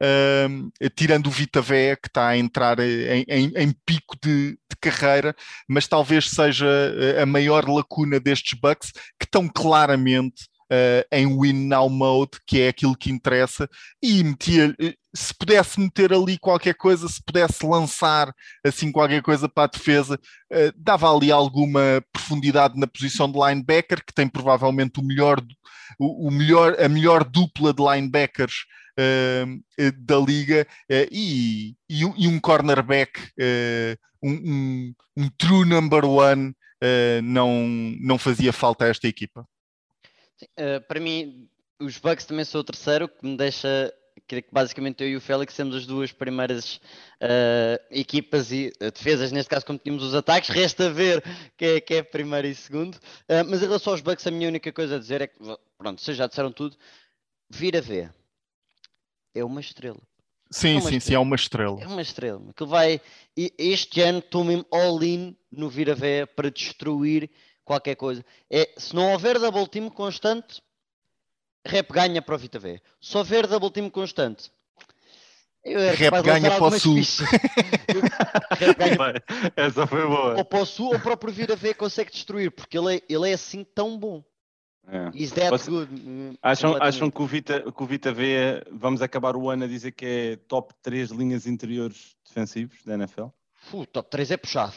Uh, 0.02 0.70
tirando 0.96 1.28
o 1.28 1.30
Vita 1.30 1.62
Vea, 1.62 1.96
que 1.96 2.08
está 2.08 2.26
a 2.26 2.36
entrar 2.36 2.80
em, 2.80 3.24
em, 3.28 3.52
em 3.56 3.72
pico 3.86 4.16
de, 4.20 4.50
de, 4.50 4.76
carreira, 4.80 5.34
mas 5.68 5.86
talvez 5.86 6.28
seja 6.28 6.66
a 7.22 7.24
maior 7.24 7.66
lacuna 7.68 8.18
destes 8.18 8.58
Bucks, 8.58 8.90
que 9.18 9.24
estão 9.24 9.48
claramente 9.48 10.46
uh, 10.74 11.06
em 11.12 11.26
win 11.26 11.68
now 11.68 11.88
mode, 11.88 12.32
que 12.46 12.60
é 12.60 12.68
aquilo 12.68 12.96
que 12.96 13.10
interessa, 13.10 13.68
e 14.02 14.22
metia 14.24 14.74
eh, 14.80 14.94
se 15.14 15.32
pudesse 15.32 15.78
meter 15.78 16.12
ali 16.12 16.38
qualquer 16.38 16.74
coisa, 16.74 17.08
se 17.08 17.22
pudesse 17.22 17.64
lançar 17.64 18.32
assim 18.64 18.90
qualquer 18.90 19.22
coisa 19.22 19.48
para 19.48 19.64
a 19.64 19.68
defesa, 19.68 20.14
uh, 20.52 20.72
dava 20.76 21.14
ali 21.14 21.30
alguma 21.30 22.02
profundidade 22.12 22.78
na 22.78 22.86
posição 22.86 23.30
de 23.30 23.38
linebacker, 23.38 24.04
que 24.04 24.12
tem 24.12 24.28
provavelmente 24.28 24.98
o 24.98 25.04
melhor, 25.04 25.40
o, 25.98 26.28
o 26.28 26.30
melhor, 26.30 26.76
a 26.80 26.88
melhor 26.88 27.24
dupla 27.24 27.72
de 27.72 27.82
linebackers 27.82 28.64
uh, 28.98 29.92
da 29.98 30.18
liga 30.18 30.66
uh, 30.90 31.08
e, 31.10 31.76
e, 31.88 32.00
e, 32.00 32.28
um, 32.28 32.40
cornerback, 32.40 33.20
um, 34.22 34.30
um, 34.32 34.94
um, 35.16 35.28
true 35.38 35.64
number 35.64 36.04
one, 36.04 36.54
não, 37.22 37.66
não 37.98 38.18
fazia 38.18 38.52
falta 38.52 38.84
a 38.84 38.88
esta 38.88 39.08
equipa. 39.08 39.46
Uh, 40.42 40.80
para 40.86 41.00
mim, 41.00 41.48
os 41.78 41.98
Bucks 41.98 42.24
também 42.24 42.44
são 42.44 42.60
o 42.60 42.64
terceiro, 42.64 43.08
que 43.08 43.26
me 43.26 43.36
deixa. 43.36 43.92
Que 44.26 44.42
basicamente 44.50 45.02
eu 45.02 45.08
e 45.08 45.16
o 45.16 45.20
Félix 45.20 45.54
temos 45.54 45.76
as 45.76 45.86
duas 45.86 46.10
primeiras 46.10 46.76
uh, 47.20 47.78
equipas 47.90 48.52
e 48.52 48.72
uh, 48.80 48.90
defesas, 48.90 49.32
neste 49.32 49.50
caso, 49.50 49.66
como 49.66 49.78
tínhamos 49.78 50.02
os 50.02 50.14
ataques. 50.14 50.48
Resta 50.48 50.88
ver 50.88 51.22
quem 51.58 51.68
é, 51.68 51.80
quem 51.80 51.96
é 51.98 52.02
primeiro 52.02 52.46
e 52.46 52.54
segundo. 52.54 52.98
mas 53.48 53.62
em 53.62 53.66
relação 53.66 53.92
aos 53.92 54.00
Bucks, 54.00 54.26
a 54.26 54.30
minha 54.30 54.48
única 54.48 54.72
coisa 54.72 54.96
a 54.96 54.98
dizer 54.98 55.20
é 55.20 55.26
que, 55.26 55.38
pronto, 55.76 56.00
vocês 56.00 56.16
já 56.16 56.26
disseram 56.26 56.52
tudo. 56.52 56.76
Vira 57.50 57.82
ver. 57.82 58.14
É 59.34 59.44
uma 59.44 59.60
estrela. 59.60 60.00
Sim, 60.50 60.76
é 60.76 60.80
sim, 60.80 60.96
estrela. 60.96 61.00
sim, 61.00 61.14
é 61.14 61.18
uma 61.18 61.36
estrela. 61.36 61.82
É 61.82 61.86
uma 61.86 62.02
estrela. 62.02 62.52
Que 62.56 62.64
vai. 62.64 63.00
Este 63.36 64.00
ano 64.00 64.20
estou 64.20 64.44
mesmo 64.44 64.64
all-in 64.70 65.36
no 65.50 65.68
Vira 65.68 65.94
Vé 65.94 66.24
para 66.24 66.50
destruir 66.50 67.28
qualquer 67.64 67.94
coisa. 67.96 68.24
É, 68.50 68.72
se 68.76 68.94
não 68.94 69.12
houver 69.12 69.38
double 69.38 69.66
team 69.68 69.88
constante, 69.88 70.62
rap 71.66 71.92
ganha 71.92 72.20
para 72.20 72.34
o 72.34 72.38
Vita 72.38 72.58
V. 72.58 72.80
Se 73.00 73.16
houver 73.16 73.46
double 73.46 73.70
team 73.70 73.88
constante, 73.90 74.50
eu 75.64 75.80
rap 75.94 76.22
ganha 76.22 76.50
para 76.50 76.64
o 76.64 76.78
Sul. 76.78 76.96
ganha... 78.76 79.22
Essa 79.56 79.86
foi 79.86 80.06
boa. 80.06 80.36
Ou 80.36 80.44
para 80.44 80.60
o 80.60 80.66
Sul 80.66 80.86
ou 80.86 80.90
para 80.92 80.98
o 80.98 81.02
próprio 81.02 81.32
Vita 81.32 81.56
V 81.56 81.74
consegue 81.74 82.10
destruir, 82.10 82.50
porque 82.50 82.76
ele 82.76 82.96
é, 82.96 83.02
ele 83.08 83.30
é 83.30 83.32
assim 83.32 83.64
tão 83.64 83.98
bom. 83.98 84.22
É. 84.86 85.10
Is 85.14 85.32
that 85.32 85.48
Você... 85.50 85.70
good? 85.70 86.38
Acham, 86.42 86.76
acham 86.80 87.10
que, 87.10 87.22
o 87.22 87.26
Vita, 87.26 87.72
que 87.72 87.82
o 87.82 87.86
Vita 87.86 88.12
V, 88.12 88.62
vamos 88.70 89.00
acabar 89.00 89.34
o 89.34 89.48
ano 89.48 89.64
a 89.64 89.66
dizer 89.66 89.92
que 89.92 90.04
é 90.04 90.36
top 90.36 90.74
3 90.82 91.10
linhas 91.10 91.46
interiores 91.46 92.14
defensivos 92.26 92.84
da 92.84 92.94
NFL? 92.94 93.28
Uh, 93.72 93.86
top 93.86 94.10
3 94.10 94.32
é 94.32 94.36
puxado. 94.36 94.74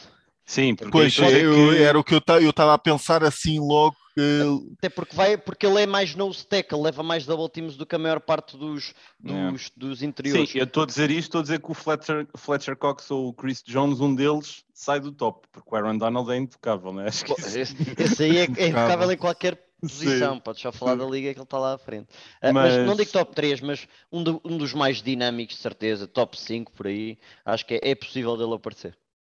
Sim, 0.48 0.74
pois 0.90 1.14
eu, 1.18 1.74
que... 1.74 1.82
era 1.82 1.98
o 1.98 2.02
que 2.02 2.14
eu 2.14 2.48
estava 2.48 2.72
a 2.72 2.78
pensar 2.78 3.22
assim 3.22 3.58
logo. 3.60 3.94
Que... 4.14 4.40
Até 4.78 4.88
porque, 4.88 5.14
vai, 5.14 5.36
porque 5.36 5.66
ele 5.66 5.82
é 5.82 5.86
mais 5.86 6.14
nose 6.14 6.46
tackle, 6.46 6.80
leva 6.80 7.02
mais 7.02 7.26
double 7.26 7.50
teams 7.50 7.76
do 7.76 7.84
que 7.84 7.94
a 7.94 7.98
maior 7.98 8.18
parte 8.18 8.56
dos, 8.56 8.94
dos, 9.20 9.66
é. 9.66 9.70
dos 9.76 10.02
interiores. 10.02 10.48
Sim, 10.48 10.58
eu 10.58 10.64
estou 10.64 10.84
a 10.84 10.86
dizer 10.86 11.10
isto, 11.10 11.24
estou 11.24 11.40
a 11.40 11.42
dizer 11.42 11.60
que 11.60 11.70
o 11.70 11.74
Fletcher, 11.74 12.26
Fletcher 12.34 12.74
Cox 12.78 13.10
ou 13.10 13.28
o 13.28 13.34
Chris 13.34 13.62
Jones, 13.62 14.00
um 14.00 14.14
deles, 14.14 14.64
sai 14.72 15.00
do 15.00 15.12
top, 15.12 15.46
porque 15.52 15.68
o 15.70 15.76
Aaron 15.76 15.98
Donald 15.98 16.32
é 16.32 16.38
intocável, 16.38 16.94
não 16.94 17.02
é? 17.02 17.08
Acho 17.08 17.26
que 17.26 17.32
isso... 17.38 17.58
esse, 17.58 17.76
esse 17.98 18.22
aí 18.24 18.38
é, 18.38 18.48
é 18.56 18.68
intocável 18.72 19.12
em 19.12 19.18
qualquer 19.18 19.62
posição, 19.82 20.36
Sim. 20.36 20.40
podes 20.40 20.62
só 20.62 20.72
falar 20.72 20.94
da 20.94 21.04
liga 21.04 21.34
que 21.34 21.38
ele 21.38 21.44
está 21.44 21.58
lá 21.58 21.74
à 21.74 21.78
frente. 21.78 22.06
Uh, 22.42 22.54
mas... 22.54 22.74
mas... 22.74 22.86
não 22.86 22.96
digo 22.96 23.12
top 23.12 23.34
3, 23.34 23.60
mas 23.60 23.86
um, 24.10 24.22
do, 24.22 24.40
um 24.42 24.56
dos 24.56 24.72
mais 24.72 25.02
dinâmicos, 25.02 25.56
de 25.56 25.62
certeza, 25.62 26.06
top 26.06 26.40
5 26.40 26.72
por 26.72 26.86
aí, 26.86 27.18
acho 27.44 27.66
que 27.66 27.74
é, 27.74 27.90
é 27.90 27.94
possível 27.94 28.34
dele 28.34 28.54
aparecer. 28.54 28.96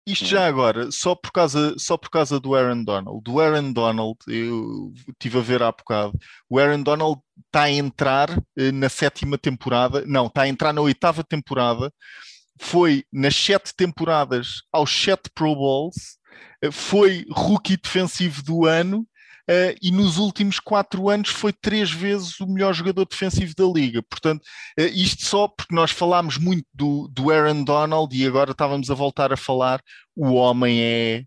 Isto 0.09 0.25
já 0.25 0.47
agora, 0.47 0.91
só 0.91 1.15
por 1.15 1.31
causa, 1.31 1.75
só 1.79 1.99
por 1.99 2.09
causa 2.09 2.41
do 2.41 2.55
Aaron 2.55 2.83
Donald. 2.83 3.23
Do 3.23 3.41
Aaron 3.41 3.73
Donald, 3.73 4.17
eu 4.27 4.91
estive 5.07 5.39
a 5.39 5.43
ver 5.43 5.63
há 5.63 5.71
bocado, 5.71 6.19
o 6.49 6.59
Aaron 6.59 6.83
Donald 6.83 7.21
está 7.45 7.65
a 7.65 7.71
entrar 7.71 8.31
eh, 8.57 8.73
na 8.73 8.89
sétima 8.89 9.37
temporada, 9.37 10.05
não, 10.07 10.27
está 10.27 10.43
a 10.43 10.49
entrar 10.49 10.73
na 10.73 10.81
oitava 10.81 11.23
temporada, 11.23 11.93
foi 12.59 13.05
nas 13.13 13.37
sete 13.37 13.75
temporadas 13.77 14.63
aos 14.73 14.91
sete 14.91 15.29
Pro 15.35 15.55
Bowls, 15.55 16.17
eh, 16.63 16.71
foi 16.71 17.27
rookie 17.31 17.77
defensivo 17.77 18.43
do 18.43 18.65
ano 18.65 19.07
uh, 19.49 19.77
e 19.81 19.91
nos 19.91 20.19
últimos 20.19 20.61
quatro 20.61 21.09
anos 21.09 21.31
foi 21.31 21.53
três 21.53 21.91
vezes 21.91 22.39
o 22.41 22.47
melhor 22.47 22.75
jogador 22.75 23.07
defensivo 23.07 23.55
da 23.57 23.65
liga. 23.65 24.03
Portanto, 24.03 24.43
uh, 24.79 24.83
isto 24.83 25.25
só 25.25 25.49
porque 25.49 25.75
nós 25.75 25.91
falámos 25.91 26.37
muito 26.37 26.67
do, 26.73 27.09
do 27.09 27.31
Aaron 27.31 27.65
Donald 27.65 28.15
e 28.17 28.27
agora 28.27 28.53
estávamos 28.53 28.91
a 28.91 28.95
voltar 28.95 29.33
a 29.33 29.37
falar, 29.37 29.81
o 30.15 30.35
homem 30.35 30.81
é, 30.81 31.25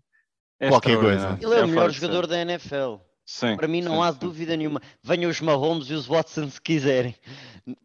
é 0.60 0.68
qualquer 0.68 0.98
coisa. 0.98 1.38
Ele 1.40 1.54
é, 1.54 1.58
é 1.58 1.64
o 1.64 1.68
melhor 1.68 1.90
jogador 1.90 2.26
da 2.26 2.40
NFL. 2.40 2.96
Sim, 3.24 3.56
para 3.56 3.68
mim 3.68 3.80
não 3.80 3.96
sim, 3.96 4.02
há 4.02 4.12
sim. 4.12 4.18
dúvida 4.18 4.56
nenhuma. 4.56 4.82
Venham 5.02 5.30
os 5.30 5.40
Mahomes 5.40 5.88
e 5.88 5.94
os 5.94 6.06
Watson 6.06 6.50
se 6.50 6.60
quiserem. 6.60 7.14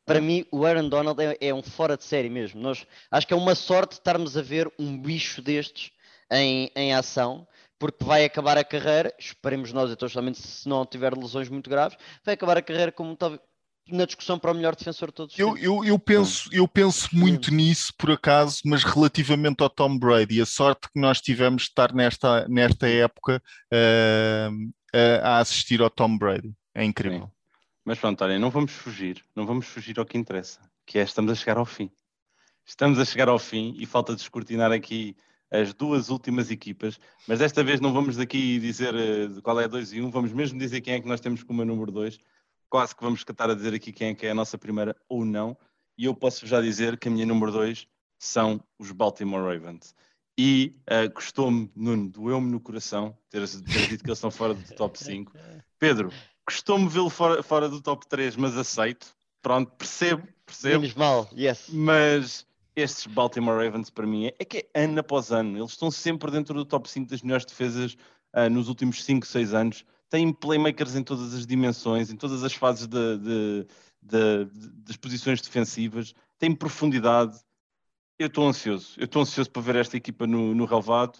Para 0.05 0.19
mim 0.19 0.45
o 0.51 0.65
Aaron 0.65 0.89
Donald 0.89 1.21
é, 1.21 1.37
é, 1.39 1.53
um 1.53 1.61
fora 1.61 1.95
de 1.95 2.03
série 2.03 2.29
mesmo. 2.29 2.59
Nós, 2.59 2.85
acho 3.11 3.27
que 3.27 3.33
é 3.33 3.37
uma 3.37 3.53
sorte 3.53 3.93
estarmos 3.93 4.35
a 4.35 4.41
ver 4.41 4.71
um 4.79 4.97
bicho 4.97 5.41
destes 5.41 5.91
em, 6.31 6.71
em 6.75 6.93
ação 6.93 7.47
porque 7.79 8.03
vai 8.03 8.25
acabar 8.25 8.57
a 8.57 8.63
carreira, 8.63 9.13
esperemos 9.19 9.71
nós, 9.71 9.91
então, 9.91 10.07
justamente 10.07 10.41
se 10.41 10.67
não 10.67 10.85
tiver 10.85 11.15
lesões 11.15 11.49
muito 11.49 11.69
graves, 11.69 11.97
vai 12.23 12.33
acabar 12.33 12.57
a 12.57 12.61
carreira 12.61 12.91
como 12.91 13.15
talvez 13.15 13.41
na 13.89 14.05
discussão 14.05 14.37
para 14.37 14.51
o 14.51 14.53
melhor 14.53 14.75
defensor 14.75 15.09
de 15.09 15.13
todos 15.13 15.33
os 15.33 15.39
eu, 15.39 15.57
eu, 15.57 15.83
eu, 15.85 15.97
penso, 15.97 16.49
eu 16.51 16.67
penso 16.67 17.07
muito 17.13 17.53
nisso, 17.53 17.93
por 17.97 18.11
acaso, 18.11 18.61
mas 18.65 18.83
relativamente 18.83 19.63
ao 19.63 19.69
Tom 19.69 19.97
Brady, 19.97 20.41
a 20.41 20.45
sorte 20.45 20.89
que 20.91 20.99
nós 20.99 21.21
tivemos 21.21 21.63
de 21.63 21.69
estar 21.69 21.93
nesta, 21.93 22.47
nesta 22.47 22.87
época 22.87 23.41
uh, 23.71 24.53
uh, 24.93 25.23
a 25.23 25.39
assistir 25.39 25.81
ao 25.81 25.89
Tom 25.89 26.17
Brady. 26.17 26.53
É 26.75 26.83
incrível. 26.83 27.27
Sim. 27.27 27.31
Mas 27.85 27.97
pronto, 27.97 28.21
olha, 28.23 28.37
não 28.37 28.49
vamos 28.49 28.73
fugir, 28.73 29.23
não 29.33 29.45
vamos 29.45 29.65
fugir 29.65 29.97
ao 29.97 30.05
que 30.05 30.17
interessa, 30.17 30.59
que 30.85 30.99
é 30.99 31.03
estamos 31.03 31.31
a 31.31 31.35
chegar 31.35 31.57
ao 31.57 31.65
fim. 31.65 31.89
Estamos 32.65 32.99
a 32.99 33.05
chegar 33.05 33.29
ao 33.29 33.39
fim 33.39 33.73
e 33.79 33.85
falta 33.85 34.13
descortinar 34.13 34.73
aqui 34.73 35.15
as 35.49 35.73
duas 35.73 36.09
últimas 36.09 36.51
equipas, 36.51 36.99
mas 37.27 37.39
desta 37.39 37.63
vez 37.63 37.79
não 37.79 37.93
vamos 37.93 38.17
daqui 38.17 38.59
dizer 38.59 38.93
uh, 38.93 39.41
qual 39.41 39.59
é 39.59 39.67
2 39.67 39.93
e 39.93 40.01
1, 40.01 40.05
um, 40.05 40.11
vamos 40.11 40.33
mesmo 40.33 40.59
dizer 40.59 40.81
quem 40.81 40.95
é 40.95 40.99
que 40.99 41.07
nós 41.07 41.21
temos 41.21 41.43
como 41.43 41.63
número 41.63 41.91
2. 41.91 42.19
Quase 42.69 42.95
que 42.95 43.01
vamos 43.01 43.21
estar 43.21 43.49
a 43.49 43.53
dizer 43.53 43.73
aqui 43.73 43.93
quem 43.93 44.09
é 44.09 44.13
que 44.13 44.25
é 44.25 44.31
a 44.31 44.35
nossa 44.35 44.57
primeira 44.57 44.95
ou 45.07 45.23
não. 45.23 45.57
E 45.97 46.05
eu 46.05 46.13
posso 46.13 46.45
já 46.45 46.61
dizer 46.61 46.97
que 46.97 47.07
a 47.07 47.11
minha 47.11 47.25
número 47.25 47.51
2 47.51 47.87
são 48.19 48.61
os 48.77 48.91
Baltimore 48.91 49.41
Ravens. 49.41 49.95
E 50.37 50.75
uh, 50.91 51.11
gostou-me, 51.13 51.71
Nuno, 51.75 52.09
doeu-me 52.09 52.51
no 52.51 52.59
coração 52.59 53.17
ter, 53.29 53.47
ter 53.47 53.87
dito 53.87 54.03
que 54.03 54.09
eles 54.09 54.17
estão 54.17 54.29
fora 54.29 54.53
do 54.53 54.75
top 54.75 54.99
5. 54.99 55.31
Pedro, 55.79 56.11
gostou-me 56.47 56.87
vê-lo 56.87 57.09
fora, 57.09 57.41
fora 57.41 57.69
do 57.69 57.81
top 57.81 58.07
3, 58.07 58.35
mas 58.35 58.55
aceito. 58.55 59.15
Pronto, 59.41 59.71
percebo, 59.71 60.27
percebo. 60.45 60.81
Menos 60.81 60.95
mal, 60.95 61.29
yes. 61.35 61.69
Mas 61.69 62.45
estes 62.81 63.07
Baltimore 63.07 63.63
Ravens, 63.63 63.89
para 63.89 64.05
mim, 64.05 64.27
é, 64.27 64.45
que 64.45 64.69
é 64.73 64.83
ano 64.83 64.99
após 64.99 65.31
ano. 65.31 65.57
Eles 65.57 65.71
estão 65.71 65.89
sempre 65.91 66.31
dentro 66.31 66.53
do 66.53 66.65
top 66.65 66.89
5 66.89 67.09
das 67.09 67.21
melhores 67.21 67.45
defesas 67.45 67.97
uh, 68.35 68.49
nos 68.49 68.69
últimos 68.69 69.03
5, 69.03 69.25
6 69.25 69.53
anos. 69.53 69.85
Têm 70.09 70.31
playmakers 70.31 70.95
em 70.95 71.03
todas 71.03 71.33
as 71.33 71.45
dimensões, 71.45 72.09
em 72.11 72.15
todas 72.15 72.43
as 72.43 72.53
fases 72.53 72.87
de, 72.87 73.17
de, 73.17 73.67
de, 74.01 74.45
das 74.85 74.95
posições 74.95 75.41
defensivas. 75.41 76.13
Têm 76.39 76.55
profundidade 76.55 77.37
eu 78.19 78.27
estou 78.27 78.47
ansioso. 78.47 78.93
Eu 78.97 79.05
estou 79.05 79.21
ansioso 79.21 79.49
para 79.51 79.61
ver 79.61 79.75
esta 79.75 79.95
equipa 79.95 80.25
no, 80.25 80.55
no 80.55 80.65
relevado 80.65 81.19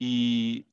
e 0.00 0.64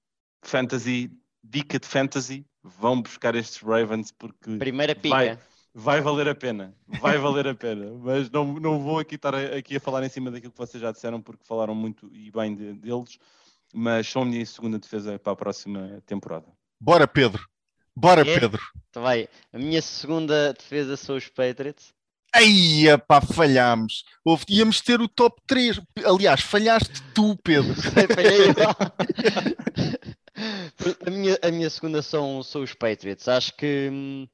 fantasy, 0.42 1.12
dica 1.44 1.80
de 1.80 1.88
fantasy, 1.88 2.46
vão 2.64 3.02
buscar 3.02 3.36
estes 3.36 3.62
Ravens 3.62 4.12
porque 4.12 4.58
primeira 4.58 4.96
pica. 4.96 5.16
Vai, 5.16 5.40
vai 5.78 6.00
valer 6.00 6.30
a 6.30 6.34
pena, 6.34 6.74
vai 7.02 7.18
valer 7.18 7.50
a 7.50 7.54
pena. 7.54 7.92
Mas 8.02 8.32
não, 8.32 8.46
não 8.54 8.80
vou 8.80 8.98
aqui 8.98 9.16
estar 9.16 9.36
a, 9.36 9.58
aqui 9.58 9.76
a 9.76 9.80
falar 9.80 10.06
em 10.06 10.10
cima 10.10 10.32
daquilo 10.32 10.54
que 10.54 10.58
vocês 10.58 10.82
já 10.82 10.90
disseram 10.92 11.22
porque 11.22 11.44
falaram 11.44 11.76
muito 11.76 12.10
e 12.14 12.32
bem 12.32 12.56
de, 12.56 12.72
deles, 12.74 13.20
mas 13.74 14.08
são 14.08 14.22
a 14.22 14.26
minha 14.26 14.46
segunda 14.46 14.80
defesa 14.80 15.20
para 15.20 15.34
a 15.34 15.36
próxima 15.36 16.02
temporada. 16.06 16.46
Bora 16.80 17.06
Pedro, 17.06 17.46
bora 17.94 18.22
é? 18.22 18.40
Pedro. 18.40 18.62
Então 18.90 19.04
vai, 19.04 19.28
a 19.52 19.58
minha 19.58 19.82
segunda 19.82 20.54
defesa 20.54 20.96
são 20.96 21.18
os 21.18 21.28
Patriots. 21.28 21.94
Aí, 22.34 22.86
pá, 23.08 23.22
falhámos. 23.22 24.04
íamos 24.50 24.82
ter 24.82 25.00
o 25.00 25.08
top 25.08 25.42
3. 25.48 25.80
Aliás, 26.06 26.42
falhaste 26.42 27.02
tu, 27.14 27.38
Pedro. 27.38 27.74
Falhei 28.14 28.52
a, 31.08 31.10
minha, 31.10 31.40
a 31.42 31.50
minha 31.50 31.70
segunda 31.70 32.02
são, 32.02 32.44
são 32.44 32.62
os 32.62 32.74
Patriots. 32.74 33.30
Acho 33.30 33.56
que 33.56 33.90
hum, 33.90 34.28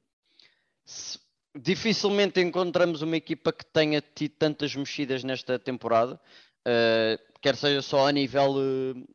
se, 0.84 1.21
dificilmente 1.54 2.40
encontramos 2.40 3.02
uma 3.02 3.16
equipa 3.16 3.52
que 3.52 3.64
tenha 3.64 4.00
tido 4.00 4.32
tantas 4.38 4.74
mexidas 4.74 5.24
nesta 5.24 5.58
temporada. 5.58 6.20
Uh, 6.66 7.18
quer 7.40 7.56
seja 7.56 7.82
só 7.82 8.06
a 8.06 8.12
nível. 8.12 8.52
Uh, 8.52 9.08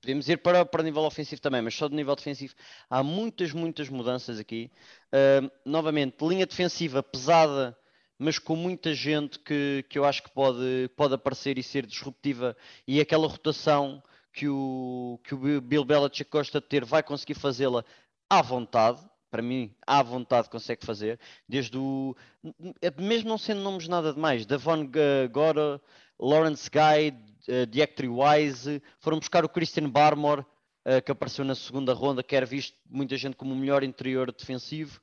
podemos 0.00 0.28
ir 0.28 0.38
para, 0.38 0.64
para 0.64 0.82
nível 0.82 1.02
ofensivo 1.02 1.40
também, 1.40 1.62
mas 1.62 1.74
só 1.74 1.88
de 1.88 1.94
nível 1.94 2.14
defensivo. 2.16 2.54
Há 2.88 3.02
muitas, 3.02 3.52
muitas 3.52 3.88
mudanças 3.88 4.38
aqui. 4.38 4.70
Uh, 5.12 5.50
novamente, 5.64 6.16
linha 6.22 6.46
defensiva 6.46 7.02
pesada 7.02 7.76
mas 8.22 8.38
com 8.38 8.54
muita 8.54 8.92
gente 8.92 9.38
que, 9.38 9.82
que 9.88 9.98
eu 9.98 10.04
acho 10.04 10.22
que 10.22 10.30
pode, 10.30 10.90
pode 10.94 11.14
aparecer 11.14 11.56
e 11.56 11.62
ser 11.62 11.86
disruptiva 11.86 12.54
e 12.86 13.00
aquela 13.00 13.26
rotação 13.26 14.02
que 14.30 14.46
o, 14.46 15.18
que 15.24 15.34
o 15.34 15.60
Bill 15.62 15.86
Belichick 15.86 16.30
gosta 16.30 16.60
de 16.60 16.66
ter 16.66 16.84
vai 16.84 17.02
conseguir 17.02 17.32
fazê-la 17.32 17.82
à 18.28 18.42
vontade. 18.42 19.00
Para 19.30 19.42
mim, 19.42 19.72
à 19.86 20.02
vontade 20.02 20.50
consegue 20.50 20.84
fazer. 20.84 21.18
Desde 21.48 21.78
o. 21.78 22.16
Mesmo 22.98 23.28
não 23.28 23.38
sendo 23.38 23.60
nomes 23.60 23.86
nada 23.86 24.12
demais. 24.12 24.44
Davon 24.44 24.90
Gora, 25.30 25.80
Lawrence 26.18 26.68
Guy, 26.68 27.14
uh, 27.48 27.66
Diactry 27.66 28.08
Wise, 28.08 28.82
foram 28.98 29.18
buscar 29.18 29.44
o 29.44 29.48
Christian 29.48 29.88
Barmore, 29.88 30.40
uh, 30.40 31.00
que 31.04 31.12
apareceu 31.12 31.44
na 31.44 31.54
segunda 31.54 31.94
ronda, 31.94 32.22
que 32.22 32.34
era 32.34 32.44
visto 32.44 32.76
muita 32.88 33.16
gente 33.16 33.36
como 33.36 33.54
o 33.54 33.56
melhor 33.56 33.84
interior 33.84 34.32
defensivo. 34.32 35.00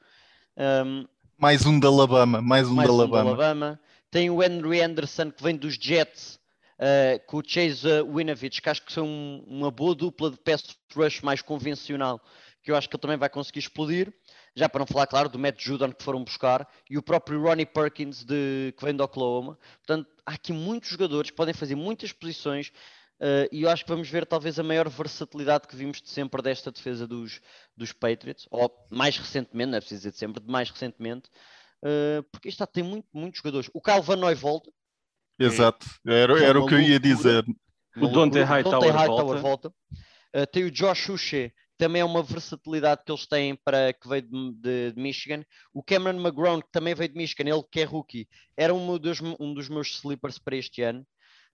Um, 0.57 1.05
mais 1.37 1.65
um 1.65 1.79
da 1.79 1.87
Alabama, 1.87 2.41
mais 2.41 2.67
um 2.67 2.73
mais 2.73 2.87
da 2.87 2.93
Alabama. 2.93 3.23
Um 3.23 3.33
Alabama. 3.33 3.79
Tem 4.11 4.29
o 4.29 4.41
Henry 4.41 4.81
Anderson 4.81 5.31
que 5.31 5.43
vem 5.43 5.55
dos 5.55 5.75
Jets, 5.75 6.39
uh, 6.79 7.25
com 7.27 7.37
o 7.37 7.43
Chase 7.45 7.87
Winovich, 8.01 8.61
que 8.61 8.69
acho 8.69 8.83
que 8.83 8.91
são 8.91 9.43
uma 9.47 9.71
boa 9.71 9.93
dupla 9.93 10.31
de 10.31 10.37
pass 10.37 10.75
rush 10.95 11.21
mais 11.21 11.41
convencional, 11.41 12.21
que 12.67 12.71
eu 12.71 12.75
acho 12.75 12.89
que 12.89 12.97
ele 12.97 13.01
também 13.01 13.15
vai 13.15 13.29
conseguir 13.29 13.59
explodir. 13.59 14.13
Já 14.53 14.67
para 14.67 14.79
não 14.79 14.85
falar, 14.85 15.07
claro, 15.07 15.29
do 15.29 15.39
Matt 15.39 15.57
Judon 15.63 15.93
que 15.93 16.03
foram 16.03 16.21
buscar 16.21 16.67
e 16.89 16.97
o 16.97 17.01
próprio 17.01 17.41
Ronnie 17.41 17.65
Perkins 17.65 18.25
de, 18.25 18.73
que 18.77 18.83
vem 18.83 18.93
do 18.93 19.05
Oklahoma. 19.05 19.57
Portanto, 19.77 20.09
há 20.25 20.33
aqui 20.33 20.51
muitos 20.51 20.89
jogadores 20.89 21.31
que 21.31 21.37
podem 21.37 21.53
fazer 21.53 21.75
muitas 21.75 22.11
posições 22.11 22.73
Uh, 23.19 23.49
e 23.51 23.63
eu 23.63 23.69
acho 23.71 23.83
que 23.83 23.89
vamos 23.89 24.07
ver 24.07 24.27
talvez 24.27 24.59
a 24.59 24.63
maior 24.63 24.87
versatilidade 24.87 25.67
que 25.67 25.75
vimos 25.75 25.99
de 25.99 26.07
sempre 26.07 26.39
desta 26.39 26.71
defesa 26.71 27.07
dos, 27.07 27.41
dos 27.75 27.91
Patriots, 27.91 28.45
ou 28.51 28.71
mais 28.91 29.17
recentemente, 29.17 29.71
não 29.71 29.77
é 29.79 29.79
preciso 29.79 30.01
dizer 30.01 30.11
de 30.11 30.17
sempre, 30.19 30.39
de 30.39 30.51
mais 30.51 30.69
recentemente, 30.69 31.27
uh, 31.83 32.21
porque 32.31 32.47
está 32.47 32.67
tem 32.67 32.83
muito, 32.83 33.07
muitos 33.11 33.39
jogadores. 33.39 33.71
O 33.73 33.81
Calvanoy 33.81 34.35
volta. 34.35 34.69
Exato, 35.39 35.87
era, 36.05 36.45
era 36.45 36.59
o 36.59 36.67
que 36.67 36.75
eu 36.75 36.79
ia 36.79 36.99
dizer. 36.99 37.43
O 37.95 38.07
Dante 38.07 38.39
Hightower 38.39 38.93
volta. 38.93 39.41
volta. 39.41 39.73
Uh, 40.31 40.45
tem 40.51 40.63
o 40.63 40.69
Josh 40.69 41.09
Uche, 41.09 41.51
também 41.77 42.01
é 42.01 42.05
uma 42.05 42.23
versatilidade 42.23 43.03
que 43.05 43.11
eles 43.11 43.25
têm 43.27 43.55
para 43.55 43.93
que 43.93 44.07
veio 44.07 44.21
de, 44.23 44.53
de, 44.53 44.91
de, 44.93 45.01
Michigan. 45.01 45.43
O 45.73 45.83
Cameron 45.83 46.19
McGrone, 46.19 46.61
que 46.61 46.71
também 46.71 46.95
veio 46.95 47.09
de 47.09 47.17
Michigan, 47.17 47.49
ele 47.49 47.63
que 47.71 47.81
é 47.81 47.83
rookie, 47.83 48.27
era 48.55 48.73
um 48.73 48.97
dos, 48.97 49.19
um 49.39 49.53
dos 49.53 49.69
meus 49.69 49.95
sleepers 49.95 50.39
para 50.39 50.55
este 50.55 50.81
ano. 50.81 51.05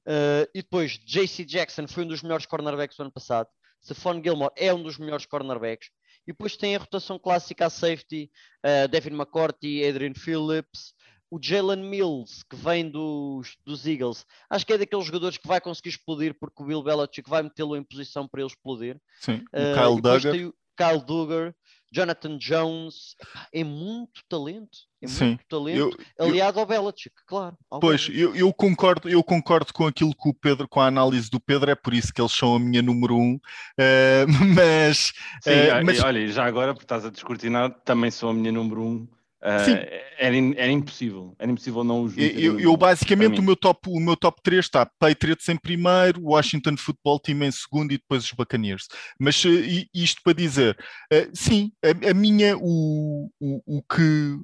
Uh, 0.08 0.48
e 0.54 0.62
depois, 0.62 1.00
JC 1.00 1.46
Jackson 1.46 1.88
foi 1.88 2.04
um 2.04 2.08
dos 2.08 2.22
melhores 2.22 2.46
cornerbacks 2.46 2.98
do 2.98 3.04
ano 3.04 3.12
passado. 3.12 3.48
Stephon 3.84 4.22
Gilmore 4.24 4.54
é 4.56 4.74
um 4.74 4.82
dos 4.82 4.98
melhores 4.98 5.26
cornerbacks. 5.26 5.90
E 6.26 6.32
depois 6.32 6.56
tem 6.56 6.76
a 6.76 6.80
rotação 6.80 7.20
clássica 7.20 7.66
a 7.66 7.70
safety, 7.70 8.32
uh, 8.66 8.88
Devin 8.88 9.12
McCourty, 9.12 9.84
Adrian 9.86 10.14
Phillips, 10.14 10.94
o 11.34 11.40
Jalen 11.42 11.82
Mills, 11.82 12.46
que 12.48 12.56
vem 12.56 12.88
dos, 12.88 13.58
dos 13.66 13.88
Eagles. 13.88 14.24
Acho 14.48 14.64
que 14.68 14.74
é 14.74 14.78
daqueles 14.78 15.04
jogadores 15.04 15.36
que 15.36 15.48
vai 15.48 15.60
conseguir 15.60 15.90
explodir, 15.90 16.36
porque 16.40 16.62
o 16.62 16.66
Bill 16.68 16.84
Belichick 16.84 17.28
vai 17.28 17.42
metê-lo 17.42 17.76
em 17.76 17.84
posição 17.84 18.28
para 18.28 18.42
ele 18.42 18.50
explodir. 18.52 18.98
Sim, 19.20 19.44
o 19.52 19.58
uh, 19.60 19.74
Kyle 19.74 19.96
Duggar. 20.02 20.36
o 20.36 20.54
Kyle 20.78 21.06
Duggar, 21.08 21.56
Jonathan 21.92 22.38
Jones, 22.38 23.16
é 23.52 23.64
muito 23.64 24.22
talento. 24.30 24.78
É 25.02 25.08
Sim, 25.08 25.26
muito 25.26 25.46
talento, 25.50 25.98
eu, 26.20 26.26
aliado 26.26 26.60
eu, 26.60 26.62
ao 26.62 26.68
Belichick, 26.68 27.16
claro. 27.26 27.58
Ao 27.68 27.80
pois, 27.80 28.08
Belichick. 28.08 28.22
Eu, 28.22 28.36
eu, 28.36 28.54
concordo, 28.54 29.10
eu 29.10 29.24
concordo 29.24 29.74
com 29.74 29.88
aquilo 29.88 30.14
que 30.16 30.30
o 30.30 30.36
Pedro, 30.36 30.68
com 30.68 30.82
a 30.82 30.86
análise 30.86 31.32
do 31.32 31.40
Pedro, 31.40 31.72
é 31.72 31.76
por 31.76 31.96
isso 31.96 32.14
que 32.14 32.22
eles 32.22 32.32
são 32.32 32.56
a 32.56 32.60
minha 32.60 32.84
número 32.84 33.18
um, 33.18 33.38
uh, 33.38 34.28
mas, 34.56 35.14
Sim, 35.42 35.50
uh, 35.50 35.84
mas... 35.84 36.00
olha, 36.00 36.28
já 36.28 36.46
agora, 36.46 36.76
porque 36.76 36.86
estás 36.86 37.04
a 37.04 37.10
descortinar, 37.10 37.72
também 37.84 38.12
sou 38.12 38.30
a 38.30 38.34
minha 38.36 38.52
número 38.52 38.84
um 38.84 39.08
Uh, 39.44 39.86
era, 40.18 40.38
era, 40.56 40.72
impossível, 40.72 41.36
era 41.38 41.52
impossível 41.52 41.84
não 41.84 42.04
os 42.04 42.18
Eu, 42.18 42.62
eu 42.62 42.78
basicamente 42.78 43.42
o 43.42 43.44
meu, 43.44 43.58
top, 43.58 43.90
o 43.90 44.00
meu 44.00 44.16
top 44.16 44.42
3 44.42 44.64
está 44.64 44.86
Patriots 44.86 45.50
em 45.50 45.58
primeiro, 45.58 46.24
Washington 46.24 46.78
Football 46.78 47.20
Team 47.20 47.44
em 47.44 47.52
segundo 47.52 47.92
e 47.92 47.98
depois 47.98 48.24
os 48.24 48.32
Buccaneers. 48.32 48.88
Mas 49.20 49.44
uh, 49.44 49.50
isto 49.94 50.22
para 50.24 50.32
dizer, 50.32 50.78
uh, 51.12 51.30
sim, 51.34 51.74
a, 51.84 52.12
a, 52.12 52.14
minha, 52.14 52.58
o, 52.58 53.30
o, 53.38 53.80
o, 53.80 53.84
que, 53.84 54.38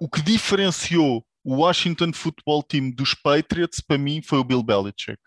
o 0.00 0.08
que 0.08 0.22
diferenciou 0.22 1.26
o 1.42 1.56
Washington 1.56 2.12
Football 2.12 2.62
Team 2.62 2.92
dos 2.92 3.12
Patriots 3.12 3.80
para 3.80 3.98
mim 3.98 4.22
foi 4.22 4.38
o 4.38 4.44
Bill 4.44 4.62
Belichick. 4.62 5.18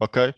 Ok? 0.00 0.32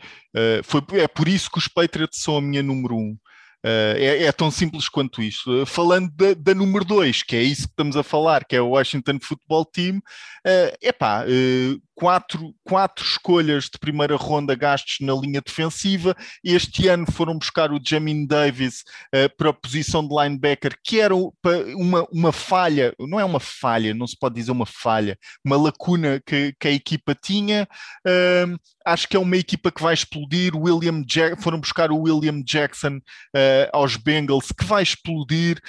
foi, 0.64 0.82
é 0.98 1.06
por 1.06 1.28
isso 1.28 1.50
que 1.50 1.58
os 1.58 1.68
Patriots 1.68 2.22
são 2.22 2.38
a 2.38 2.40
minha 2.40 2.62
número 2.62 2.96
um. 2.96 3.16
Uh, 3.64 3.92
é, 3.96 4.24
é, 4.24 4.32
tão 4.32 4.50
simples 4.50 4.88
quanto 4.88 5.22
isto. 5.22 5.62
Uh, 5.62 5.66
falando 5.66 6.10
da, 6.12 6.32
da 6.34 6.54
número 6.54 6.84
2, 6.84 7.22
que 7.22 7.36
é 7.36 7.42
isso 7.42 7.64
que 7.64 7.72
estamos 7.72 7.96
a 7.96 8.02
falar, 8.02 8.44
que 8.44 8.56
é 8.56 8.60
o 8.60 8.70
Washington 8.70 9.18
Football 9.20 9.66
Team, 9.66 9.98
uh, 9.98 10.76
epá, 10.80 11.24
uh, 11.24 11.82
quatro, 12.00 12.54
quatro 12.64 13.04
escolhas 13.04 13.64
de 13.64 13.78
primeira 13.78 14.16
ronda 14.16 14.54
gastos 14.54 15.06
na 15.06 15.12
linha 15.12 15.42
defensiva. 15.42 16.16
Este 16.42 16.88
ano 16.88 17.04
foram 17.12 17.36
buscar 17.36 17.70
o 17.70 17.80
Jamin 17.84 18.26
Davis 18.26 18.84
uh, 19.14 19.28
para 19.36 19.50
a 19.50 19.52
posição 19.52 20.08
de 20.08 20.14
linebacker, 20.14 20.78
que 20.82 20.98
era 20.98 21.14
uma, 21.14 22.08
uma 22.10 22.32
falha, 22.32 22.94
não 22.98 23.20
é 23.20 23.24
uma 23.24 23.38
falha, 23.38 23.92
não 23.92 24.06
se 24.06 24.18
pode 24.18 24.36
dizer 24.36 24.50
uma 24.50 24.64
falha, 24.64 25.18
uma 25.44 25.58
lacuna 25.58 26.22
que, 26.24 26.54
que 26.58 26.68
a 26.68 26.72
equipa 26.72 27.14
tinha. 27.14 27.68
Uh, 28.06 28.58
acho 28.86 29.06
que 29.06 29.16
é 29.16 29.20
uma 29.20 29.36
equipa 29.36 29.70
que 29.70 29.82
vai 29.82 29.92
explodir. 29.92 30.56
William 30.56 31.02
Jack, 31.02 31.42
foram 31.42 31.60
buscar 31.60 31.92
o 31.92 32.00
William 32.00 32.40
Jackson 32.42 32.96
uh, 32.96 33.68
aos 33.74 33.96
Bengals, 33.96 34.52
que 34.58 34.64
vai 34.64 34.82
explodir. 34.82 35.60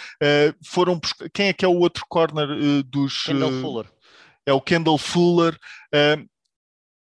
foram 0.65 0.97
buscar, 0.97 1.29
quem 1.31 1.47
é 1.47 1.53
que 1.53 1.65
é 1.65 1.67
o 1.67 1.75
outro 1.75 2.05
corner 2.07 2.47
dos. 2.83 3.23
Kendall 3.23 3.51
Fuller 3.59 3.85
é 4.45 4.53
o 4.53 4.61
Kendall 4.61 4.97
Fuller. 4.97 5.57
Uh, 5.93 6.29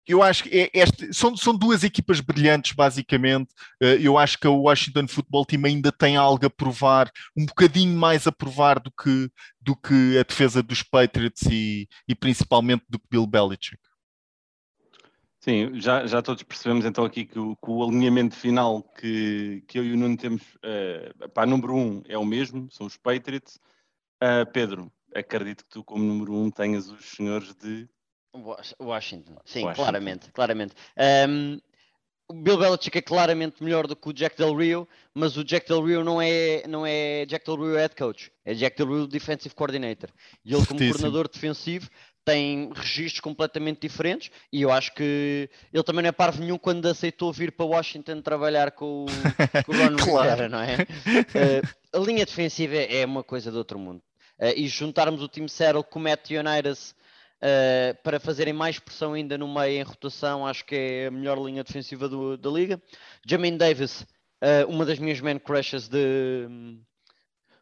eu 0.06 0.22
acho 0.22 0.44
que 0.44 0.50
é 0.50 0.70
este, 0.74 1.14
são, 1.14 1.36
são 1.36 1.56
duas 1.56 1.84
equipas 1.84 2.20
brilhantes, 2.20 2.72
basicamente. 2.72 3.52
Uh, 3.80 3.98
eu 4.00 4.18
acho 4.18 4.38
que 4.38 4.48
o 4.48 4.62
Washington 4.62 5.06
Football 5.06 5.46
Team 5.46 5.64
ainda 5.64 5.92
tem 5.92 6.16
algo 6.16 6.44
a 6.44 6.50
provar, 6.50 7.10
um 7.36 7.46
bocadinho 7.46 7.96
mais 7.96 8.26
a 8.26 8.32
provar 8.32 8.80
do 8.80 8.90
que, 8.90 9.30
do 9.60 9.76
que 9.76 10.18
a 10.18 10.22
defesa 10.22 10.62
dos 10.62 10.82
Patriots 10.82 11.42
e, 11.50 11.88
e 12.08 12.14
principalmente 12.14 12.84
do 12.88 13.00
Bill 13.10 13.26
Belichick. 13.26 13.78
Sim, 15.40 15.80
já, 15.80 16.06
já 16.06 16.20
todos 16.20 16.42
percebemos 16.42 16.84
então 16.84 17.02
aqui 17.02 17.24
que 17.24 17.38
o, 17.38 17.56
que 17.56 17.70
o 17.70 17.82
alinhamento 17.82 18.36
final 18.36 18.82
que, 18.82 19.64
que 19.66 19.78
eu 19.78 19.84
e 19.84 19.94
o 19.94 19.96
Nuno 19.96 20.14
temos 20.14 20.42
uh, 20.56 21.28
para 21.30 21.48
número 21.48 21.74
um 21.74 22.02
é 22.06 22.18
o 22.18 22.26
mesmo, 22.26 22.68
são 22.70 22.86
os 22.86 22.98
Patriots. 22.98 23.58
Uh, 24.22 24.44
Pedro, 24.52 24.92
acredito 25.14 25.64
que 25.64 25.70
tu, 25.70 25.84
como 25.84 26.04
número 26.04 26.34
um, 26.34 26.50
tenhas 26.50 26.88
os 26.88 27.04
senhores 27.04 27.54
de 27.54 27.88
Washington, 28.80 29.36
sim, 29.44 29.64
Washington. 29.64 29.74
claramente, 29.74 30.32
claramente. 30.32 30.74
Um, 31.28 31.60
o 32.28 32.32
Bill 32.32 32.58
Belichick 32.58 32.96
é 32.96 33.02
claramente 33.02 33.62
melhor 33.62 33.88
do 33.88 33.96
que 33.96 34.08
o 34.08 34.12
Jack 34.12 34.36
Del 34.36 34.54
Rio, 34.54 34.88
mas 35.12 35.36
o 35.36 35.42
Jack 35.42 35.66
Del 35.66 35.84
Rio 35.84 36.04
não 36.04 36.22
é, 36.22 36.64
não 36.68 36.86
é 36.86 37.26
Jack 37.26 37.44
Del 37.44 37.56
Rio 37.56 37.74
head 37.74 37.96
coach, 37.96 38.30
é 38.44 38.54
Jack 38.54 38.76
Del 38.76 38.86
Rio 38.86 39.06
defensive 39.08 39.52
coordinator. 39.52 40.10
E 40.44 40.54
ele, 40.54 40.64
como 40.64 40.78
coordenador 40.78 41.28
defensivo, 41.28 41.90
tem 42.24 42.70
registros 42.72 43.18
completamente 43.20 43.80
diferentes 43.80 44.30
e 44.52 44.62
eu 44.62 44.70
acho 44.70 44.94
que 44.94 45.50
ele 45.72 45.82
também 45.82 46.02
não 46.02 46.10
é 46.10 46.12
parvo 46.12 46.40
nenhum 46.40 46.58
quando 46.58 46.86
aceitou 46.86 47.32
vir 47.32 47.50
para 47.50 47.66
Washington 47.66 48.22
trabalhar 48.22 48.70
com, 48.70 49.06
com 49.66 49.72
o 49.72 49.76
Ron 49.76 49.96
claro. 49.98 50.30
Rivera, 50.30 50.48
não 50.48 50.60
é? 50.60 50.76
Uh, 50.76 51.98
a 51.98 51.98
linha 51.98 52.24
defensiva 52.24 52.76
é 52.76 53.04
uma 53.04 53.24
coisa 53.24 53.50
de 53.50 53.56
outro 53.56 53.78
mundo. 53.78 54.00
Uh, 54.40 54.56
e 54.56 54.66
juntarmos 54.66 55.22
o 55.22 55.28
time 55.28 55.48
Seattle 55.48 55.84
com 55.84 55.98
o 55.98 56.02
Matt 56.02 56.30
Unitas 56.30 56.94
Uh, 57.40 57.96
para 58.02 58.20
fazerem 58.20 58.52
mais 58.52 58.78
pressão 58.78 59.14
ainda 59.14 59.38
no 59.38 59.48
meio 59.48 59.80
em 59.80 59.82
rotação, 59.82 60.46
acho 60.46 60.62
que 60.62 60.76
é 60.76 61.06
a 61.06 61.10
melhor 61.10 61.38
linha 61.38 61.64
defensiva 61.64 62.06
do, 62.06 62.36
da 62.36 62.50
liga. 62.50 62.78
Jamin 63.26 63.56
Davis, 63.56 64.02
uh, 64.02 64.68
uma 64.68 64.84
das 64.84 64.98
minhas 64.98 65.22
man 65.22 65.38
crushes 65.38 65.88
de, 65.88 66.46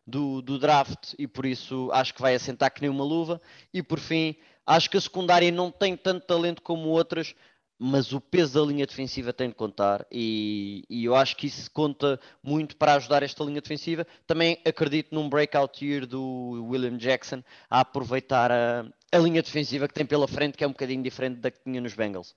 do, 0.04 0.42
do, 0.42 0.58
draft, 0.58 1.14
e 1.16 1.28
por 1.28 1.46
isso 1.46 1.90
acho 1.92 2.12
que 2.12 2.20
vai 2.20 2.34
assentar 2.34 2.72
que 2.74 2.80
nem 2.80 2.90
uma 2.90 3.04
luva. 3.04 3.40
E 3.72 3.80
por 3.80 4.00
fim, 4.00 4.34
acho 4.66 4.90
que 4.90 4.96
a 4.96 5.00
secundária 5.00 5.52
não 5.52 5.70
tem 5.70 5.96
tanto 5.96 6.26
talento 6.26 6.60
como 6.60 6.88
outras, 6.88 7.32
mas 7.78 8.12
o 8.12 8.20
peso 8.20 8.58
da 8.58 8.66
linha 8.66 8.86
defensiva 8.86 9.32
tem 9.32 9.48
de 9.48 9.54
contar 9.54 10.04
e, 10.10 10.84
e, 10.90 11.04
eu 11.04 11.14
acho 11.14 11.36
que 11.36 11.46
isso 11.46 11.70
conta 11.70 12.18
muito 12.42 12.76
para 12.76 12.94
ajudar 12.94 13.22
esta 13.22 13.44
linha 13.44 13.60
defensiva. 13.60 14.04
Também 14.26 14.58
acredito 14.66 15.14
num 15.14 15.28
breakout 15.28 15.84
year 15.84 16.04
do 16.04 16.66
William 16.68 16.96
Jackson 16.96 17.42
a 17.70 17.80
aproveitar 17.80 18.50
a, 18.50 18.84
a 19.12 19.18
linha 19.18 19.42
defensiva 19.42 19.86
que 19.86 19.94
tem 19.94 20.04
pela 20.04 20.26
frente, 20.26 20.58
que 20.58 20.64
é 20.64 20.66
um 20.66 20.72
bocadinho 20.72 21.02
diferente 21.02 21.38
da 21.38 21.50
que 21.50 21.62
tinha 21.62 21.80
nos 21.80 21.94
Bengals. 21.94 22.34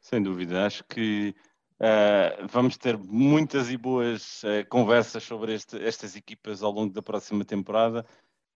Sem 0.00 0.22
dúvida, 0.22 0.66
acho 0.66 0.84
que 0.84 1.34
uh, 1.80 2.46
vamos 2.46 2.76
ter 2.76 2.98
muitas 2.98 3.70
e 3.70 3.76
boas 3.78 4.42
uh, 4.44 4.68
conversas 4.68 5.24
sobre 5.24 5.54
este, 5.54 5.82
estas 5.82 6.14
equipas 6.14 6.62
ao 6.62 6.70
longo 6.70 6.92
da 6.92 7.02
próxima 7.02 7.44
temporada 7.44 8.04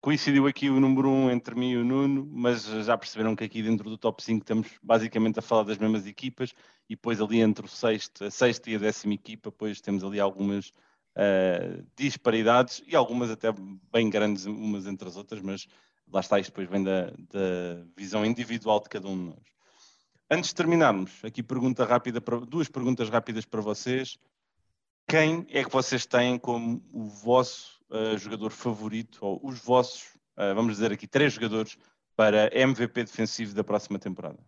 coincidiu 0.01 0.47
aqui 0.47 0.69
o 0.69 0.79
número 0.79 1.09
1 1.09 1.11
um 1.11 1.31
entre 1.31 1.55
mim 1.55 1.71
e 1.71 1.77
o 1.77 1.83
Nuno, 1.83 2.27
mas 2.31 2.63
já 2.63 2.97
perceberam 2.97 3.35
que 3.35 3.43
aqui 3.43 3.61
dentro 3.61 3.89
do 3.89 3.97
top 3.97 4.23
5 4.23 4.43
estamos 4.43 4.67
basicamente 4.81 5.39
a 5.39 5.41
falar 5.41 5.63
das 5.63 5.77
mesmas 5.77 6.07
equipas 6.07 6.53
e 6.89 6.95
depois 6.95 7.19
ali 7.21 7.39
entre 7.41 7.65
o 7.65 7.67
sexto, 7.67 8.23
a 8.23 8.31
sexta 8.31 8.69
e 8.69 8.75
a 8.75 8.79
décima 8.79 9.13
equipa, 9.13 9.49
depois 9.49 9.81
temos 9.81 10.03
ali 10.03 10.19
algumas 10.19 10.69
uh, 10.69 11.85
disparidades 11.95 12.81
e 12.87 12.95
algumas 12.95 13.29
até 13.29 13.49
bem 13.91 14.09
grandes 14.09 14.45
umas 14.45 14.87
entre 14.87 15.07
as 15.07 15.17
outras, 15.17 15.41
mas 15.41 15.67
lá 16.11 16.21
está, 16.21 16.39
isto 16.39 16.51
depois 16.51 16.69
vem 16.69 16.83
da, 16.83 17.07
da 17.07 17.85
visão 17.95 18.25
individual 18.25 18.79
de 18.79 18.89
cada 18.89 19.07
um 19.07 19.17
de 19.17 19.29
nós. 19.31 19.49
Antes 20.31 20.49
de 20.49 20.55
terminarmos, 20.55 21.11
aqui 21.23 21.43
pergunta 21.43 21.83
rápida 21.85 22.21
para, 22.21 22.39
duas 22.39 22.69
perguntas 22.69 23.09
rápidas 23.09 23.45
para 23.45 23.61
vocês. 23.61 24.17
Quem 25.07 25.45
é 25.49 25.63
que 25.63 25.71
vocês 25.71 26.05
têm 26.05 26.37
como 26.37 26.83
o 26.93 27.05
vosso 27.05 27.78
uh, 27.89 28.17
jogador 28.17 28.51
favorito, 28.51 29.19
ou 29.21 29.39
os 29.43 29.59
vossos, 29.59 30.15
uh, 30.37 30.53
vamos 30.55 30.73
dizer 30.73 30.91
aqui, 30.91 31.07
três 31.07 31.33
jogadores 31.33 31.77
para 32.15 32.49
MVP 32.53 33.03
defensivo 33.03 33.53
da 33.53 33.63
próxima 33.63 33.97
temporada? 33.97 34.39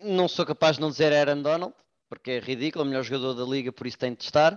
Não 0.00 0.26
sou 0.26 0.44
capaz 0.44 0.76
de 0.76 0.82
não 0.82 0.90
dizer 0.90 1.12
Aaron 1.12 1.42
Donald, 1.42 1.74
porque 2.08 2.32
é 2.32 2.38
ridículo, 2.40 2.84
é 2.84 2.86
o 2.86 2.88
melhor 2.88 3.04
jogador 3.04 3.34
da 3.34 3.44
liga, 3.44 3.72
por 3.72 3.86
isso 3.86 3.98
tem 3.98 4.14
de 4.14 4.24
estar. 4.24 4.54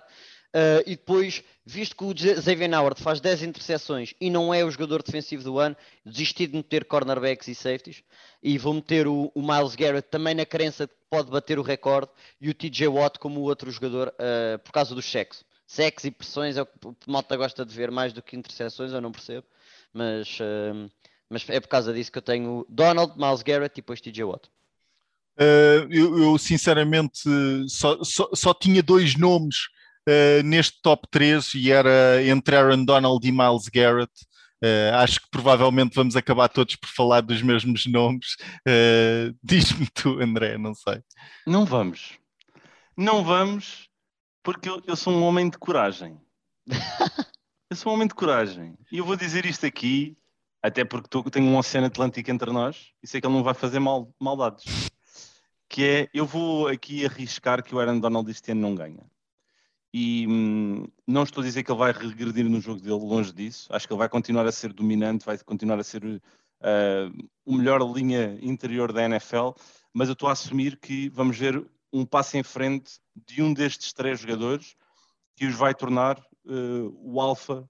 Uh, 0.55 0.79
e 0.85 0.95
depois, 0.95 1.43
visto 1.65 1.97
que 1.97 2.03
o 2.05 2.17
Xavier 2.41 2.73
Howard 2.73 3.01
faz 3.01 3.19
10 3.19 3.43
interseções 3.43 4.13
e 4.21 4.29
não 4.29 4.53
é 4.53 4.63
o 4.63 4.71
jogador 4.71 5.03
defensivo 5.03 5.43
do 5.43 5.59
ano, 5.59 5.75
desisti 6.05 6.47
de 6.47 6.55
meter 6.55 6.85
cornerbacks 6.85 7.49
e 7.49 7.53
safeties 7.53 8.03
e 8.41 8.57
vou 8.57 8.73
meter 8.73 9.05
o, 9.05 9.29
o 9.35 9.41
Miles 9.41 9.75
Garrett 9.75 10.07
também 10.09 10.33
na 10.33 10.45
crença 10.45 10.87
de 10.87 10.93
que 10.93 10.99
pode 11.09 11.29
bater 11.29 11.59
o 11.59 11.61
recorde 11.61 12.09
e 12.39 12.49
o 12.49 12.53
TJ 12.53 12.87
Watt 12.87 13.19
como 13.19 13.41
outro 13.41 13.69
jogador 13.69 14.13
uh, 14.15 14.57
por 14.59 14.71
causa 14.71 14.95
dos 14.95 15.05
sexos 15.05 15.43
sexo 15.65 16.07
e 16.07 16.11
pressões 16.11 16.57
é 16.57 16.61
o 16.61 16.65
que 16.65 16.87
o 16.87 16.95
malta 17.07 17.35
gosta 17.35 17.65
de 17.65 17.75
ver 17.75 17.91
mais 17.91 18.13
do 18.13 18.21
que 18.21 18.35
interseções, 18.35 18.91
eu 18.91 19.01
não 19.01 19.11
percebo. 19.11 19.45
Mas, 19.93 20.39
uh, 20.39 20.89
mas 21.29 21.47
é 21.49 21.59
por 21.59 21.69
causa 21.69 21.93
disso 21.93 22.11
que 22.11 22.17
eu 22.17 22.21
tenho 22.21 22.65
Donald, 22.69 23.17
Miles 23.17 23.41
Garrett 23.41 23.73
e 23.73 23.81
depois 23.81 24.01
TJ 24.01 24.23
Watt. 24.23 24.49
Uh, 25.37 25.83
eu, 25.89 26.17
eu, 26.17 26.37
sinceramente 26.37 27.19
só, 27.67 28.01
só, 28.03 28.29
só, 28.33 28.53
tinha 28.53 28.81
dois 28.81 29.17
nomes 29.17 29.65
uh, 30.07 30.41
neste 30.43 30.81
top 30.81 31.05
3 31.11 31.55
e 31.55 31.71
era 31.71 32.23
entre 32.25 32.55
Aaron 32.55 32.85
Donald 32.85 33.27
e 33.27 33.31
Miles 33.31 33.67
Garrett. 33.67 34.11
Uh, 34.63 34.95
acho 34.95 35.21
que 35.21 35.29
provavelmente 35.29 35.93
vamos 35.93 36.15
acabar 36.15 36.47
todos 36.47 36.77
por 36.77 36.87
falar 36.87 37.21
dos 37.21 37.41
mesmos 37.41 37.85
nomes. 37.85 38.37
Diz-me 39.43 39.87
tu, 39.93 40.21
André, 40.21 40.57
não 40.57 40.73
sei. 40.73 41.01
Não 41.45 41.65
vamos. 41.65 42.13
Não 42.97 43.21
vamos, 43.21 43.89
porque 44.45 44.69
eu, 44.69 44.79
eu 44.85 44.95
sou 44.95 45.11
um 45.11 45.23
homem 45.23 45.49
de 45.49 45.57
coragem. 45.57 46.21
eu 47.67 47.75
sou 47.75 47.91
um 47.91 47.95
homem 47.95 48.07
de 48.07 48.13
coragem. 48.13 48.77
E 48.91 48.99
eu 48.99 49.03
vou 49.03 49.15
dizer 49.15 49.43
isto 49.43 49.65
aqui, 49.65 50.15
até 50.61 50.85
porque 50.85 51.09
tô, 51.09 51.23
tenho 51.23 51.47
um 51.47 51.57
oceano 51.57 51.87
Atlântico 51.87 52.29
entre 52.29 52.51
nós 52.51 52.93
e 53.01 53.07
sei 53.07 53.19
que 53.19 53.25
ele 53.25 53.33
não 53.33 53.43
vai 53.43 53.55
fazer 53.55 53.79
mal, 53.79 54.13
maldades. 54.19 54.87
Que 55.67 55.83
é, 55.83 56.09
eu 56.13 56.27
vou 56.27 56.67
aqui 56.67 57.03
arriscar 57.03 57.63
que 57.63 57.73
o 57.73 57.79
Aaron 57.79 57.99
Donald 57.99 58.29
este 58.29 58.51
ano 58.51 58.61
não 58.61 58.75
ganha. 58.75 59.03
E 59.91 60.27
hum, 60.27 60.85
não 61.07 61.23
estou 61.23 61.41
a 61.41 61.45
dizer 61.45 61.63
que 61.63 61.71
ele 61.71 61.79
vai 61.79 61.91
regredir 61.91 62.47
no 62.47 62.61
jogo 62.61 62.79
dele, 62.79 62.93
longe 62.93 63.33
disso. 63.33 63.67
Acho 63.71 63.87
que 63.87 63.93
ele 63.93 63.99
vai 63.99 64.09
continuar 64.09 64.45
a 64.45 64.51
ser 64.51 64.71
dominante, 64.73 65.25
vai 65.25 65.39
continuar 65.39 65.79
a 65.79 65.83
ser 65.83 66.03
uh, 66.05 67.27
o 67.43 67.55
melhor 67.55 67.81
linha 67.81 68.37
interior 68.43 68.93
da 68.93 69.05
NFL, 69.05 69.51
mas 69.91 70.07
eu 70.07 70.13
estou 70.13 70.29
a 70.29 70.33
assumir 70.33 70.77
que 70.77 71.09
vamos 71.09 71.35
ver 71.35 71.65
um 71.95 72.05
passo 72.05 72.37
em 72.37 72.43
frente 72.43 72.99
de 73.15 73.41
um 73.41 73.53
destes 73.53 73.93
três 73.93 74.19
jogadores 74.19 74.75
que 75.35 75.45
os 75.45 75.55
vai 75.55 75.73
tornar 75.73 76.19
uh, 76.45 76.97
o 77.01 77.21
alfa 77.21 77.67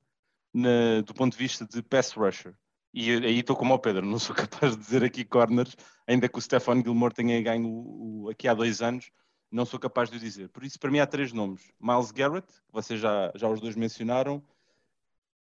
do 1.06 1.14
ponto 1.14 1.34
de 1.34 1.38
vista 1.38 1.66
de 1.66 1.84
pass 1.84 2.14
rusher. 2.14 2.56
E 2.94 3.12
aí 3.12 3.40
estou 3.40 3.58
como 3.58 3.74
o 3.74 3.80
Pedro, 3.80 4.06
não 4.06 4.18
sou 4.18 4.34
capaz 4.36 4.72
de 4.72 4.82
dizer 4.82 5.04
aqui 5.04 5.26
corners, 5.26 5.76
ainda 6.08 6.30
que 6.30 6.38
o 6.38 6.42
Stefan 6.42 6.82
Gilmore 6.82 7.14
tenha 7.14 7.42
ganho 7.42 7.68
o, 7.68 8.24
o, 8.24 8.30
aqui 8.30 8.48
há 8.48 8.54
dois 8.54 8.82
anos, 8.82 9.12
não 9.52 9.66
sou 9.66 9.78
capaz 9.78 10.10
de 10.10 10.16
o 10.16 10.20
dizer. 10.20 10.48
Por 10.50 10.64
isso, 10.64 10.80
para 10.80 10.90
mim, 10.90 11.00
há 11.00 11.06
três 11.06 11.34
nomes: 11.34 11.74
Miles 11.80 12.12
Garrett, 12.12 12.48
que 12.48 12.72
vocês 12.72 13.00
já, 13.00 13.34
já 13.36 13.50
os 13.50 13.60
dois 13.60 13.76
mencionaram, 13.76 14.42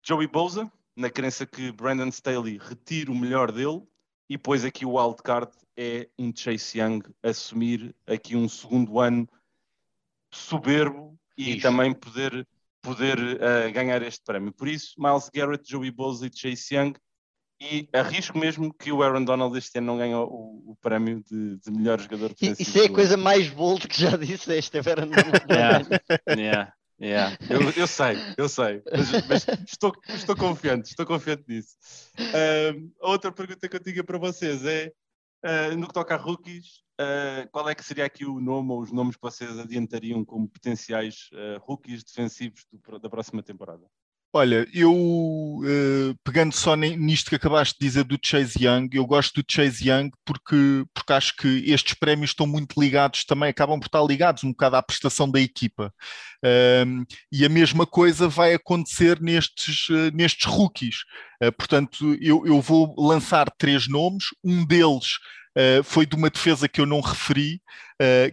Joey 0.02 0.26
Bosa, 0.26 0.70
na 0.96 1.08
crença 1.08 1.46
que 1.46 1.70
Brandon 1.70 2.08
Staley 2.08 2.58
retire 2.58 3.10
o 3.10 3.14
melhor 3.14 3.52
dele, 3.52 3.86
e 4.28 4.36
depois 4.36 4.64
aqui 4.64 4.86
o 4.86 4.96
wildcard 4.96 5.52
é 5.76 6.08
um 6.18 6.32
Chase 6.34 6.78
Young 6.78 7.02
assumir 7.22 7.94
aqui 8.06 8.36
um 8.36 8.48
segundo 8.48 9.00
ano 9.00 9.28
soberbo 10.32 11.18
e 11.36 11.52
isso. 11.52 11.62
também 11.62 11.92
poder, 11.92 12.46
poder 12.80 13.18
uh, 13.18 13.72
ganhar 13.72 14.02
este 14.02 14.22
prémio. 14.24 14.52
Por 14.52 14.68
isso, 14.68 14.94
Miles 14.98 15.30
Garrett, 15.32 15.68
Joey 15.68 15.90
Bosa 15.90 16.26
e 16.26 16.30
Chase 16.32 16.74
Young 16.74 16.94
e 17.60 17.88
arrisco 17.92 18.36
mesmo 18.38 18.72
que 18.74 18.92
o 18.92 19.02
Aaron 19.02 19.24
Donald 19.24 19.56
este 19.56 19.78
ano 19.78 19.88
não 19.88 19.98
ganhe 19.98 20.14
o, 20.14 20.62
o 20.66 20.76
prémio 20.80 21.22
de, 21.22 21.56
de, 21.56 21.70
melhor 21.70 22.00
jogador. 22.00 22.34
Isso 22.40 22.78
é 22.78 22.86
a 22.86 22.92
coisa 22.92 23.16
mais 23.16 23.48
bold 23.48 23.86
que 23.86 24.00
já 24.00 24.16
disseste, 24.16 24.76
Aaron 24.78 25.06
Donald. 25.08 25.44
yeah, 25.50 25.86
yeah. 26.36 26.72
Yeah, 27.04 27.36
eu, 27.50 27.60
eu, 27.76 27.86
sei, 27.86 28.16
eu 28.38 28.48
sei, 28.48 28.82
mas, 28.90 29.26
mas, 29.28 29.46
estou, 29.68 29.92
estou 30.08 30.34
confiante, 30.34 30.88
estou 30.88 31.04
confiante 31.04 31.44
nisso. 31.46 31.76
Uh, 32.18 32.90
outra 32.98 33.30
pergunta 33.30 33.68
que 33.68 33.76
eu 33.76 33.80
tinha 33.80 34.02
para 34.02 34.16
vocês 34.16 34.64
é, 34.64 34.90
uh, 35.44 35.76
no 35.76 35.86
que 35.86 35.92
toca 35.92 36.14
a 36.14 36.16
rookies, 36.16 36.82
uh, 36.98 37.46
qual 37.52 37.68
é 37.68 37.74
que 37.74 37.84
seria 37.84 38.06
aqui 38.06 38.24
o 38.24 38.40
nome 38.40 38.70
ou 38.70 38.80
os 38.80 38.90
nomes 38.90 39.16
que 39.16 39.22
vocês 39.22 39.58
adiantariam 39.58 40.24
como 40.24 40.48
potenciais 40.48 41.28
rookies 41.60 42.02
defensivos 42.02 42.64
do, 42.72 42.98
da 42.98 43.10
próxima 43.10 43.42
temporada? 43.42 43.84
Olha, 44.36 44.66
eu 44.74 44.92
uh, 44.92 46.18
pegando 46.24 46.52
só 46.52 46.74
nisto 46.74 47.28
que 47.28 47.36
acabaste 47.36 47.76
de 47.78 47.86
dizer 47.86 48.02
do 48.02 48.18
Chase 48.20 48.66
Young, 48.66 48.88
eu 48.92 49.06
gosto 49.06 49.40
do 49.40 49.46
Chase 49.48 49.88
Young 49.88 50.10
porque, 50.24 50.84
porque 50.92 51.12
acho 51.12 51.36
que 51.36 51.62
estes 51.70 51.94
prémios 51.94 52.30
estão 52.30 52.44
muito 52.44 52.80
ligados 52.80 53.24
também, 53.24 53.50
acabam 53.50 53.78
por 53.78 53.86
estar 53.86 54.02
ligados 54.02 54.42
um 54.42 54.50
bocado 54.50 54.74
à 54.74 54.82
prestação 54.82 55.30
da 55.30 55.38
equipa. 55.40 55.94
E 57.30 57.44
a 57.44 57.48
mesma 57.48 57.86
coisa 57.86 58.26
vai 58.26 58.54
acontecer 58.54 59.20
nestes, 59.20 59.88
uh, 59.88 60.10
nestes 60.12 60.46
rookies. 60.46 61.04
Uh, 61.40 61.52
portanto, 61.52 62.18
eu, 62.20 62.44
eu 62.44 62.60
vou 62.60 62.92
lançar 62.98 63.48
três 63.56 63.86
nomes, 63.86 64.24
um 64.42 64.66
deles 64.66 65.12
foi 65.84 66.04
de 66.04 66.16
uma 66.16 66.28
defesa 66.28 66.68
que 66.68 66.80
eu 66.80 66.86
não 66.86 67.00
referi, 67.00 67.62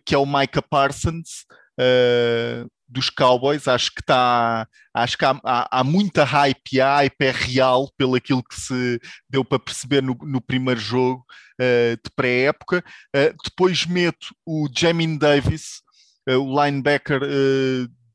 que 0.03 0.15
é 0.15 0.18
o 0.18 0.26
Micah 0.26 0.64
Parsons. 0.68 1.45
Uh, 1.80 2.68
dos 2.91 3.09
Cowboys. 3.09 3.68
Acho 3.68 3.91
que 3.91 4.01
está, 4.01 4.68
acho 4.93 5.18
que 5.18 5.26
há, 5.26 5.39
há, 5.43 5.80
há, 5.80 5.84
muita 5.84 6.23
hype 6.23 6.73
e 6.73 6.81
a 6.81 6.97
hype 6.97 7.22
é 7.22 7.31
real 7.31 7.91
pelo 7.97 8.15
aquilo 8.15 8.43
que 8.43 8.59
se 8.59 8.99
deu 9.30 9.43
para 9.45 9.59
perceber 9.59 10.03
no, 10.03 10.15
no 10.22 10.41
primeiro 10.41 10.80
jogo 10.80 11.26
uh, 11.59 11.95
de 11.95 12.11
pré-época. 12.15 12.84
Uh, 13.15 13.35
depois 13.43 13.85
meto 13.85 14.27
o 14.45 14.68
Jamin 14.76 15.18
Davis, 15.18 15.81
uh, 16.30 16.38
o 16.38 16.63
linebacker 16.63 17.22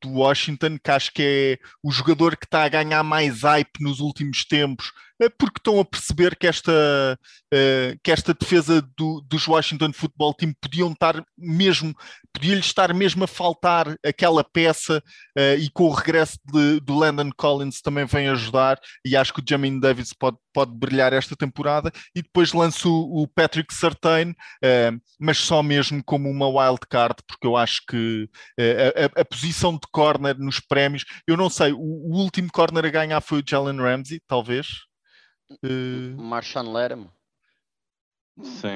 do 0.03 0.11
Washington, 0.11 0.79
que 0.83 0.91
acho 0.91 1.13
que 1.13 1.23
é 1.23 1.67
o 1.83 1.91
jogador 1.91 2.37
que 2.37 2.45
está 2.45 2.65
a 2.65 2.69
ganhar 2.69 3.03
mais 3.03 3.43
hype 3.43 3.81
nos 3.81 4.01
últimos 4.01 4.45
tempos 4.45 4.93
porque 5.39 5.59
estão 5.59 5.81
a 5.81 5.85
perceber 5.85 6.37
que 6.37 6.47
esta, 6.47 6.73
uh, 7.53 7.99
que 8.03 8.11
esta 8.11 8.35
defesa 8.35 8.83
do, 8.97 9.23
dos 9.27 9.49
Washington 9.49 9.93
Football 9.93 10.35
Team 10.35 10.53
podiam 10.61 10.93
estar 10.93 11.25
mesmo, 11.37 11.95
podia-lhe 12.33 12.61
estar 12.61 12.93
mesmo 12.93 13.25
a 13.25 13.27
faltar 13.27 13.97
aquela 14.05 14.45
peça 14.45 15.03
uh, 15.39 15.59
e 15.59 15.71
com 15.71 15.85
o 15.85 15.93
regresso 15.93 16.39
de, 16.45 16.81
do 16.81 16.95
Landon 16.95 17.31
Collins 17.37 17.81
também 17.81 18.05
vem 18.05 18.29
ajudar 18.29 18.79
e 19.05 19.17
acho 19.17 19.33
que 19.33 19.41
o 19.41 19.45
Jamin 19.49 19.81
Davis 19.81 20.13
pode, 20.13 20.37
pode 20.53 20.73
brilhar 20.73 21.13
esta 21.13 21.35
temporada 21.35 21.91
e 22.15 22.21
depois 22.23 22.53
lanço 22.53 22.91
o, 22.91 23.23
o 23.23 23.29
Patrick 23.29 23.73
Sartain, 23.73 24.31
uh, 24.31 25.01
mas 25.19 25.39
só 25.39 25.63
mesmo 25.63 26.03
como 26.05 26.29
uma 26.29 26.47
wild 26.47 26.81
card, 26.91 27.17
porque 27.27 27.47
eu 27.47 27.57
acho 27.57 27.81
que 27.89 28.29
a, 28.59 29.19
a, 29.19 29.23
a, 29.23 29.25
posição 29.25 29.73
de 29.73 29.87
corner 29.91 30.39
nos 30.39 30.61
prémios, 30.61 31.05
eu 31.27 31.37
não 31.37 31.49
sei, 31.49 31.73
o, 31.73 31.79
o 31.79 32.17
último 32.17 32.51
corner 32.53 32.85
a 32.85 32.91
ganhar 32.91 33.21
foi 33.23 33.41
o 33.41 33.45
Jalen 33.47 33.79
Ramsey, 33.79 34.21
talvez. 34.27 34.87
Uh... 35.51 36.17
Marshawn 36.17 36.73
Lerma. 36.73 37.09
Sim. 38.43 38.75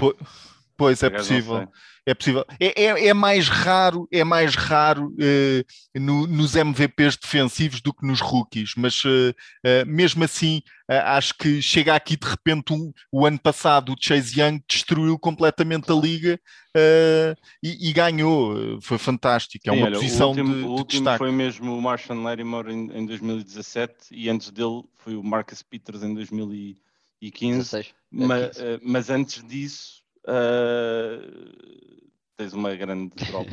Pois 0.81 1.03
é 1.03 1.11
possível. 1.11 1.69
É 2.07 2.15
possível. 2.15 2.45
É, 2.59 2.85
é, 2.85 3.09
é, 3.09 3.15
mais 3.15 3.49
raro, 3.49 4.09
é 4.11 4.25
mais 4.25 4.55
raro 4.55 5.09
uh, 5.09 6.01
no, 6.01 6.27
nos 6.27 6.57
MVPs 6.57 7.19
defensivos 7.19 7.83
do 7.83 7.93
que 7.93 8.07
nos 8.07 8.21
rookies, 8.21 8.73
mas 8.75 9.05
uh, 9.05 9.31
uh, 9.31 9.87
mesmo 9.87 10.25
assim 10.25 10.63
acho 10.89 11.35
que 11.39 11.63
chega 11.63 11.95
aqui 11.95 12.17
de 12.17 12.27
repente 12.27 12.73
um, 12.73 12.93
o 13.13 13.25
ano 13.25 13.39
passado 13.39 13.93
o 13.93 13.97
Chase 13.97 14.41
Young 14.41 14.61
destruiu 14.69 15.17
completamente 15.21 15.93
a 15.93 15.95
liga 15.95 16.41
e, 17.63 17.89
e, 17.89 17.93
ganhou. 17.93 18.81
Foi 18.83 18.99
fantástico. 18.99 19.71
É 19.71 19.73
Sim, 19.73 19.77
uma 19.77 19.87
olha, 19.87 19.95
posição 19.95 20.27
o 20.27 20.31
último, 20.31 20.53
de, 20.53 20.59
de 20.59 20.65
o 20.65 20.71
último 20.71 20.87
destaque. 20.87 21.19
foi 21.19 21.31
mesmo 21.31 21.79
o 21.79 21.81
Marshall 21.81 22.21
Lattimore 22.21 22.73
em, 22.73 22.91
em 22.91 23.07
2017 23.07 23.93
e 24.11 24.29
antes 24.29 24.51
dele 24.51 24.83
foi 24.99 25.15
o 25.15 25.23
Marcus 25.23 25.63
Peters 25.63 26.03
em 26.03 26.13
2015. 26.13 27.57
16, 27.59 27.95
mas, 28.11 28.57
mas 28.83 29.11
antes 29.11 29.45
disso 29.47 30.00
Uh, 30.27 31.51
tens 32.41 32.55
uma 32.55 32.75
grande 32.75 33.11
drop. 33.15 33.49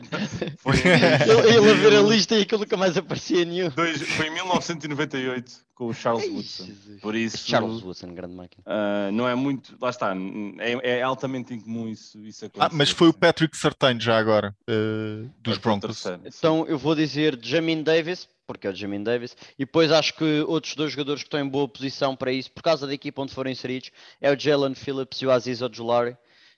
foi 0.58 0.74
ele, 0.80 1.70
a 1.70 1.74
ver 1.74 1.96
a 1.96 2.02
lista 2.08 2.38
e 2.38 2.42
aquilo 2.42 2.62
nunca 2.62 2.76
mais 2.76 2.96
aparecia 2.96 3.44
nenhum. 3.44 3.68
Dois, 3.70 4.00
foi 4.02 4.28
em 4.28 4.30
1998 4.30 5.52
com 5.74 5.86
o 5.86 5.94
Charles 5.94 6.24
Ei, 6.24 6.30
Woodson. 6.30 6.64
Jesus. 6.64 7.00
Por 7.00 7.14
isso, 7.14 7.38
Charles 7.46 7.82
Woodson, 7.82 8.14
grande 8.14 8.34
máquina. 8.34 8.64
Uh, 8.66 9.12
não 9.12 9.28
é 9.28 9.34
muito, 9.34 9.76
lá 9.80 9.90
está, 9.90 10.14
é, 10.58 10.98
é 10.98 11.02
altamente 11.02 11.52
incomum 11.52 11.88
isso, 11.88 12.24
isso 12.24 12.46
acontecer. 12.46 12.66
Ah, 12.66 12.76
mas 12.76 12.90
foi 12.90 13.08
o 13.08 13.12
Patrick 13.12 13.56
Sartain 13.56 14.00
já 14.00 14.18
agora, 14.18 14.54
uh, 14.68 15.30
dos 15.42 15.58
Broncos. 15.58 16.04
Então 16.24 16.66
eu 16.66 16.78
vou 16.78 16.94
dizer 16.94 17.38
Jamin 17.42 17.82
Davis, 17.82 18.26
porque 18.50 18.66
é 18.66 18.70
o 18.70 18.74
Jamin 18.74 19.04
Davis, 19.04 19.36
e 19.56 19.64
depois 19.64 19.92
acho 19.92 20.12
que 20.14 20.40
outros 20.40 20.74
dois 20.74 20.90
jogadores 20.90 21.22
que 21.22 21.28
estão 21.28 21.38
em 21.38 21.48
boa 21.48 21.68
posição 21.68 22.16
para 22.16 22.32
isso, 22.32 22.50
por 22.50 22.64
causa 22.64 22.84
da 22.84 22.92
equipa 22.92 23.22
onde 23.22 23.32
foram 23.32 23.48
inseridos, 23.48 23.92
é 24.20 24.32
o 24.32 24.36
Jalen 24.38 24.74
Phillips 24.74 25.22
e 25.22 25.26
o 25.26 25.30
Aziz 25.30 25.62
Ojulari, 25.62 26.16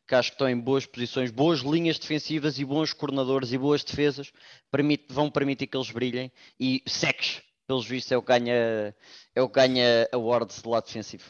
que 0.08 0.14
acho 0.14 0.30
que 0.30 0.34
estão 0.36 0.48
em 0.48 0.58
boas 0.58 0.86
posições, 0.86 1.30
boas 1.30 1.60
linhas 1.60 1.98
defensivas 1.98 2.58
e 2.58 2.64
bons 2.64 2.94
coordenadores 2.94 3.52
e 3.52 3.58
boas 3.58 3.84
defesas, 3.84 4.32
permite, 4.70 5.04
vão 5.10 5.30
permitir 5.30 5.66
que 5.66 5.76
eles 5.76 5.90
brilhem, 5.90 6.32
e 6.58 6.82
sex, 6.86 7.42
pelos 7.66 7.86
vistos, 7.86 8.10
é 8.10 8.16
o 8.16 8.22
que 8.22 8.28
ganha, 8.28 8.96
é 9.34 9.42
o 9.42 9.50
awards 10.12 10.62
do 10.62 10.70
lado 10.70 10.86
defensivo. 10.86 11.24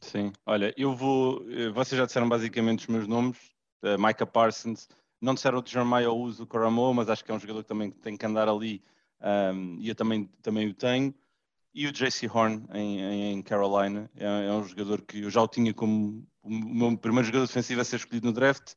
Sim, 0.00 0.32
olha, 0.44 0.74
eu 0.76 0.96
vou, 0.96 1.46
eh, 1.48 1.68
vocês 1.70 1.96
já 1.96 2.06
disseram 2.06 2.28
basicamente 2.28 2.80
os 2.80 2.86
meus 2.88 3.06
nomes, 3.06 3.38
uh, 3.84 3.96
Micah 3.96 4.26
Parsons, 4.26 4.88
não 5.20 5.34
disseram 5.34 5.60
o 5.60 5.64
Jeremiah 5.64 6.10
ou 6.10 6.28
o 6.28 6.46
Coramo, 6.46 6.92
mas 6.92 7.08
acho 7.08 7.24
que 7.24 7.30
é 7.30 7.34
um 7.34 7.40
jogador 7.40 7.62
que 7.62 7.68
também 7.68 7.92
tem 7.92 8.16
que 8.16 8.26
andar 8.26 8.48
ali 8.48 8.82
um, 9.20 9.78
e 9.80 9.88
eu 9.88 9.94
também, 9.94 10.24
também 10.42 10.68
o 10.68 10.74
tenho. 10.74 11.14
E 11.74 11.86
o 11.86 11.92
JC 11.92 12.26
Horn 12.26 12.66
em, 12.74 13.32
em 13.32 13.42
Carolina 13.42 14.10
é, 14.16 14.24
é, 14.24 14.52
um 14.52 14.64
jogador 14.64 15.02
que 15.02 15.20
eu 15.22 15.30
já 15.30 15.42
o 15.42 15.48
tinha 15.48 15.72
como 15.72 16.26
o 16.42 16.50
meu 16.50 16.96
primeiro 16.96 17.26
jogador 17.26 17.46
defensivo 17.46 17.80
a 17.80 17.84
ser 17.84 17.96
escolhido 17.96 18.26
no 18.26 18.32
draft. 18.32 18.72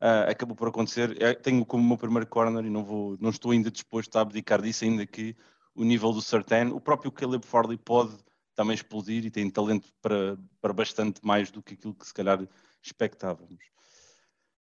Uh, 0.00 0.30
acabou 0.30 0.54
por 0.54 0.68
acontecer. 0.68 1.20
É, 1.22 1.34
tenho 1.34 1.64
como 1.64 1.82
o 1.82 1.86
meu 1.86 1.96
primeiro 1.96 2.26
corner 2.26 2.64
e 2.64 2.70
não, 2.70 2.84
vou, 2.84 3.16
não 3.20 3.30
estou 3.30 3.52
ainda 3.52 3.70
disposto 3.70 4.16
a 4.16 4.20
abdicar 4.20 4.60
disso, 4.60 4.84
ainda 4.84 5.06
que 5.06 5.34
o 5.74 5.84
nível 5.84 6.12
do 6.12 6.22
Certain, 6.22 6.68
o 6.68 6.80
próprio 6.80 7.10
Caleb 7.10 7.44
Farley 7.44 7.78
pode 7.78 8.16
também 8.54 8.74
explodir 8.74 9.24
e 9.24 9.30
tem 9.30 9.50
talento 9.50 9.92
para, 10.00 10.38
para 10.60 10.72
bastante 10.72 11.20
mais 11.24 11.50
do 11.50 11.62
que 11.62 11.74
aquilo 11.74 11.94
que 11.94 12.06
se 12.06 12.14
calhar 12.14 12.46
expectávamos. 12.82 13.64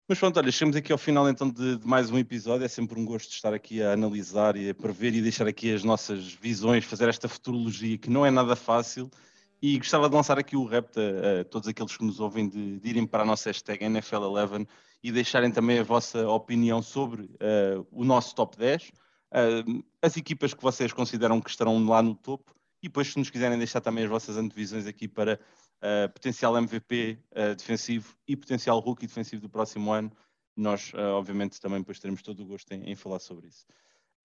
Mas 0.09 0.19
pronto, 0.19 0.37
olha, 0.37 0.51
chegamos 0.51 0.75
aqui 0.75 0.91
ao 0.91 0.99
final 0.99 1.29
então 1.29 1.49
de, 1.49 1.77
de, 1.77 1.87
mais 1.87 2.11
um 2.11 2.19
episódio. 2.19 2.65
É 2.65 2.69
sempre 2.69 2.99
um 2.99 3.05
gosto 3.05 3.31
estar 3.31 3.55
aqui 3.55 3.81
a 3.83 3.93
analisar 3.93 4.57
e 4.57 4.69
a 4.69 4.75
prever 4.75 5.15
e 5.15 5.23
deixar 5.23 5.47
aqui 5.47 5.73
as 5.73 5.85
nossas 5.85 6.33
visões, 6.35 6.85
fazer 6.85 7.09
esta 7.09 7.29
futurologia 7.29 7.97
que 7.97 8.11
não 8.11 8.27
é 8.27 8.31
nada 8.31 8.57
fácil. 8.57 9.09
E 9.63 9.79
gostava 9.79 10.09
de 10.09 10.17
lançar 10.17 10.39
aqui 10.41 10.57
o 10.57 10.65
repto 10.65 10.99
a, 11.01 11.45
todos 11.45 11.69
aqueles 11.69 11.97
que 11.97 12.05
nos 12.05 12.19
ouvem 12.19 12.49
de, 12.49 12.81
de, 12.81 12.89
irem 12.89 13.07
para 13.07 13.23
a 13.23 13.27
nossa 13.27 13.49
hashtag 13.49 13.85
NFL11 13.85 14.67
e 15.05 15.13
deixarem 15.13 15.53
também 15.53 15.79
a 15.79 15.85
vossa 15.85 16.29
opinião 16.29 16.83
sobre 16.83 17.23
uh, 17.23 17.87
o 17.93 18.05
nosso 18.05 18.35
top 18.35 18.57
10, 18.57 18.83
uh, 18.83 18.91
eh, 19.33 19.65
as 20.01 20.17
equipas 20.17 20.53
que 20.53 20.63
vocês 20.63 20.93
consideram 20.93 21.41
que 21.41 21.51
estarão 21.51 21.85
lá 21.87 22.03
no 22.03 22.15
topo 22.15 22.53
e 22.83 22.89
depois 22.89 23.13
se 23.13 23.19
nos 23.19 23.31
quiserem 23.31 23.57
deixar 23.57 23.81
também 23.81 24.05
as 24.05 24.11
vossas 24.11 24.37
antevisões 24.37 24.87
aqui 24.87 25.07
para 25.07 25.39
uh, 25.83 26.09
potencial 26.13 26.57
MVP 26.57 27.19
uh, 27.33 27.39
eh, 27.39 27.55
defensivo 27.55 28.17
e 28.27 28.37
potencial 28.37 28.79
rookie 28.79 29.07
defensivo 29.07 29.43
do 29.43 29.49
próximo 29.49 29.93
ano, 29.93 30.13
nós, 30.57 30.93
uh, 30.95 31.15
obviamente, 31.15 31.61
também 31.61 31.81
depois 31.81 31.99
teremos 31.99 32.23
todo 32.23 32.43
o 32.43 32.47
gosto 32.47 32.73
em, 32.73 32.91
em 32.91 32.95
falar 32.95 33.19
sobre 33.19 33.49
isso. 33.49 33.67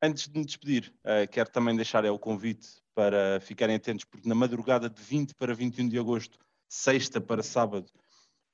Antes 0.02 0.28
de 0.28 0.38
me 0.38 0.46
despedir, 0.46 0.94
quero 1.32 1.50
também 1.50 1.76
deixar 1.76 2.06
é 2.06 2.12
o 2.12 2.20
convite 2.20 2.68
para 2.94 3.40
ficarem 3.40 3.78
atentos, 3.78 4.06
porque 4.06 4.30
na 4.30 4.36
madrugada 4.36 4.88
de 4.88 5.02
20 5.02 5.34
para 5.34 5.56
21 5.56 5.90
de 5.90 5.98
agosto, 5.98 6.38
sexta 6.70 7.20
para 7.20 7.42
sábado, 7.42 7.92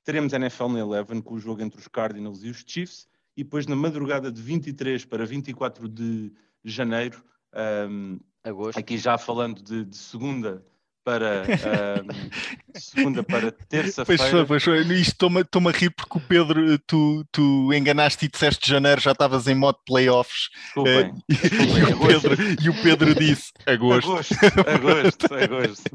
teremos 0.04 0.32
NFL 0.32 0.68
na 0.68 0.78
Eleven 0.78 1.20
com 1.20 1.34
o 1.34 1.38
jogo 1.38 1.60
entre 1.60 1.78
os 1.78 1.86
Cardinals 1.86 2.42
e 2.42 2.48
os 2.48 2.64
Chiefs, 2.66 3.06
e 3.36 3.44
depois 3.44 3.66
na 3.66 3.76
madrugada 3.76 4.32
de 4.32 4.40
23 4.40 5.04
para 5.04 5.26
24 5.26 5.86
de 5.86 6.32
janeiro, 6.64 7.22
um, 7.52 8.18
ehm, 8.42 8.70
aqui 8.74 8.96
já 8.96 9.18
falando 9.18 9.62
de, 9.62 9.84
de 9.84 9.96
segunda 9.98 10.64
para 11.04 11.42
uh, 11.42 12.78
segunda 12.78 13.22
para 13.22 13.52
terça-feira. 13.52 14.22
Pois 14.30 14.46
pois 14.46 14.64
foi. 14.64 15.00
Estou-me 15.00 15.68
a 15.68 15.70
rir 15.70 15.90
porque 15.90 16.18
o 16.18 16.20
Pedro, 16.20 16.78
tu, 16.80 17.24
tu 17.30 17.72
enganaste 17.72 18.24
e 18.24 18.28
disseste 18.28 18.64
de 18.64 18.70
janeiro, 18.70 19.00
já 19.00 19.12
estavas 19.12 19.46
em 19.46 19.54
modo 19.54 19.78
playoffs. 19.86 20.48
Desculpem, 20.64 21.10
uh, 21.10 21.22
desculpem, 21.28 21.84
e, 21.84 21.92
o 21.92 22.06
Pedro, 22.06 22.36
e, 22.62 22.68
o 22.70 22.82
Pedro, 22.82 23.14
disse 23.14 23.52
agosto. 23.66 24.10
Agosto, 24.10 24.34
agosto, 24.66 25.34
agosto. 25.34 25.90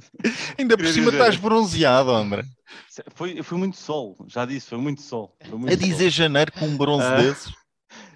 Ainda 0.57 0.77
por 0.77 0.87
cima 0.87 1.11
estás 1.11 1.35
bronzeado, 1.35 2.11
André. 2.11 2.43
Foi, 3.15 3.41
foi 3.41 3.57
muito 3.57 3.77
sol, 3.77 4.15
já 4.27 4.45
disse, 4.45 4.67
foi 4.67 4.77
muito 4.77 5.01
sol. 5.01 5.35
Foi 5.49 5.57
muito 5.57 5.73
a 5.73 5.75
dizer 5.75 6.11
sol. 6.11 6.11
janeiro 6.11 6.51
com 6.51 6.67
um 6.67 6.77
bronze 6.77 7.07
uh, 7.07 7.17
desses? 7.17 7.53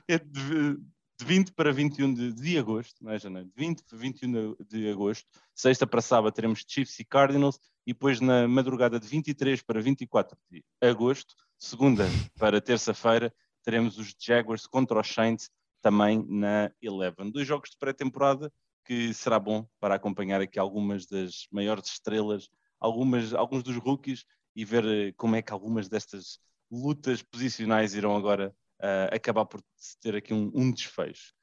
É 0.08 0.20
de, 0.20 0.78
de 1.20 1.26
20 1.26 1.52
para 1.54 1.72
21 1.72 2.14
de, 2.14 2.34
de 2.34 2.58
agosto, 2.58 3.04
não 3.04 3.12
é 3.12 3.20
janeiro, 3.20 3.48
de 3.48 3.56
20 3.56 3.84
para 3.84 3.98
21 3.98 4.56
de, 4.68 4.90
agosto, 4.90 5.26
sexta 5.54 5.86
para 5.86 6.02
sábado 6.02 6.34
teremos 6.34 6.64
Chiefs 6.68 7.00
e 7.00 7.06
Cardinals, 7.06 7.60
e 7.86 7.94
depois 7.94 8.20
na 8.20 8.48
madrugada 8.48 9.00
de 9.00 9.08
23 9.08 9.62
para 9.62 9.82
24 9.82 10.38
de 10.50 10.64
agosto, 10.82 11.36
segunda 11.58 12.06
para 12.38 12.62
terça-feira, 12.62 13.34
teremos 13.64 13.98
os 13.98 14.14
Jaguars 14.20 14.66
contra 14.66 15.00
os 15.00 15.08
Saints, 15.08 15.50
também 15.82 16.26
na 16.30 16.72
Eleven. 16.82 17.30
Dois 17.30 17.46
jogos 17.46 17.70
de 17.70 17.78
pré-temporada 17.78 18.52
que 18.86 19.14
será 19.14 19.38
bom 19.38 19.68
para 19.80 19.96
acompanhar 19.96 20.42
aqui 20.42 20.58
algumas 20.58 21.06
das 21.06 21.48
maiores 21.52 21.90
estrelas, 21.90 22.50
algumas, 22.80 23.34
alguns 23.34 23.64
dos 23.64 23.78
rookies 23.78 24.26
e 24.56 24.66
ver 24.66 24.86
eh, 24.86 25.14
como 25.18 25.36
é 25.36 25.42
que 25.42 25.52
algumas 25.52 25.88
destas 25.90 26.40
lutas 26.72 27.22
posicionais 27.22 27.94
irão 27.94 28.16
agora 28.16 28.54
uh, 28.84 29.16
acabar 29.16 29.46
por 29.46 29.62
ter 30.02 30.16
aqui 30.16 30.34
um, 30.34 30.52
um 30.54 30.72
desfecho. 30.72 31.34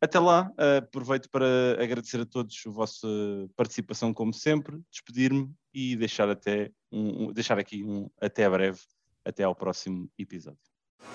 Até 0.00 0.18
lá, 0.18 0.50
uh, 0.52 0.78
aproveito 0.78 1.28
para 1.28 1.82
agradecer 1.82 2.20
a 2.20 2.24
todos 2.24 2.62
a 2.66 2.70
vossa 2.70 3.08
participação, 3.56 4.14
como 4.14 4.32
sempre, 4.32 4.80
despedir-me 4.90 5.52
e 5.74 5.96
deixar, 5.96 6.30
até 6.30 6.70
um, 6.90 7.24
um, 7.24 7.32
deixar 7.32 7.58
aqui 7.58 7.84
um 7.84 8.08
até 8.20 8.48
breve, 8.48 8.80
até 9.24 9.44
ao 9.44 9.54
próximo 9.54 10.10
episódio. 10.18 10.58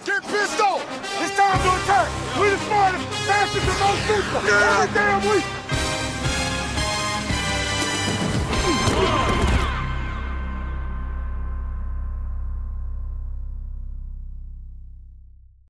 Get! 0.06 0.26
It's 0.26 1.36
time 1.36 1.58
to 1.60 1.70
attack! 1.70 2.10
We're 2.40 2.52
the 2.52 2.58
smartest, 2.66 3.08
fastest, 3.26 3.68
and 3.68 3.80
most! 3.80 4.08
Yeah. 4.46 4.84
Every 4.84 4.94
damn 4.94 5.22
week! 9.30 9.35